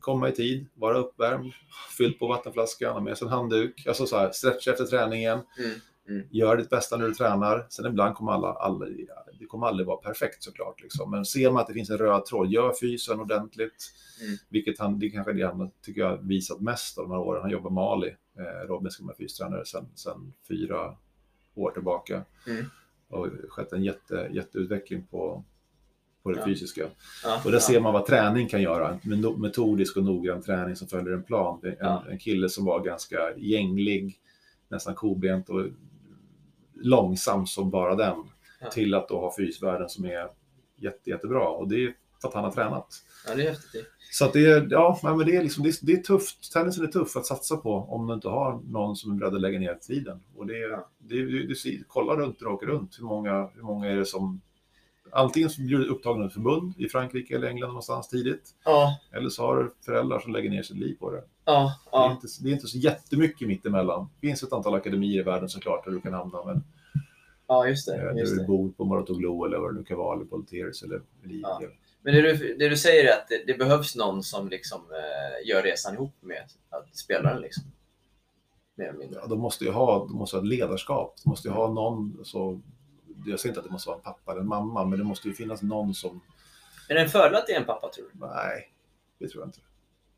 komma 0.00 0.28
i 0.28 0.32
tid, 0.32 0.66
vara 0.74 0.98
uppvärmd, 0.98 1.52
fyllt 1.98 2.18
på 2.18 2.26
vattenflaskan, 2.26 2.92
ha 2.92 3.00
med 3.00 3.18
sig 3.18 3.26
en 3.26 3.32
handduk, 3.32 3.86
alltså 3.86 4.06
så 4.06 4.18
här, 4.18 4.30
stretcha 4.32 4.70
efter 4.70 4.84
träningen. 4.84 5.40
Mm. 5.58 5.80
Mm. 6.08 6.26
Gör 6.30 6.56
ditt 6.56 6.70
bästa 6.70 6.96
när 6.96 7.06
du 7.06 7.14
tränar. 7.14 7.66
Sen 7.68 7.86
ibland 7.86 8.14
kommer 8.14 8.32
alla, 8.32 8.52
alla 8.52 8.86
kommer 9.50 9.66
aldrig 9.66 9.86
vara 9.86 9.96
perfekt 9.96 10.42
såklart. 10.42 10.82
Liksom. 10.82 11.10
Men 11.10 11.24
ser 11.24 11.50
man 11.50 11.60
att 11.60 11.66
det 11.66 11.74
finns 11.74 11.90
en 11.90 11.98
röd 11.98 12.24
tråd, 12.26 12.50
gör 12.52 12.72
fysen 12.80 13.20
ordentligt. 13.20 13.92
Mm. 14.22 14.36
Vilket 14.48 14.78
han, 14.78 14.98
det 14.98 15.06
är 15.06 15.10
kanske 15.10 15.32
det 15.32 15.46
han 15.46 15.70
tycker 15.82 16.00
jag 16.00 16.18
visat 16.28 16.60
mest 16.60 16.98
av 16.98 17.04
de 17.04 17.10
här 17.12 17.20
åren. 17.20 17.42
Han 17.42 17.50
jobbar 17.50 17.70
med 17.70 17.84
Ali, 17.84 18.16
eh, 18.38 18.66
Robin 18.68 18.90
som 18.90 19.08
är 19.08 19.14
fystränare 19.14 19.64
sedan, 19.64 19.88
sedan 19.94 20.32
fyra 20.48 20.96
år 21.54 21.70
tillbaka. 21.70 22.24
Mm. 22.46 22.64
Och 23.08 23.28
skett 23.48 23.72
en 23.72 23.84
jätte, 23.84 24.28
jätteutveckling 24.32 25.06
på, 25.10 25.44
på 26.22 26.30
det 26.30 26.38
Ja. 26.38 26.44
fysiska. 26.44 26.86
Ja, 27.24 27.36
Och 27.44 27.50
där 27.50 27.56
ja. 27.58 27.60
ser 27.60 27.80
man 27.80 27.92
vad 27.92 28.06
träning 28.06 28.48
kan 28.48 28.62
göra. 28.62 28.98
En 29.02 29.40
metodisk 29.40 29.96
och 29.96 30.04
noggrann 30.04 30.42
träning 30.42 30.76
som 30.76 30.88
följer 30.88 31.12
en 31.12 31.22
plan. 31.22 31.60
En, 31.62 31.86
en 32.10 32.18
kille 32.18 32.48
som 32.48 32.64
var 32.64 32.80
ganska 32.84 33.36
gänglig, 33.36 34.20
nästan 34.68 34.94
kobent 34.94 35.48
och 35.48 35.66
långsam 36.74 37.46
som 37.46 37.70
bara 37.70 37.94
den. 37.94 38.16
Ja. 38.60 38.70
Till 38.70 38.94
att 38.94 39.08
då 39.08 39.20
ha 39.20 39.34
fysvärden 39.36 39.88
som 39.88 40.04
är 40.04 40.28
jätte, 40.76 41.10
jättebra. 41.10 41.48
Och 41.48 41.68
det 41.68 41.84
är 41.84 41.94
för 42.20 42.28
att 42.28 42.34
han 42.34 42.44
har 42.44 42.50
tränat. 42.50 42.86
Ja, 43.26 43.34
det 43.34 43.42
är 43.46 43.50
häftigt. 43.50 43.86
Så 44.12 44.24
att 44.24 44.32
det 44.32 44.46
är, 44.46 44.68
ja, 44.70 44.98
men 45.02 45.18
det 45.18 45.36
är, 45.36 45.42
liksom, 45.42 45.62
det, 45.64 45.68
är, 45.70 45.86
det 45.86 45.92
är 45.92 45.96
tufft. 46.02 46.52
Tennisen 46.52 46.84
är 46.84 46.88
tuff 46.88 47.16
att 47.16 47.26
satsa 47.26 47.56
på 47.56 47.74
om 47.74 48.06
du 48.06 48.14
inte 48.14 48.28
har 48.28 48.60
någon 48.68 48.96
som 48.96 49.12
är 49.12 49.16
beredd 49.16 49.34
att 49.34 49.40
lägga 49.40 49.58
ner 49.58 49.74
tiden. 49.74 50.20
Och 50.36 50.46
det, 50.46 50.54
är- 50.62 50.70
Ja. 50.70 50.88
det, 50.98 51.14
du, 51.14 51.46
du, 51.46 51.54
ser- 51.54 51.82
kolla 51.88 52.16
runt 52.16 52.40
när 52.40 52.48
du 52.48 52.54
åker 52.54 52.66
runt. 52.66 52.96
Hur 52.98 53.04
många, 53.04 53.48
hur 53.54 53.62
många 53.62 53.86
är 53.88 53.96
det 53.96 54.04
som 54.06 54.40
antingen 55.12 55.50
som 55.50 55.66
blir 55.66 55.86
upptagna 55.88 56.24
i 56.24 56.26
ett 56.26 56.32
förbund 56.34 56.74
i 56.78 56.88
Frankrike 56.88 57.34
eller 57.36 57.48
England 57.48 57.68
någonstans 57.68 58.08
tidigt. 58.08 58.50
Ja, 58.64 58.98
Eller 59.12 59.28
så 59.28 59.42
har 59.46 59.56
du 59.56 59.74
föräldrar 59.84 60.18
som 60.18 60.32
lägger 60.32 60.50
ner 60.50 60.62
sitt 60.62 60.76
liv 60.76 60.96
på 61.00 61.10
det. 61.10 61.24
ja, 61.44 61.74
Det, 61.90 61.96
är 61.96 62.00
ja. 62.00 62.10
inte, 62.12 62.26
det 62.42 62.48
är 62.48 62.52
inte 62.52 62.66
så 62.66 62.78
jättemycket 62.78 63.48
mittemellan. 63.48 64.08
Det 64.20 64.26
finns 64.26 64.42
ett 64.42 64.52
antal 64.52 64.74
akademier 64.74 65.20
i 65.20 65.22
världen 65.22 65.48
såklart 65.48 65.84
där 65.84 65.90
du 65.92 66.00
kan 66.00 66.12
hamna. 66.12 66.44
Men 66.44 66.64
ja 67.50 67.68
just 67.68 67.88
eh, 67.88 67.94
det. 67.94 68.00
där 68.02 68.14
Just 68.14 68.32
du 68.34 68.38
det. 68.40 68.46
bor 68.46 68.70
på 68.70 68.84
Moratoglu 68.84 69.46
eller 69.46 69.58
vad 69.58 69.74
det 69.74 69.78
nu 69.78 69.84
kan 69.84 69.98
vara. 69.98 70.16
Eller 70.16 70.24
på 70.26 70.36
Alteris 70.36 70.82
eller 70.82 71.02
Elite. 71.24 71.48
Ja. 71.48 71.60
Men 72.02 72.14
det 72.14 72.22
du, 72.22 72.56
det 72.58 72.68
du 72.68 72.76
säger 72.76 73.04
är 73.04 73.12
att 73.12 73.28
det, 73.28 73.44
det 73.46 73.58
behövs 73.58 73.96
någon 73.96 74.22
som 74.22 74.48
liksom, 74.48 74.80
eh, 74.80 75.48
gör 75.48 75.62
resan 75.62 75.94
ihop 75.94 76.14
med 76.20 76.42
att 76.70 76.96
spelaren. 76.96 77.42
Liksom. 77.42 77.64
Ja, 79.12 79.26
de 79.26 79.40
måste 79.40 79.64
ju 79.64 79.70
ha, 79.70 79.98
de 79.98 80.16
måste 80.16 80.36
ha 80.36 80.42
ett 80.42 80.48
ledarskap. 80.48 81.14
De 81.24 81.30
måste 81.30 81.48
ju 81.48 81.54
ha 81.54 81.72
någon, 81.72 82.20
så, 82.24 82.60
jag 83.26 83.40
säger 83.40 83.50
inte 83.50 83.60
att 83.60 83.66
det 83.66 83.72
måste 83.72 83.88
vara 83.88 83.96
en 83.98 84.02
pappa 84.02 84.32
eller 84.32 84.40
en 84.40 84.48
mamma, 84.48 84.84
men 84.84 84.98
det 84.98 85.04
måste 85.04 85.28
ju 85.28 85.34
finnas 85.34 85.62
någon 85.62 85.94
som, 85.94 86.20
Är 86.88 86.94
det 86.94 87.00
en 87.00 87.08
fördel 87.08 87.34
att 87.34 87.46
det 87.46 87.52
är 87.52 87.60
en 87.60 87.66
pappa 87.66 87.88
tror 87.88 88.06
du? 88.12 88.26
nej, 88.26 88.72
det 89.18 89.28
tror 89.28 89.42
jag 89.42 89.48
inte. 89.48 89.60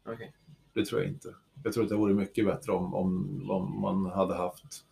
Okej. 0.05 0.33
Det 0.75 0.85
tror 0.85 1.01
jag 1.01 1.11
inte. 1.11 1.35
Jag 1.65 1.73
tror 1.73 1.83
att 1.85 1.91
det 1.91 1.97
vore 1.97 2.15
mycket 2.15 2.47
bättre 2.47 2.73
om, 2.73 2.95
om, 2.95 3.51
om 3.51 3.81
man 3.81 4.07
hade 4.07 4.35
haft 4.35 4.85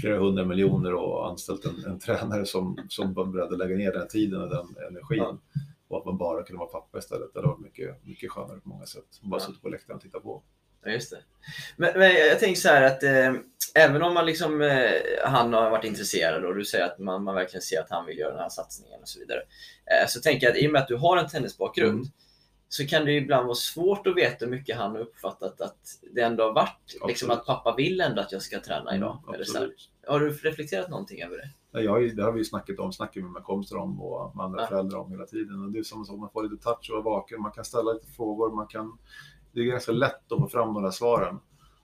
flera 0.00 0.18
hundra 0.18 0.44
miljoner 0.44 0.94
och 0.94 1.28
anställt 1.28 1.64
en, 1.64 1.84
en 1.86 1.98
tränare 1.98 2.46
som, 2.46 2.78
som 2.88 3.14
var 3.14 3.24
beredd 3.24 3.52
att 3.52 3.58
lägga 3.58 3.76
ner 3.76 3.92
den 3.92 4.08
tiden 4.08 4.42
och 4.42 4.48
den 4.48 4.66
energin. 4.88 5.18
Ja. 5.18 5.38
Och 5.88 5.98
att 5.98 6.04
man 6.04 6.18
bara 6.18 6.42
kunde 6.42 6.58
vara 6.58 6.68
pappa 6.68 6.98
istället. 6.98 7.34
Det 7.34 7.40
varit 7.40 7.60
mycket, 7.60 8.06
mycket 8.06 8.30
skönare 8.30 8.60
på 8.60 8.68
många 8.68 8.86
sätt. 8.86 9.04
Bara 9.22 9.40
Ja. 9.40 9.46
sitta 9.46 9.58
på 9.62 9.68
läktaren 9.68 9.96
och 9.96 10.02
titta 10.02 10.20
på. 10.20 10.42
Ja, 10.84 10.90
just 10.92 11.10
det. 11.10 11.18
Men, 11.76 11.98
men 11.98 12.14
jag 12.14 12.38
tänker 12.38 12.60
så 12.60 12.68
här 12.68 12.82
att 12.82 13.02
eh, 13.02 13.34
även 13.74 14.02
om 14.02 14.14
man 14.14 14.26
liksom, 14.26 14.62
eh, 14.62 14.90
han 15.24 15.52
har 15.52 15.70
varit 15.70 15.84
intresserad 15.84 16.44
och 16.44 16.54
du 16.54 16.64
säger 16.64 16.84
att 16.84 16.98
man, 16.98 17.24
man 17.24 17.34
verkligen 17.34 17.62
ser 17.62 17.80
att 17.80 17.90
han 17.90 18.06
vill 18.06 18.18
göra 18.18 18.30
den 18.30 18.40
här 18.40 18.48
satsningen 18.48 19.00
och 19.00 19.08
så 19.08 19.18
vidare. 19.20 19.38
Eh, 19.38 20.08
så 20.08 20.20
tänker 20.20 20.46
jag 20.46 20.52
att 20.56 20.62
i 20.62 20.68
och 20.68 20.72
med 20.72 20.82
att 20.82 20.88
du 20.88 20.96
har 20.96 21.16
en 21.16 21.28
tennisbakgrund 21.28 21.94
Mm. 21.94 22.08
Så 22.68 22.86
kan 22.86 23.04
det 23.04 23.12
ibland 23.12 23.46
vara 23.46 23.54
svårt 23.54 24.06
att 24.06 24.16
veta 24.16 24.44
hur 24.44 24.52
mycket 24.52 24.76
han 24.76 24.90
har 24.90 24.98
uppfattat 24.98 25.60
att 25.60 25.98
det 26.12 26.20
ändå 26.20 26.44
har 26.44 26.52
varit. 26.52 26.96
Liksom 27.08 27.30
att 27.30 27.46
pappa 27.46 27.74
vill 27.76 28.00
ändå 28.00 28.20
att 28.20 28.32
jag 28.32 28.42
ska 28.42 28.60
träna 28.60 28.96
idag. 28.96 29.18
Mm, 29.22 29.34
eller 29.34 29.44
så 29.44 29.58
här. 29.58 29.70
Har 30.06 30.20
du 30.20 30.30
reflekterat 30.30 30.90
någonting 30.90 31.22
över 31.22 31.36
det? 31.36 31.50
Ja, 31.70 31.80
jag, 31.80 32.16
det 32.16 32.22
har 32.22 32.32
vi 32.32 32.38
ju 32.38 32.44
snackat 32.44 32.78
om, 32.78 32.92
snackar 32.92 33.20
med 33.20 33.30
mina 33.30 33.40
kompisar 33.40 33.76
om 33.76 34.02
och 34.02 34.36
med 34.36 34.44
andra 34.44 34.60
Ja. 34.62 34.66
föräldrar 34.66 34.98
om 34.98 35.10
hela 35.10 35.26
tiden. 35.26 35.64
Och 35.64 35.70
det 35.70 35.78
är 35.78 35.82
som 35.82 36.04
så, 36.04 36.16
man 36.16 36.30
får 36.30 36.42
lite 36.42 36.62
touch 36.62 36.90
och 36.90 37.04
vara 37.04 37.14
vaken, 37.14 37.42
man 37.42 37.52
kan 37.52 37.64
ställa 37.64 37.92
lite 37.92 38.06
frågor, 38.06 38.50
man 38.54 38.66
kan... 38.66 38.98
Det 39.52 39.60
är 39.60 39.64
ganska 39.64 39.92
lätt 39.92 40.32
att 40.32 40.38
få 40.40 40.48
fram 40.48 40.74
de 40.74 40.82
där 40.82 40.90
svaren. 40.90 41.38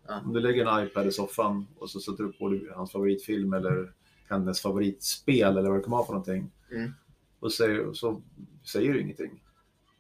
Ja. 0.09 0.21
Om 0.25 0.33
du 0.33 0.41
lägger 0.41 0.67
en 0.67 0.87
iPad 0.87 1.07
i 1.07 1.11
soffan 1.13 1.67
och 1.79 1.91
så 1.91 2.01
sätter 2.01 2.25
du 2.25 2.33
på 2.33 2.75
hans 2.75 2.93
favoritfilm 2.93 3.53
eller 3.53 3.93
hennes 4.29 4.61
favoritspel 4.61 5.57
eller 5.57 5.71
vad 5.71 5.79
det 5.79 5.83
kan 5.83 5.91
vara 5.91 6.05
för 6.05 6.13
någonting. 6.13 6.51
Mm. 6.71 6.93
Och 7.41 7.53
säger, 7.53 7.93
så 7.93 8.23
säger 8.65 8.93
du 8.93 9.01
ingenting. 9.01 9.42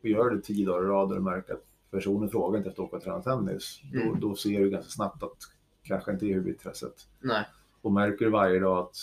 Och 0.02 0.08
gör 0.08 0.30
det 0.30 0.40
tio 0.42 0.66
dagar 0.66 0.82
i 0.84 0.86
rad 0.86 1.08
och 1.08 1.14
du 1.14 1.20
märker 1.20 1.52
att 1.54 1.64
personen 1.90 2.28
frågar 2.30 2.58
inte 2.58 2.70
efter 2.70 2.82
att 2.82 2.88
åka 2.88 2.96
och 2.96 3.02
träna 3.02 3.22
tennis. 3.22 3.80
Mm. 3.94 4.20
Då, 4.20 4.28
då 4.28 4.34
ser 4.34 4.60
du 4.60 4.70
ganska 4.70 4.90
snabbt 4.90 5.22
att 5.22 5.36
kanske 5.82 6.12
inte 6.12 6.26
är 6.26 6.34
huvudintresset. 6.34 7.08
Nej. 7.20 7.44
Och 7.82 7.92
märker 7.92 8.24
du 8.24 8.30
varje 8.30 8.60
dag 8.60 8.78
att 8.78 8.96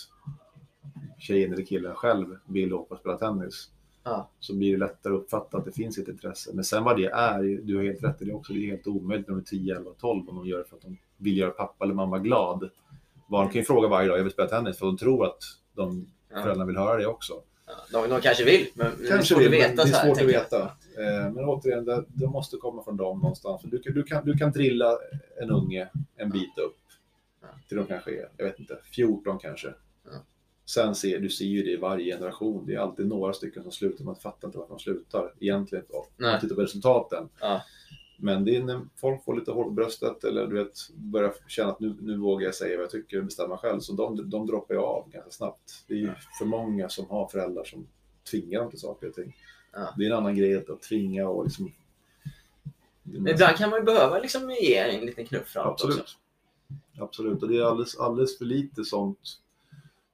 tjejen 1.18 1.54
eller 1.54 1.66
killen 1.66 1.96
själv 1.96 2.38
vill 2.46 2.74
åka 2.74 2.94
och 2.94 3.00
spela 3.00 3.18
tennis 3.18 3.70
Ja. 4.04 4.30
så 4.40 4.56
blir 4.56 4.72
det 4.72 4.78
lättare 4.78 5.14
att 5.14 5.20
uppfatta 5.22 5.58
att 5.58 5.66
det 5.66 5.72
finns 5.72 5.98
ett 5.98 6.08
intresse. 6.08 6.52
Men 6.54 6.64
sen 6.64 6.84
vad 6.84 6.98
det 6.98 7.06
är, 7.06 7.62
du 7.64 7.76
har 7.76 7.84
helt 7.84 8.04
rätt 8.04 8.22
i 8.22 8.26
det 8.26 8.34
också, 8.34 8.54
det 8.54 8.60
är 8.66 8.70
helt 8.72 8.88
omöjligt 8.88 9.28
när 9.28 9.36
de 9.36 9.42
är 9.42 9.46
10, 9.46 9.76
11, 9.78 9.92
12 10.00 10.30
om 10.30 10.36
de 10.36 10.46
gör 10.46 10.58
det 10.58 10.64
för 10.66 10.76
att 10.76 10.82
de 10.82 10.98
vill 11.18 11.38
göra 11.38 11.52
pappa 11.52 11.86
eller 11.86 11.94
mamma 11.94 12.20
glad. 12.20 12.70
Barn 13.30 13.48
kan 13.50 13.56
ju 13.56 13.64
fråga 13.64 13.88
varje 13.88 14.08
dag, 14.08 14.18
jag 14.18 14.24
vill 14.24 14.34
spela 14.34 14.48
tennis, 14.50 14.78
för 14.78 14.86
de 14.86 14.98
tror 14.98 15.26
att 15.26 15.44
de 15.74 16.08
Ja. 16.32 16.36
föräldrarna 16.42 16.66
vill 16.66 16.78
höra 16.78 16.98
det 16.98 17.06
också. 17.08 17.34
De, 17.92 18.10
de 18.10 18.22
kanske 18.22 18.44
vill, 18.44 18.68
men 18.74 18.92
det 18.98 19.04
är 19.06 19.10
Kanske 19.10 19.34
svårt 19.34 19.44
vill, 19.44 19.48
att 19.48 19.70
veta. 19.70 19.84
det 19.84 19.90
är 19.90 19.94
så 19.94 19.98
här, 19.98 20.06
svårt 20.08 20.22
att 20.22 20.28
veta. 20.28 20.62
Eh, 20.98 21.32
Men 21.32 21.46
återigen, 21.46 21.86
det, 21.86 22.04
det 22.08 22.28
måste 22.28 22.58
komma 22.58 22.84
från 22.84 22.98
dem 22.98 23.20
någonstans. 23.20 23.62
Du 23.64 23.80
kan, 23.80 23.94
du, 23.94 24.04
kan, 24.04 24.26
du 24.26 24.38
kan 24.38 24.52
drilla 24.52 24.98
en 25.42 25.50
unge 25.52 25.88
en 26.16 26.30
bit 26.30 26.58
upp 26.58 26.76
till 27.68 27.78
de 27.78 27.86
kanske 27.86 28.12
är, 28.12 28.30
jag 28.38 28.46
vet 28.46 28.60
inte, 28.60 28.78
14 28.96 29.40
kanske. 29.40 29.74
Sen 30.66 30.96
ser 30.96 31.20
du 31.20 31.30
ser 31.30 31.46
ju 31.46 31.64
det 31.64 31.72
i 31.72 31.76
varje 31.78 32.14
generation. 32.16 32.66
Det 32.66 32.76
är 32.76 32.80
alltid 32.80 33.08
några 33.08 33.34
stycken 33.34 33.64
som 33.64 33.72
slutar, 33.72 34.04
man 34.06 34.16
fattar 34.16 34.48
inte 34.48 34.58
varför 34.58 34.74
de 34.74 34.80
slutar 34.80 35.34
egentligen. 35.40 35.86
Om 35.90 36.06
man 36.18 36.40
tittar 36.40 36.56
på 36.56 36.62
resultaten. 36.62 37.30
Ja. 37.40 37.62
Men 38.22 38.46
det 38.46 38.56
är 38.56 38.64
när 38.64 38.82
folk 38.96 39.24
får 39.24 39.36
lite 39.36 39.52
på 39.52 39.70
bröstet 39.70 40.24
eller 40.24 40.48
du 40.48 40.56
vet, 40.64 40.90
börjar 40.96 41.34
känna 41.48 41.70
att 41.72 41.80
nu, 41.80 41.96
nu 42.02 42.18
vågar 42.18 42.46
jag 42.46 42.56
säga 42.56 42.78
vad 42.78 42.84
jag 42.84 42.92
tycker 42.92 43.18
och 43.20 43.26
bestämma 43.26 43.58
själv. 43.58 43.80
Så 43.80 43.94
de, 43.94 44.30
de 44.30 44.48
droppar 44.48 44.74
ju 44.74 44.80
av 44.80 45.10
ganska 45.12 45.32
snabbt. 45.32 45.84
Det 45.88 45.94
är 45.94 45.98
ju 45.98 46.12
för 46.40 46.46
många 46.46 46.90
som 46.90 47.10
har 47.10 47.28
föräldrar 47.28 47.64
som 47.64 47.88
tvingar 48.32 48.60
dem 48.60 48.70
till 48.70 48.80
saker 48.80 49.08
och 49.08 49.14
ting. 49.14 49.36
Ja. 49.74 49.94
Det 49.98 50.04
är 50.06 50.10
en 50.10 50.18
annan 50.18 50.36
grej 50.36 50.56
att, 50.58 50.82
tvinga 50.82 51.28
och 51.30 51.44
liksom... 51.44 51.72
Men 53.04 53.28
ibland 53.34 53.58
kan 53.58 53.70
man 53.70 53.80
ju 53.80 53.86
behöva 53.86 54.20
liksom 54.20 54.50
ge 54.50 54.76
en 54.78 55.06
liten 55.06 55.26
knuff 55.26 55.48
framåt 55.48 55.72
Absolut. 55.72 56.00
också. 56.00 56.18
Absolut, 57.00 57.44
och 57.44 57.50
det 57.50 57.58
är 57.58 57.62
alldeles, 57.64 58.00
alldeles 58.00 58.38
för 58.38 58.46
lite 58.46 58.84
sånt 58.84 59.20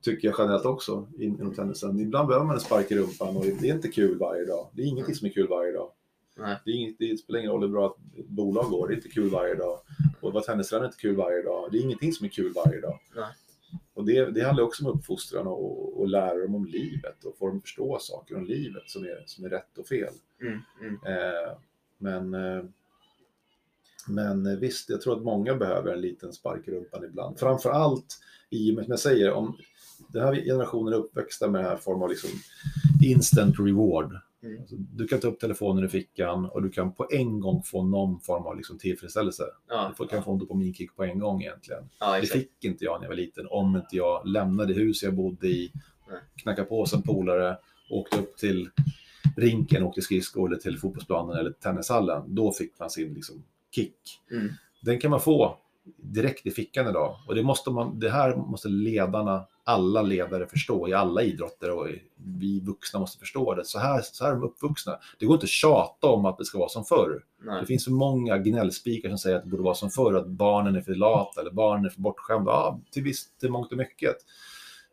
tycker 0.02 0.28
jag 0.28 0.36
generellt 0.40 0.66
också 0.66 1.08
in- 1.20 1.40
inom 1.40 1.54
tennisen. 1.56 2.00
Ibland 2.00 2.28
behöver 2.28 2.46
man 2.46 2.56
en 2.56 2.62
spark 2.62 2.92
i 2.92 2.96
rumpan 2.98 3.38
och 3.38 3.46
det 3.46 3.70
är 3.70 3.74
inte 3.76 3.88
kul 3.88 4.18
varje 4.18 4.46
dag. 4.46 4.68
Det 4.74 4.82
är 4.82 4.86
ingenting 4.86 5.04
Mm. 5.06 5.16
som 5.16 5.28
är 5.28 5.32
kul 5.32 5.48
varje 5.48 5.72
dag. 5.72 5.90
Nej. 6.38 6.58
Det, 6.66 6.72
är 6.72 6.76
inget, 6.76 6.96
det 7.00 7.18
spelar 7.18 7.40
ingen 7.40 7.52
roll 7.52 7.62
hur 7.62 7.70
bra 7.70 7.98
ett 8.18 8.28
bolag 8.28 8.70
går, 8.70 8.88
det 8.88 8.94
är 8.94 8.96
inte 8.96 9.10
kul 9.10 9.30
varje 9.30 9.56
dag. 9.56 9.80
Och 10.22 10.28
att 10.28 10.34
vara 10.34 10.44
tennistränare 10.44 10.86
är 10.86 10.88
inte 10.88 11.02
kul 11.02 11.16
varje 11.16 11.44
dag. 11.44 11.70
Det 11.72 11.78
är 11.78 11.82
ingenting 11.82 12.14
som 12.14 12.26
är 12.26 12.30
kul 12.30 12.54
varje 12.56 12.82
dag. 12.82 13.00
Nej. 13.16 13.34
Och 13.94 14.06
det, 14.06 14.26
det 14.32 14.42
handlar 14.42 14.64
också 14.64 14.86
om 14.86 15.00
uppfostran 15.00 15.48
och, 15.48 16.00
och 16.00 16.08
lära 16.08 16.38
dem 16.38 16.56
om 16.56 16.66
livet 16.66 17.24
och 17.24 17.38
få 17.38 17.48
dem 17.48 17.58
att 17.58 17.64
förstå 17.64 17.98
saker 18.00 18.38
om 18.38 18.46
livet 18.46 18.84
som 18.86 19.04
är, 19.04 19.24
som 19.26 19.46
är 19.46 19.50
rätt 19.50 19.78
och 19.78 19.88
fel. 19.88 20.14
Mm, 20.42 20.60
mm. 20.82 20.96
Eh, 21.06 21.58
men, 21.98 22.34
eh, 22.34 22.64
men 24.08 24.60
visst, 24.60 24.90
jag 24.90 25.02
tror 25.02 25.18
att 25.18 25.24
många 25.24 25.56
behöver 25.56 25.94
en 25.94 26.02
liten 26.02 26.34
spark 26.34 26.68
i 26.68 26.72
rumpan 26.72 27.06
ibland. 27.06 27.40
Framför 27.40 27.70
allt 27.70 28.20
i 28.50 28.72
och 28.72 28.76
med, 28.76 28.86
som 28.86 28.92
jag 28.92 29.00
säger, 29.00 29.32
om 29.32 29.58
den 30.08 30.24
här 30.24 30.36
generationen 30.36 30.94
är 30.94 30.98
uppväxta 30.98 31.48
med 31.48 31.62
den 31.62 31.70
här 31.70 31.78
formen 31.78 32.04
av 32.04 32.10
liksom 32.10 32.30
instant 33.04 33.60
reward. 33.60 34.20
Mm. 34.46 34.60
Alltså, 34.62 34.76
du 34.78 35.08
kan 35.08 35.20
ta 35.20 35.28
upp 35.28 35.40
telefonen 35.40 35.86
i 35.86 35.88
fickan 35.88 36.46
och 36.46 36.62
du 36.62 36.70
kan 36.70 36.94
på 36.94 37.08
en 37.12 37.40
gång 37.40 37.64
få 37.64 37.84
någon 37.84 38.20
form 38.20 38.46
av 38.46 38.58
liksom 38.58 38.78
tillfredsställelse. 38.78 39.44
Ja, 39.70 39.94
Du 40.00 40.08
kan 40.08 40.24
få 40.24 40.32
en 40.32 40.38
dopaminkick 40.40 40.96
på 40.96 41.04
en 41.04 41.20
gång 41.20 41.42
egentligen. 41.42 41.84
ja, 42.00 42.20
Det 42.22 42.28
fick 42.28 42.64
inte 42.66 42.84
jag 42.86 43.00
när 43.00 43.06
jag 43.06 43.10
var 43.10 43.16
liten 43.16 43.48
om 43.50 43.76
inte 43.76 43.96
jag 43.96 44.28
lämnade 44.28 44.74
huset 44.74 45.08
jag 45.08 45.16
bodde 45.16 45.48
i, 45.48 45.72
Nej. 46.10 46.20
knackade 46.36 46.68
på 46.68 46.80
hos 46.80 46.94
en 46.94 47.02
polare, 47.02 47.58
åkte 47.90 48.18
upp 48.20 48.38
till 48.38 48.70
rinken, 49.38 49.84
åkte 49.84 50.02
skridskor 50.02 50.48
eller 50.50 50.58
till 50.62 50.80
fotbollsplanen 50.80 51.38
eller 51.38 51.52
tennishallen. 51.52 52.36
Då 52.36 52.52
fick 52.52 52.80
man 52.80 52.90
sin 52.90 53.14
liksom, 53.14 53.44
kick. 53.76 53.98
Mm. 54.32 54.50
Den 54.82 55.00
kan 55.00 55.12
man 55.12 55.20
få 55.22 55.58
direkt 55.98 56.46
i 56.48 56.52
fickan 56.52 56.88
idag. 56.90 57.16
Och 57.28 57.36
det, 57.36 57.44
måste 57.44 57.72
man, 57.72 58.00
det 58.00 58.10
här 58.10 58.36
måste 58.36 58.68
ledarna, 58.70 59.46
alla 59.64 60.02
ledare 60.02 60.48
förstå 60.48 60.88
i 60.88 60.94
alla 60.94 61.22
idrotter 61.24 61.72
och 61.72 61.90
i- 61.90 62.02
vi 62.36 62.60
vuxna 62.60 63.00
måste 63.00 63.20
förstå 63.20 63.56
det. 63.56 63.66
Så 63.66 63.80
här, 63.80 64.02
så 64.02 64.24
här 64.26 64.32
är 64.32 64.36
de 64.36 64.44
uppvuxna. 64.44 65.00
Det 65.20 65.26
går 65.26 65.34
inte 65.36 65.44
att 65.44 65.50
tjata 65.50 66.08
om 66.08 66.26
att 66.26 66.38
det 66.38 66.46
ska 66.46 66.58
vara 66.58 66.70
som 66.70 66.86
förr. 66.86 67.24
Nej. 67.44 67.62
Det 67.62 67.68
finns 67.68 67.84
för 67.84 67.92
många 67.92 68.38
gnällspikar 68.38 69.10
som 69.10 69.18
säger 69.18 69.38
att 69.38 69.44
det 69.44 69.50
borde 69.50 69.64
vara 69.64 69.76
som 69.76 69.90
förr, 69.90 70.14
att 70.14 70.28
barnen 70.28 70.76
är 70.76 70.82
för 70.82 70.96
lata 70.96 71.42
eller 71.42 71.52
barnen 71.52 71.86
är 71.86 71.90
för 71.90 72.02
bortskämda. 72.02 72.52
Ja, 72.52 72.82
till 72.92 73.04
visst, 73.04 73.40
till 73.40 73.52
mångt 73.52 73.72
och 73.72 73.78
mycket. 73.78 74.16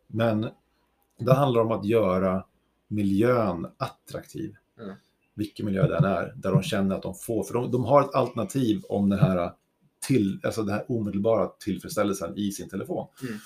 Men 0.07 0.49
det 1.19 1.33
handlar 1.33 1.61
om 1.61 1.71
att 1.71 1.85
göra 1.85 2.45
miljön 2.87 3.67
attraktiv. 3.77 4.55
Mm. 4.79 4.95
Vilken 5.35 5.65
miljö 5.65 5.87
den 5.87 6.03
är, 6.03 6.33
där 6.35 6.51
de 6.51 6.63
känner 6.63 6.95
att 6.95 7.03
de 7.03 7.15
får, 7.15 7.43
för 7.43 7.53
de, 7.53 7.71
de 7.71 7.85
har 7.85 8.01
ett 8.01 8.15
alternativ 8.15 8.81
om 8.89 9.09
den 9.09 9.19
här, 9.19 9.51
till, 10.07 10.39
alltså 10.43 10.63
den 10.63 10.73
här 10.73 10.85
omedelbara 10.91 11.47
tillfredsställelsen 11.47 12.37
i 12.37 12.51
sin 12.51 12.69
telefon. 12.69 13.07
Mm. 13.21 13.39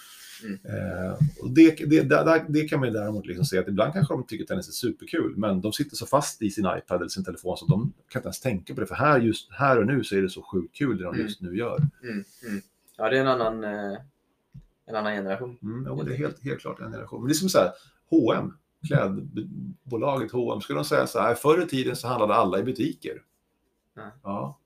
Eh, 0.46 1.12
och 1.42 1.52
det, 1.52 1.76
det, 1.90 2.02
det, 2.02 2.46
det 2.50 2.68
kan 2.68 2.80
man 2.80 2.90
ju 2.90 2.94
däremot 2.94 3.26
liksom 3.26 3.46
se 3.46 3.58
att 3.58 3.68
ibland 3.68 3.94
kanske 3.94 4.14
de 4.14 4.24
tycker 4.24 4.46
tennis 4.46 4.68
är 4.68 4.72
superkul, 4.72 5.38
men 5.38 5.62
de 5.62 5.74
sitter 5.74 5.96
så 5.96 6.06
fast 6.06 6.42
i 6.42 6.50
sin 6.50 6.66
iPad 6.78 6.98
eller 7.02 7.10
sin 7.10 7.24
telefon 7.24 7.58
så 7.58 7.66
de 7.66 7.94
kan 8.10 8.20
inte 8.20 8.28
ens 8.28 8.40
tänka 8.40 8.74
på 8.76 8.82
det. 8.82 8.88
För 8.88 8.96
här, 8.96 9.20
just 9.20 9.52
här 9.52 9.80
och 9.80 9.88
nu 9.88 10.04
så 10.04 10.16
är 10.16 10.22
det 10.22 10.30
så 10.30 10.42
sjukt 10.42 10.76
kul 10.76 10.98
det 10.98 11.04
de 11.04 11.14
Mm. 11.14 11.26
just 11.26 11.42
nu 11.42 11.58
gör. 11.58 11.78
Mm, 12.04 12.24
mm. 12.48 12.62
Ja, 12.98 13.10
det 13.10 13.18
är 13.18 13.22
en 13.22 13.28
annan, 13.28 13.64
eh, 13.64 13.98
en 14.86 14.96
annan 14.96 15.14
generation. 15.14 15.58
Mm, 15.62 15.86
jo, 15.88 16.04
det 16.04 16.14
är 16.14 16.18
helt, 16.18 16.44
helt 16.44 16.60
klart 16.60 16.80
en 16.80 16.92
generation. 16.92 17.22
Men 17.22 17.28
det 17.28 17.32
är 17.32 17.36
som 17.36 17.50
så 17.50 17.58
här, 17.60 17.72
H&M, 18.10 18.54
klädbolaget 18.88 20.32
H&M, 20.32 20.62
skulle 20.62 20.80
de 20.80 20.86
säga 20.86 21.08
så 21.08 21.20
här, 21.20 21.36
förr 21.36 21.64
i 21.64 21.68
tiden 21.68 21.96
så 21.96 22.08
handlade 22.08 22.34
alla 22.34 22.60
i 22.60 22.64
butiker. 22.64 23.22
Ja. 23.96 24.12
ja. 24.24 24.60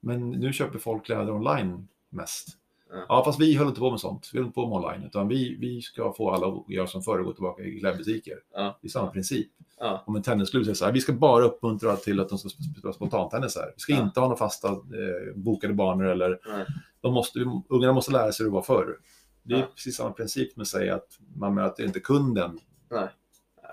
Men 0.00 0.30
nu 0.30 0.52
köper 0.52 0.78
folk 0.78 1.04
kläder 1.04 1.32
online 1.32 1.88
mest. 2.10 2.48
Ja. 2.92 3.04
Ja, 3.08 3.24
fast 3.24 3.40
vi 3.40 3.54
höll 3.56 3.68
inte 3.68 3.80
på 3.80 3.90
med 3.90 4.00
sånt. 4.00 4.30
Vi 4.32 4.38
höll 4.38 4.46
inte 4.46 4.54
på 4.54 4.66
med 4.68 4.76
online, 4.76 5.04
utan 5.06 5.28
vi, 5.28 5.56
vi 5.60 5.82
ska 5.82 6.12
få 6.12 6.30
alla 6.30 6.46
att 6.46 6.68
göra 6.68 6.86
som 6.86 7.02
förr 7.02 7.18
och 7.18 7.24
gå 7.24 7.32
tillbaka 7.32 7.62
i 7.62 7.80
klädbutiker. 7.80 8.38
Ja. 8.54 8.78
Det 8.82 8.86
är 8.86 8.90
samma 8.90 9.08
princip. 9.10 9.50
Ja. 9.78 10.02
Om 10.06 10.16
en 10.16 10.22
tennisklubb 10.22 10.64
säger 10.64 10.74
så 10.74 10.84
här, 10.84 10.92
vi 10.92 11.00
ska 11.00 11.12
bara 11.12 11.44
uppmuntra 11.44 11.96
till 11.96 12.20
att 12.20 12.28
de 12.28 12.38
ska 12.38 12.48
spela 12.48 12.92
spontantennis 12.92 13.56
här. 13.56 13.72
Vi 13.76 13.80
ska 13.80 13.92
Ja. 13.92 14.02
inte 14.02 14.20
ha 14.20 14.26
några 14.26 14.38
fasta 14.38 14.68
eh, 14.68 15.34
bokade 15.34 15.74
banor 15.74 16.06
eller 16.06 16.38
Nej. 16.56 16.66
de 17.00 17.14
måste, 17.14 17.38
ungarna 17.68 17.92
måste 17.92 18.12
lära 18.12 18.32
sig 18.32 18.44
hur 18.44 18.50
det 18.50 18.54
var 18.54 18.62
förr. 18.62 18.96
Det 19.42 19.54
är 19.54 19.62
precis 19.74 19.96
samma 19.96 20.10
princip 20.10 20.56
med 20.56 20.62
att 20.62 20.68
säga 20.68 20.94
att 20.94 21.18
man 21.36 21.54
möter 21.54 21.84
inte 21.84 22.00
kunden 22.00 22.58
Nej. 22.90 23.08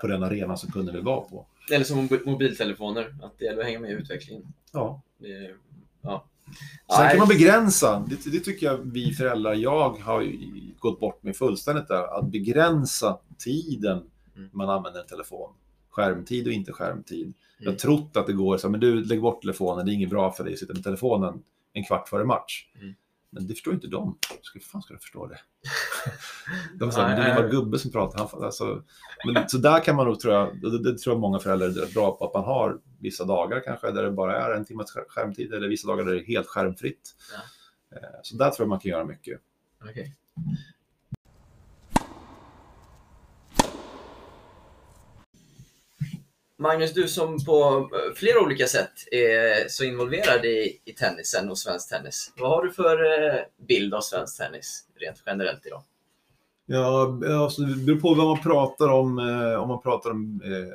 på 0.00 0.06
den 0.06 0.22
arena 0.22 0.56
som 0.56 0.70
kunden 0.72 0.94
vill 0.94 1.04
vara 1.04 1.20
på. 1.20 1.46
Eller 1.72 1.84
som 1.84 1.98
mobi- 1.98 2.26
mobiltelefoner, 2.26 3.14
att 3.22 3.38
det 3.38 3.44
gäller 3.44 3.60
att 3.60 3.66
hänga 3.66 3.80
med 3.80 3.90
i 3.90 3.94
utvecklingen. 3.94 4.52
Ja. 4.72 5.02
Det 5.18 5.54
ja. 6.02 6.24
Sen 6.96 7.08
kan 7.10 7.18
man 7.18 7.28
begränsa, 7.28 8.06
det, 8.08 8.30
det 8.30 8.40
tycker 8.40 8.66
jag 8.66 8.78
vi 8.92 9.12
föräldrar, 9.14 9.54
jag 9.54 9.90
har 9.90 10.32
gått 10.78 11.00
bort 11.00 11.22
med 11.22 11.36
fullständigt 11.36 11.88
där, 11.88 12.18
att 12.18 12.26
begränsa 12.30 13.18
tiden 13.38 14.02
Mm. 14.36 14.50
man 14.52 14.70
använder 14.70 15.00
en 15.00 15.06
telefon. 15.06 15.50
Skärmtid 15.90 16.46
och 16.46 16.52
inte 16.52 16.72
skärmtid. 16.72 17.32
Jag 17.58 17.66
har 17.66 17.70
Mm. 17.70 17.78
trott 17.78 18.16
att 18.16 18.26
det 18.26 18.32
går 18.32 18.58
så 18.58 18.68
men 18.70 18.80
du 18.80 19.04
lägg 19.04 19.20
bort 19.22 19.40
telefonen, 19.42 19.86
det 19.86 19.92
är 19.92 19.94
inget 19.94 20.10
bra 20.10 20.32
för 20.32 20.44
dig 20.44 20.52
att 20.52 20.58
sitta 20.58 20.72
med 20.74 20.84
telefonen 20.84 21.42
en 21.72 21.84
kvart 21.84 22.08
före 22.08 22.24
match. 22.24 22.66
Mm. 22.80 22.94
Men 23.32 23.46
det 23.46 23.54
förstår 23.54 23.74
inte 23.74 23.86
de. 23.86 24.18
Hur 24.54 24.60
fan 24.60 24.82
ska 24.82 24.94
de 24.94 25.00
förstå 25.00 25.26
det? 25.26 25.38
De 26.78 26.92
sa, 26.92 27.08
det 27.08 27.34
bara 27.36 27.48
gubbe 27.48 27.78
som 27.78 27.90
pratar. 27.92 28.18
Han, 28.18 28.44
alltså, 28.44 28.82
men, 29.26 29.48
så 29.48 29.58
där 29.58 29.84
kan 29.84 29.96
man 29.96 30.06
nog, 30.06 30.20
tror 30.20 30.34
jag, 30.34 30.60
det, 30.62 30.78
det 30.82 30.98
tror 30.98 31.14
jag 31.14 31.20
många 31.20 31.38
föräldrar 31.38 31.66
är 31.68 31.94
bra 31.94 32.16
på, 32.16 32.24
att 32.26 32.34
man 32.34 32.44
har 32.44 32.80
vissa 33.00 33.24
dagar 33.24 33.60
kanske 33.64 33.90
där 33.90 34.02
det 34.02 34.10
bara 34.10 34.44
är 34.44 34.54
en 34.54 34.64
timmes 34.64 34.90
skär- 34.90 35.04
skärmtid, 35.08 35.52
eller 35.54 35.68
vissa 35.68 35.88
dagar 35.88 36.04
där 36.04 36.12
det 36.12 36.20
är 36.20 36.24
helt 36.24 36.46
skärmfritt. 36.46 37.14
Eh, 37.96 38.18
Så 38.22 38.36
där 38.36 38.50
tror 38.50 38.64
jag 38.64 38.68
man 38.68 38.80
kan 38.80 38.90
göra 38.90 39.04
mycket. 39.04 39.40
Okej. 39.90 40.16
Magnus, 46.60 46.92
du 46.94 47.08
som 47.08 47.44
på 47.44 47.88
eh, 47.94 48.14
flera 48.16 48.40
olika 48.40 48.66
sätt 48.66 48.92
är 49.10 49.68
så 49.68 49.84
involverad 49.84 50.44
i, 50.44 50.80
i 50.84 50.92
tennisen 50.92 51.50
och 51.50 51.58
svensk 51.58 51.88
tennis. 51.88 52.32
Vad 52.38 52.50
har 52.50 52.64
du 52.64 52.72
för 52.72 53.04
eh, 53.04 53.40
bild 53.68 53.94
av 53.94 54.00
svensk 54.00 54.38
tennis 54.38 54.84
rent 55.00 55.22
generellt 55.26 55.66
idag? 55.66 55.82
Ja, 56.66 57.18
alltså, 57.42 57.62
det 57.62 57.76
beror 57.84 58.00
på 58.00 58.14
vad 58.14 58.26
man 58.26 58.40
pratar 58.42 58.88
om. 58.88 59.18
Eh, 59.18 59.62
om 59.62 59.68
man 59.68 59.80
pratar 59.82 60.10
om 60.10 60.40
eh, 60.44 60.74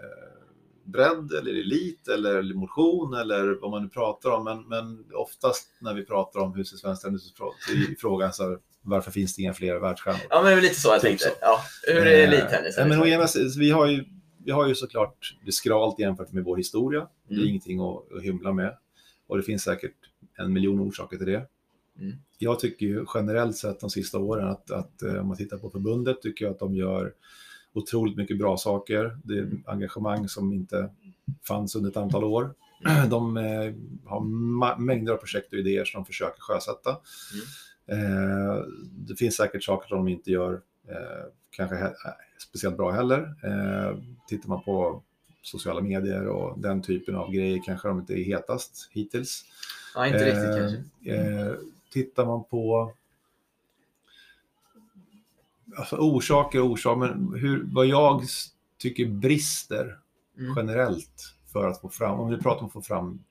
bredd 0.91 1.31
eller 1.31 1.51
elit 1.51 2.07
eller 2.07 2.53
motion 2.53 3.13
eller 3.13 3.61
vad 3.61 3.71
man 3.71 3.83
nu 3.83 3.89
pratar 3.89 4.29
om. 4.29 4.43
Men, 4.43 4.67
men 4.67 5.05
oftast 5.13 5.67
när 5.79 5.93
vi 5.93 6.05
pratar 6.05 6.39
om 6.39 6.53
hur 6.55 6.63
ser 6.63 6.77
svensk 6.77 7.01
tennis 7.03 7.25
ut 7.31 7.39
är 7.39 7.95
frågan 7.99 8.33
så 8.33 8.43
här, 8.49 8.57
varför 8.81 9.11
finns 9.11 9.36
det 9.36 9.41
inga 9.41 9.53
fler 9.53 9.75
världsstjärnor? 9.75 10.21
Ja, 10.29 10.41
men 10.43 10.59
lite 10.59 10.75
så 10.75 10.88
jag 10.89 11.01
Typ 11.01 11.09
tänkte. 11.09 11.25
så. 11.25 11.36
Ja, 11.41 11.59
hur 11.83 12.07
är 12.07 12.17
Eh, 12.17 12.23
elittennisen? 12.33 12.91
ja, 12.91 13.17
men 13.17 13.27
sidan, 13.27 13.51
vi, 13.59 13.71
har 13.71 13.86
ju, 13.88 14.05
vi 14.45 14.51
har 14.51 14.67
ju 14.67 14.75
såklart 14.75 15.35
det 15.45 15.51
skralt 15.51 15.99
jämfört 15.99 16.31
med 16.31 16.43
vår 16.43 16.57
historia. 16.57 17.07
Det 17.27 17.33
är 17.33 17.37
Mm. 17.37 17.49
ingenting 17.49 17.79
att, 17.79 18.11
att 18.17 18.23
hymla 18.23 18.53
med. 18.53 18.77
Och 19.27 19.37
det 19.37 19.43
finns 19.43 19.63
säkert 19.63 19.95
en 20.37 20.53
miljon 20.53 20.79
orsaker 20.79 21.17
till 21.17 21.25
det. 21.25 21.47
Mm. 21.99 22.15
Jag 22.37 22.59
tycker 22.59 22.85
ju 22.85 23.05
generellt 23.13 23.57
sett 23.57 23.79
de 23.79 23.89
sista 23.89 24.19
åren 24.19 24.47
att, 24.47 24.71
att 24.71 25.01
eh, 25.01 25.15
om 25.15 25.27
man 25.27 25.37
tittar 25.37 25.57
på 25.57 25.69
förbundet 25.69 26.21
tycker 26.21 26.45
jag 26.45 26.51
att 26.51 26.59
de 26.59 26.75
gör 26.75 27.13
otroligt 27.73 28.17
mycket 28.17 28.37
bra 28.37 28.57
saker. 28.57 29.17
Det 29.23 29.33
är 29.37 29.43
Mm. 29.43 29.63
engagemang 29.65 30.29
som 30.29 30.53
inte 30.53 30.89
fanns 31.47 31.75
under 31.75 31.89
ett 31.89 31.97
antal 31.97 32.23
år. 32.23 32.53
Mm. 32.85 33.09
De 33.09 33.37
eh, 33.37 33.73
har 34.05 34.21
mängder 34.79 35.13
av 35.13 35.17
projekt 35.17 35.53
och 35.53 35.59
idéer 35.59 35.85
som 35.85 36.01
de 36.01 36.05
försöker 36.05 36.41
sjösätta. 36.41 36.89
Eh, 37.87 38.63
det 38.91 39.15
finns 39.15 39.35
säkert 39.35 39.63
saker 39.63 39.87
som 39.87 39.97
de 39.97 40.07
inte 40.07 40.31
gör 40.31 40.53
eh, 40.87 41.25
kanske 41.49 41.75
speciellt 42.38 42.77
bra 42.77 42.91
heller. 42.91 43.36
Eh, 43.43 43.97
tittar 44.27 44.49
man 44.49 44.63
på 44.63 45.01
sociala 45.41 45.81
medier 45.81 46.27
och 46.27 46.59
den 46.59 46.81
typen 46.81 47.15
av 47.15 47.31
grejer 47.31 47.61
kanske 47.65 47.88
de 47.88 47.99
inte 47.99 48.13
är 48.13 48.23
hetast 48.23 48.89
hittills. 48.91 49.45
Ja, 49.95 50.07
inte 50.07 50.25
riktigt 50.25 50.43
Eh, 50.43 50.57
kanske. 50.57 51.15
Eh, 51.15 51.53
tittar 51.91 52.25
man 52.25 52.43
på 52.43 52.91
alltså, 55.77 55.95
orsaker 55.97 56.61
och 56.61 56.69
orsaker, 56.69 56.99
men 56.99 57.39
hur, 57.39 57.63
vad 57.71 57.86
jag 57.86 58.23
tycker 58.77 59.05
brister 59.05 59.99
Mm. 60.38 60.53
generellt 60.55 61.33
för 61.53 61.67
att 61.67 61.81
få 61.81 61.89
fram, 61.89 62.19
om 62.19 62.29
vi 62.29 62.38
pratar 62.38 62.59
om 62.61 62.65
att 62.67 62.73
få 62.73 62.81
fram 62.81 63.23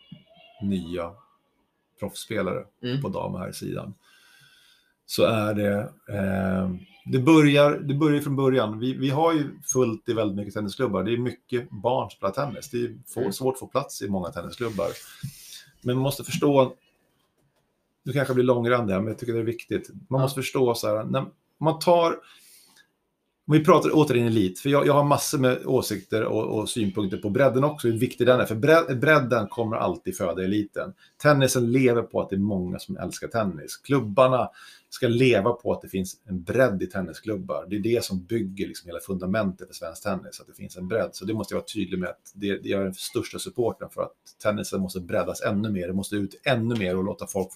nya 0.63 1.13
proffsspelare 2.01 2.65
Mm. 2.83 3.03
på 3.03 3.09
dam 3.09 3.35
här 3.35 3.53
sidan, 3.53 3.95
så 5.07 5.25
är 5.25 5.55
det, 5.55 5.79
eh, 6.09 6.71
det 7.05 7.19
börjar, 7.19 7.71
det 7.79 7.95
börjar 7.95 8.21
från 8.21 8.37
början. 8.37 8.79
Vi, 8.79 8.95
vi 8.95 9.11
har 9.11 9.33
ju 9.33 9.59
fullt 9.73 10.09
i 10.09 10.13
väldigt 10.13 10.37
mycket 10.37 10.55
tennisklubbar. 10.55 11.03
Det 11.05 11.13
är 11.13 11.19
mycket 11.19 11.71
barn 11.71 12.11
som 12.11 12.17
spelar 12.17 12.33
tennis. 12.33 12.71
Det 12.71 12.79
är 12.85 12.99
få, 13.15 13.21
Mm. 13.21 13.33
svårt 13.33 13.55
att 13.55 13.61
få 13.61 13.67
plats 13.67 14.03
i 14.03 14.09
många 14.09 14.29
tennisklubbar. 14.29 14.89
Men 15.83 15.97
man 15.97 16.03
måste 16.03 16.25
förstå, 16.25 16.75
nu 18.05 18.13
kanske 18.13 18.35
blir 18.35 18.45
långrandig 18.45 18.95
här, 18.95 19.01
men 19.01 19.09
jag 19.09 19.19
tycker 19.19 19.33
det 19.33 19.39
är 19.39 19.45
viktigt. 19.45 19.91
Man 20.09 20.21
måste 20.21 20.41
förstå 20.41 20.75
så 20.75 20.97
här, 20.97 21.05
när 21.05 21.27
man 21.61 21.79
tar, 21.79 22.11
om 23.47 23.53
vi 23.53 23.65
pratar 23.65 23.91
återigen 23.93 24.27
elit, 24.27 24.59
för 24.59 24.71
jag, 24.71 24.87
jag 24.87 24.95
har 24.95 25.05
massor 25.05 25.39
med 25.39 25.67
åsikter 25.67 26.25
och, 26.25 26.59
och 26.59 26.69
synpunkter 26.69 27.17
på 27.17 27.31
bredden 27.31 27.65
också, 27.65 27.89
hur 27.89 27.99
viktig 27.99 28.27
den 28.27 28.41
är. 28.41 28.45
För 28.45 28.55
bredd, 28.55 29.01
bredden 29.01 29.49
kommer 29.49 29.77
alltid 29.77 30.17
föda 30.17 30.45
eliten. 30.45 30.93
Tennisen 31.23 31.73
lever 31.73 32.03
på 32.03 32.21
att 32.21 32.31
det 32.31 32.37
är 32.37 32.41
många 32.41 32.79
som 32.79 32.97
älskar 32.97 33.29
tennis. 33.29 33.77
Klubbarna 33.77 34.49
ska 34.95 35.09
leva 35.09 35.53
på 35.53 35.73
att 35.73 35.83
det 35.83 35.89
finns 35.89 36.17
en 36.25 36.43
bredd 36.43 36.83
i 36.83 36.87
tennisklubbar. 36.87 37.67
Det 37.71 37.77
är 37.77 37.81
det 37.81 38.05
som 38.05 38.25
bygger 38.25 38.67
liksom 38.67 38.89
hela 38.89 39.01
fundamentet 39.01 39.67
för 39.67 39.75
svensk 39.75 40.03
tennis, 40.03 40.41
att 40.41 40.47
det 40.47 40.55
finns 40.55 40.77
en 40.77 40.89
bredd. 40.89 41.11
Så 41.13 41.25
det 41.25 41.35
måste 41.35 41.55
jag 41.55 41.59
vara 41.59 41.67
tydlig 41.67 41.99
med 41.99 42.09
att 42.09 42.33
det, 42.35 42.59
det 42.63 42.73
är 42.73 42.85
den 42.85 42.95
största 42.95 43.39
supporten 43.39 43.89
för 43.91 44.03
att 44.03 44.13
tennisen 44.43 44.81
måste 44.81 45.01
breddas 45.01 45.43
ännu 45.43 45.71
mer. 45.71 45.87
Det 45.87 45.93
måste 45.93 46.17
ut 46.17 46.41
ännu 46.45 46.75
mer 46.75 46.97
och 46.97 47.05
låta 47.05 47.27
folk 47.27 47.49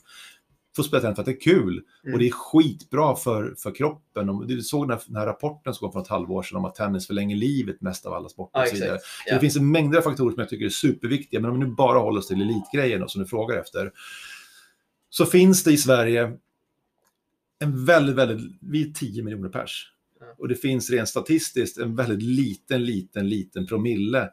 få 0.76 0.82
spela 0.82 1.00
tennis 1.00 1.16
för 1.16 1.22
att 1.22 1.26
det 1.26 1.32
är 1.32 1.40
kul. 1.40 1.82
Mm. 2.04 2.14
Och 2.14 2.18
det 2.18 2.26
är 2.26 2.30
skitbra 2.30 3.16
för, 3.16 3.54
för 3.58 3.74
kroppen. 3.74 4.28
Och 4.28 4.46
du 4.46 4.62
såg 4.62 4.88
den 4.88 4.90
här, 4.90 5.02
den 5.06 5.16
här 5.16 5.26
rapporten 5.26 5.74
som 5.74 5.86
kom 5.86 5.92
för 5.92 6.00
ett 6.00 6.08
halvår 6.08 6.42
sedan 6.42 6.58
om 6.58 6.64
att 6.64 6.74
tennis 6.74 7.06
förlänger 7.06 7.36
livet 7.36 7.80
mest 7.80 8.06
av 8.06 8.12
alla 8.12 8.28
sporter. 8.28 8.58
Ja, 8.58 8.62
och 8.62 8.68
så 8.68 8.74
vidare. 8.74 8.94
exakt. 8.94 9.28
Så 9.28 9.34
Det 9.34 9.40
finns 9.40 9.56
en 9.56 9.70
mängd 9.70 9.96
av 9.96 10.02
faktorer 10.02 10.30
som 10.30 10.40
jag 10.40 10.48
tycker 10.48 10.64
är 10.64 10.70
superviktiga, 10.70 11.40
men 11.40 11.50
om 11.50 11.60
vi 11.60 11.66
nu 11.66 11.72
bara 11.74 11.98
håller 11.98 12.18
oss 12.18 12.28
till 12.28 12.42
elitgrejen 12.42 13.08
som 13.08 13.22
du 13.22 13.28
frågar 13.28 13.56
efter, 13.56 13.92
så 15.10 15.26
finns 15.26 15.64
det 15.64 15.72
i 15.72 15.76
Sverige 15.76 16.32
en 17.58 17.84
väldigt, 17.84 18.16
väldigt, 18.16 18.56
vi 18.60 18.88
är 18.88 18.92
10 18.92 19.22
miljoner 19.22 19.48
pers. 19.48 19.92
Och 20.38 20.48
det 20.48 20.54
finns 20.54 20.90
rent 20.90 21.08
statistiskt 21.08 21.78
en 21.78 21.96
väldigt 21.96 22.22
liten, 22.22 22.84
liten, 22.84 23.28
liten 23.28 23.66
promille 23.66 24.30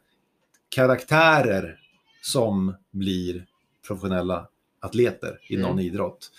karaktärer 0.69 1.79
som 2.21 2.75
blir 2.91 3.45
professionella 3.87 4.47
atleter 4.79 5.39
i 5.49 5.57
någon 5.57 5.71
Mm. 5.71 5.85
idrott. 5.85 6.31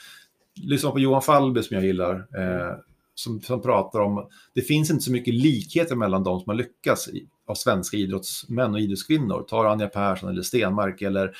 Lyssna 0.62 0.90
på 0.90 0.98
Johan 0.98 1.22
Falbe 1.22 1.62
som 1.62 1.74
jag 1.74 1.84
gillar, 1.86 2.14
eh, 2.14 2.76
som, 3.14 3.40
som 3.40 3.62
pratar 3.62 4.00
om, 4.00 4.28
det 4.54 4.62
finns 4.62 4.90
inte 4.90 5.04
så 5.04 5.12
mycket 5.12 5.34
likheter 5.34 5.96
mellan 5.96 6.22
de 6.24 6.40
som 6.40 6.48
har 6.50 6.54
lyckats 6.56 7.08
i, 7.08 7.28
av 7.46 7.54
svenska 7.54 7.96
idrottsmän 7.96 8.74
och 8.74 8.80
idrottskvinnor. 8.80 9.44
Ta 9.48 9.68
Anja 9.68 9.88
Persson 9.88 10.30
eller 10.30 10.42
Stenmark 10.42 11.02
eller 11.02 11.36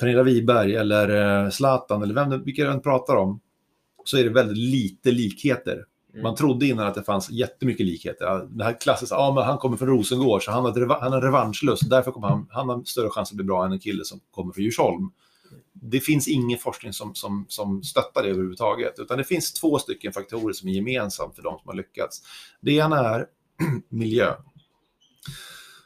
Pernilla 0.00 0.22
Wiberg 0.22 0.74
eller 0.76 1.44
eh, 1.44 1.50
Zlatan 1.50 2.02
eller 2.02 2.14
vem, 2.14 2.44
vilka 2.44 2.64
du 2.64 2.70
än 2.70 2.80
pratar 2.82 3.16
om, 3.16 3.40
så 4.04 4.16
är 4.16 4.24
det 4.24 4.30
väldigt 4.30 4.58
lite 4.58 5.10
likheter. 5.10 5.84
Mm. 6.12 6.22
Man 6.22 6.34
trodde 6.34 6.66
innan 6.66 6.86
att 6.86 6.94
det 6.94 7.02
fanns 7.02 7.30
jättemycket 7.30 7.86
likheter. 7.86 8.48
Det 8.50 8.64
här 8.64 8.80
klassiska, 8.80 9.14
ja 9.14 9.34
men 9.34 9.44
han 9.44 9.58
kommer 9.58 9.76
från 9.76 9.88
Rosengård 9.88 10.44
så 10.44 10.50
han 10.50 10.64
har, 10.64 11.00
han 11.00 11.12
har 11.12 11.20
revanschlust. 11.20 11.90
Därför 11.90 12.10
kommer 12.10 12.28
han, 12.28 12.46
han 12.50 12.68
har 12.68 12.84
större 12.84 13.10
chans 13.10 13.30
att 13.30 13.36
bli 13.36 13.44
bra 13.44 13.64
än 13.64 13.72
en 13.72 13.78
kille 13.78 14.04
som 14.04 14.20
kommer 14.30 14.52
från 14.52 14.64
Djursholm. 14.64 15.10
Det 15.72 16.00
finns 16.00 16.28
ingen 16.28 16.58
forskning 16.58 16.92
som, 16.92 17.14
som, 17.14 17.46
som 17.48 17.82
stöttar 17.82 18.22
det 18.22 18.28
överhuvudtaget. 18.28 18.98
Utan 18.98 19.18
det 19.18 19.24
finns 19.24 19.52
två 19.52 19.78
stycken 19.78 20.12
faktorer 20.12 20.52
som 20.52 20.68
är 20.68 20.72
gemensamt 20.72 21.34
för 21.36 21.42
de 21.42 21.58
som 21.58 21.68
har 21.68 21.74
lyckats. 21.74 22.22
Det 22.60 22.72
ena 22.72 22.98
är 22.98 23.26
miljö. 23.88 24.34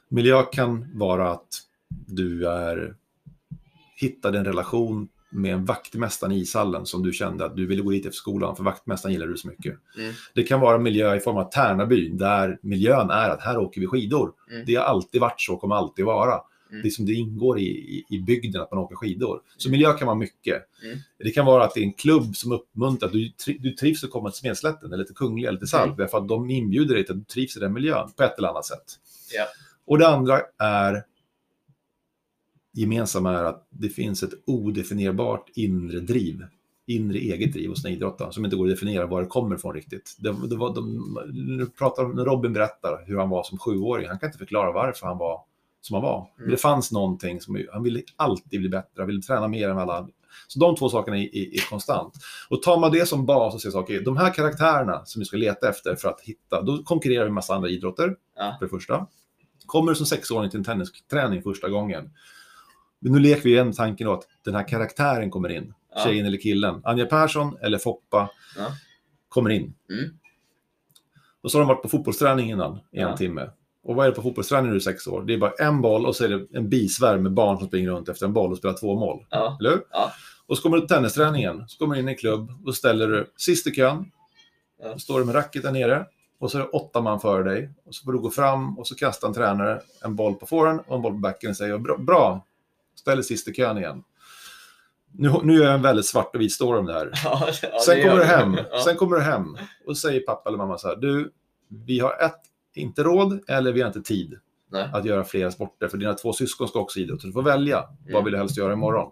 Miljö 0.09 0.43
kan 0.43 0.99
vara 0.99 1.31
att 1.31 1.49
du 1.89 2.49
är, 2.49 2.97
hittade 3.97 4.39
en 4.39 4.45
relation 4.45 5.09
med 5.35 5.53
en 5.55 5.65
vaktmästare 5.65 6.35
i 6.35 6.39
ishallen 6.41 6.87
som 6.87 7.03
du 7.03 7.13
kände 7.13 7.45
att 7.45 7.57
du 7.57 7.67
ville 7.67 7.83
gå 7.83 7.91
dit 7.91 8.07
efter 8.07 8.17
skolan, 8.17 8.57
för 8.57 8.65
vaktmästaren 8.65 9.13
gillar 9.13 9.27
du 9.27 9.37
så 9.37 9.49
mycket. 9.49 9.75
Mm. 9.99 10.13
Det 10.35 10.43
kan 10.43 10.61
vara 10.61 10.79
miljö 10.79 11.17
i 11.17 11.21
form 11.21 11.37
av 11.37 11.51
Tärnaby, 11.51 12.09
där 12.09 12.59
miljön 12.63 13.11
är 13.11 13.31
att 13.31 13.43
här 13.43 13.59
åker 13.59 13.81
vi 13.81 13.87
skidor. 13.87 14.33
Mm. 14.51 14.63
Det 14.67 14.75
har 14.75 14.85
alltid 14.85 15.21
varit 15.21 15.41
så, 15.41 15.57
kommer 15.57 15.75
alltid 15.75 16.05
vara. 16.05 16.41
Mm. 16.71 16.83
Det, 16.83 16.91
som 16.91 17.07
det 17.07 17.13
ingår 17.13 17.59
i, 17.59 17.63
i, 17.69 18.05
i 18.09 18.19
bygden 18.19 18.63
att 18.63 18.71
man 18.71 18.81
åker 18.81 18.97
skidor. 18.97 19.41
Så 19.57 19.71
miljö 19.71 19.93
kan 19.93 20.07
vara 20.07 20.17
mycket. 20.17 20.63
Mm. 20.85 20.99
Det 21.19 21.31
kan 21.31 21.47
vara 21.47 21.65
att 21.65 21.75
det 21.75 21.81
är 21.81 21.85
en 21.85 21.93
klubb 21.93 22.37
som 22.37 22.53
uppmuntrar, 22.53 23.07
att 23.07 23.13
du, 23.13 23.19
tri- 23.19 23.59
du 23.61 23.71
trivs 23.71 24.05
att 24.05 24.11
komma 24.11 24.31
till 24.31 24.39
Smedslätten 24.39 24.93
eller 24.93 25.05
till 25.05 25.15
Kungliga 25.15 25.49
eller 25.49 25.59
till 25.59 25.69
Salp, 25.69 25.85
Mm. 25.85 25.97
därför 25.97 26.19
att 26.19 26.29
de 26.29 26.51
inbjuder 26.51 26.95
dig 26.95 27.05
till 27.05 27.13
att 27.13 27.19
du 27.19 27.25
trivs 27.25 27.57
i 27.57 27.61
den 27.61 27.73
miljön 27.73 28.11
på 28.17 28.23
ett 28.23 28.39
eller 28.39 28.49
annat 28.49 28.65
sätt. 28.67 28.85
Ja. 29.37 29.45
Och 29.87 29.99
det 29.99 30.09
andra 30.09 30.41
är 30.59 31.03
gemensamma 32.75 33.33
är 33.39 33.45
att 33.45 33.67
det 33.71 33.89
finns 33.89 34.23
ett 34.23 34.33
odefinierbart 34.47 35.51
inre 35.55 36.01
driv, 36.01 36.45
inre 36.87 37.19
eget 37.19 37.53
driv 37.53 37.69
hos 37.69 37.83
den 37.83 37.93
idrottaren 37.93 38.33
som 38.33 38.45
inte 38.45 38.57
går 38.57 38.67
att 38.67 38.73
definiera 38.75 39.07
var 39.07 39.21
det 39.23 39.27
kommer 39.29 39.57
ifrån 39.57 39.75
riktigt. 39.75 40.17
Det, 40.19 40.49
det 40.49 40.57
var, 40.57 40.75
de, 40.75 41.19
nu 41.57 41.67
pratar, 41.67 42.09
när 42.09 42.25
Robin 42.25 42.53
berättar 42.53 43.05
hur 43.07 43.19
han 43.19 43.29
var 43.29 43.43
som 43.43 43.59
sjuåring, 43.59 44.09
han 44.09 44.19
kan 44.19 44.29
inte 44.29 44.39
förklara 44.39 44.73
varför 44.73 45.07
han 45.07 45.19
var 45.19 45.41
som 45.81 45.95
han 45.95 46.03
var. 46.03 46.29
Men 46.39 46.51
det 46.51 46.57
fanns 46.57 46.93
någonting 46.93 47.41
som, 47.41 47.67
han 47.73 47.83
ville 47.83 48.03
alltid 48.17 48.61
bli 48.61 48.69
bättre, 48.69 48.91
han 48.97 49.07
ville 49.07 49.23
träna 49.23 49.49
mer 49.49 49.69
än 49.69 49.79
alla. 49.79 50.09
Så 50.49 50.59
de 50.59 50.77
två 50.77 50.89
sakerna 50.89 51.19
är, 51.19 51.37
är, 51.37 51.55
är 51.55 51.71
konstant. 51.71 52.15
Och 52.51 52.63
tar 52.63 52.81
man 52.81 52.93
det 52.93 53.09
som 53.09 53.27
bas 53.27 53.55
och 53.55 53.61
säger 53.61 53.73
så, 53.73 53.81
okej, 53.81 54.03
de 54.05 54.17
här 54.17 54.35
karaktärerna 54.35 55.05
som 55.05 55.21
vi 55.21 55.25
ska 55.27 55.37
leta 55.37 55.69
efter 55.69 55.95
för 55.97 56.09
att 56.09 56.21
hitta, 56.21 56.63
då 56.63 56.83
konkurrerar 56.83 57.25
vi 57.25 57.31
med 57.31 57.35
massa 57.35 57.55
andra 57.55 57.69
idrotter, 57.69 58.17
Ja. 58.37 58.57
för 58.59 58.67
det 58.67 58.71
första. 58.71 59.07
Kommer 59.67 59.93
du 59.93 59.97
som 59.97 60.07
sexåring 60.07 60.51
till 60.51 60.59
en 60.59 60.65
tennisträning 60.65 61.43
första 61.43 61.69
gången, 61.69 62.11
nu 63.11 63.19
leker 63.19 63.43
vi 63.43 63.51
igen 63.51 63.73
tanken 63.73 64.09
att 64.09 64.23
den 64.45 64.55
här 64.55 64.69
karaktären 64.69 65.31
kommer 65.31 65.49
in. 65.49 65.75
Ja. 65.95 66.05
Tjejen 66.05 66.27
eller 66.27 66.39
killen. 66.39 66.81
Anja 66.85 67.07
Persson 67.07 67.57
eller 67.63 67.79
Foppa 67.79 68.31
Ja. 68.59 68.67
kommer 69.29 69.51
in. 69.51 69.75
Mm. 69.91 70.11
Och 71.43 71.51
så 71.51 71.59
har 71.59 71.61
de 71.61 71.69
varit 71.69 71.83
på 71.83 71.89
fotbollsträning 71.89 72.51
innan 72.51 72.77
i 72.93 72.99
en 72.99 73.09
Ja. 73.09 73.17
timme. 73.17 73.51
Och 73.85 73.95
vad 73.95 74.07
är 74.07 74.11
det 74.11 74.17
på 74.17 74.23
fotbollsträning 74.23 74.71
du 74.71 74.77
är 74.77 74.81
sex 74.81 75.07
år? 75.07 75.23
Det 75.23 75.35
är 75.35 75.39
bara 75.39 75.53
en 75.59 75.81
boll 75.81 76.07
och 76.07 76.17
så 76.17 76.25
är 76.25 76.29
det 76.29 76.47
en 76.59 76.69
bisvärm 76.69 77.23
med 77.23 77.33
barn 77.33 77.59
som 77.59 77.67
springer 77.69 77.91
runt 77.91 78.09
efter 78.09 78.27
en 78.27 78.33
boll 78.33 78.53
och 78.53 78.59
spelar 78.59 78.75
två 78.75 78.99
mål. 78.99 79.27
Ja. 79.31 79.57
Eller 79.61 79.71
hur? 79.71 79.81
Ja. 79.91 80.13
Och 80.47 80.57
så 80.57 80.63
kommer 80.63 80.77
du 80.77 80.81
till 80.81 80.97
tennisträningen. 80.97 81.65
Så 81.69 81.79
kommer 81.79 81.95
du 81.95 82.01
in 82.01 82.09
i 82.09 82.13
en 82.13 82.17
klubb 82.19 82.51
och 82.67 82.75
ställer 82.75 83.09
du 83.09 83.33
sist 83.37 83.67
i 83.67 83.71
kön. 83.71 84.11
Ja. 84.83 84.99
Står 84.99 85.19
du 85.19 85.25
med 85.25 85.35
racket 85.35 85.63
där 85.63 85.73
nere. 85.73 86.07
Och 86.39 86.51
så 86.51 86.59
är 86.59 86.63
det 86.63 86.69
åtta 86.69 87.01
man 87.01 87.21
före 87.21 87.43
dig. 87.43 87.71
Och 87.87 87.95
så 87.95 88.05
får 88.05 88.13
du 88.13 88.19
gå 88.19 88.31
fram 88.31 88.79
och 88.79 88.87
så 88.87 88.95
kastar 88.95 89.29
en 89.29 89.35
tränare 89.35 89.81
en 90.05 90.17
boll 90.17 90.35
på 90.35 90.47
forehand 90.47 90.81
och 90.87 90.97
en 90.97 91.03
boll 91.03 91.13
på 91.13 91.19
backen 91.19 91.51
och 91.51 91.57
säger 91.57 91.79
bra, 91.79 91.97
bra. 91.99 92.47
Ställ 92.95 93.17
dig 93.17 93.25
sist 93.25 93.49
i 93.49 93.53
kön 93.55 93.79
igen. 93.79 94.03
Nu, 95.13 95.33
nu 95.43 95.61
är 95.61 95.65
jag 95.65 95.75
en 95.75 95.83
väldigt 95.83 96.07
svart 96.07 96.35
och 96.35 96.41
vit 96.41 96.53
story 96.53 96.79
om 96.79 96.87
det 96.87 96.93
här. 96.93 97.11
Ja, 97.25 97.49
ja, 97.63 97.79
Sen 97.87 97.97
det 97.97 98.03
kommer 98.03 98.15
gör 98.15 98.21
du 98.21 98.25
hem. 98.25 98.57
Ja. 98.73 98.81
Sen 98.85 98.97
kommer 98.97 99.17
du 99.17 99.23
hem 99.23 99.57
och 99.87 99.99
säger 99.99 100.21
pappa 100.21 100.49
eller 100.49 100.59
mamma 100.59 100.79
så 100.79 100.89
här. 100.89 100.97
Du, 100.97 101.33
vi 101.69 101.99
har 102.01 102.11
ett, 102.25 102.41
inte 102.75 103.03
råd 103.03 103.41
eller 103.49 103.73
vi 103.73 103.81
har 103.81 103.87
inte 103.89 104.03
tid 104.03 104.39
Nej. 104.71 104.89
att 104.93 105.05
göra 105.05 105.25
flera 105.25 105.51
sporter. 105.51 105.89
För 105.89 105.99
dina 105.99 106.15
två 106.15 106.33
syskon 106.33 106.69
ska 106.69 106.79
också 106.81 107.01
idrotta. 107.01 107.27
Du 107.27 107.33
får 107.33 107.43
välja. 107.43 107.85
Vad 108.05 108.11
Mm. 108.11 108.25
vill 108.25 108.33
du 108.33 108.39
helst 108.39 108.57
göra 108.57 108.73
imorgon? 108.73 109.11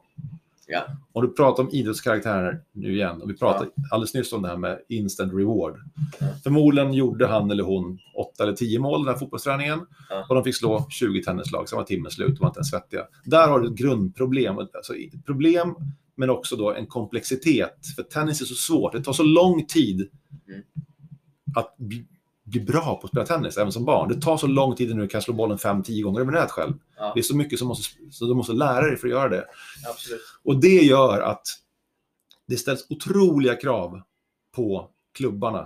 Ja. 0.73 0.82
Om 1.12 1.23
du 1.23 1.32
pratar 1.32 1.62
om 1.62 1.70
idrottskaraktärer 1.73 2.61
nu 2.73 2.93
igen, 2.94 3.23
och 3.23 3.31
vi 3.31 3.35
pratade 3.36 3.70
alldeles 3.90 4.15
nyss 4.15 4.32
om 4.32 4.43
det 4.43 4.49
här 4.49 4.57
med 4.57 4.78
instant 4.89 5.32
reward. 5.32 5.77
Ja. 6.20 6.27
Förmodligen 6.43 6.93
gjorde 6.94 7.27
han 7.27 7.51
eller 7.51 7.65
hon 7.65 7.99
åtta 8.16 8.43
eller 8.43 8.53
tio 8.53 8.78
mål 8.78 9.05
den 9.05 9.12
här 9.15 9.19
fotbollsträningen 9.19 9.81
Ja. 10.11 10.27
och 10.28 10.35
de 10.35 10.44
fick 10.44 10.57
slå 10.57 10.86
20 10.90 11.23
tennislag, 11.23 11.69
sen 11.69 11.77
var 11.77 11.85
timmen 11.85 12.11
slut, 12.11 12.28
de 12.36 12.39
var 12.40 12.49
inte 12.49 12.59
ens 12.59 12.70
svettiga. 12.70 13.07
Där 13.24 13.49
har 13.49 13.61
du 13.61 13.66
ett 13.69 13.74
grundproblem. 13.74 14.59
Alltså, 14.59 14.94
ett 14.97 15.27
problem, 15.27 15.74
men 16.16 16.31
också 16.31 16.57
då 16.57 16.73
en 16.74 16.86
komplexitet. 16.86 17.78
För 17.97 18.03
tennis 18.03 18.40
är 18.40 18.44
så 18.44 18.55
svårt, 18.55 18.93
det 18.93 19.03
tar 19.05 19.12
så 19.12 19.23
lång 19.23 19.66
tid 19.66 20.09
Mm. 20.49 20.62
att 21.57 21.77
bli, 22.44 22.60
bra 22.60 22.98
på 23.01 23.05
att 23.06 23.09
spela 23.10 23.27
tennis, 23.27 23.56
även 23.59 23.73
som 23.73 23.85
barn. 23.85 24.09
Det 24.09 24.20
tar 24.20 24.36
så 24.36 24.47
lång 24.47 24.77
tid 24.77 24.94
när 24.97 25.02
du 25.02 25.09
kan 25.09 25.23
slå 25.23 25.35
bollen 25.35 25.59
5-10 25.59 26.02
gånger 26.02 26.20
över 26.20 26.32
nät 26.32 26.51
själv. 26.51 26.73
Ja, 26.97 27.12
Det 27.14 27.20
är 27.20 27.23
så 27.23 27.36
mycket 27.36 27.59
som 27.59 27.69
måste, 27.69 27.98
så 28.10 28.24
du 28.27 28.35
måste 28.35 28.52
lära 28.52 28.86
dig 28.86 28.97
för 28.97 29.06
att 29.09 29.12
göra 29.12 29.28
det. 29.28 29.47
absolut. 29.90 30.20
Och 30.44 30.60
det 30.60 30.82
gör 30.82 31.20
att 31.20 31.43
det 32.48 32.56
ställs 32.56 32.86
otroliga 32.90 33.55
krav 33.56 34.02
på 34.56 34.90
klubbarna 35.14 35.59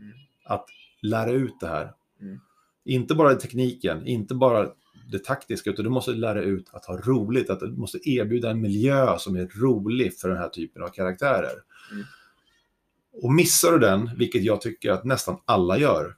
Mm. 0.00 0.12
att 0.44 0.66
lära 1.02 1.30
ut 1.30 1.60
det 1.60 1.66
här. 1.68 1.92
Mm. 2.20 2.40
Inte 2.84 3.14
bara 3.14 3.34
tekniken, 3.34 4.06
inte 4.06 4.34
bara 4.34 4.68
det 5.10 5.24
taktiska, 5.24 5.70
utan 5.70 5.84
du 5.84 5.90
måste 5.90 6.10
lära 6.10 6.42
ut 6.42 6.70
att 6.72 6.84
ha 6.84 6.96
roligt, 6.96 7.50
att 7.50 7.60
du 7.60 7.66
måste 7.72 7.98
erbjuda 8.10 8.50
en 8.50 8.60
miljö 8.60 9.18
som 9.18 9.36
är 9.36 9.48
rolig 9.60 10.18
för 10.18 10.28
den 10.28 10.38
här 10.38 10.48
typen 10.48 10.82
av 10.82 10.88
karaktärer. 10.88 11.52
Mm. 11.92 12.04
Och 13.22 13.32
missar 13.32 13.72
du 13.72 13.78
den, 13.78 14.10
vilket 14.16 14.42
jag 14.42 14.60
tycker 14.60 14.90
att 14.90 15.04
nästan 15.04 15.36
alla 15.44 15.78
gör, 15.78 16.14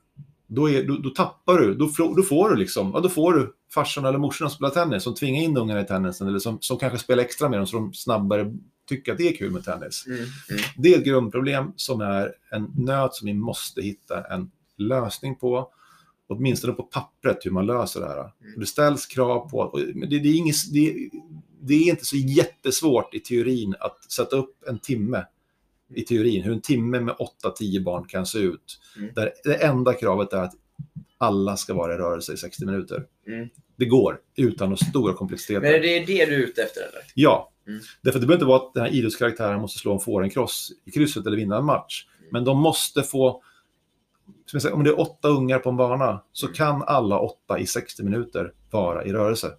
då, 0.46 0.70
är, 0.70 0.82
då, 0.84 0.96
då 0.96 1.10
tappar 1.10 1.58
du, 1.58 1.74
då, 1.74 1.88
får- 1.88 2.16
då 2.16 2.22
får 2.22 2.50
du 2.50 2.56
liksom, 2.56 2.90
ja, 2.94 3.00
då 3.00 3.08
får 3.08 3.32
du 3.32 3.54
farsan 3.74 4.04
eller 4.04 4.18
morsan 4.18 4.50
som 4.50 4.56
spelar 4.56 4.70
tennis, 4.70 5.02
som 5.02 5.14
tvingar 5.14 5.42
in 5.42 5.56
ungarna 5.56 5.80
i 5.80 5.84
tennisen, 5.86 6.28
eller 6.28 6.38
som, 6.38 6.58
som 6.60 6.78
kanske 6.78 6.98
spelar 6.98 7.22
extra 7.22 7.48
med 7.48 7.58
dem 7.58 7.66
så 7.66 7.76
de 7.76 7.92
snabbare 7.94 8.52
tycker 8.88 9.12
att 9.12 9.18
det 9.18 9.28
är 9.28 9.36
kul 9.36 9.50
med 9.50 9.64
tennis. 9.64 10.04
Mm. 10.06 10.18
Mm. 10.18 10.28
Det 10.76 10.94
är 10.94 10.98
ett 10.98 11.04
grundproblem 11.04 11.72
som 11.76 12.00
är 12.00 12.32
en 12.50 12.70
nöt 12.76 13.14
som 13.14 13.26
vi 13.26 13.34
måste 13.34 13.82
hitta 13.82 14.24
en 14.24 14.50
lösning 14.76 15.36
på. 15.36 15.68
Åtminstone 16.28 16.72
på 16.72 16.82
pappret 16.82 17.38
hur 17.42 17.50
man 17.50 17.66
löser 17.66 18.00
det 18.00 18.06
här. 18.06 18.18
Och 18.54 18.60
Det 18.60 18.66
ställs 18.66 19.06
krav 19.06 19.50
på, 19.50 19.58
och 19.58 19.78
det, 19.80 20.18
det, 20.18 20.28
är 20.28 20.36
inget, 20.36 20.72
det, 20.72 21.08
det 21.60 21.74
är 21.74 21.90
inte 21.90 22.04
så 22.04 22.16
jättesvårt 22.16 23.14
i 23.14 23.20
teorin 23.20 23.74
att 23.80 24.12
sätta 24.12 24.36
upp 24.36 24.56
en 24.68 24.78
timme 24.78 25.24
i 25.94 26.02
teorin, 26.02 26.42
hur 26.42 26.52
en 26.52 26.60
timme 26.60 27.00
med 27.00 27.14
8-10 27.60 27.84
barn 27.84 28.04
kan 28.08 28.26
se 28.26 28.38
ut. 28.38 28.80
Mm. 28.96 29.14
Där 29.14 29.32
det 29.44 29.54
enda 29.54 29.94
kravet 29.94 30.32
är 30.32 30.42
att 30.42 30.52
alla 31.18 31.56
ska 31.56 31.74
vara 31.74 31.94
i 31.94 31.96
rörelse 31.96 32.32
i 32.32 32.36
60 32.36 32.66
minuter. 32.66 33.04
Mm. 33.26 33.48
Det 33.76 33.84
går 33.84 34.18
utan 34.36 34.68
några 34.68 34.84
stora 34.84 35.14
komplexiteter. 35.14 35.60
Men 35.60 35.70
är 35.74 35.80
det 35.80 35.98
det 36.06 36.26
du 36.26 36.34
är 36.34 36.38
ute 36.38 36.62
efter 36.62 36.80
eller? 36.80 37.02
Ja. 37.14 37.48
Mm. 37.66 37.80
Därför 38.02 38.20
det 38.20 38.26
behöver 38.26 38.44
inte 38.44 38.46
vara 38.46 38.62
att 38.66 38.74
den 38.74 38.82
här 38.82 38.90
idrottskaraktären 38.90 39.60
måste 39.60 39.78
slå 39.78 39.92
en 39.92 40.00
fårenkross 40.00 40.72
i 40.84 40.90
krysset 40.90 41.26
eller 41.26 41.36
vinna 41.36 41.58
en 41.58 41.64
match. 41.64 42.06
Mm. 42.18 42.28
Men 42.32 42.44
de 42.44 42.58
måste 42.58 43.02
få... 43.02 43.42
Säger, 44.52 44.72
om 44.72 44.84
det 44.84 44.90
är 44.90 45.00
åtta 45.00 45.28
ungar 45.28 45.58
på 45.58 45.70
en 45.70 45.76
bana 45.76 46.22
så 46.32 46.46
Mm. 46.46 46.54
kan 46.54 46.82
alla 46.82 47.18
åtta 47.18 47.58
i 47.58 47.66
60 47.66 48.02
minuter 48.02 48.52
vara 48.70 49.04
i 49.04 49.12
rörelse. 49.12 49.52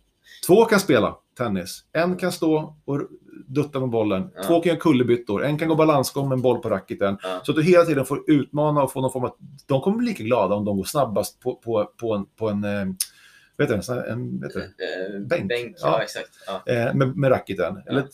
Två 0.47 0.65
kan 0.65 0.80
spela 0.80 1.18
tennis. 1.38 1.84
En 1.93 2.18
kan 2.18 2.31
stå 2.31 2.76
och 2.85 3.01
dutta 3.47 3.80
med 3.80 3.89
bollen. 3.89 4.30
Ja. 4.35 4.43
Två 4.43 4.60
kan 4.61 4.69
göra 4.69 4.80
kullerbyttor. 4.80 5.43
En 5.43 5.57
kan 5.57 5.68
gå 5.68 5.76
balansgång 5.76 6.30
med 6.30 6.35
en 6.35 6.41
boll 6.41 6.60
på 6.60 6.69
racketen. 6.69 7.18
Ja. 7.23 7.41
Så 7.43 7.51
att 7.51 7.55
du 7.55 7.64
hela 7.64 7.84
tiden 7.84 8.05
får 8.05 8.23
utmana 8.27 8.84
och 8.84 8.91
få 8.91 9.01
någon 9.01 9.11
form 9.11 9.23
av... 9.23 9.35
De 9.68 9.81
kommer 9.81 9.97
bli 9.97 10.07
lika 10.07 10.23
glada 10.23 10.55
om 10.55 10.65
de 10.65 10.77
går 10.77 10.84
snabbast 10.84 11.39
på, 11.39 11.55
på, 11.55 11.89
på 11.97 12.14
en... 12.14 12.26
På 12.26 12.49
en 12.49 12.64
eh, 12.64 12.85
vet 13.57 13.69
du, 13.69 13.73
en, 13.76 14.11
en, 14.11 14.39
vet 14.41 14.53
du, 14.53 14.60
Eh, 14.60 15.19
Bänk. 15.27 15.49
Bänk, 15.49 15.76
Ja. 15.80 15.88
ja, 15.88 16.03
exakt. 16.03 16.30
Ja. 16.47 16.73
eh, 16.73 16.93
med, 16.93 17.18
med 17.18 17.31
racketen. 17.31 17.81
Eller 17.88 18.07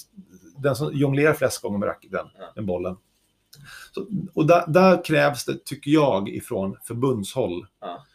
den 0.57 0.75
som 0.75 0.93
jonglerar 0.93 1.33
flest 1.33 1.61
gånger 1.61 1.77
med 1.77 1.87
racketen, 1.87 2.25
med 2.55 2.65
bollen. 2.65 2.95
Så, 3.91 4.07
och 4.33 4.45
där, 4.45 4.63
där 4.67 5.05
krävs 5.05 5.45
det, 5.45 5.65
tycker 5.65 5.91
jag, 5.91 6.29
ifrån 6.29 6.77
förbundshåll. 6.83 7.67
Ja. 7.81 8.05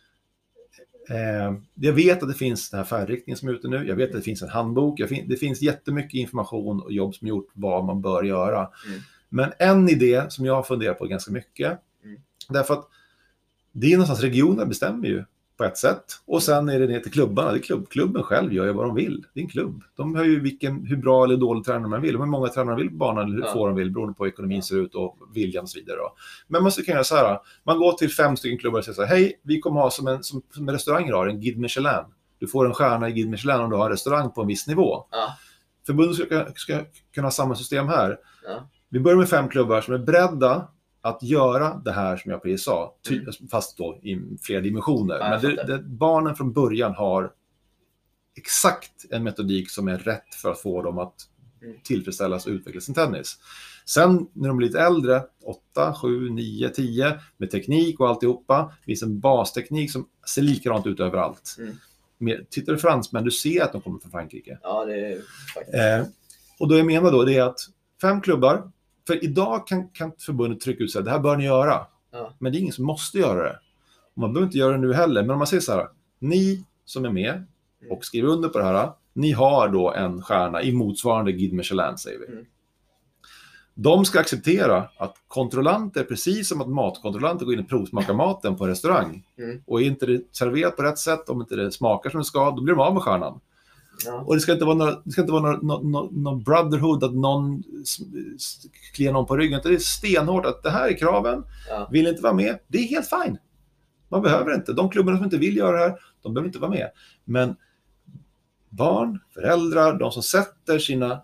Eh, 1.08 1.54
jag 1.74 1.92
vet 1.92 2.22
att 2.22 2.28
det 2.28 2.34
finns 2.34 2.70
den 2.70 2.78
här 2.78 2.84
färdriktningen 2.84 3.38
som 3.38 3.48
är 3.48 3.52
ute 3.52 3.68
nu. 3.68 3.88
Jag 3.88 3.96
vet 3.96 4.10
att 4.10 4.16
det 4.16 4.22
finns 4.22 4.42
en 4.42 4.48
handbok. 4.48 5.08
Fin- 5.08 5.28
det 5.28 5.36
finns 5.36 5.62
jättemycket 5.62 6.14
information 6.14 6.80
och 6.80 6.92
jobb 6.92 7.14
som 7.14 7.26
är 7.26 7.28
gjort 7.28 7.50
vad 7.52 7.84
man 7.84 8.02
bör 8.02 8.22
göra. 8.22 8.58
Mm. 8.58 9.00
Men 9.28 9.52
en 9.58 9.88
idé 9.88 10.24
som 10.28 10.44
jag 10.44 10.54
har 10.54 10.62
funderat 10.62 10.98
på 10.98 11.06
ganska 11.06 11.32
mycket. 11.32 11.78
Mm. 12.04 12.20
Därför 12.48 12.74
att 12.74 12.88
det 13.72 13.86
är 13.86 13.92
någonstans 13.92 14.20
regionen 14.20 14.68
bestämmer 14.68 15.08
ju 15.08 15.24
på 15.64 15.72
ett 15.72 15.78
sätt. 15.78 16.04
Och 16.26 16.42
sen 16.42 16.68
är 16.68 16.80
det 16.80 16.86
ner 16.86 17.00
till 17.00 17.12
klubbarna. 17.12 17.52
Det 17.52 17.58
är 17.58 17.62
klubb, 17.62 17.88
klubben 17.88 18.22
själv 18.22 18.52
gör 18.52 18.64
ju 18.66 18.72
vad 18.72 18.86
de 18.86 18.94
vill. 18.94 19.24
Det 19.34 19.40
är 19.40 19.44
en 19.44 19.50
klubb. 19.50 19.82
De 19.96 20.14
har 20.14 20.24
ju 20.24 20.40
vilken, 20.40 20.86
hur 20.86 20.96
bra 20.96 21.24
eller 21.24 21.36
dålig 21.36 21.64
tränare 21.64 21.88
man 21.88 22.02
vill. 22.02 22.18
Hur 22.18 22.26
många 22.26 22.48
tränare 22.48 22.76
de 22.76 22.82
vill 22.82 22.90
på 22.90 22.96
banan 22.96 23.32
hur 23.32 23.40
Ja. 23.40 23.52
få 23.52 23.66
de 23.66 23.76
vill 23.76 23.90
beroende 23.90 24.14
på 24.14 24.24
hur 24.24 24.30
ekonomin 24.32 24.62
ser 24.62 24.76
ut 24.76 24.94
och 24.94 25.18
viljan 25.34 25.62
och 25.62 25.68
så 25.70 25.78
vidare. 25.78 25.98
Men 26.48 26.62
man 26.62 26.72
kan 26.72 26.92
göra 26.92 27.04
så 27.04 27.16
här. 27.16 27.38
Man 27.64 27.78
går 27.78 27.92
till 27.92 28.10
fem 28.10 28.36
stycken 28.36 28.58
klubbar 28.58 28.78
och 28.78 28.84
säger 28.84 28.94
så 28.96 29.02
här. 29.02 29.16
Hej, 29.16 29.40
vi 29.42 29.60
kommer 29.60 29.80
ha 29.80 29.90
som 29.90 30.06
en 30.06 30.22
som, 30.22 30.42
som 30.50 30.70
restauranger 30.70 31.12
har, 31.12 31.26
en 31.26 31.40
Guide 31.40 31.58
Michelin. 31.58 32.04
Du 32.38 32.46
får 32.46 32.66
en 32.66 32.74
stjärna 32.74 33.08
i 33.08 33.12
Guide 33.12 33.28
Michelin 33.30 33.60
om 33.60 33.70
du 33.70 33.76
har 33.76 33.84
en 33.84 33.90
restaurang 33.92 34.30
på 34.30 34.40
en 34.40 34.46
viss 34.46 34.66
nivå. 34.66 35.06
Ja. 35.10 35.28
Förbundet 35.86 36.16
ska, 36.16 36.44
ska 36.54 36.80
kunna 37.14 37.26
ha 37.26 37.32
samma 37.32 37.54
system 37.54 37.88
här. 37.88 38.16
Ja. 38.48 38.68
Vi 38.88 39.00
börjar 39.00 39.18
med 39.18 39.28
fem 39.28 39.48
klubbar 39.48 39.80
som 39.80 39.94
är 39.94 39.98
beredda 39.98 40.68
att 41.04 41.22
göra 41.22 41.74
det 41.84 41.92
här 41.92 42.16
som 42.16 42.30
jag 42.30 42.42
precis 42.42 42.64
sa, 42.64 42.96
ty, 43.08 43.20
fast 43.50 43.76
då 43.78 43.98
i 44.02 44.20
fler 44.42 44.60
dimensioner. 44.60 45.16
Mm. 45.16 45.32
Ja, 45.32 45.38
Men 45.42 45.56
det, 45.56 45.64
det, 45.76 45.82
barnen 45.82 46.36
från 46.36 46.52
början 46.52 46.94
har 46.94 47.32
exakt 48.36 48.92
en 49.10 49.22
metodik 49.22 49.70
som 49.70 49.88
är 49.88 49.98
rätt 49.98 50.34
för 50.42 50.50
att 50.50 50.60
få 50.60 50.82
dem 50.82 50.98
att 50.98 51.14
Mm. 51.64 51.76
tillfredsställas 51.84 52.46
och 52.46 52.52
utveckla 52.52 52.80
sin 52.80 52.94
tennis. 52.94 53.38
Sen 53.86 54.26
när 54.32 54.48
de 54.48 54.56
blir 54.56 54.68
lite 54.68 54.80
äldre, 54.80 55.22
8, 55.44 55.94
7, 56.02 56.30
9, 56.30 56.68
10, 56.68 57.20
med 57.36 57.50
teknik 57.50 58.00
och 58.00 58.08
alltihopa, 58.08 58.72
finns 58.86 59.02
en 59.02 59.20
basteknik 59.20 59.92
som 59.92 60.08
ser 60.34 60.42
likadant 60.42 60.86
ut 60.86 61.00
överallt. 61.00 61.56
Mm. 61.58 62.44
Tittar 62.50 62.72
du 62.72 62.78
fransmän, 62.78 63.24
du 63.24 63.30
ser 63.30 63.62
att 63.62 63.72
de 63.72 63.80
kommer 63.80 63.98
från 63.98 64.10
Frankrike. 64.10 64.58
ja, 64.62 64.84
det 64.84 64.94
är 64.94 65.20
faktiskt... 65.54 65.74
Eh, 65.78 66.06
och 66.58 66.68
det 66.68 66.76
jag 66.76 66.86
menar 66.86 67.12
då 67.12 67.24
det 67.24 67.34
är 67.36 67.42
att 67.42 67.58
fem 68.00 68.20
klubbar, 68.20 68.70
för 69.06 69.24
idag 69.24 69.66
kan, 69.66 69.88
kan 69.88 70.12
förbundet 70.18 70.60
trycka 70.60 70.84
ut 70.84 70.92
sig, 70.92 71.02
det 71.02 71.10
här 71.10 71.18
bör 71.18 71.36
ni 71.36 71.44
göra. 71.44 71.86
Ja. 72.12 72.34
Men 72.38 72.52
det 72.52 72.58
är 72.58 72.60
ingen 72.60 72.72
som 72.72 72.84
måste 72.84 73.18
göra 73.18 73.42
det. 73.42 73.58
Man 74.16 74.32
behöver 74.32 74.46
inte 74.46 74.58
göra 74.58 74.72
det 74.72 74.78
nu 74.78 74.92
heller, 74.92 75.22
men 75.22 75.30
om 75.30 75.38
man 75.38 75.46
säger 75.46 75.60
så 75.60 75.72
här, 75.72 75.88
ni 76.18 76.64
som 76.84 77.04
är 77.04 77.10
med 77.10 77.46
och 77.90 78.04
skriver 78.04 78.28
under 78.28 78.48
på 78.48 78.58
det 78.58 78.64
här, 78.64 78.90
ni 79.12 79.32
har 79.32 79.68
då 79.68 79.92
en 79.92 80.22
stjärna 80.22 80.62
i 80.62 80.72
motsvarande 80.72 81.32
Guide 81.32 81.52
Michelin, 81.52 81.98
säger 81.98 82.18
vi. 82.18 82.26
Mm. 82.26 82.44
De 83.74 84.04
ska 84.04 84.20
acceptera 84.20 84.88
att 84.96 85.16
kontrollanter, 85.28 86.04
precis 86.04 86.48
som 86.48 86.60
att 86.60 86.68
matkontrollanter 86.68 87.44
går 87.44 87.54
in 87.54 87.60
och 87.60 87.68
provsmakar 87.68 88.14
maten 88.14 88.56
på 88.56 88.64
en 88.64 88.70
restaurang, 88.70 89.26
Mm. 89.38 89.62
och 89.66 89.80
är 89.82 89.86
inte 89.86 90.06
det 90.06 90.36
serverat 90.36 90.76
på 90.76 90.82
rätt 90.82 90.98
sätt, 90.98 91.28
om 91.28 91.40
inte 91.40 91.56
det 91.56 91.72
smakar 91.72 92.10
som 92.10 92.18
det 92.20 92.24
ska, 92.24 92.50
då 92.50 92.62
blir 92.62 92.74
de 92.74 92.80
av 92.80 92.94
med 92.94 93.02
stjärnan. 93.02 93.40
Ja. 94.04 94.20
Och 94.20 94.34
det 94.34 94.40
ska 94.40 94.52
inte 94.52 94.64
vara 94.64 94.76
någon, 94.76 95.02
det 95.04 95.10
ska 95.10 95.20
inte 95.20 95.32
vara 95.32 95.56
någon, 95.56 96.22
någon, 96.22 96.42
brotherhood, 96.42 97.04
att 97.04 97.14
någon 97.14 97.62
kliar 98.94 99.12
någon 99.12 99.26
på 99.26 99.36
ryggen. 99.36 99.60
Det 99.64 99.74
är 99.74 99.78
stenhårt 99.78 100.46
att 100.46 100.62
det 100.62 100.70
här 100.70 100.88
är 100.88 100.96
kraven. 100.96 101.44
Ja. 101.68 101.88
Vill 101.92 102.06
inte 102.06 102.22
vara 102.22 102.32
med, 102.32 102.58
det 102.66 102.78
är 102.78 102.82
helt 102.82 103.08
fine. 103.08 103.38
Man 104.08 104.22
behöver 104.22 104.54
inte. 104.54 104.72
De 104.72 104.90
klubbarna 104.90 105.18
som 105.18 105.24
inte 105.24 105.36
vill 105.36 105.56
göra 105.56 105.76
det 105.76 105.82
här, 105.82 105.98
de 106.22 106.34
behöver 106.34 106.48
inte 106.48 106.58
vara 106.58 106.70
med. 106.70 106.90
Men 107.24 107.56
barn, 108.68 109.18
föräldrar, 109.34 109.98
de 109.98 110.12
som 110.12 110.22
sätter 110.22 110.78
sina 110.78 111.20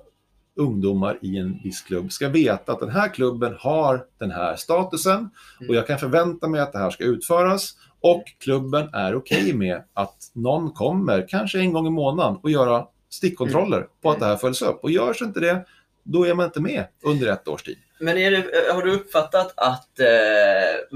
ungdomar 0.55 1.19
i 1.23 1.37
en 1.37 1.61
viss 1.65 1.83
klubb 1.83 2.13
ska 2.13 2.29
veta 2.29 2.73
att 2.73 2.81
den 2.81 2.91
här 2.91 3.09
klubben 3.09 3.55
har 3.59 4.05
den 4.19 4.31
här 4.31 4.57
statusen 4.57 5.31
och 5.69 5.75
jag 5.75 5.87
kan 5.87 5.99
förvänta 5.99 6.49
mig 6.49 6.61
att 6.61 6.73
det 6.73 6.79
här 6.79 6.91
ska 6.91 7.05
utföras 7.05 7.75
och 8.01 8.25
klubben 8.39 8.95
är 8.95 9.15
okej 9.15 9.53
med 9.55 9.83
att 9.95 10.31
någon 10.33 10.73
kommer, 10.73 11.27
kanske 11.29 11.59
en 11.59 11.73
gång 11.73 11.87
i 11.87 11.91
månaden, 11.91 12.37
och 12.43 12.51
göra 12.51 12.87
stickkontroller 13.09 13.87
på 14.03 14.11
att 14.11 14.19
det 14.19 14.27
här 14.27 14.37
följs 14.37 14.63
upp. 14.63 14.79
Och 14.83 14.91
görs 14.91 15.23
inte 15.23 15.41
det, 15.41 15.65
då 16.03 16.25
är 16.27 16.35
man 16.35 16.47
inte 16.47 16.61
med 16.61 16.87
under 17.03 17.33
ett 17.33 17.49
års 17.49 17.63
tid. 17.63 17.79
Men 18.01 18.17
det, 18.17 18.45
har 18.73 18.83
du 18.83 18.93
uppfattat 18.95 19.53
att 19.57 20.01
eh, 20.01 20.07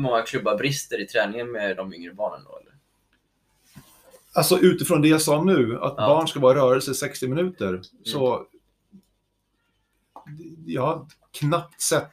många 0.03 0.23
klubbar 0.23 0.57
brister 0.59 1.01
i 1.01 1.07
träningen 1.07 1.53
med 1.53 1.77
de 1.77 1.95
yngre 1.95 2.15
barnen 2.15 2.45
då? 2.45 2.59
Eller? 2.59 2.73
Alltså 4.33 4.59
utifrån 4.59 5.03
det 5.03 5.09
jag 5.09 5.23
sa 5.23 5.45
nu, 5.45 5.79
att 5.81 5.95
Ja. 5.97 6.09
barn 6.09 6.29
ska 6.29 6.41
vara 6.41 6.59
i 6.59 6.61
rörelse 6.61 6.91
i 6.91 6.95
60 6.95 7.29
minuter, 7.29 7.81
så 8.05 8.47
jag 10.67 10.83
har 10.83 11.07
knappt 11.39 11.81
sett 11.81 12.11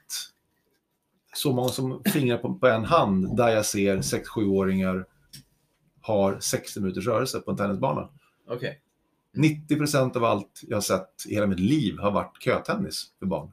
så 1.33 1.53
många 1.53 1.69
som 1.69 2.01
fingrar 2.05 2.37
på, 2.37 2.53
på 2.53 2.67
en 2.67 2.85
hand 2.85 3.37
där 3.37 3.49
jag 3.49 3.65
ser 3.65 3.97
6-7-åringar 3.97 5.05
har 6.01 6.39
60 6.39 6.79
minuters 6.79 7.07
rörelse 7.07 7.39
på 7.39 7.51
en 7.51 7.57
tennisbana. 7.57 8.09
Okej. 8.49 8.79
90% 9.37 10.17
av 10.17 10.23
allt 10.23 10.61
jag 10.67 10.77
har 10.77 10.81
sett 10.81 11.09
i 11.27 11.33
hela 11.33 11.47
mitt 11.47 11.59
liv 11.59 11.97
har 11.99 12.11
varit 12.11 12.43
kötennis 12.43 13.05
för 13.19 13.25
barn. 13.25 13.51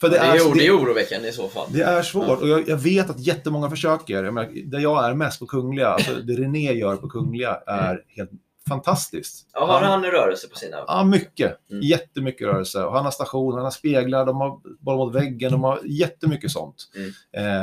För 0.00 0.10
Det, 0.10 0.18
det, 0.18 0.24
är, 0.24 0.34
är, 0.34 0.54
det 0.54 0.66
är 0.66 0.78
oroväckande 0.78 1.28
i 1.28 1.32
så 1.32 1.48
fall. 1.48 1.68
det 1.72 1.82
är 1.82 2.02
svårt 2.02 2.40
och 2.40 2.48
jag, 2.48 2.68
jag 2.68 2.76
vet 2.76 3.10
att 3.10 3.20
jättemånga 3.20 3.70
försöker. 3.70 4.24
Jag 4.24 4.34
menar, 4.34 4.52
där 4.64 4.78
jag 4.78 5.04
är 5.04 5.14
mest 5.14 5.40
på 5.40 5.46
Kungliga, 5.46 5.88
alltså 5.88 6.14
det 6.14 6.32
René 6.32 6.72
gör 6.72 6.96
på 6.96 7.08
Kungliga 7.08 7.54
är 7.66 8.04
helt 8.08 8.30
fantastiskt. 8.68 9.46
Ja, 9.52 9.66
har 9.66 9.80
Han- 9.80 9.90
han 9.90 10.04
rörelse 10.10 10.48
på 10.48 10.56
sina? 10.56 10.76
Ja, 10.86 11.04
mycket. 11.04 11.70
Mm. 11.70 11.82
Jättemycket 11.82 12.46
rörelse. 12.46 12.84
Och 12.84 12.92
han 12.92 13.04
har 13.04 13.10
station, 13.12 13.54
han 13.54 13.64
har 13.64 13.70
speglar, 13.70 14.26
de 14.26 14.36
har 14.36 14.60
boll 14.84 14.96
mot 14.96 15.14
väggen, 15.14 15.52
de 15.52 15.62
har 15.64 15.80
jättemycket 15.84 16.50
sånt. 16.50 16.76
Mm. 16.96 17.10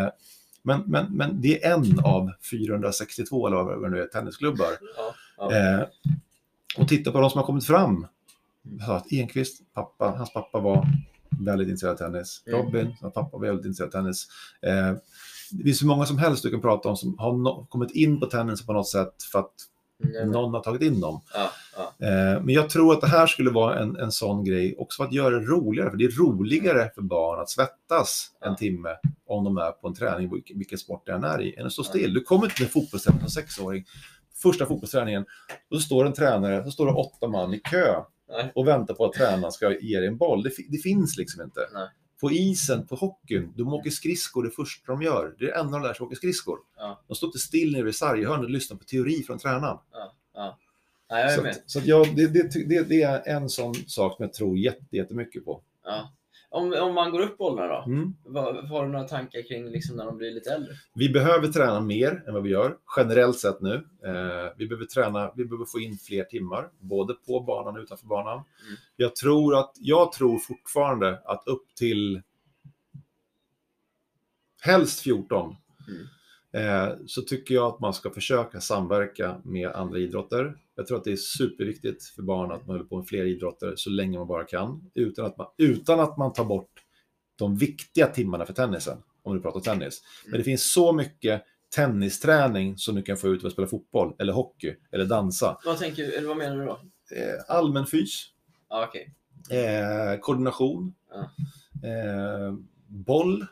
Eh, 0.03 0.09
men, 0.63 0.83
men, 0.87 1.05
men 1.17 1.41
det 1.41 1.63
är 1.65 1.73
en 1.73 1.99
av 1.99 2.31
462 2.51 3.47
eller 3.47 3.57
vad 3.57 3.83
det 3.83 3.89
nu 3.89 4.01
är, 4.01 4.07
tennisklubbar. 4.07 4.67
Ja, 4.97 5.13
ja. 5.37 5.55
Eh, 5.57 5.85
och 6.77 6.87
titta 6.87 7.11
på 7.11 7.21
de 7.21 7.29
som 7.29 7.37
har 7.37 7.45
kommit 7.45 7.65
fram. 7.65 8.07
Så 8.85 8.91
att 8.91 9.11
Enqvist, 9.13 9.73
pappa, 9.73 10.09
hans 10.17 10.33
pappa 10.33 10.59
var 10.59 10.87
väldigt 11.45 11.67
intresserad 11.67 11.93
av 11.93 11.97
tennis. 11.97 12.43
Mm. 12.47 12.59
Robin, 12.61 12.95
hans 13.01 13.13
pappa 13.13 13.37
var 13.37 13.47
väldigt 13.47 13.65
intresserad 13.65 13.87
av 13.87 13.91
tennis. 14.01 14.27
Eh, 14.61 14.93
det 15.51 15.63
finns 15.63 15.81
hur 15.81 15.87
många 15.87 16.05
som 16.05 16.17
helst 16.17 16.43
du 16.43 16.49
kan 16.51 16.61
prata 16.61 16.89
om 16.89 16.97
som 16.97 17.17
har 17.19 17.31
no- 17.31 17.67
kommit 17.67 17.91
in 17.91 18.19
på 18.19 18.25
tennis 18.25 18.65
på 18.65 18.73
något 18.73 18.87
sätt 18.89 19.13
för 19.31 19.39
att 19.39 19.53
Mm, 20.03 20.31
någon 20.31 20.53
har 20.53 20.61
tagit 20.63 20.81
in 20.81 20.99
dem. 20.99 21.21
ja, 21.33 21.49
ja. 21.75 22.07
Eh, 22.07 22.41
Men 22.43 22.55
jag 22.55 22.69
tror 22.69 22.93
att 22.93 23.01
det 23.01 23.07
här 23.07 23.27
skulle 23.27 23.49
vara 23.51 23.79
en, 23.79 23.95
en 23.95 24.11
sån 24.11 24.43
grej 24.43 24.75
också 24.77 24.97
för 25.03 25.07
att 25.07 25.13
göra 25.13 25.39
det 25.39 25.45
roligare. 25.45 25.89
För 25.89 25.97
det 25.97 26.05
är 26.05 26.11
roligare 26.11 26.91
för 26.95 27.01
barn 27.01 27.39
att 27.39 27.49
svettas 27.49 28.31
en 28.45 28.55
timme 28.55 28.89
om 29.25 29.43
de 29.43 29.57
är 29.57 29.71
på 29.71 29.87
en 29.87 29.93
träning, 29.93 30.31
vilken, 30.55 30.77
sport 30.77 31.03
det 31.05 31.11
än 31.11 31.23
är 31.23 31.41
i, 31.41 31.55
än 31.55 31.65
att 31.65 31.73
stå 31.73 31.83
still. 31.83 32.13
Du 32.13 32.21
kommer 32.21 32.45
inte 32.45 32.61
med 32.61 32.71
fotbollsträning 32.71 33.19
som 33.21 33.29
sexåring. 33.29 33.85
Första 34.41 34.65
fotbollsträningen, 34.65 35.25
då 35.69 35.79
står 35.79 36.05
en 36.05 36.13
tränare, 36.13 36.63
så 36.63 36.71
står 36.71 36.85
det 36.85 36.91
åtta 36.91 37.27
man 37.27 37.53
i 37.53 37.59
kö 37.59 37.95
och 38.55 38.67
väntar 38.67 38.93
på 38.93 39.05
att 39.05 39.13
tränaren 39.13 39.51
ska 39.51 39.79
ge 39.79 39.99
dig 39.99 40.07
en 40.07 40.17
boll. 40.17 40.43
Det, 40.43 40.51
det 40.69 40.77
finns 40.77 41.17
liksom 41.17 41.41
inte. 41.41 41.59
Nej. 41.73 41.87
På 42.21 42.31
isen, 42.31 42.87
på 42.87 42.95
hockeyn, 42.95 43.53
de 43.57 43.73
åker 43.73 43.89
skridskor 43.89 44.43
det 44.43 44.51
första 44.51 44.91
de 44.91 45.01
gör. 45.01 45.35
Det 45.39 45.45
är 45.45 45.47
det 45.47 45.59
enda 45.59 45.71
de 45.71 45.87
lär 45.87 45.93
sig, 45.93 46.03
åka 46.03 46.15
skridskor. 46.15 46.59
Ja. 46.77 47.01
De 47.07 47.15
står 47.15 47.27
inte 47.27 47.39
still 47.39 47.71
nere 47.71 47.83
vid 47.83 47.95
sarghörnet 47.95 48.43
och 48.43 48.49
lyssnar 48.49 48.77
på 48.77 48.83
teori 48.83 49.23
från 49.23 49.39
tränaren. 49.39 49.77
Ja, 49.91 50.15
ja. 50.33 50.57
Nej, 51.09 51.21
jag 51.23 51.31
är 51.31 51.35
Så, 51.35 51.41
med. 51.43 51.51
att, 51.51 51.61
så 51.65 51.79
att 51.79 51.85
jag, 51.85 52.15
det, 52.15 52.27
det, 52.27 52.67
det, 52.69 52.89
det 52.89 53.01
är 53.01 53.27
en 53.35 53.49
sån 53.49 53.75
sak 53.75 54.15
som 54.17 54.23
jag 54.23 54.33
tror 54.33 54.57
jätte, 54.57 54.95
jättemycket 54.95 55.45
på. 55.45 55.61
Ja. 55.85 56.11
Om, 56.53 56.73
om 56.73 56.93
man 56.93 57.11
går 57.11 57.19
upp 57.19 57.39
i 57.39 57.43
åldrarna 57.43 57.73
då? 57.73 57.91
Mm. 57.91 58.13
Vad, 58.25 58.69
har 58.69 58.85
du 58.85 58.91
några 58.91 59.07
tankar 59.07 59.47
kring 59.47 59.69
liksom 59.69 59.95
när 59.95 60.05
de 60.05 60.17
blir 60.17 60.31
lite 60.31 60.53
äldre? 60.53 60.73
Vi 60.93 61.09
behöver 61.09 61.47
träna 61.47 61.79
mer 61.79 62.23
än 62.27 62.33
vad 62.33 62.43
vi 62.43 62.49
gör, 62.49 62.77
generellt 62.97 63.39
sett 63.39 63.61
nu. 63.61 63.75
Eh, 64.05 64.53
vi 64.57 64.67
behöver 64.67 64.85
träna, 64.85 65.31
vi 65.35 65.45
behöver 65.45 65.65
få 65.65 65.79
in 65.79 65.97
fler 65.97 66.23
timmar, 66.23 66.69
både 66.79 67.13
på 67.13 67.39
banan 67.39 67.75
och 67.75 67.81
utanför 67.81 68.07
banan. 68.07 68.33
Mm. 68.33 68.77
Jag, 68.95 69.15
tror 69.15 69.59
att, 69.59 69.71
jag 69.75 70.11
tror 70.11 70.39
fortfarande 70.39 71.21
att 71.25 71.43
upp 71.47 71.75
till 71.75 72.21
helst 74.61 74.99
14 74.99 75.55
Mm. 75.87 76.07
Eh, 76.53 76.89
så 77.07 77.21
tycker 77.21 77.55
jag 77.55 77.65
att 77.73 77.79
man 77.79 77.93
ska 77.93 78.09
försöka 78.09 78.61
samverka 78.61 79.41
med 79.43 79.69
andra 79.71 79.97
idrotter. 79.99 80.57
Jag 80.75 80.87
tror 80.87 80.97
att 80.97 81.03
det 81.03 81.11
är 81.11 81.15
superviktigt 81.15 82.03
för 82.03 82.21
barn 82.21 82.51
att 82.51 82.67
man 82.67 82.75
håller 82.75 82.89
på 82.89 82.97
med 82.97 83.07
fler 83.07 83.25
idrotter 83.25 83.73
så 83.75 83.89
länge 83.89 84.17
man 84.17 84.27
bara 84.27 84.43
kan, 84.43 84.91
utan 84.93 85.25
att 85.25 85.37
man, 85.37 85.47
utan 85.57 85.99
att 85.99 86.17
man 86.17 86.33
tar 86.33 86.45
bort 86.45 86.69
de 87.35 87.55
viktiga 87.57 88.07
timmarna 88.07 88.45
för 88.45 88.53
tennisen, 88.53 88.97
om 89.23 89.35
du 89.35 89.41
pratar 89.41 89.59
tennis. 89.59 90.01
Men 90.25 90.37
det 90.37 90.43
finns 90.43 90.73
så 90.73 90.93
mycket 90.93 91.43
tennisträning 91.75 92.77
som 92.77 92.95
du 92.95 93.01
kan 93.01 93.17
få 93.17 93.27
ut 93.27 93.41
av 93.41 93.47
att 93.47 93.53
spela 93.53 93.67
fotboll, 93.67 94.13
eller 94.19 94.33
hockey, 94.33 94.75
eller 94.91 95.05
dansa. 95.05 95.57
Vad, 95.65 95.77
tänker, 95.79 96.17
eller 96.17 96.27
vad 96.27 96.37
menar 96.37 96.57
du 96.57 96.65
då? 96.65 96.79
Eh, 97.15 97.55
allmän 97.57 97.85
fys, 97.85 98.25
Ja, 98.69 98.87
okej. 98.87 99.13
eh, 99.59 100.19
koordination, 100.19 100.93
Ja. 101.09 101.19
eh, 101.89 102.53
boll. 102.87 103.45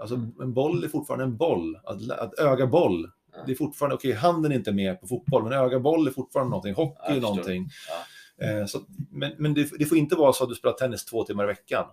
Alltså 0.00 0.14
en 0.40 0.52
boll 0.54 0.84
är 0.84 0.88
fortfarande 0.88 1.24
en 1.24 1.36
boll. 1.36 1.76
Att, 1.84 2.10
att 2.10 2.38
öga 2.38 2.66
boll, 2.66 3.10
Ja. 3.36 3.42
det 3.46 3.52
är 3.52 3.56
fortfarande, 3.56 3.96
okej 3.96 4.12
handen 4.12 4.52
är 4.52 4.56
inte 4.56 4.72
med 4.72 5.00
på 5.00 5.06
fotboll, 5.06 5.42
men 5.44 5.52
öga 5.52 5.80
boll 5.80 6.06
är 6.06 6.10
fortfarande 6.10 6.50
någonting. 6.50 6.74
Hockey 6.74 7.16
är 7.16 7.20
någonting. 7.20 7.68
Eh, 8.38 8.66
så, 8.66 8.80
men 9.10 9.32
men 9.38 9.54
det, 9.54 9.70
det 9.78 9.84
får 9.86 9.98
inte 9.98 10.14
vara 10.16 10.32
så 10.32 10.44
att 10.44 10.50
du 10.50 10.54
spelar 10.56 10.74
tennis 10.74 11.04
två 11.04 11.24
timmar 11.24 11.44
i 11.44 11.46
veckan 11.46 11.84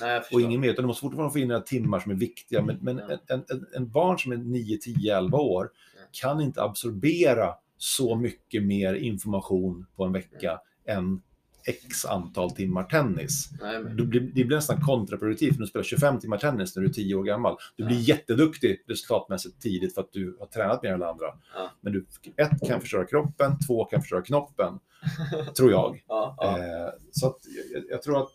Nej, 0.00 0.22
och 0.32 0.40
inget 0.40 0.60
mer, 0.60 0.68
utan 0.68 0.82
du 0.82 0.86
måste 0.86 1.00
fortfarande 1.00 1.32
få 1.32 1.38
in 1.38 1.48
några 1.48 1.60
timmar 1.60 2.00
som 2.00 2.12
är 2.12 2.16
viktiga. 2.16 2.62
Men, 2.62 2.78
men 2.80 2.98
en, 2.98 3.18
en, 3.28 3.66
en 3.74 3.90
barn 3.90 4.18
som 4.18 4.32
är 4.32 4.36
9, 4.36 4.78
10, 4.78 5.16
11 5.16 5.38
år 5.38 5.70
kan 6.12 6.40
inte 6.40 6.62
absorbera 6.62 7.54
så 7.76 8.16
mycket 8.16 8.62
mer 8.62 8.94
information 8.94 9.86
på 9.96 10.04
en 10.04 10.12
vecka 10.12 10.60
än 10.86 11.22
x 11.66 12.04
antal 12.04 12.50
timmar 12.50 12.84
tennis. 12.84 13.48
Nej, 13.60 13.82
men, 13.82 13.96
blir, 13.96 14.20
det 14.20 14.44
blir 14.44 14.56
nästan 14.56 14.80
kontraproduktivt 14.80 15.52
när 15.52 15.60
du 15.60 15.66
spelar 15.66 15.84
25 15.84 16.20
timmar 16.20 16.38
tennis 16.38 16.76
när 16.76 16.82
du 16.82 16.88
är 16.88 16.92
10 16.92 17.14
år 17.14 17.24
gammal. 17.24 17.56
Du 17.76 17.84
blir 17.84 17.96
Ja. 17.96 18.02
jätteduktig 18.02 18.84
resultatmässigt 18.88 19.62
tidigt 19.62 19.94
för 19.94 20.00
att 20.00 20.12
du 20.12 20.36
har 20.40 20.46
tränat 20.46 20.82
mer 20.82 20.92
än 20.92 21.02
andra. 21.02 21.26
Ja. 21.54 21.70
Men 21.80 21.92
du, 21.92 22.06
ett, 22.36 22.68
kan 22.68 22.80
förstöra 22.80 23.04
kroppen, 23.06 23.52
två, 23.66 23.84
kan 23.84 24.00
förstöra 24.00 24.22
knoppen, 24.22 24.78
tror 25.56 25.70
jag. 25.70 26.04
ja, 26.08 26.36
Eh, 26.42 26.92
så 27.10 27.26
att 27.26 27.36
jag, 27.74 27.82
jag, 27.90 28.02
tror 28.02 28.22
att, 28.22 28.32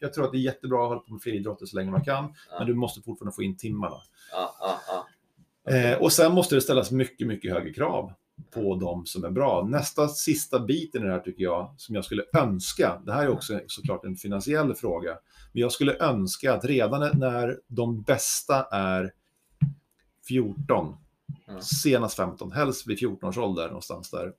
jag 0.00 0.12
tror 0.12 0.24
att 0.24 0.32
det 0.32 0.38
är 0.38 0.42
jättebra 0.42 0.82
att 0.82 0.88
hålla 0.88 1.00
på 1.00 1.12
med 1.12 1.22
friidrotter 1.22 1.66
så 1.66 1.76
länge 1.76 1.90
man 1.90 2.04
kan, 2.04 2.34
men 2.58 2.66
du 2.66 2.74
måste 2.74 3.00
fortfarande 3.02 3.34
få 3.34 3.42
in 3.42 3.56
timmarna. 3.56 3.96
Eh, 5.70 5.98
och 6.02 6.12
sen 6.12 6.32
måste 6.34 6.54
det 6.54 6.60
ställas 6.60 6.90
mycket, 6.90 7.26
mycket 7.26 7.52
högre 7.52 7.72
krav 7.72 8.12
på 8.50 8.74
de 8.76 9.06
som 9.06 9.24
är 9.24 9.30
bra. 9.30 9.66
Nästa 9.68 10.08
sista 10.08 10.60
biten 10.60 11.02
i 11.02 11.06
det 11.06 11.12
här 11.12 11.20
tycker 11.20 11.42
jag, 11.42 11.74
som 11.76 11.94
jag 11.94 12.04
skulle 12.04 12.22
önska, 12.36 13.02
det 13.06 13.12
här 13.12 13.22
är 13.24 13.28
också 13.28 13.60
såklart 13.66 14.04
en 14.04 14.16
finansiell 14.16 14.74
fråga, 14.74 15.18
men 15.52 15.60
jag 15.62 15.72
skulle 15.72 15.96
önska 15.98 16.54
att 16.54 16.64
redan 16.64 17.18
när 17.18 17.58
de 17.66 18.02
bästa 18.02 18.62
är 18.64 19.12
14, 20.28 20.96
Ja. 21.46 21.60
senast 21.60 22.16
15, 22.16 22.52
helst 22.52 22.86
vid 22.86 22.98
14 22.98 23.28
års 23.28 23.38
ålder 23.38 23.66
någonstans 23.66 24.10
där. 24.10 24.32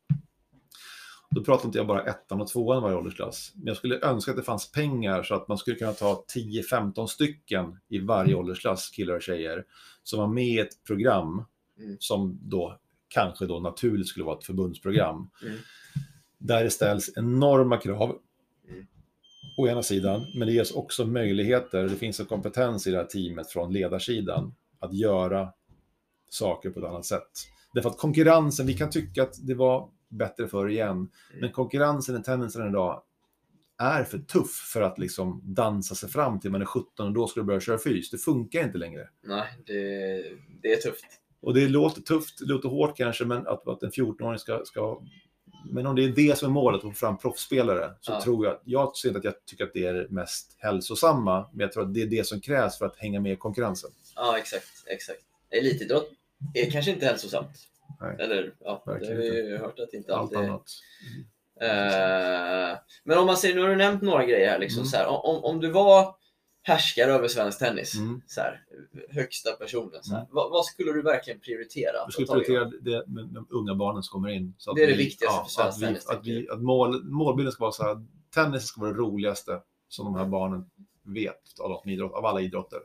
Då 1.36 1.44
pratar 1.44 1.65
inte 1.65 1.78
jag 1.78 1.88
bara 1.88 2.03
ettan 2.03 2.41
och 2.41 2.48
tvåan 2.48 2.78
i 2.78 2.82
varje 2.82 2.98
åldersklass. 2.98 3.52
Men 3.56 3.68
jag 3.68 3.78
skulle 3.78 3.99
önska 3.99 4.32
att 4.32 4.38
det 4.38 4.44
fanns 4.44 4.72
pengar 4.72 5.23
så 5.23 5.36
att 5.36 5.48
man 5.48 5.57
skulle 5.57 5.78
kunna 5.78 5.94
ta 5.94 6.26
10-15 6.36 7.07
stycken 7.07 7.80
i 7.88 7.99
varje 7.99 8.36
åldersklass, 8.36 8.90
killar 8.90 9.15
och 9.15 9.22
tjejer, 9.22 9.65
som 10.03 10.19
var 10.19 10.28
med 10.28 10.45
i 10.48 10.60
ett 10.60 10.84
program 10.84 11.44
Mm. 11.80 11.98
som 11.99 12.40
då 12.41 12.80
kanske 13.14 13.46
då 13.46 13.60
naturligt 13.60 14.08
skulle 14.08 14.26
vara 14.26 14.38
ett 14.38 14.46
förbundsprogram. 14.46 15.30
Mm. 15.44 15.58
Där 16.38 16.64
det 16.64 16.70
ställs 16.70 17.18
enorma 17.18 17.78
krav 17.78 18.18
Mm. 18.70 18.86
å 19.58 19.68
ena 19.68 19.84
sidan, 19.84 20.26
men 20.36 20.48
det 20.48 20.54
ges 20.54 20.72
också 20.72 21.06
möjligheter, 21.06 21.84
det 21.84 21.96
finns 21.96 22.20
en 22.20 22.26
kompetens 22.26 22.88
i 22.88 22.92
det 22.92 22.98
här 22.98 23.06
teamet 23.06 23.50
från 23.50 23.74
ledarsidan 23.74 24.56
att 24.80 24.94
göra 24.94 25.54
saker 26.30 26.70
på 26.70 26.80
ett 26.80 26.86
annat 26.86 27.06
sätt. 27.06 27.32
Därför 27.74 27.90
att 27.90 27.98
konkurrensen, 27.98 28.68
vi 28.68 28.74
kan 28.74 28.90
tycka 28.90 29.24
att 29.24 29.48
det 29.48 29.54
var 29.54 29.90
bättre 30.10 30.48
förr 30.48 30.70
igen, 30.70 31.10
men 31.40 31.52
konkurrensen 31.52 32.22
i 32.22 32.24
tennisen 32.24 32.70
idag 32.70 33.04
är 33.78 34.04
för 34.04 34.18
tuff 34.18 34.70
för 34.74 34.82
att 34.82 35.00
liksom 35.00 35.42
dansa 35.44 35.96
sig 35.96 36.10
fram 36.10 36.40
till 36.40 36.52
man 36.52 36.62
är 36.62 36.66
17 36.66 37.08
och 37.08 37.14
då 37.14 37.28
ska 37.28 37.40
du 37.40 37.46
börja 37.46 37.60
köra 37.60 37.78
fys. 37.78 38.12
Det 38.12 38.18
funkar 38.18 38.64
inte 38.64 38.78
längre. 38.78 39.10
Nej, 39.24 39.48
det, 39.66 39.74
det 40.62 40.74
är 40.74 40.82
tufft. 40.82 41.06
Och 41.41 41.53
det 41.53 41.68
låter 41.68 42.01
tufft, 42.01 42.39
det 42.39 42.45
låter 42.45 42.69
hårt 42.69 42.97
kanske, 42.97 43.26
men 43.26 43.47
att, 43.47 43.68
att 43.68 43.84
en 43.84 43.91
14-åring 43.91 44.39
ska, 44.39 44.61
ska... 44.65 45.01
Men 45.72 45.88
om 45.88 45.95
det 45.95 46.03
är 46.03 46.09
det 46.09 46.38
som 46.38 46.49
är 46.49 46.53
målet, 46.53 46.77
att 46.77 46.84
få 46.84 46.91
fram 46.93 47.18
proffsspelare, 47.18 47.91
så 48.01 48.11
Ja. 48.11 48.22
tror 48.22 48.45
jag... 48.45 48.59
Jag 48.65 48.95
ser 48.97 49.07
inte 49.09 49.18
att 49.19 49.23
jag 49.26 49.45
tycker 49.45 49.63
att 49.63 49.73
det 49.73 49.85
är 49.85 49.93
det 49.93 50.09
mest 50.09 50.55
hälsosamma, 50.57 51.49
men 51.53 51.59
jag 51.59 51.72
tror 51.72 51.84
att 51.84 51.93
det 51.93 52.01
är 52.01 52.05
det 52.07 52.27
som 52.27 52.41
krävs 52.41 52.77
för 52.77 52.85
att 52.85 52.95
hänga 52.97 53.19
med 53.19 53.34
i 53.34 53.35
konkurrensen. 53.35 53.91
Ja, 54.15 54.38
exakt. 54.38 54.68
exakt. 54.88 55.19
Elitidrott 55.49 56.09
är 56.53 56.72
kanske 56.72 56.91
inte 56.91 57.05
hälsosamt. 57.05 57.68
Nej. 58.01 58.15
Eller, 58.19 58.53
ja, 58.59 58.84
det 58.85 58.91
har 58.91 58.99
vi 59.15 59.49
ju 59.49 59.57
hört 59.57 59.80
att 59.80 59.93
inte 59.93 60.15
Allt 60.15 60.22
alltid 60.22 60.38
är. 60.38 60.43
annat. 60.43 60.65
Eh, 61.61 62.80
men 63.03 63.18
om 63.18 63.26
man 63.26 63.38
säger, 63.38 63.55
nu 63.55 63.61
har 63.61 63.69
du 63.69 63.76
nämnt 63.76 64.01
några 64.01 64.26
grejer 64.26 64.49
här, 64.49 64.59
liksom, 64.59 64.80
Mm. 64.80 64.88
så 64.89 64.97
här 64.97 65.07
om, 65.07 65.43
om 65.43 65.59
du 65.59 65.69
var 65.72 66.15
härskare 66.64 67.12
över 67.12 67.28
svensk 67.28 67.60
tennis, 67.60 67.96
Mm. 67.96 68.22
så 68.28 68.42
här, 68.42 68.64
högsta 69.10 69.52
personen, 69.52 70.04
så 70.04 70.16
Mm. 70.16 70.28
vad, 70.32 70.52
vad 70.52 70.66
skulle 70.66 70.92
du 70.94 71.02
verkligen 71.02 71.40
prioritera? 71.40 71.94
Jag 71.94 72.14
skulle 72.14 72.28
prioritera 72.28 72.66
det 72.82 73.08
med 73.08 73.26
de 73.26 73.48
unga 73.50 73.76
barnen 73.76 74.04
som 74.04 74.14
kommer 74.14 74.30
in. 74.30 74.56
Så 74.58 74.74
Det 74.74 74.84
är 74.84 74.88
det 74.88 74.94
vi- 74.94 75.04
viktigaste 75.04 75.38
ja, 75.38 75.44
för 75.44 75.72
svensk 75.72 75.76
att 75.76 75.82
vi, 75.82 75.86
tennis, 75.86 76.08
Att, 76.10 76.26
vi, 76.28 76.50
att 76.50 76.62
mål, 76.62 77.04
målbilden 77.04 77.52
ska 77.52 77.64
vara 77.64 77.72
så 77.72 77.84
här, 77.84 78.06
tennis 78.36 78.64
ska 78.64 78.82
vara 78.82 78.92
det 78.92 78.98
roligaste 78.98 79.62
som 79.88 80.06
de 80.06 80.16
här 80.16 80.26
barnen 80.26 80.70
vet 81.04 81.60
av, 81.60 81.82
idrott, 81.90 82.14
av 82.14 82.26
alla 82.26 82.42
idrotter. 82.42 82.80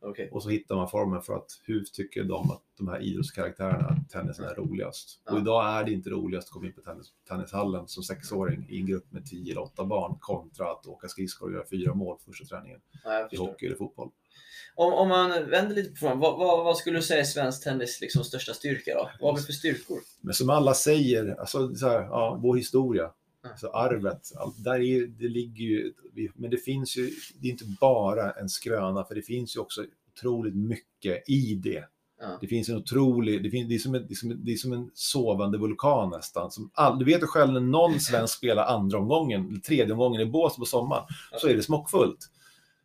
Okej. 0.00 0.28
Och 0.32 0.42
så 0.42 0.48
hittar 0.48 0.76
man 0.76 0.88
formen 0.88 1.22
för 1.22 1.34
att 1.34 1.60
hur 1.64 1.84
tycker 1.84 2.24
de 2.24 2.50
att 2.50 2.62
de 2.78 2.88
här 2.88 3.00
idrottskaraktärerna 3.00 3.88
att 3.88 4.10
tennisen 4.10 4.44
är 4.44 4.54
roligast. 4.54 5.22
Ja. 5.24 5.32
Och 5.32 5.38
idag 5.38 5.78
är 5.78 5.84
det 5.84 5.92
inte 5.92 6.10
roligast 6.10 6.48
att 6.48 6.52
komma 6.52 6.66
in 6.66 6.72
på 6.72 6.80
tennis, 6.80 7.06
tennishallen 7.28 7.88
som 7.88 8.02
sexåring 8.02 8.66
i 8.68 8.80
en 8.80 8.86
grupp 8.86 9.12
med 9.12 9.26
10 9.26 9.52
eller 9.52 9.62
8 9.62 9.84
barn 9.84 10.16
kontra 10.20 10.70
att 10.70 10.86
åka 10.86 11.08
skridskor 11.08 11.46
och 11.46 11.52
göra 11.52 11.64
fyra 11.70 11.94
mål 11.94 12.16
första 12.24 12.44
träningen 12.44 12.80
Ja, 13.04 13.28
i 13.30 13.36
hockey 13.36 13.66
eller 13.66 13.76
fotboll. 13.76 14.10
Om, 14.74 14.92
om 14.92 15.08
man 15.08 15.50
vänder 15.50 15.74
lite 15.74 15.90
på 15.90 15.96
frågan, 15.96 16.18
vad, 16.18 16.38
vad, 16.38 16.64
vad 16.64 16.76
skulle 16.76 16.98
du 16.98 17.02
säga 17.02 17.20
är 17.20 17.24
svensk 17.24 17.64
tennis 17.64 18.00
liksom, 18.00 18.24
största 18.24 18.54
styrka 18.54 18.94
då? 18.94 19.10
Vad 19.20 19.30
har 19.30 19.38
vi 19.38 19.44
för 19.44 19.52
styrkor? 19.52 19.98
Men 20.20 20.34
som 20.34 20.50
alla 20.50 20.74
säger, 20.74 21.40
alltså 21.40 21.74
så 21.74 21.88
här, 21.88 22.00
ja, 22.00 22.38
vår 22.42 22.56
historia, 22.56 23.10
Ja. 23.46 23.50
alltså 23.50 23.68
arvet, 23.68 24.32
allt, 24.36 24.64
där 24.64 24.80
är, 24.80 25.06
det 25.06 25.28
ligger 25.28 25.64
ju, 25.64 25.92
men 26.34 26.50
det 26.50 26.56
finns 26.56 26.96
ju, 26.96 27.10
det 27.40 27.48
är 27.48 27.52
inte 27.52 27.76
bara 27.80 28.30
en 28.30 28.48
skröna, 28.48 29.04
för 29.04 29.14
det 29.14 29.22
finns 29.22 29.56
ju 29.56 29.60
också 29.60 29.84
otroligt 30.16 30.56
mycket 30.56 31.28
i 31.28 31.54
det. 31.54 31.84
Ja. 32.20 32.38
Det 32.40 32.46
finns 32.46 32.68
en 32.68 32.76
otrolig, 32.76 33.42
det, 33.42 33.50
finns, 33.50 33.68
det, 33.68 33.74
är 33.74 33.78
som 33.78 33.94
en, 33.94 34.06
det, 34.06 34.12
är 34.12 34.16
som 34.16 34.30
en, 34.30 34.44
det 34.44 34.52
är 34.52 34.56
som 34.56 34.72
en 34.72 34.90
sovande 34.94 35.58
vulkan 35.58 36.10
nästan. 36.10 36.50
Som 36.50 36.70
all, 36.74 36.98
du 36.98 37.04
vet 37.04 37.22
ju 37.22 37.26
själv 37.26 37.52
när 37.52 37.60
någon 37.60 38.00
svensk 38.00 38.34
spelar 38.34 38.64
andra 38.66 38.98
omgången, 38.98 39.48
eller 39.48 39.60
tredje 39.60 39.92
omgången 39.92 40.20
i 40.20 40.26
bås 40.26 40.56
på 40.56 40.64
sommaren, 40.64 41.04
så 41.40 41.48
är 41.48 41.54
det 41.54 41.62
smockfullt. 41.62 42.30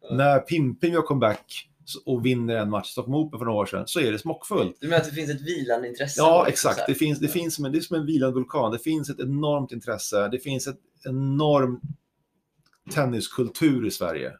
Ja. 0.01 0.15
När 0.15 0.39
Pimpin 0.39 0.93
gör 0.93 1.01
comeback 1.01 1.45
så- 1.47 1.70
och 1.95 2.25
vinner 2.25 2.55
en 2.55 2.69
match 2.69 2.89
i 2.89 2.91
Stockholm 2.91 3.15
Open 3.15 3.39
för 3.39 3.45
några 3.45 3.59
år 3.59 3.65
sedan, 3.65 3.87
så 3.87 3.99
är 3.99 4.11
det 4.11 4.19
smockfullt. 4.19 4.77
Du 4.79 4.87
menar 4.87 5.01
att 5.01 5.09
det 5.09 5.15
finns 5.15 5.29
ett 5.29 5.41
vilande 5.41 5.87
intresse? 5.87 6.21
Ja, 6.21 6.47
exakt. 6.47 6.81
Det 6.87 6.95
finns, 6.95 7.19
det 7.19 7.27
finns 7.27 7.55
som 7.55 7.65
en, 7.65 7.71
det 7.71 7.77
är 7.77 7.81
som 7.81 7.95
en 7.95 8.05
vilande 8.05 8.35
vulkan. 8.35 8.71
Det 8.71 8.79
finns 8.79 9.09
ett 9.09 9.19
enormt 9.19 9.71
intresse. 9.71 10.27
Det 10.27 10.39
finns 10.39 10.67
ett 10.67 10.79
enorm 11.05 11.81
tenniskultur 12.91 13.87
i 13.87 13.91
Sverige. 13.91 14.33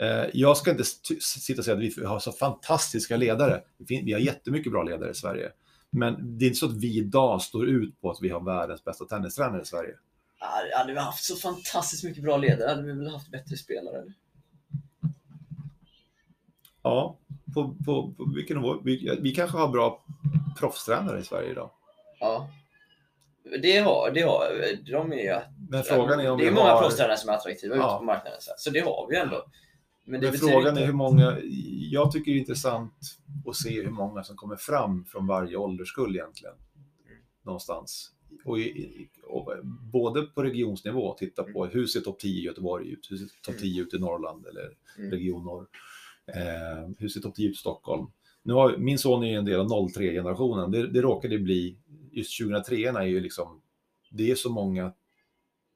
Eh, 0.00 0.24
Jag 0.32 0.56
ska 0.56 0.70
inte 0.70 0.84
sitta 1.20 1.60
och 1.60 1.64
säga 1.64 1.76
att 1.76 1.82
vi 1.98 2.04
har 2.04 2.18
så 2.18 2.32
fantastiska 2.32 3.16
ledare. 3.16 3.60
Vi 3.78 4.12
har 4.12 4.20
jättemycket 4.20 4.72
bra 4.72 4.82
ledare 4.82 5.10
i 5.10 5.14
Sverige. 5.14 5.50
Men 5.90 6.38
det 6.38 6.44
är 6.44 6.46
inte 6.46 6.58
så 6.58 6.66
att 6.66 6.76
vi 6.76 6.98
idag 6.98 7.42
står 7.42 7.68
ut 7.68 8.00
på 8.00 8.10
att 8.10 8.18
vi 8.20 8.28
har 8.28 8.44
världens 8.44 8.84
bästa 8.84 9.04
tennistränare 9.04 9.62
i 9.62 9.64
Sverige. 9.64 9.94
Hade 10.76 10.92
vi 10.92 10.98
haft 10.98 11.24
så 11.24 11.36
fantastiskt 11.36 12.04
mycket 12.04 12.22
bra 12.22 12.36
ledare 12.36 12.68
hade 12.68 12.82
vi 12.82 12.92
väl 12.92 13.10
haft 13.10 13.30
bättre 13.30 13.56
spelare? 13.56 14.04
Ja, 16.82 17.18
på, 17.54 17.76
på, 17.84 18.14
på 18.16 18.32
vilken 18.36 18.56
nivå? 18.56 18.80
Vi, 18.84 19.18
vi 19.20 19.34
kanske 19.34 19.58
har 19.58 19.68
bra 19.68 20.04
proffstränare 20.58 21.20
i 21.20 21.22
Sverige 21.22 21.50
idag. 21.50 21.70
Ja. 22.20 22.50
Det 23.62 23.78
har, 23.78 24.10
det 24.10 24.20
har 24.20 24.44
de 24.92 25.12
är 25.12 25.16
ju... 25.16 25.40
Men 25.70 25.82
frågan 25.82 26.20
är 26.20 26.30
om 26.30 26.38
det 26.38 26.44
är 26.44 26.50
vi 26.50 26.54
många 26.56 26.70
har... 26.70 26.80
proffstränare 26.82 27.16
som 27.16 27.30
är 27.30 27.34
attraktiva 27.34 27.76
Ja. 27.76 27.90
ute 27.94 27.98
på 27.98 28.04
marknaden. 28.04 28.40
Så, 28.40 28.52
så 28.56 28.70
det 28.70 28.80
har 28.80 29.06
vi 29.10 29.16
ändå. 29.16 29.44
Men, 30.04 30.20
Men 30.20 30.32
frågan 30.32 30.68
inte... 30.68 30.82
är 30.82 30.86
hur 30.86 30.92
många, 30.92 31.36
jag 31.90 32.12
tycker 32.12 32.30
det 32.32 32.36
är 32.36 32.40
intressant 32.40 32.94
att 33.46 33.56
se 33.56 33.82
hur 33.82 33.90
många 33.90 34.22
som 34.24 34.36
kommer 34.36 34.56
fram 34.56 35.04
från 35.04 35.26
varje 35.26 35.56
ålderskull 35.56 36.16
egentligen. 36.16 36.54
Någonstans. 37.42 38.10
Och, 38.44 38.58
i, 38.58 39.08
och 39.28 39.52
både 39.92 40.22
på 40.22 40.42
regionsnivå, 40.42 41.14
titta 41.18 41.44
på 41.44 41.66
hur 41.66 41.86
ser 41.86 42.00
topp 42.00 42.18
10 42.18 42.40
i 42.40 42.44
Göteborg 42.44 42.88
ut, 42.88 43.06
hur 43.10 43.16
ser 43.16 43.26
topp 43.42 43.58
10 43.60 43.82
ut 43.82 43.94
i 43.94 43.98
Norrland 43.98 44.46
eller 44.46 44.70
Mm. 44.98 45.10
region 45.10 45.44
norr. 45.44 45.66
Eh, 46.34 46.88
hur 46.98 47.08
ser 47.08 47.20
topp 47.20 47.34
10 47.34 47.48
ut 47.48 47.54
i 47.54 47.58
Stockholm? 47.58 48.06
Nu 48.42 48.52
har, 48.52 48.76
min 48.76 48.98
son 48.98 49.24
är 49.24 49.28
ju 49.28 49.34
en 49.34 49.44
del 49.44 49.60
av 49.60 49.66
03-generationen, 49.68 50.70
det, 50.70 50.86
det 50.86 51.00
råkade 51.00 51.38
bli, 51.38 51.78
just 52.12 52.38
2003 52.40 52.76
är 52.76 53.02
ju 53.02 53.20
liksom, 53.20 53.60
det 54.10 54.30
är 54.30 54.34
så 54.34 54.50
många 54.50 54.92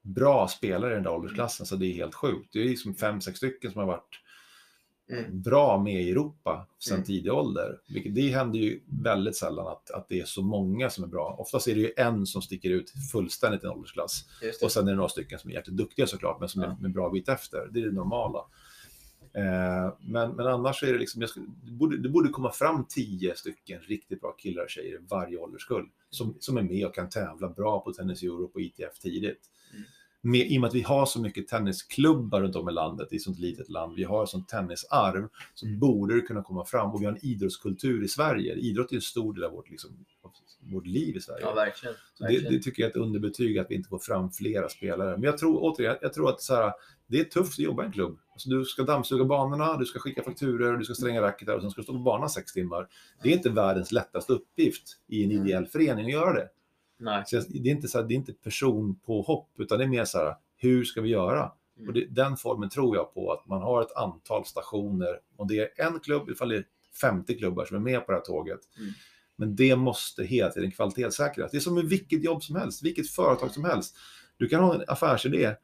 bra 0.02 0.48
spelare 0.48 0.90
i 0.92 0.94
den 0.94 1.02
där 1.04 1.12
åldersklassen 1.12 1.66
så 1.66 1.76
det 1.76 1.86
är 1.86 1.92
helt 1.94 2.14
sjukt. 2.14 2.52
Det 2.52 2.60
är 2.60 2.64
liksom 2.64 2.94
fem, 2.94 3.20
sex 3.20 3.36
stycken 3.36 3.70
som 3.72 3.78
har 3.80 3.86
varit 3.86 4.20
Mm. 5.10 5.42
bra 5.42 5.82
med 5.82 6.02
i 6.02 6.10
Europa 6.10 6.66
sedan 6.78 6.94
Mm. 6.94 7.06
tidig 7.06 7.32
ålder. 7.32 7.78
Vilket, 7.88 8.14
det 8.14 8.28
händer 8.28 8.58
ju 8.58 8.80
väldigt 9.02 9.36
sällan 9.36 9.66
att, 9.66 9.90
att 9.90 10.08
det 10.08 10.20
är 10.20 10.24
så 10.24 10.42
många 10.42 10.90
som 10.90 11.04
är 11.04 11.08
bra. 11.08 11.36
Oftast 11.38 11.68
är 11.68 11.74
det 11.74 11.80
ju 11.80 11.92
en 11.96 12.26
som 12.26 12.42
sticker 12.42 12.70
ut 12.70 12.90
fullständigt 13.12 13.62
i 13.64 13.66
en 13.66 13.72
åldersklass. 13.72 14.24
Och 14.64 14.72
sen 14.72 14.86
är 14.86 14.90
det 14.90 14.96
några 14.96 15.08
stycken 15.08 15.38
som 15.38 15.50
är 15.50 15.54
jätteduktiga 15.54 16.06
såklart, 16.06 16.40
men 16.40 16.48
som 16.48 16.62
Ja. 16.62 16.68
är 16.70 16.76
med 16.80 16.92
bra 16.92 17.10
bit 17.10 17.28
efter. 17.28 17.68
Det 17.72 17.80
är 17.80 17.84
det 17.84 17.92
normala. 17.92 18.38
Eh, 19.36 19.94
men, 20.00 20.30
men 20.30 20.46
annars 20.46 20.82
är 20.82 20.92
det 20.92 20.98
liksom, 20.98 21.20
jag 21.20 21.30
skulle, 21.30 21.46
det, 21.62 21.72
borde, 21.72 21.98
det 21.98 22.08
borde 22.08 22.28
komma 22.28 22.50
fram 22.50 22.86
tio 22.88 23.36
stycken 23.36 23.80
riktigt 23.80 24.20
bra 24.20 24.32
killar 24.32 24.62
och 24.62 24.70
tjejer 24.70 24.94
i 24.94 25.06
varje 25.10 25.36
ålderskull. 25.36 25.88
Som, 26.10 26.36
som 26.40 26.56
är 26.56 26.62
med 26.62 26.86
och 26.86 26.94
kan 26.94 27.08
tävla 27.08 27.48
bra 27.48 27.80
på 27.80 27.92
Tennis 27.92 28.22
Europe 28.22 28.52
och 28.54 28.60
ITF 28.60 28.98
tidigt. 28.98 29.40
Med, 30.26 30.52
I 30.52 30.56
och 30.56 30.60
med 30.60 30.68
att 30.68 30.74
vi 30.74 30.82
har 30.82 31.06
så 31.06 31.20
mycket 31.20 31.48
tennisklubbar 31.48 32.40
runt 32.40 32.56
om 32.56 32.68
i 32.68 32.72
landet, 32.72 33.12
i 33.12 33.16
ett 33.16 33.22
sånt 33.22 33.38
litet 33.38 33.68
land, 33.68 33.94
vi 33.96 34.04
har 34.04 34.22
ett 34.22 34.28
sånt 34.28 34.48
tennisarv, 34.48 35.28
så 35.54 35.66
Mm. 35.66 35.78
borde 35.78 36.14
det 36.14 36.20
kunna 36.20 36.42
komma 36.42 36.64
fram. 36.64 36.90
Och 36.90 37.00
vi 37.00 37.04
har 37.06 37.12
en 37.12 37.24
idrottskultur 37.26 38.04
i 38.04 38.08
Sverige. 38.08 38.54
Idrott 38.54 38.92
är 38.92 38.96
en 38.96 39.00
stor 39.02 39.34
del 39.34 39.44
av 39.44 39.52
vårt, 39.52 39.70
liksom, 39.70 39.90
av 40.22 40.30
vårt 40.72 40.86
liv 40.86 41.16
i 41.16 41.20
Sverige. 41.20 41.40
Ja, 41.42 41.54
verkligen. 41.54 41.94
Så 42.14 42.24
det, 42.24 42.30
verkligen. 42.32 42.52
det 42.52 42.58
tycker 42.62 42.82
jag 42.82 42.86
är 42.86 42.90
ett 42.90 42.96
underbetyg 42.96 43.58
att 43.58 43.70
vi 43.70 43.74
inte 43.74 43.88
får 43.88 43.98
fram 43.98 44.30
flera 44.30 44.68
spelare. 44.68 45.10
Men 45.10 45.22
jag 45.22 45.38
tror 45.38 45.58
återigen, 45.62 45.96
jag 46.02 46.12
tror 46.12 46.28
att 46.30 46.40
så 46.42 46.54
här, 46.54 46.72
det 47.06 47.20
är 47.20 47.24
tufft 47.24 47.52
att 47.52 47.58
jobba 47.58 47.82
i 47.82 47.86
en 47.86 47.92
klubb. 47.92 48.18
Alltså, 48.32 48.48
du 48.50 48.64
ska 48.64 48.82
dammsuga 48.82 49.24
banorna, 49.24 49.76
du 49.76 49.84
ska 49.86 49.98
skicka 49.98 50.22
fakturor, 50.22 50.76
du 50.76 50.84
ska 50.84 50.94
stränga 50.94 51.22
racketar 51.22 51.54
och 51.54 51.60
sen 51.62 51.70
ska 51.70 51.80
du 51.80 51.84
stå 51.84 51.92
på 51.92 51.98
banan 51.98 52.30
sex 52.30 52.52
timmar. 52.52 52.88
Det 53.22 53.28
är 53.28 53.32
inte 53.32 53.50
världens 53.50 53.92
lättaste 53.92 54.32
uppgift 54.32 54.82
i 55.08 55.24
en 55.24 55.30
ideell 55.32 55.66
förening 55.66 56.04
att 56.04 56.12
göra 56.12 56.32
det. 56.32 56.48
Nej. 56.98 57.22
Så 57.26 57.36
det 57.48 57.68
är 57.68 57.72
inte, 57.72 57.88
så 57.88 57.98
här, 57.98 58.06
det 58.06 58.14
är 58.14 58.16
inte 58.16 58.32
personpåhopp, 58.32 59.48
utan 59.58 59.78
det 59.78 59.84
är 59.84 59.88
mer 59.88 60.04
så 60.04 60.18
här, 60.18 60.34
hur 60.56 60.84
ska 60.84 61.00
vi 61.00 61.08
göra? 61.08 61.52
Mm. 61.76 61.88
Och 61.88 61.94
det, 61.94 62.06
den 62.06 62.36
formen 62.36 62.68
tror 62.70 62.96
jag 62.96 63.14
på, 63.14 63.32
att 63.32 63.46
man 63.46 63.62
har 63.62 63.82
ett 63.82 63.96
antal 63.96 64.44
stationer. 64.44 65.20
Om 65.36 65.48
det 65.48 65.58
är 65.58 65.86
en 65.86 66.00
klubb, 66.00 66.30
ifall 66.30 66.48
det 66.48 66.56
är 66.56 66.64
50 67.00 67.38
klubbar 67.38 67.64
som 67.64 67.76
är 67.76 67.80
med 67.80 68.06
på 68.06 68.12
det 68.12 68.18
här 68.18 68.24
tåget. 68.24 68.60
Mm. 68.78 68.92
Men 69.36 69.56
det 69.56 69.76
måste 69.76 70.24
hela 70.24 70.50
tiden 70.50 70.70
kvalitetssäkras. 70.70 71.50
Det 71.50 71.56
är 71.56 71.60
som 71.60 71.74
med 71.74 71.84
vilket 71.84 72.24
jobb 72.24 72.42
som 72.42 72.56
helst, 72.56 72.82
vilket 72.82 73.10
företag 73.10 73.50
som 73.50 73.64
helst. 73.64 73.96
Du 74.36 74.48
kan 74.48 74.64
ha 74.64 74.74
en 74.74 74.84
affärsidé. 74.88 75.54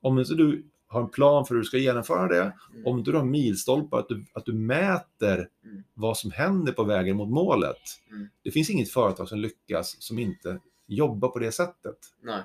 Om 0.00 0.18
inte 0.18 0.34
du 0.34 0.64
har 0.86 1.00
en 1.00 1.08
plan 1.10 1.46
för 1.46 1.54
hur 1.54 1.60
du 1.62 1.66
ska 1.66 1.78
genomföra 1.78 2.28
det, 2.28 2.40
Mm. 2.72 2.86
om 2.86 2.98
inte 2.98 3.10
du 3.10 3.16
har 3.16 3.24
milstolpar, 3.24 3.98
att 3.98 4.08
du, 4.08 4.24
att 4.32 4.44
du 4.46 4.52
mäter 4.52 5.48
Mm. 5.64 5.82
vad 5.94 6.16
som 6.16 6.30
händer 6.30 6.72
på 6.72 6.84
vägen 6.84 7.16
mot 7.16 7.28
målet. 7.28 7.76
Mm. 8.10 8.28
Det 8.42 8.50
finns 8.50 8.70
inget 8.70 8.90
företag 8.90 9.28
som 9.28 9.38
lyckas 9.38 9.96
som 10.02 10.18
inte 10.18 10.60
jobbar 10.94 11.28
på 11.28 11.38
det 11.38 11.52
sättet. 11.52 11.96
Nej. 12.22 12.42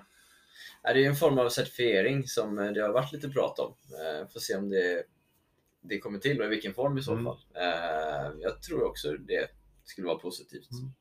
Det 0.84 0.90
är 1.06 1.10
en 1.10 1.16
form 1.16 1.38
av 1.40 1.50
certifiering 1.50 2.28
som 2.28 2.60
eh, 2.60 2.72
det 2.72 2.82
har 2.82 2.90
varit 2.90 3.14
lite 3.14 3.30
prat 3.30 3.60
om. 3.60 3.74
Eh, 3.94 4.28
Får 4.28 4.40
se 4.40 4.56
om 4.56 4.70
det, 4.70 5.04
det 5.82 6.00
kommer 6.00 6.20
till 6.20 6.40
och 6.40 6.46
i 6.46 6.50
vilken 6.50 6.74
form 6.74 6.98
i 6.98 7.02
så 7.02 7.12
Mm. 7.12 7.26
fall. 7.26 7.38
Eh, 7.56 8.32
Jag 8.42 8.62
tror 8.62 8.84
också 8.84 9.12
det 9.12 9.48
skulle 9.84 10.08
vara 10.08 10.18
positivt. 10.20 10.70
Mm. 10.72 10.92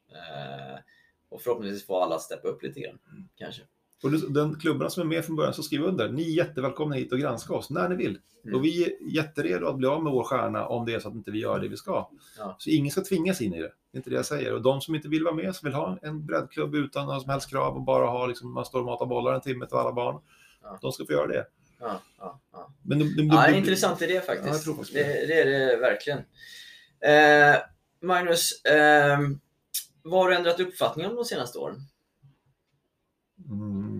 Och 1.30 1.42
förhoppningsvis 1.42 1.86
få 1.86 2.00
alla 2.02 2.14
att 2.14 2.22
steppa 2.22 2.48
upp 2.48 2.62
lite 2.62 2.80
grann. 2.80 2.98
Mm. 3.12 3.28
Kanske. 3.36 3.62
Och 4.02 4.10
den 4.10 4.60
klubbarna 4.60 4.90
som 4.90 5.00
är 5.02 5.06
med 5.06 5.24
från 5.24 5.36
början 5.36 5.54
så 5.54 5.62
skriv 5.62 5.82
under. 5.82 6.08
Ni 6.08 6.22
är 6.22 6.36
jättevälkomna 6.36 6.94
hit 6.96 7.12
och 7.12 7.18
granska 7.18 7.54
oss 7.54 7.70
när 7.70 7.88
ni 7.88 7.96
vill. 7.96 8.18
Mm. 8.44 8.56
Och 8.56 8.64
vi 8.64 8.84
är 8.84 8.92
jätteredo 9.16 9.66
att 9.66 9.76
bli 9.76 9.86
av 9.86 10.02
med 10.04 10.12
vår 10.12 10.24
stjärna 10.24 10.66
om 10.66 10.86
det 10.86 10.94
är 10.94 11.00
så 11.00 11.08
att 11.08 11.14
inte 11.14 11.30
vi 11.30 11.38
gör 11.38 11.58
det 11.60 11.68
vi 11.68 11.76
ska. 11.76 12.10
Ja. 12.38 12.56
Så 12.58 12.70
ingen 12.70 12.90
ska 12.90 13.04
tvingas 13.04 13.40
in 13.40 13.54
i 13.54 13.62
det. 13.62 13.72
Det 13.92 13.96
är 13.96 13.98
inte 13.98 14.10
det 14.10 14.16
jag 14.16 14.26
säger. 14.26 14.54
Och 14.54 14.62
de 14.62 14.80
som 14.80 14.94
inte 14.94 15.08
vill 15.08 15.24
vara 15.24 15.34
med, 15.34 15.56
som 15.56 15.66
vill 15.66 15.74
ha 15.74 15.98
en 16.02 16.26
breddklubb 16.26 16.74
utan 16.74 17.06
några 17.06 17.20
som 17.20 17.30
helst 17.30 17.50
krav 17.50 17.76
och 17.76 17.82
bara 17.82 18.06
ha 18.06 18.26
liksom, 18.26 18.54
man 18.54 18.64
står 18.64 18.78
och 18.80 18.86
matar 18.86 19.06
bollar 19.06 19.34
en 19.34 19.40
timme 19.40 19.66
till 19.66 19.76
alla 19.76 19.92
barn. 19.92 20.20
Ja. 20.62 20.78
De 20.82 20.92
ska 20.92 21.06
få 21.06 21.12
göra 21.12 21.26
det. 21.26 21.46
Ja, 21.80 22.00
ja, 22.18 22.40
ja. 22.52 22.72
Men 22.82 23.28
Ja, 23.28 23.50
intressant 23.50 24.02
idé 24.02 24.20
faktiskt. 24.20 24.66
Ja, 24.66 24.74
faktiskt 24.74 24.94
det, 24.94 25.02
det. 25.02 25.26
det 25.26 25.40
är 25.40 25.46
det 25.46 25.76
verkligen. 25.76 26.18
Eh, 27.00 27.56
Magnus, 28.02 28.64
eh, 28.64 29.18
vad 30.02 30.20
har 30.20 30.30
du 30.30 30.36
ändrat 30.36 30.60
uppfattning 30.60 31.06
om 31.06 31.16
de 31.16 31.24
senaste 31.24 31.58
åren? 31.58 31.76
Mm. 33.50 33.97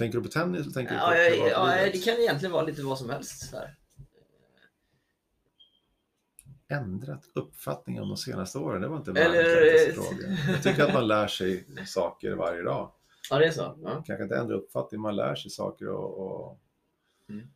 Tänker 0.00 0.18
du 0.18 0.24
på 0.24 0.30
tennis 0.30 0.60
eller 0.60 0.72
tänker 0.72 0.94
du 0.94 1.00
på 1.00 1.06
Ja, 1.06 1.16
ja, 1.16 1.76
ja, 1.76 1.90
det 1.92 2.04
kan 2.04 2.14
egentligen 2.14 2.52
vara 2.52 2.62
lite 2.62 2.82
vad 2.82 2.98
som 2.98 3.10
helst. 3.10 3.52
Här. 3.52 3.76
ändrat 6.68 7.24
uppfattning 7.34 8.00
om 8.00 8.08
de 8.08 8.16
senaste 8.16 8.58
åren? 8.58 8.82
Det 8.82 8.88
var 8.88 8.96
inte 8.96 9.12
världens 9.12 9.94
fråga. 9.94 10.36
Jag 10.48 10.62
tycker 10.62 10.84
att 10.84 10.94
man 10.94 11.08
lär 11.08 11.26
sig 11.26 11.66
saker 11.86 12.34
varje 12.34 12.62
dag. 12.62 12.92
Ja, 13.30 13.38
det 13.38 13.46
är 13.46 13.50
så. 13.50 13.78
Ja. 13.82 14.02
Kanske 14.06 14.22
inte 14.22 14.36
ändra 14.36 14.54
uppfattning, 14.54 15.00
man 15.00 15.16
lär 15.16 15.34
sig 15.34 15.50
saker 15.50 15.88
och... 15.88 16.18
och... 16.18 16.60
Mm. 17.28 17.46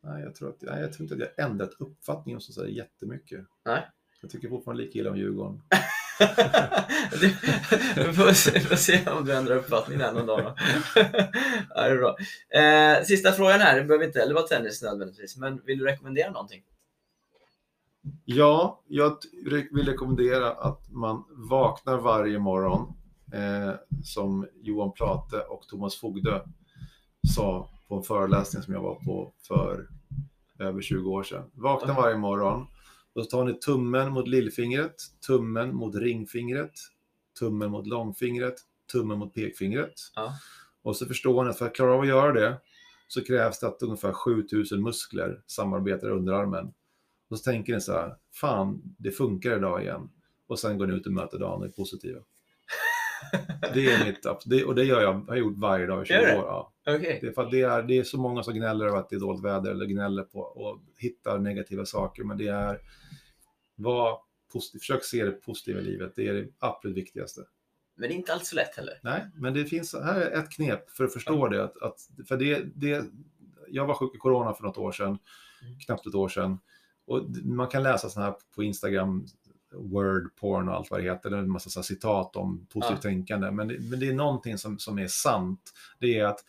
Nej, 0.00 0.22
jag 0.22 0.34
tror, 0.34 0.48
att, 0.48 0.62
nej, 0.62 0.80
jag 0.80 0.92
tror 0.92 1.02
inte 1.02 1.14
att 1.14 1.32
jag 1.36 1.50
ändrat 1.50 1.70
uppfattning 1.78 2.34
om 2.34 2.40
så 2.40 2.52
säga 2.52 2.68
jättemycket. 2.68 3.44
Nej. 3.64 3.88
Jag 4.20 4.30
tycker 4.30 4.48
fortfarande 4.48 4.82
lika 4.82 4.98
illa 4.98 5.10
om 5.10 5.16
Djurgården. 5.16 5.62
Du- 7.20 7.36
Vi 8.06 8.12
får, 8.12 8.32
se- 8.32 8.60
får 8.60 8.76
se 8.76 9.10
om 9.10 9.24
du 9.24 9.32
ändrar 9.36 9.56
uppfattning 9.56 9.98
där 9.98 10.12
någon 10.12 10.26
dag. 10.26 10.40
Ja, 11.74 11.82
det 11.82 11.90
är 11.90 11.96
bra. 11.96 12.16
Eh, 12.98 13.04
sista 13.04 13.32
frågan 13.32 13.60
här, 13.60 13.78
det 13.78 13.84
behöver 13.84 14.06
inte 14.06 14.18
heller 14.18 14.34
vara 14.34 14.46
tennis 14.46 14.82
nödvändigtvis, 14.82 15.36
men 15.36 15.60
vill 15.64 15.78
du 15.78 15.84
rekommendera 15.84 16.30
någonting? 16.30 16.62
Ja, 18.24 18.82
jag 18.88 19.16
vill 19.72 19.86
rekommendera 19.86 20.50
att 20.52 20.90
man 20.90 21.24
vaknar 21.50 21.96
varje 21.98 22.38
morgon 22.38 22.92
eh, 23.32 23.74
som 24.04 24.46
Johan 24.62 24.92
Plate 24.92 25.38
och 25.40 25.62
Thomas 25.68 25.96
Fogdö 26.00 26.40
sa 27.34 27.68
på 27.88 27.96
en 27.96 28.02
föreläsning 28.02 28.62
som 28.62 28.74
jag 28.74 28.82
var 28.82 28.94
på 28.94 29.32
för 29.48 29.88
över 30.58 30.82
20 30.82 31.10
år 31.10 31.22
sedan. 31.22 31.50
Vakna 31.54 31.94
varje 31.94 32.16
morgon 32.16 32.66
och 33.14 33.24
så 33.24 33.30
tar 33.30 33.44
ni 33.44 33.54
tummen 33.54 34.12
mot 34.12 34.28
lillfingret, 34.28 34.94
tummen 35.26 35.74
mot 35.74 35.94
ringfingret, 35.94 36.72
tummen 37.38 37.70
mot 37.70 37.86
långfingret, 37.86 38.54
tummen 38.92 39.18
mot 39.18 39.34
pekfingret. 39.34 39.94
Ja. 40.14 40.32
Och 40.82 40.96
så 40.96 41.06
förstår 41.06 41.44
ni 41.44 41.50
att 41.50 41.58
för 41.58 41.66
att 41.66 41.74
klara 41.74 41.94
av 41.94 42.00
att 42.00 42.06
göra 42.06 42.32
det 42.32 42.60
så 43.08 43.24
krävs 43.24 43.60
det 43.60 43.66
att 43.66 43.82
ungefär 43.82 44.12
7000 44.12 44.82
muskler 44.82 45.42
samarbetar 45.46 46.08
i 46.08 46.10
underarmen. 46.10 46.74
Och 47.28 47.38
så 47.38 47.44
tänker 47.50 47.74
ni 47.74 47.80
så 47.80 47.92
här, 47.92 48.16
fan, 48.32 48.82
det 48.98 49.10
funkar 49.10 49.56
idag 49.56 49.82
igen. 49.82 50.10
Och 50.46 50.58
sen 50.58 50.78
går 50.78 50.86
ni 50.86 50.94
ut 50.94 51.06
och 51.06 51.12
möter 51.12 51.38
dagen 51.38 51.60
och 51.60 51.66
är 51.66 51.70
positiva. 51.70 52.20
Det 53.74 53.92
är 53.92 54.04
mitt, 54.04 54.26
det, 54.46 54.64
och 54.64 54.74
det 54.74 54.84
gör 54.84 55.02
jag, 55.02 55.12
har 55.28 55.36
gjort 55.36 55.56
varje 55.56 55.86
dag 55.86 56.02
i 56.02 56.06
20 56.06 56.14
Gör 56.14 56.26
det? 56.26 56.38
år. 56.38 56.44
Ja. 56.46 56.72
Okej. 56.86 57.18
Det 57.20 57.26
är 57.28 57.32
för 57.32 57.50
det 57.50 57.60
är, 57.62 57.82
det 57.82 57.98
är 57.98 58.04
så 58.04 58.18
många 58.18 58.42
som 58.42 58.54
gnäller 58.54 58.86
över 58.86 58.98
att 58.98 59.08
det 59.10 59.16
är 59.16 59.20
dåligt 59.20 59.44
väder 59.44 59.70
eller 59.70 59.86
gnäller 59.86 60.22
på 60.22 60.38
och 60.40 60.82
hittar 60.98 61.38
negativa 61.38 61.84
saker. 61.84 62.24
Men 62.24 62.36
det 62.38 62.48
är, 62.48 62.78
var 63.76 64.18
positiv, 64.52 64.78
försök 64.78 65.04
se 65.04 65.24
det 65.24 65.30
positiva 65.32 65.80
i 65.80 65.84
livet. 65.84 66.12
Det 66.16 66.28
är 66.28 66.34
det 66.34 66.48
absolut 66.58 66.96
viktigaste. 66.96 67.40
Men 67.94 68.08
det 68.08 68.14
är 68.14 68.16
inte 68.16 68.32
alltid 68.32 68.46
så 68.46 68.56
lätt 68.56 68.76
heller. 68.76 68.94
Nej, 69.02 69.26
men 69.34 69.54
det 69.54 69.64
finns, 69.64 69.94
här 69.94 70.20
är 70.20 70.38
ett 70.38 70.50
knep 70.50 70.90
för 70.90 71.04
att 71.04 71.12
förstå 71.12 71.48
det. 71.48 71.64
Att, 71.64 71.82
att, 71.82 71.96
för 72.28 72.36
det, 72.36 72.62
det. 72.74 73.04
Jag 73.68 73.86
var 73.86 73.94
sjuk 73.94 74.14
i 74.14 74.18
corona 74.18 74.54
för 74.54 74.62
något 74.64 74.78
år 74.78 74.92
sedan, 74.92 75.18
Mm. 75.64 75.78
knappt 75.78 76.06
ett 76.06 76.14
år 76.14 76.28
sedan. 76.28 76.58
Och 77.06 77.22
man 77.44 77.68
kan 77.68 77.82
läsa 77.82 78.08
sådana 78.08 78.30
här 78.30 78.36
på 78.54 78.62
Instagram, 78.62 79.26
word 79.74 80.36
porn 80.36 80.68
och 80.68 80.74
allt 80.74 80.90
vad 80.90 81.00
det 81.00 81.04
heter, 81.04 81.30
det 81.30 81.36
är 81.36 81.40
en 81.40 81.50
massa 81.50 81.82
citat 81.82 82.36
om 82.36 82.66
positivt 82.72 82.96
Ja. 83.04 83.10
tänkande. 83.10 83.50
Men 83.50 83.68
det, 83.68 83.78
men 83.80 84.00
det 84.00 84.08
är 84.08 84.12
någonting 84.14 84.58
som, 84.58 84.78
som 84.78 84.98
är 84.98 85.06
sant. 85.08 85.72
Det 85.98 86.18
är 86.18 86.24
att 86.24 86.40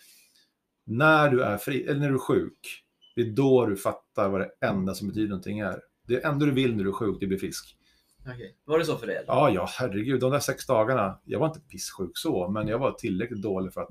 när 0.86 1.30
du 1.30 1.42
är 1.44 1.58
fri, 1.58 1.84
eller 1.84 2.00
när 2.00 2.10
du 2.10 2.16
är 2.16 2.20
sjuk, 2.20 2.84
det 3.16 3.22
är 3.22 3.30
då 3.32 3.66
du 3.66 3.76
fattar 3.78 4.30
vad 4.30 4.42
det 4.42 4.52
enda 4.68 4.94
som 4.94 5.08
betyder 5.08 5.30
någonting 5.30 5.60
är. 5.60 5.80
Det 6.08 6.26
enda 6.26 6.46
du 6.46 6.52
vill 6.52 6.76
när 6.76 6.84
du 6.84 6.90
är 6.90 6.94
sjuk, 6.94 7.18
det 7.20 7.28
blir 7.28 7.38
frisk. 7.38 7.78
Okej. 8.22 8.56
Var 8.66 8.80
det 8.80 8.86
så 8.86 8.98
för 8.98 9.08
dig? 9.08 9.16
eller? 9.16 9.28
Ja, 9.28 9.50
ja, 9.50 9.70
herregud. 9.80 10.20
De 10.22 10.32
där 10.32 10.40
sex 10.40 10.66
dagarna, 10.66 11.20
jag 11.24 11.40
var 11.40 11.48
inte 11.48 11.60
pisssjuk 11.60 12.12
så, 12.14 12.50
men 12.50 12.68
jag 12.68 12.80
var 12.80 12.92
tillräckligt 12.92 13.42
dålig 13.42 13.74
för 13.74 13.82
att 13.82 13.90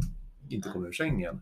inte 0.48 0.68
komma 0.68 0.86
ur 0.88 0.92
sängen. 0.92 1.40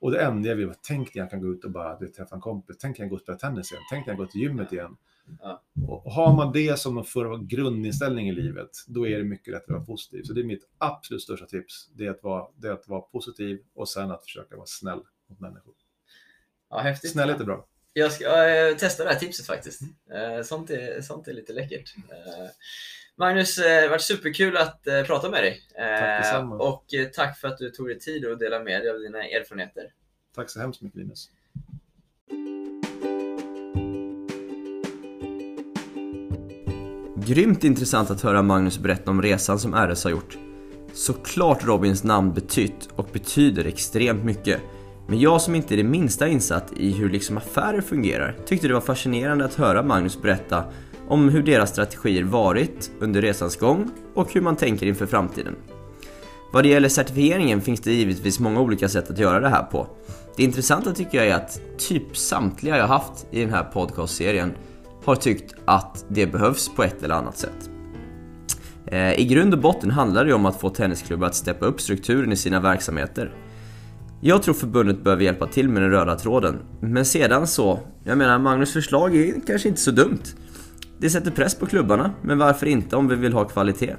Och 0.00 0.10
det 0.10 0.22
enda 0.22 0.48
jag 0.48 0.56
ville 0.56 0.68
var, 0.68 0.76
tänk 0.82 1.14
när 1.14 1.22
jag 1.22 1.30
kan 1.30 1.40
gå 1.40 1.52
ut 1.52 1.64
och 1.64 1.70
bara 1.70 1.98
du, 1.98 2.08
träffa 2.08 2.34
en 2.34 2.40
kompis, 2.40 2.76
tänk 2.78 2.98
när 2.98 3.04
jag 3.04 3.10
går 3.10 3.16
och 3.16 3.22
spela 3.22 3.38
tennis 3.38 3.72
igen, 3.72 3.82
tänk 3.90 4.06
när 4.06 4.12
jag 4.12 4.18
går 4.18 4.26
till 4.26 4.40
gymmet 4.40 4.72
igen. 4.72 4.96
Ja. 5.40 5.62
Och 5.88 6.12
har 6.12 6.36
man 6.36 6.52
det 6.52 6.78
som 6.78 7.04
form 7.04 7.32
av 7.32 7.46
grundinställning 7.46 8.28
i 8.28 8.32
livet, 8.32 8.70
då 8.86 9.06
är 9.06 9.18
det 9.18 9.24
mycket 9.24 9.52
lättare 9.52 9.76
att 9.76 9.80
vara 9.80 9.86
positiv. 9.86 10.22
Så 10.22 10.32
det 10.32 10.40
är 10.40 10.44
mitt 10.44 10.68
absolut 10.78 11.22
största 11.22 11.46
tips, 11.46 11.88
det 11.94 12.06
är 12.06 12.10
att 12.10 12.22
vara, 12.22 12.46
det 12.56 12.68
är 12.68 12.72
att 12.72 12.88
vara 12.88 13.00
positiv 13.00 13.58
och 13.74 13.88
sen 13.88 14.10
att 14.10 14.24
försöka 14.24 14.56
vara 14.56 14.66
snäll 14.66 15.00
mot 15.28 15.40
människor. 15.40 15.74
Ja, 16.70 16.78
häftigt. 16.78 17.10
Snällhet 17.10 17.40
är 17.40 17.44
bra. 17.44 17.66
Jag 17.92 18.12
ska 18.12 18.48
eh, 18.48 18.76
testa 18.76 19.04
det 19.04 19.10
här 19.10 19.18
tipset 19.18 19.46
faktiskt. 19.46 19.82
Eh, 19.82 20.42
sånt, 20.42 20.70
är, 20.70 21.00
sånt 21.00 21.28
är 21.28 21.32
lite 21.32 21.52
läckert. 21.52 21.94
Eh, 21.96 22.48
Magnus, 23.18 23.56
det 23.56 23.80
har 23.82 23.88
varit 23.88 24.02
superkul 24.02 24.56
att 24.56 24.86
eh, 24.86 25.02
prata 25.02 25.30
med 25.30 25.42
dig. 25.42 25.60
Eh, 25.74 26.00
Tack 26.00 26.22
detsamma. 26.22 26.56
och 26.56 26.94
eh, 26.94 27.06
tack 27.06 27.38
för 27.38 27.48
att 27.48 27.58
du 27.58 27.70
tog 27.70 27.88
dig 27.88 27.98
tid 27.98 28.26
att 28.26 28.38
dela 28.38 28.58
med 28.58 28.82
dig 28.82 28.90
av 28.90 28.98
dina 28.98 29.22
erfarenheter. 29.24 29.82
Tack 30.34 30.50
så 30.50 30.60
hemskt 30.60 30.82
mycket 30.82 30.98
Linus. 30.98 31.30
Grymt 37.26 37.64
intressant 37.64 38.10
att 38.10 38.20
höra 38.20 38.42
Magnus 38.42 38.78
berätta 38.78 39.10
om 39.10 39.22
resan 39.22 39.58
som 39.58 39.74
RS 39.74 40.04
har 40.04 40.10
gjort. 40.10 40.38
Såklart 40.92 41.64
Robins 41.64 42.04
namn 42.04 42.32
betytt 42.34 42.88
och 42.96 43.08
betyder 43.12 43.64
extremt 43.64 44.24
mycket. 44.24 44.60
Men 45.08 45.18
jag 45.20 45.40
som 45.40 45.54
inte 45.54 45.74
är 45.74 45.76
det 45.76 45.84
minsta 45.84 46.28
insatt 46.28 46.72
i 46.76 46.92
hur 46.92 47.10
liksom 47.10 47.36
affärer 47.36 47.80
fungerar 47.80 48.36
tyckte 48.46 48.68
det 48.68 48.74
var 48.74 48.80
fascinerande 48.80 49.44
att 49.44 49.54
höra 49.54 49.82
Magnus 49.82 50.22
berätta 50.22 50.64
om 51.08 51.28
hur 51.28 51.42
deras 51.42 51.70
strategier 51.70 52.24
varit 52.24 52.90
under 53.00 53.22
resans 53.22 53.56
gång 53.56 53.90
och 54.14 54.32
hur 54.32 54.40
man 54.40 54.56
tänker 54.56 54.86
inför 54.86 55.06
framtiden. 55.06 55.54
Vad 56.52 56.64
det 56.64 56.68
gäller 56.68 56.88
certifieringen 56.88 57.60
finns 57.60 57.80
det 57.80 57.92
givetvis 57.92 58.40
många 58.40 58.60
olika 58.60 58.88
sätt 58.88 59.10
att 59.10 59.18
göra 59.18 59.40
det 59.40 59.48
här 59.48 59.62
på. 59.62 59.86
Det 60.36 60.42
intressanta 60.42 60.92
tycker 60.92 61.18
jag 61.18 61.26
är 61.26 61.34
att 61.34 61.60
typ 61.78 62.16
samtliga 62.16 62.76
jag 62.76 62.86
haft 62.86 63.26
i 63.30 63.40
den 63.40 63.50
här 63.50 63.64
podcastserien 63.64 64.52
har 65.04 65.16
tyckt 65.16 65.54
att 65.64 66.04
det 66.08 66.26
behövs 66.26 66.70
på 66.76 66.82
ett 66.82 67.02
eller 67.02 67.14
annat 67.14 67.38
sätt. 67.38 67.70
Eh, 68.86 69.20
I 69.20 69.24
grund 69.24 69.54
och 69.54 69.60
botten 69.60 69.90
handlar 69.90 70.24
det 70.24 70.34
om 70.34 70.46
att 70.46 70.60
få 70.60 70.70
tennisklubbar 70.70 71.26
att 71.26 71.34
steppa 71.34 71.66
upp 71.66 71.80
strukturen 71.80 72.32
i 72.32 72.36
sina 72.36 72.60
verksamheter. 72.60 73.34
Jag 74.20 74.42
tror 74.42 74.54
förbundet 74.54 75.04
behöver 75.04 75.24
hjälpa 75.24 75.46
till 75.46 75.68
med 75.68 75.82
den 75.82 75.90
röda 75.90 76.16
tråden, 76.16 76.58
men 76.80 77.04
sedan 77.04 77.46
så, 77.46 77.80
jag 78.04 78.18
menar 78.18 78.38
Magnus 78.38 78.72
förslag 78.72 79.16
är 79.16 79.34
kanske 79.46 79.68
inte 79.68 79.80
så 79.80 79.90
dumt. 79.90 80.22
Det 81.00 81.10
sätter 81.10 81.30
press 81.30 81.54
på 81.54 81.66
klubbarna, 81.66 82.10
men 82.22 82.38
varför 82.38 82.66
inte 82.66 82.96
om 82.96 83.08
vi 83.08 83.16
vill 83.16 83.32
ha 83.32 83.44
kvalitet? 83.44 83.96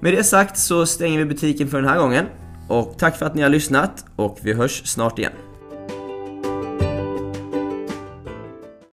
Med 0.00 0.12
det 0.12 0.24
sagt 0.24 0.58
så 0.58 0.86
stänger 0.86 1.18
vi 1.18 1.24
butiken 1.24 1.68
för 1.68 1.80
den 1.80 1.90
här 1.90 1.98
gången. 1.98 2.26
Och 2.68 2.94
tack 2.98 3.16
för 3.16 3.26
att 3.26 3.34
ni 3.34 3.42
har 3.42 3.48
lyssnat 3.48 4.04
och 4.16 4.38
vi 4.42 4.52
hörs 4.52 4.86
snart 4.86 5.18
igen. 5.18 5.32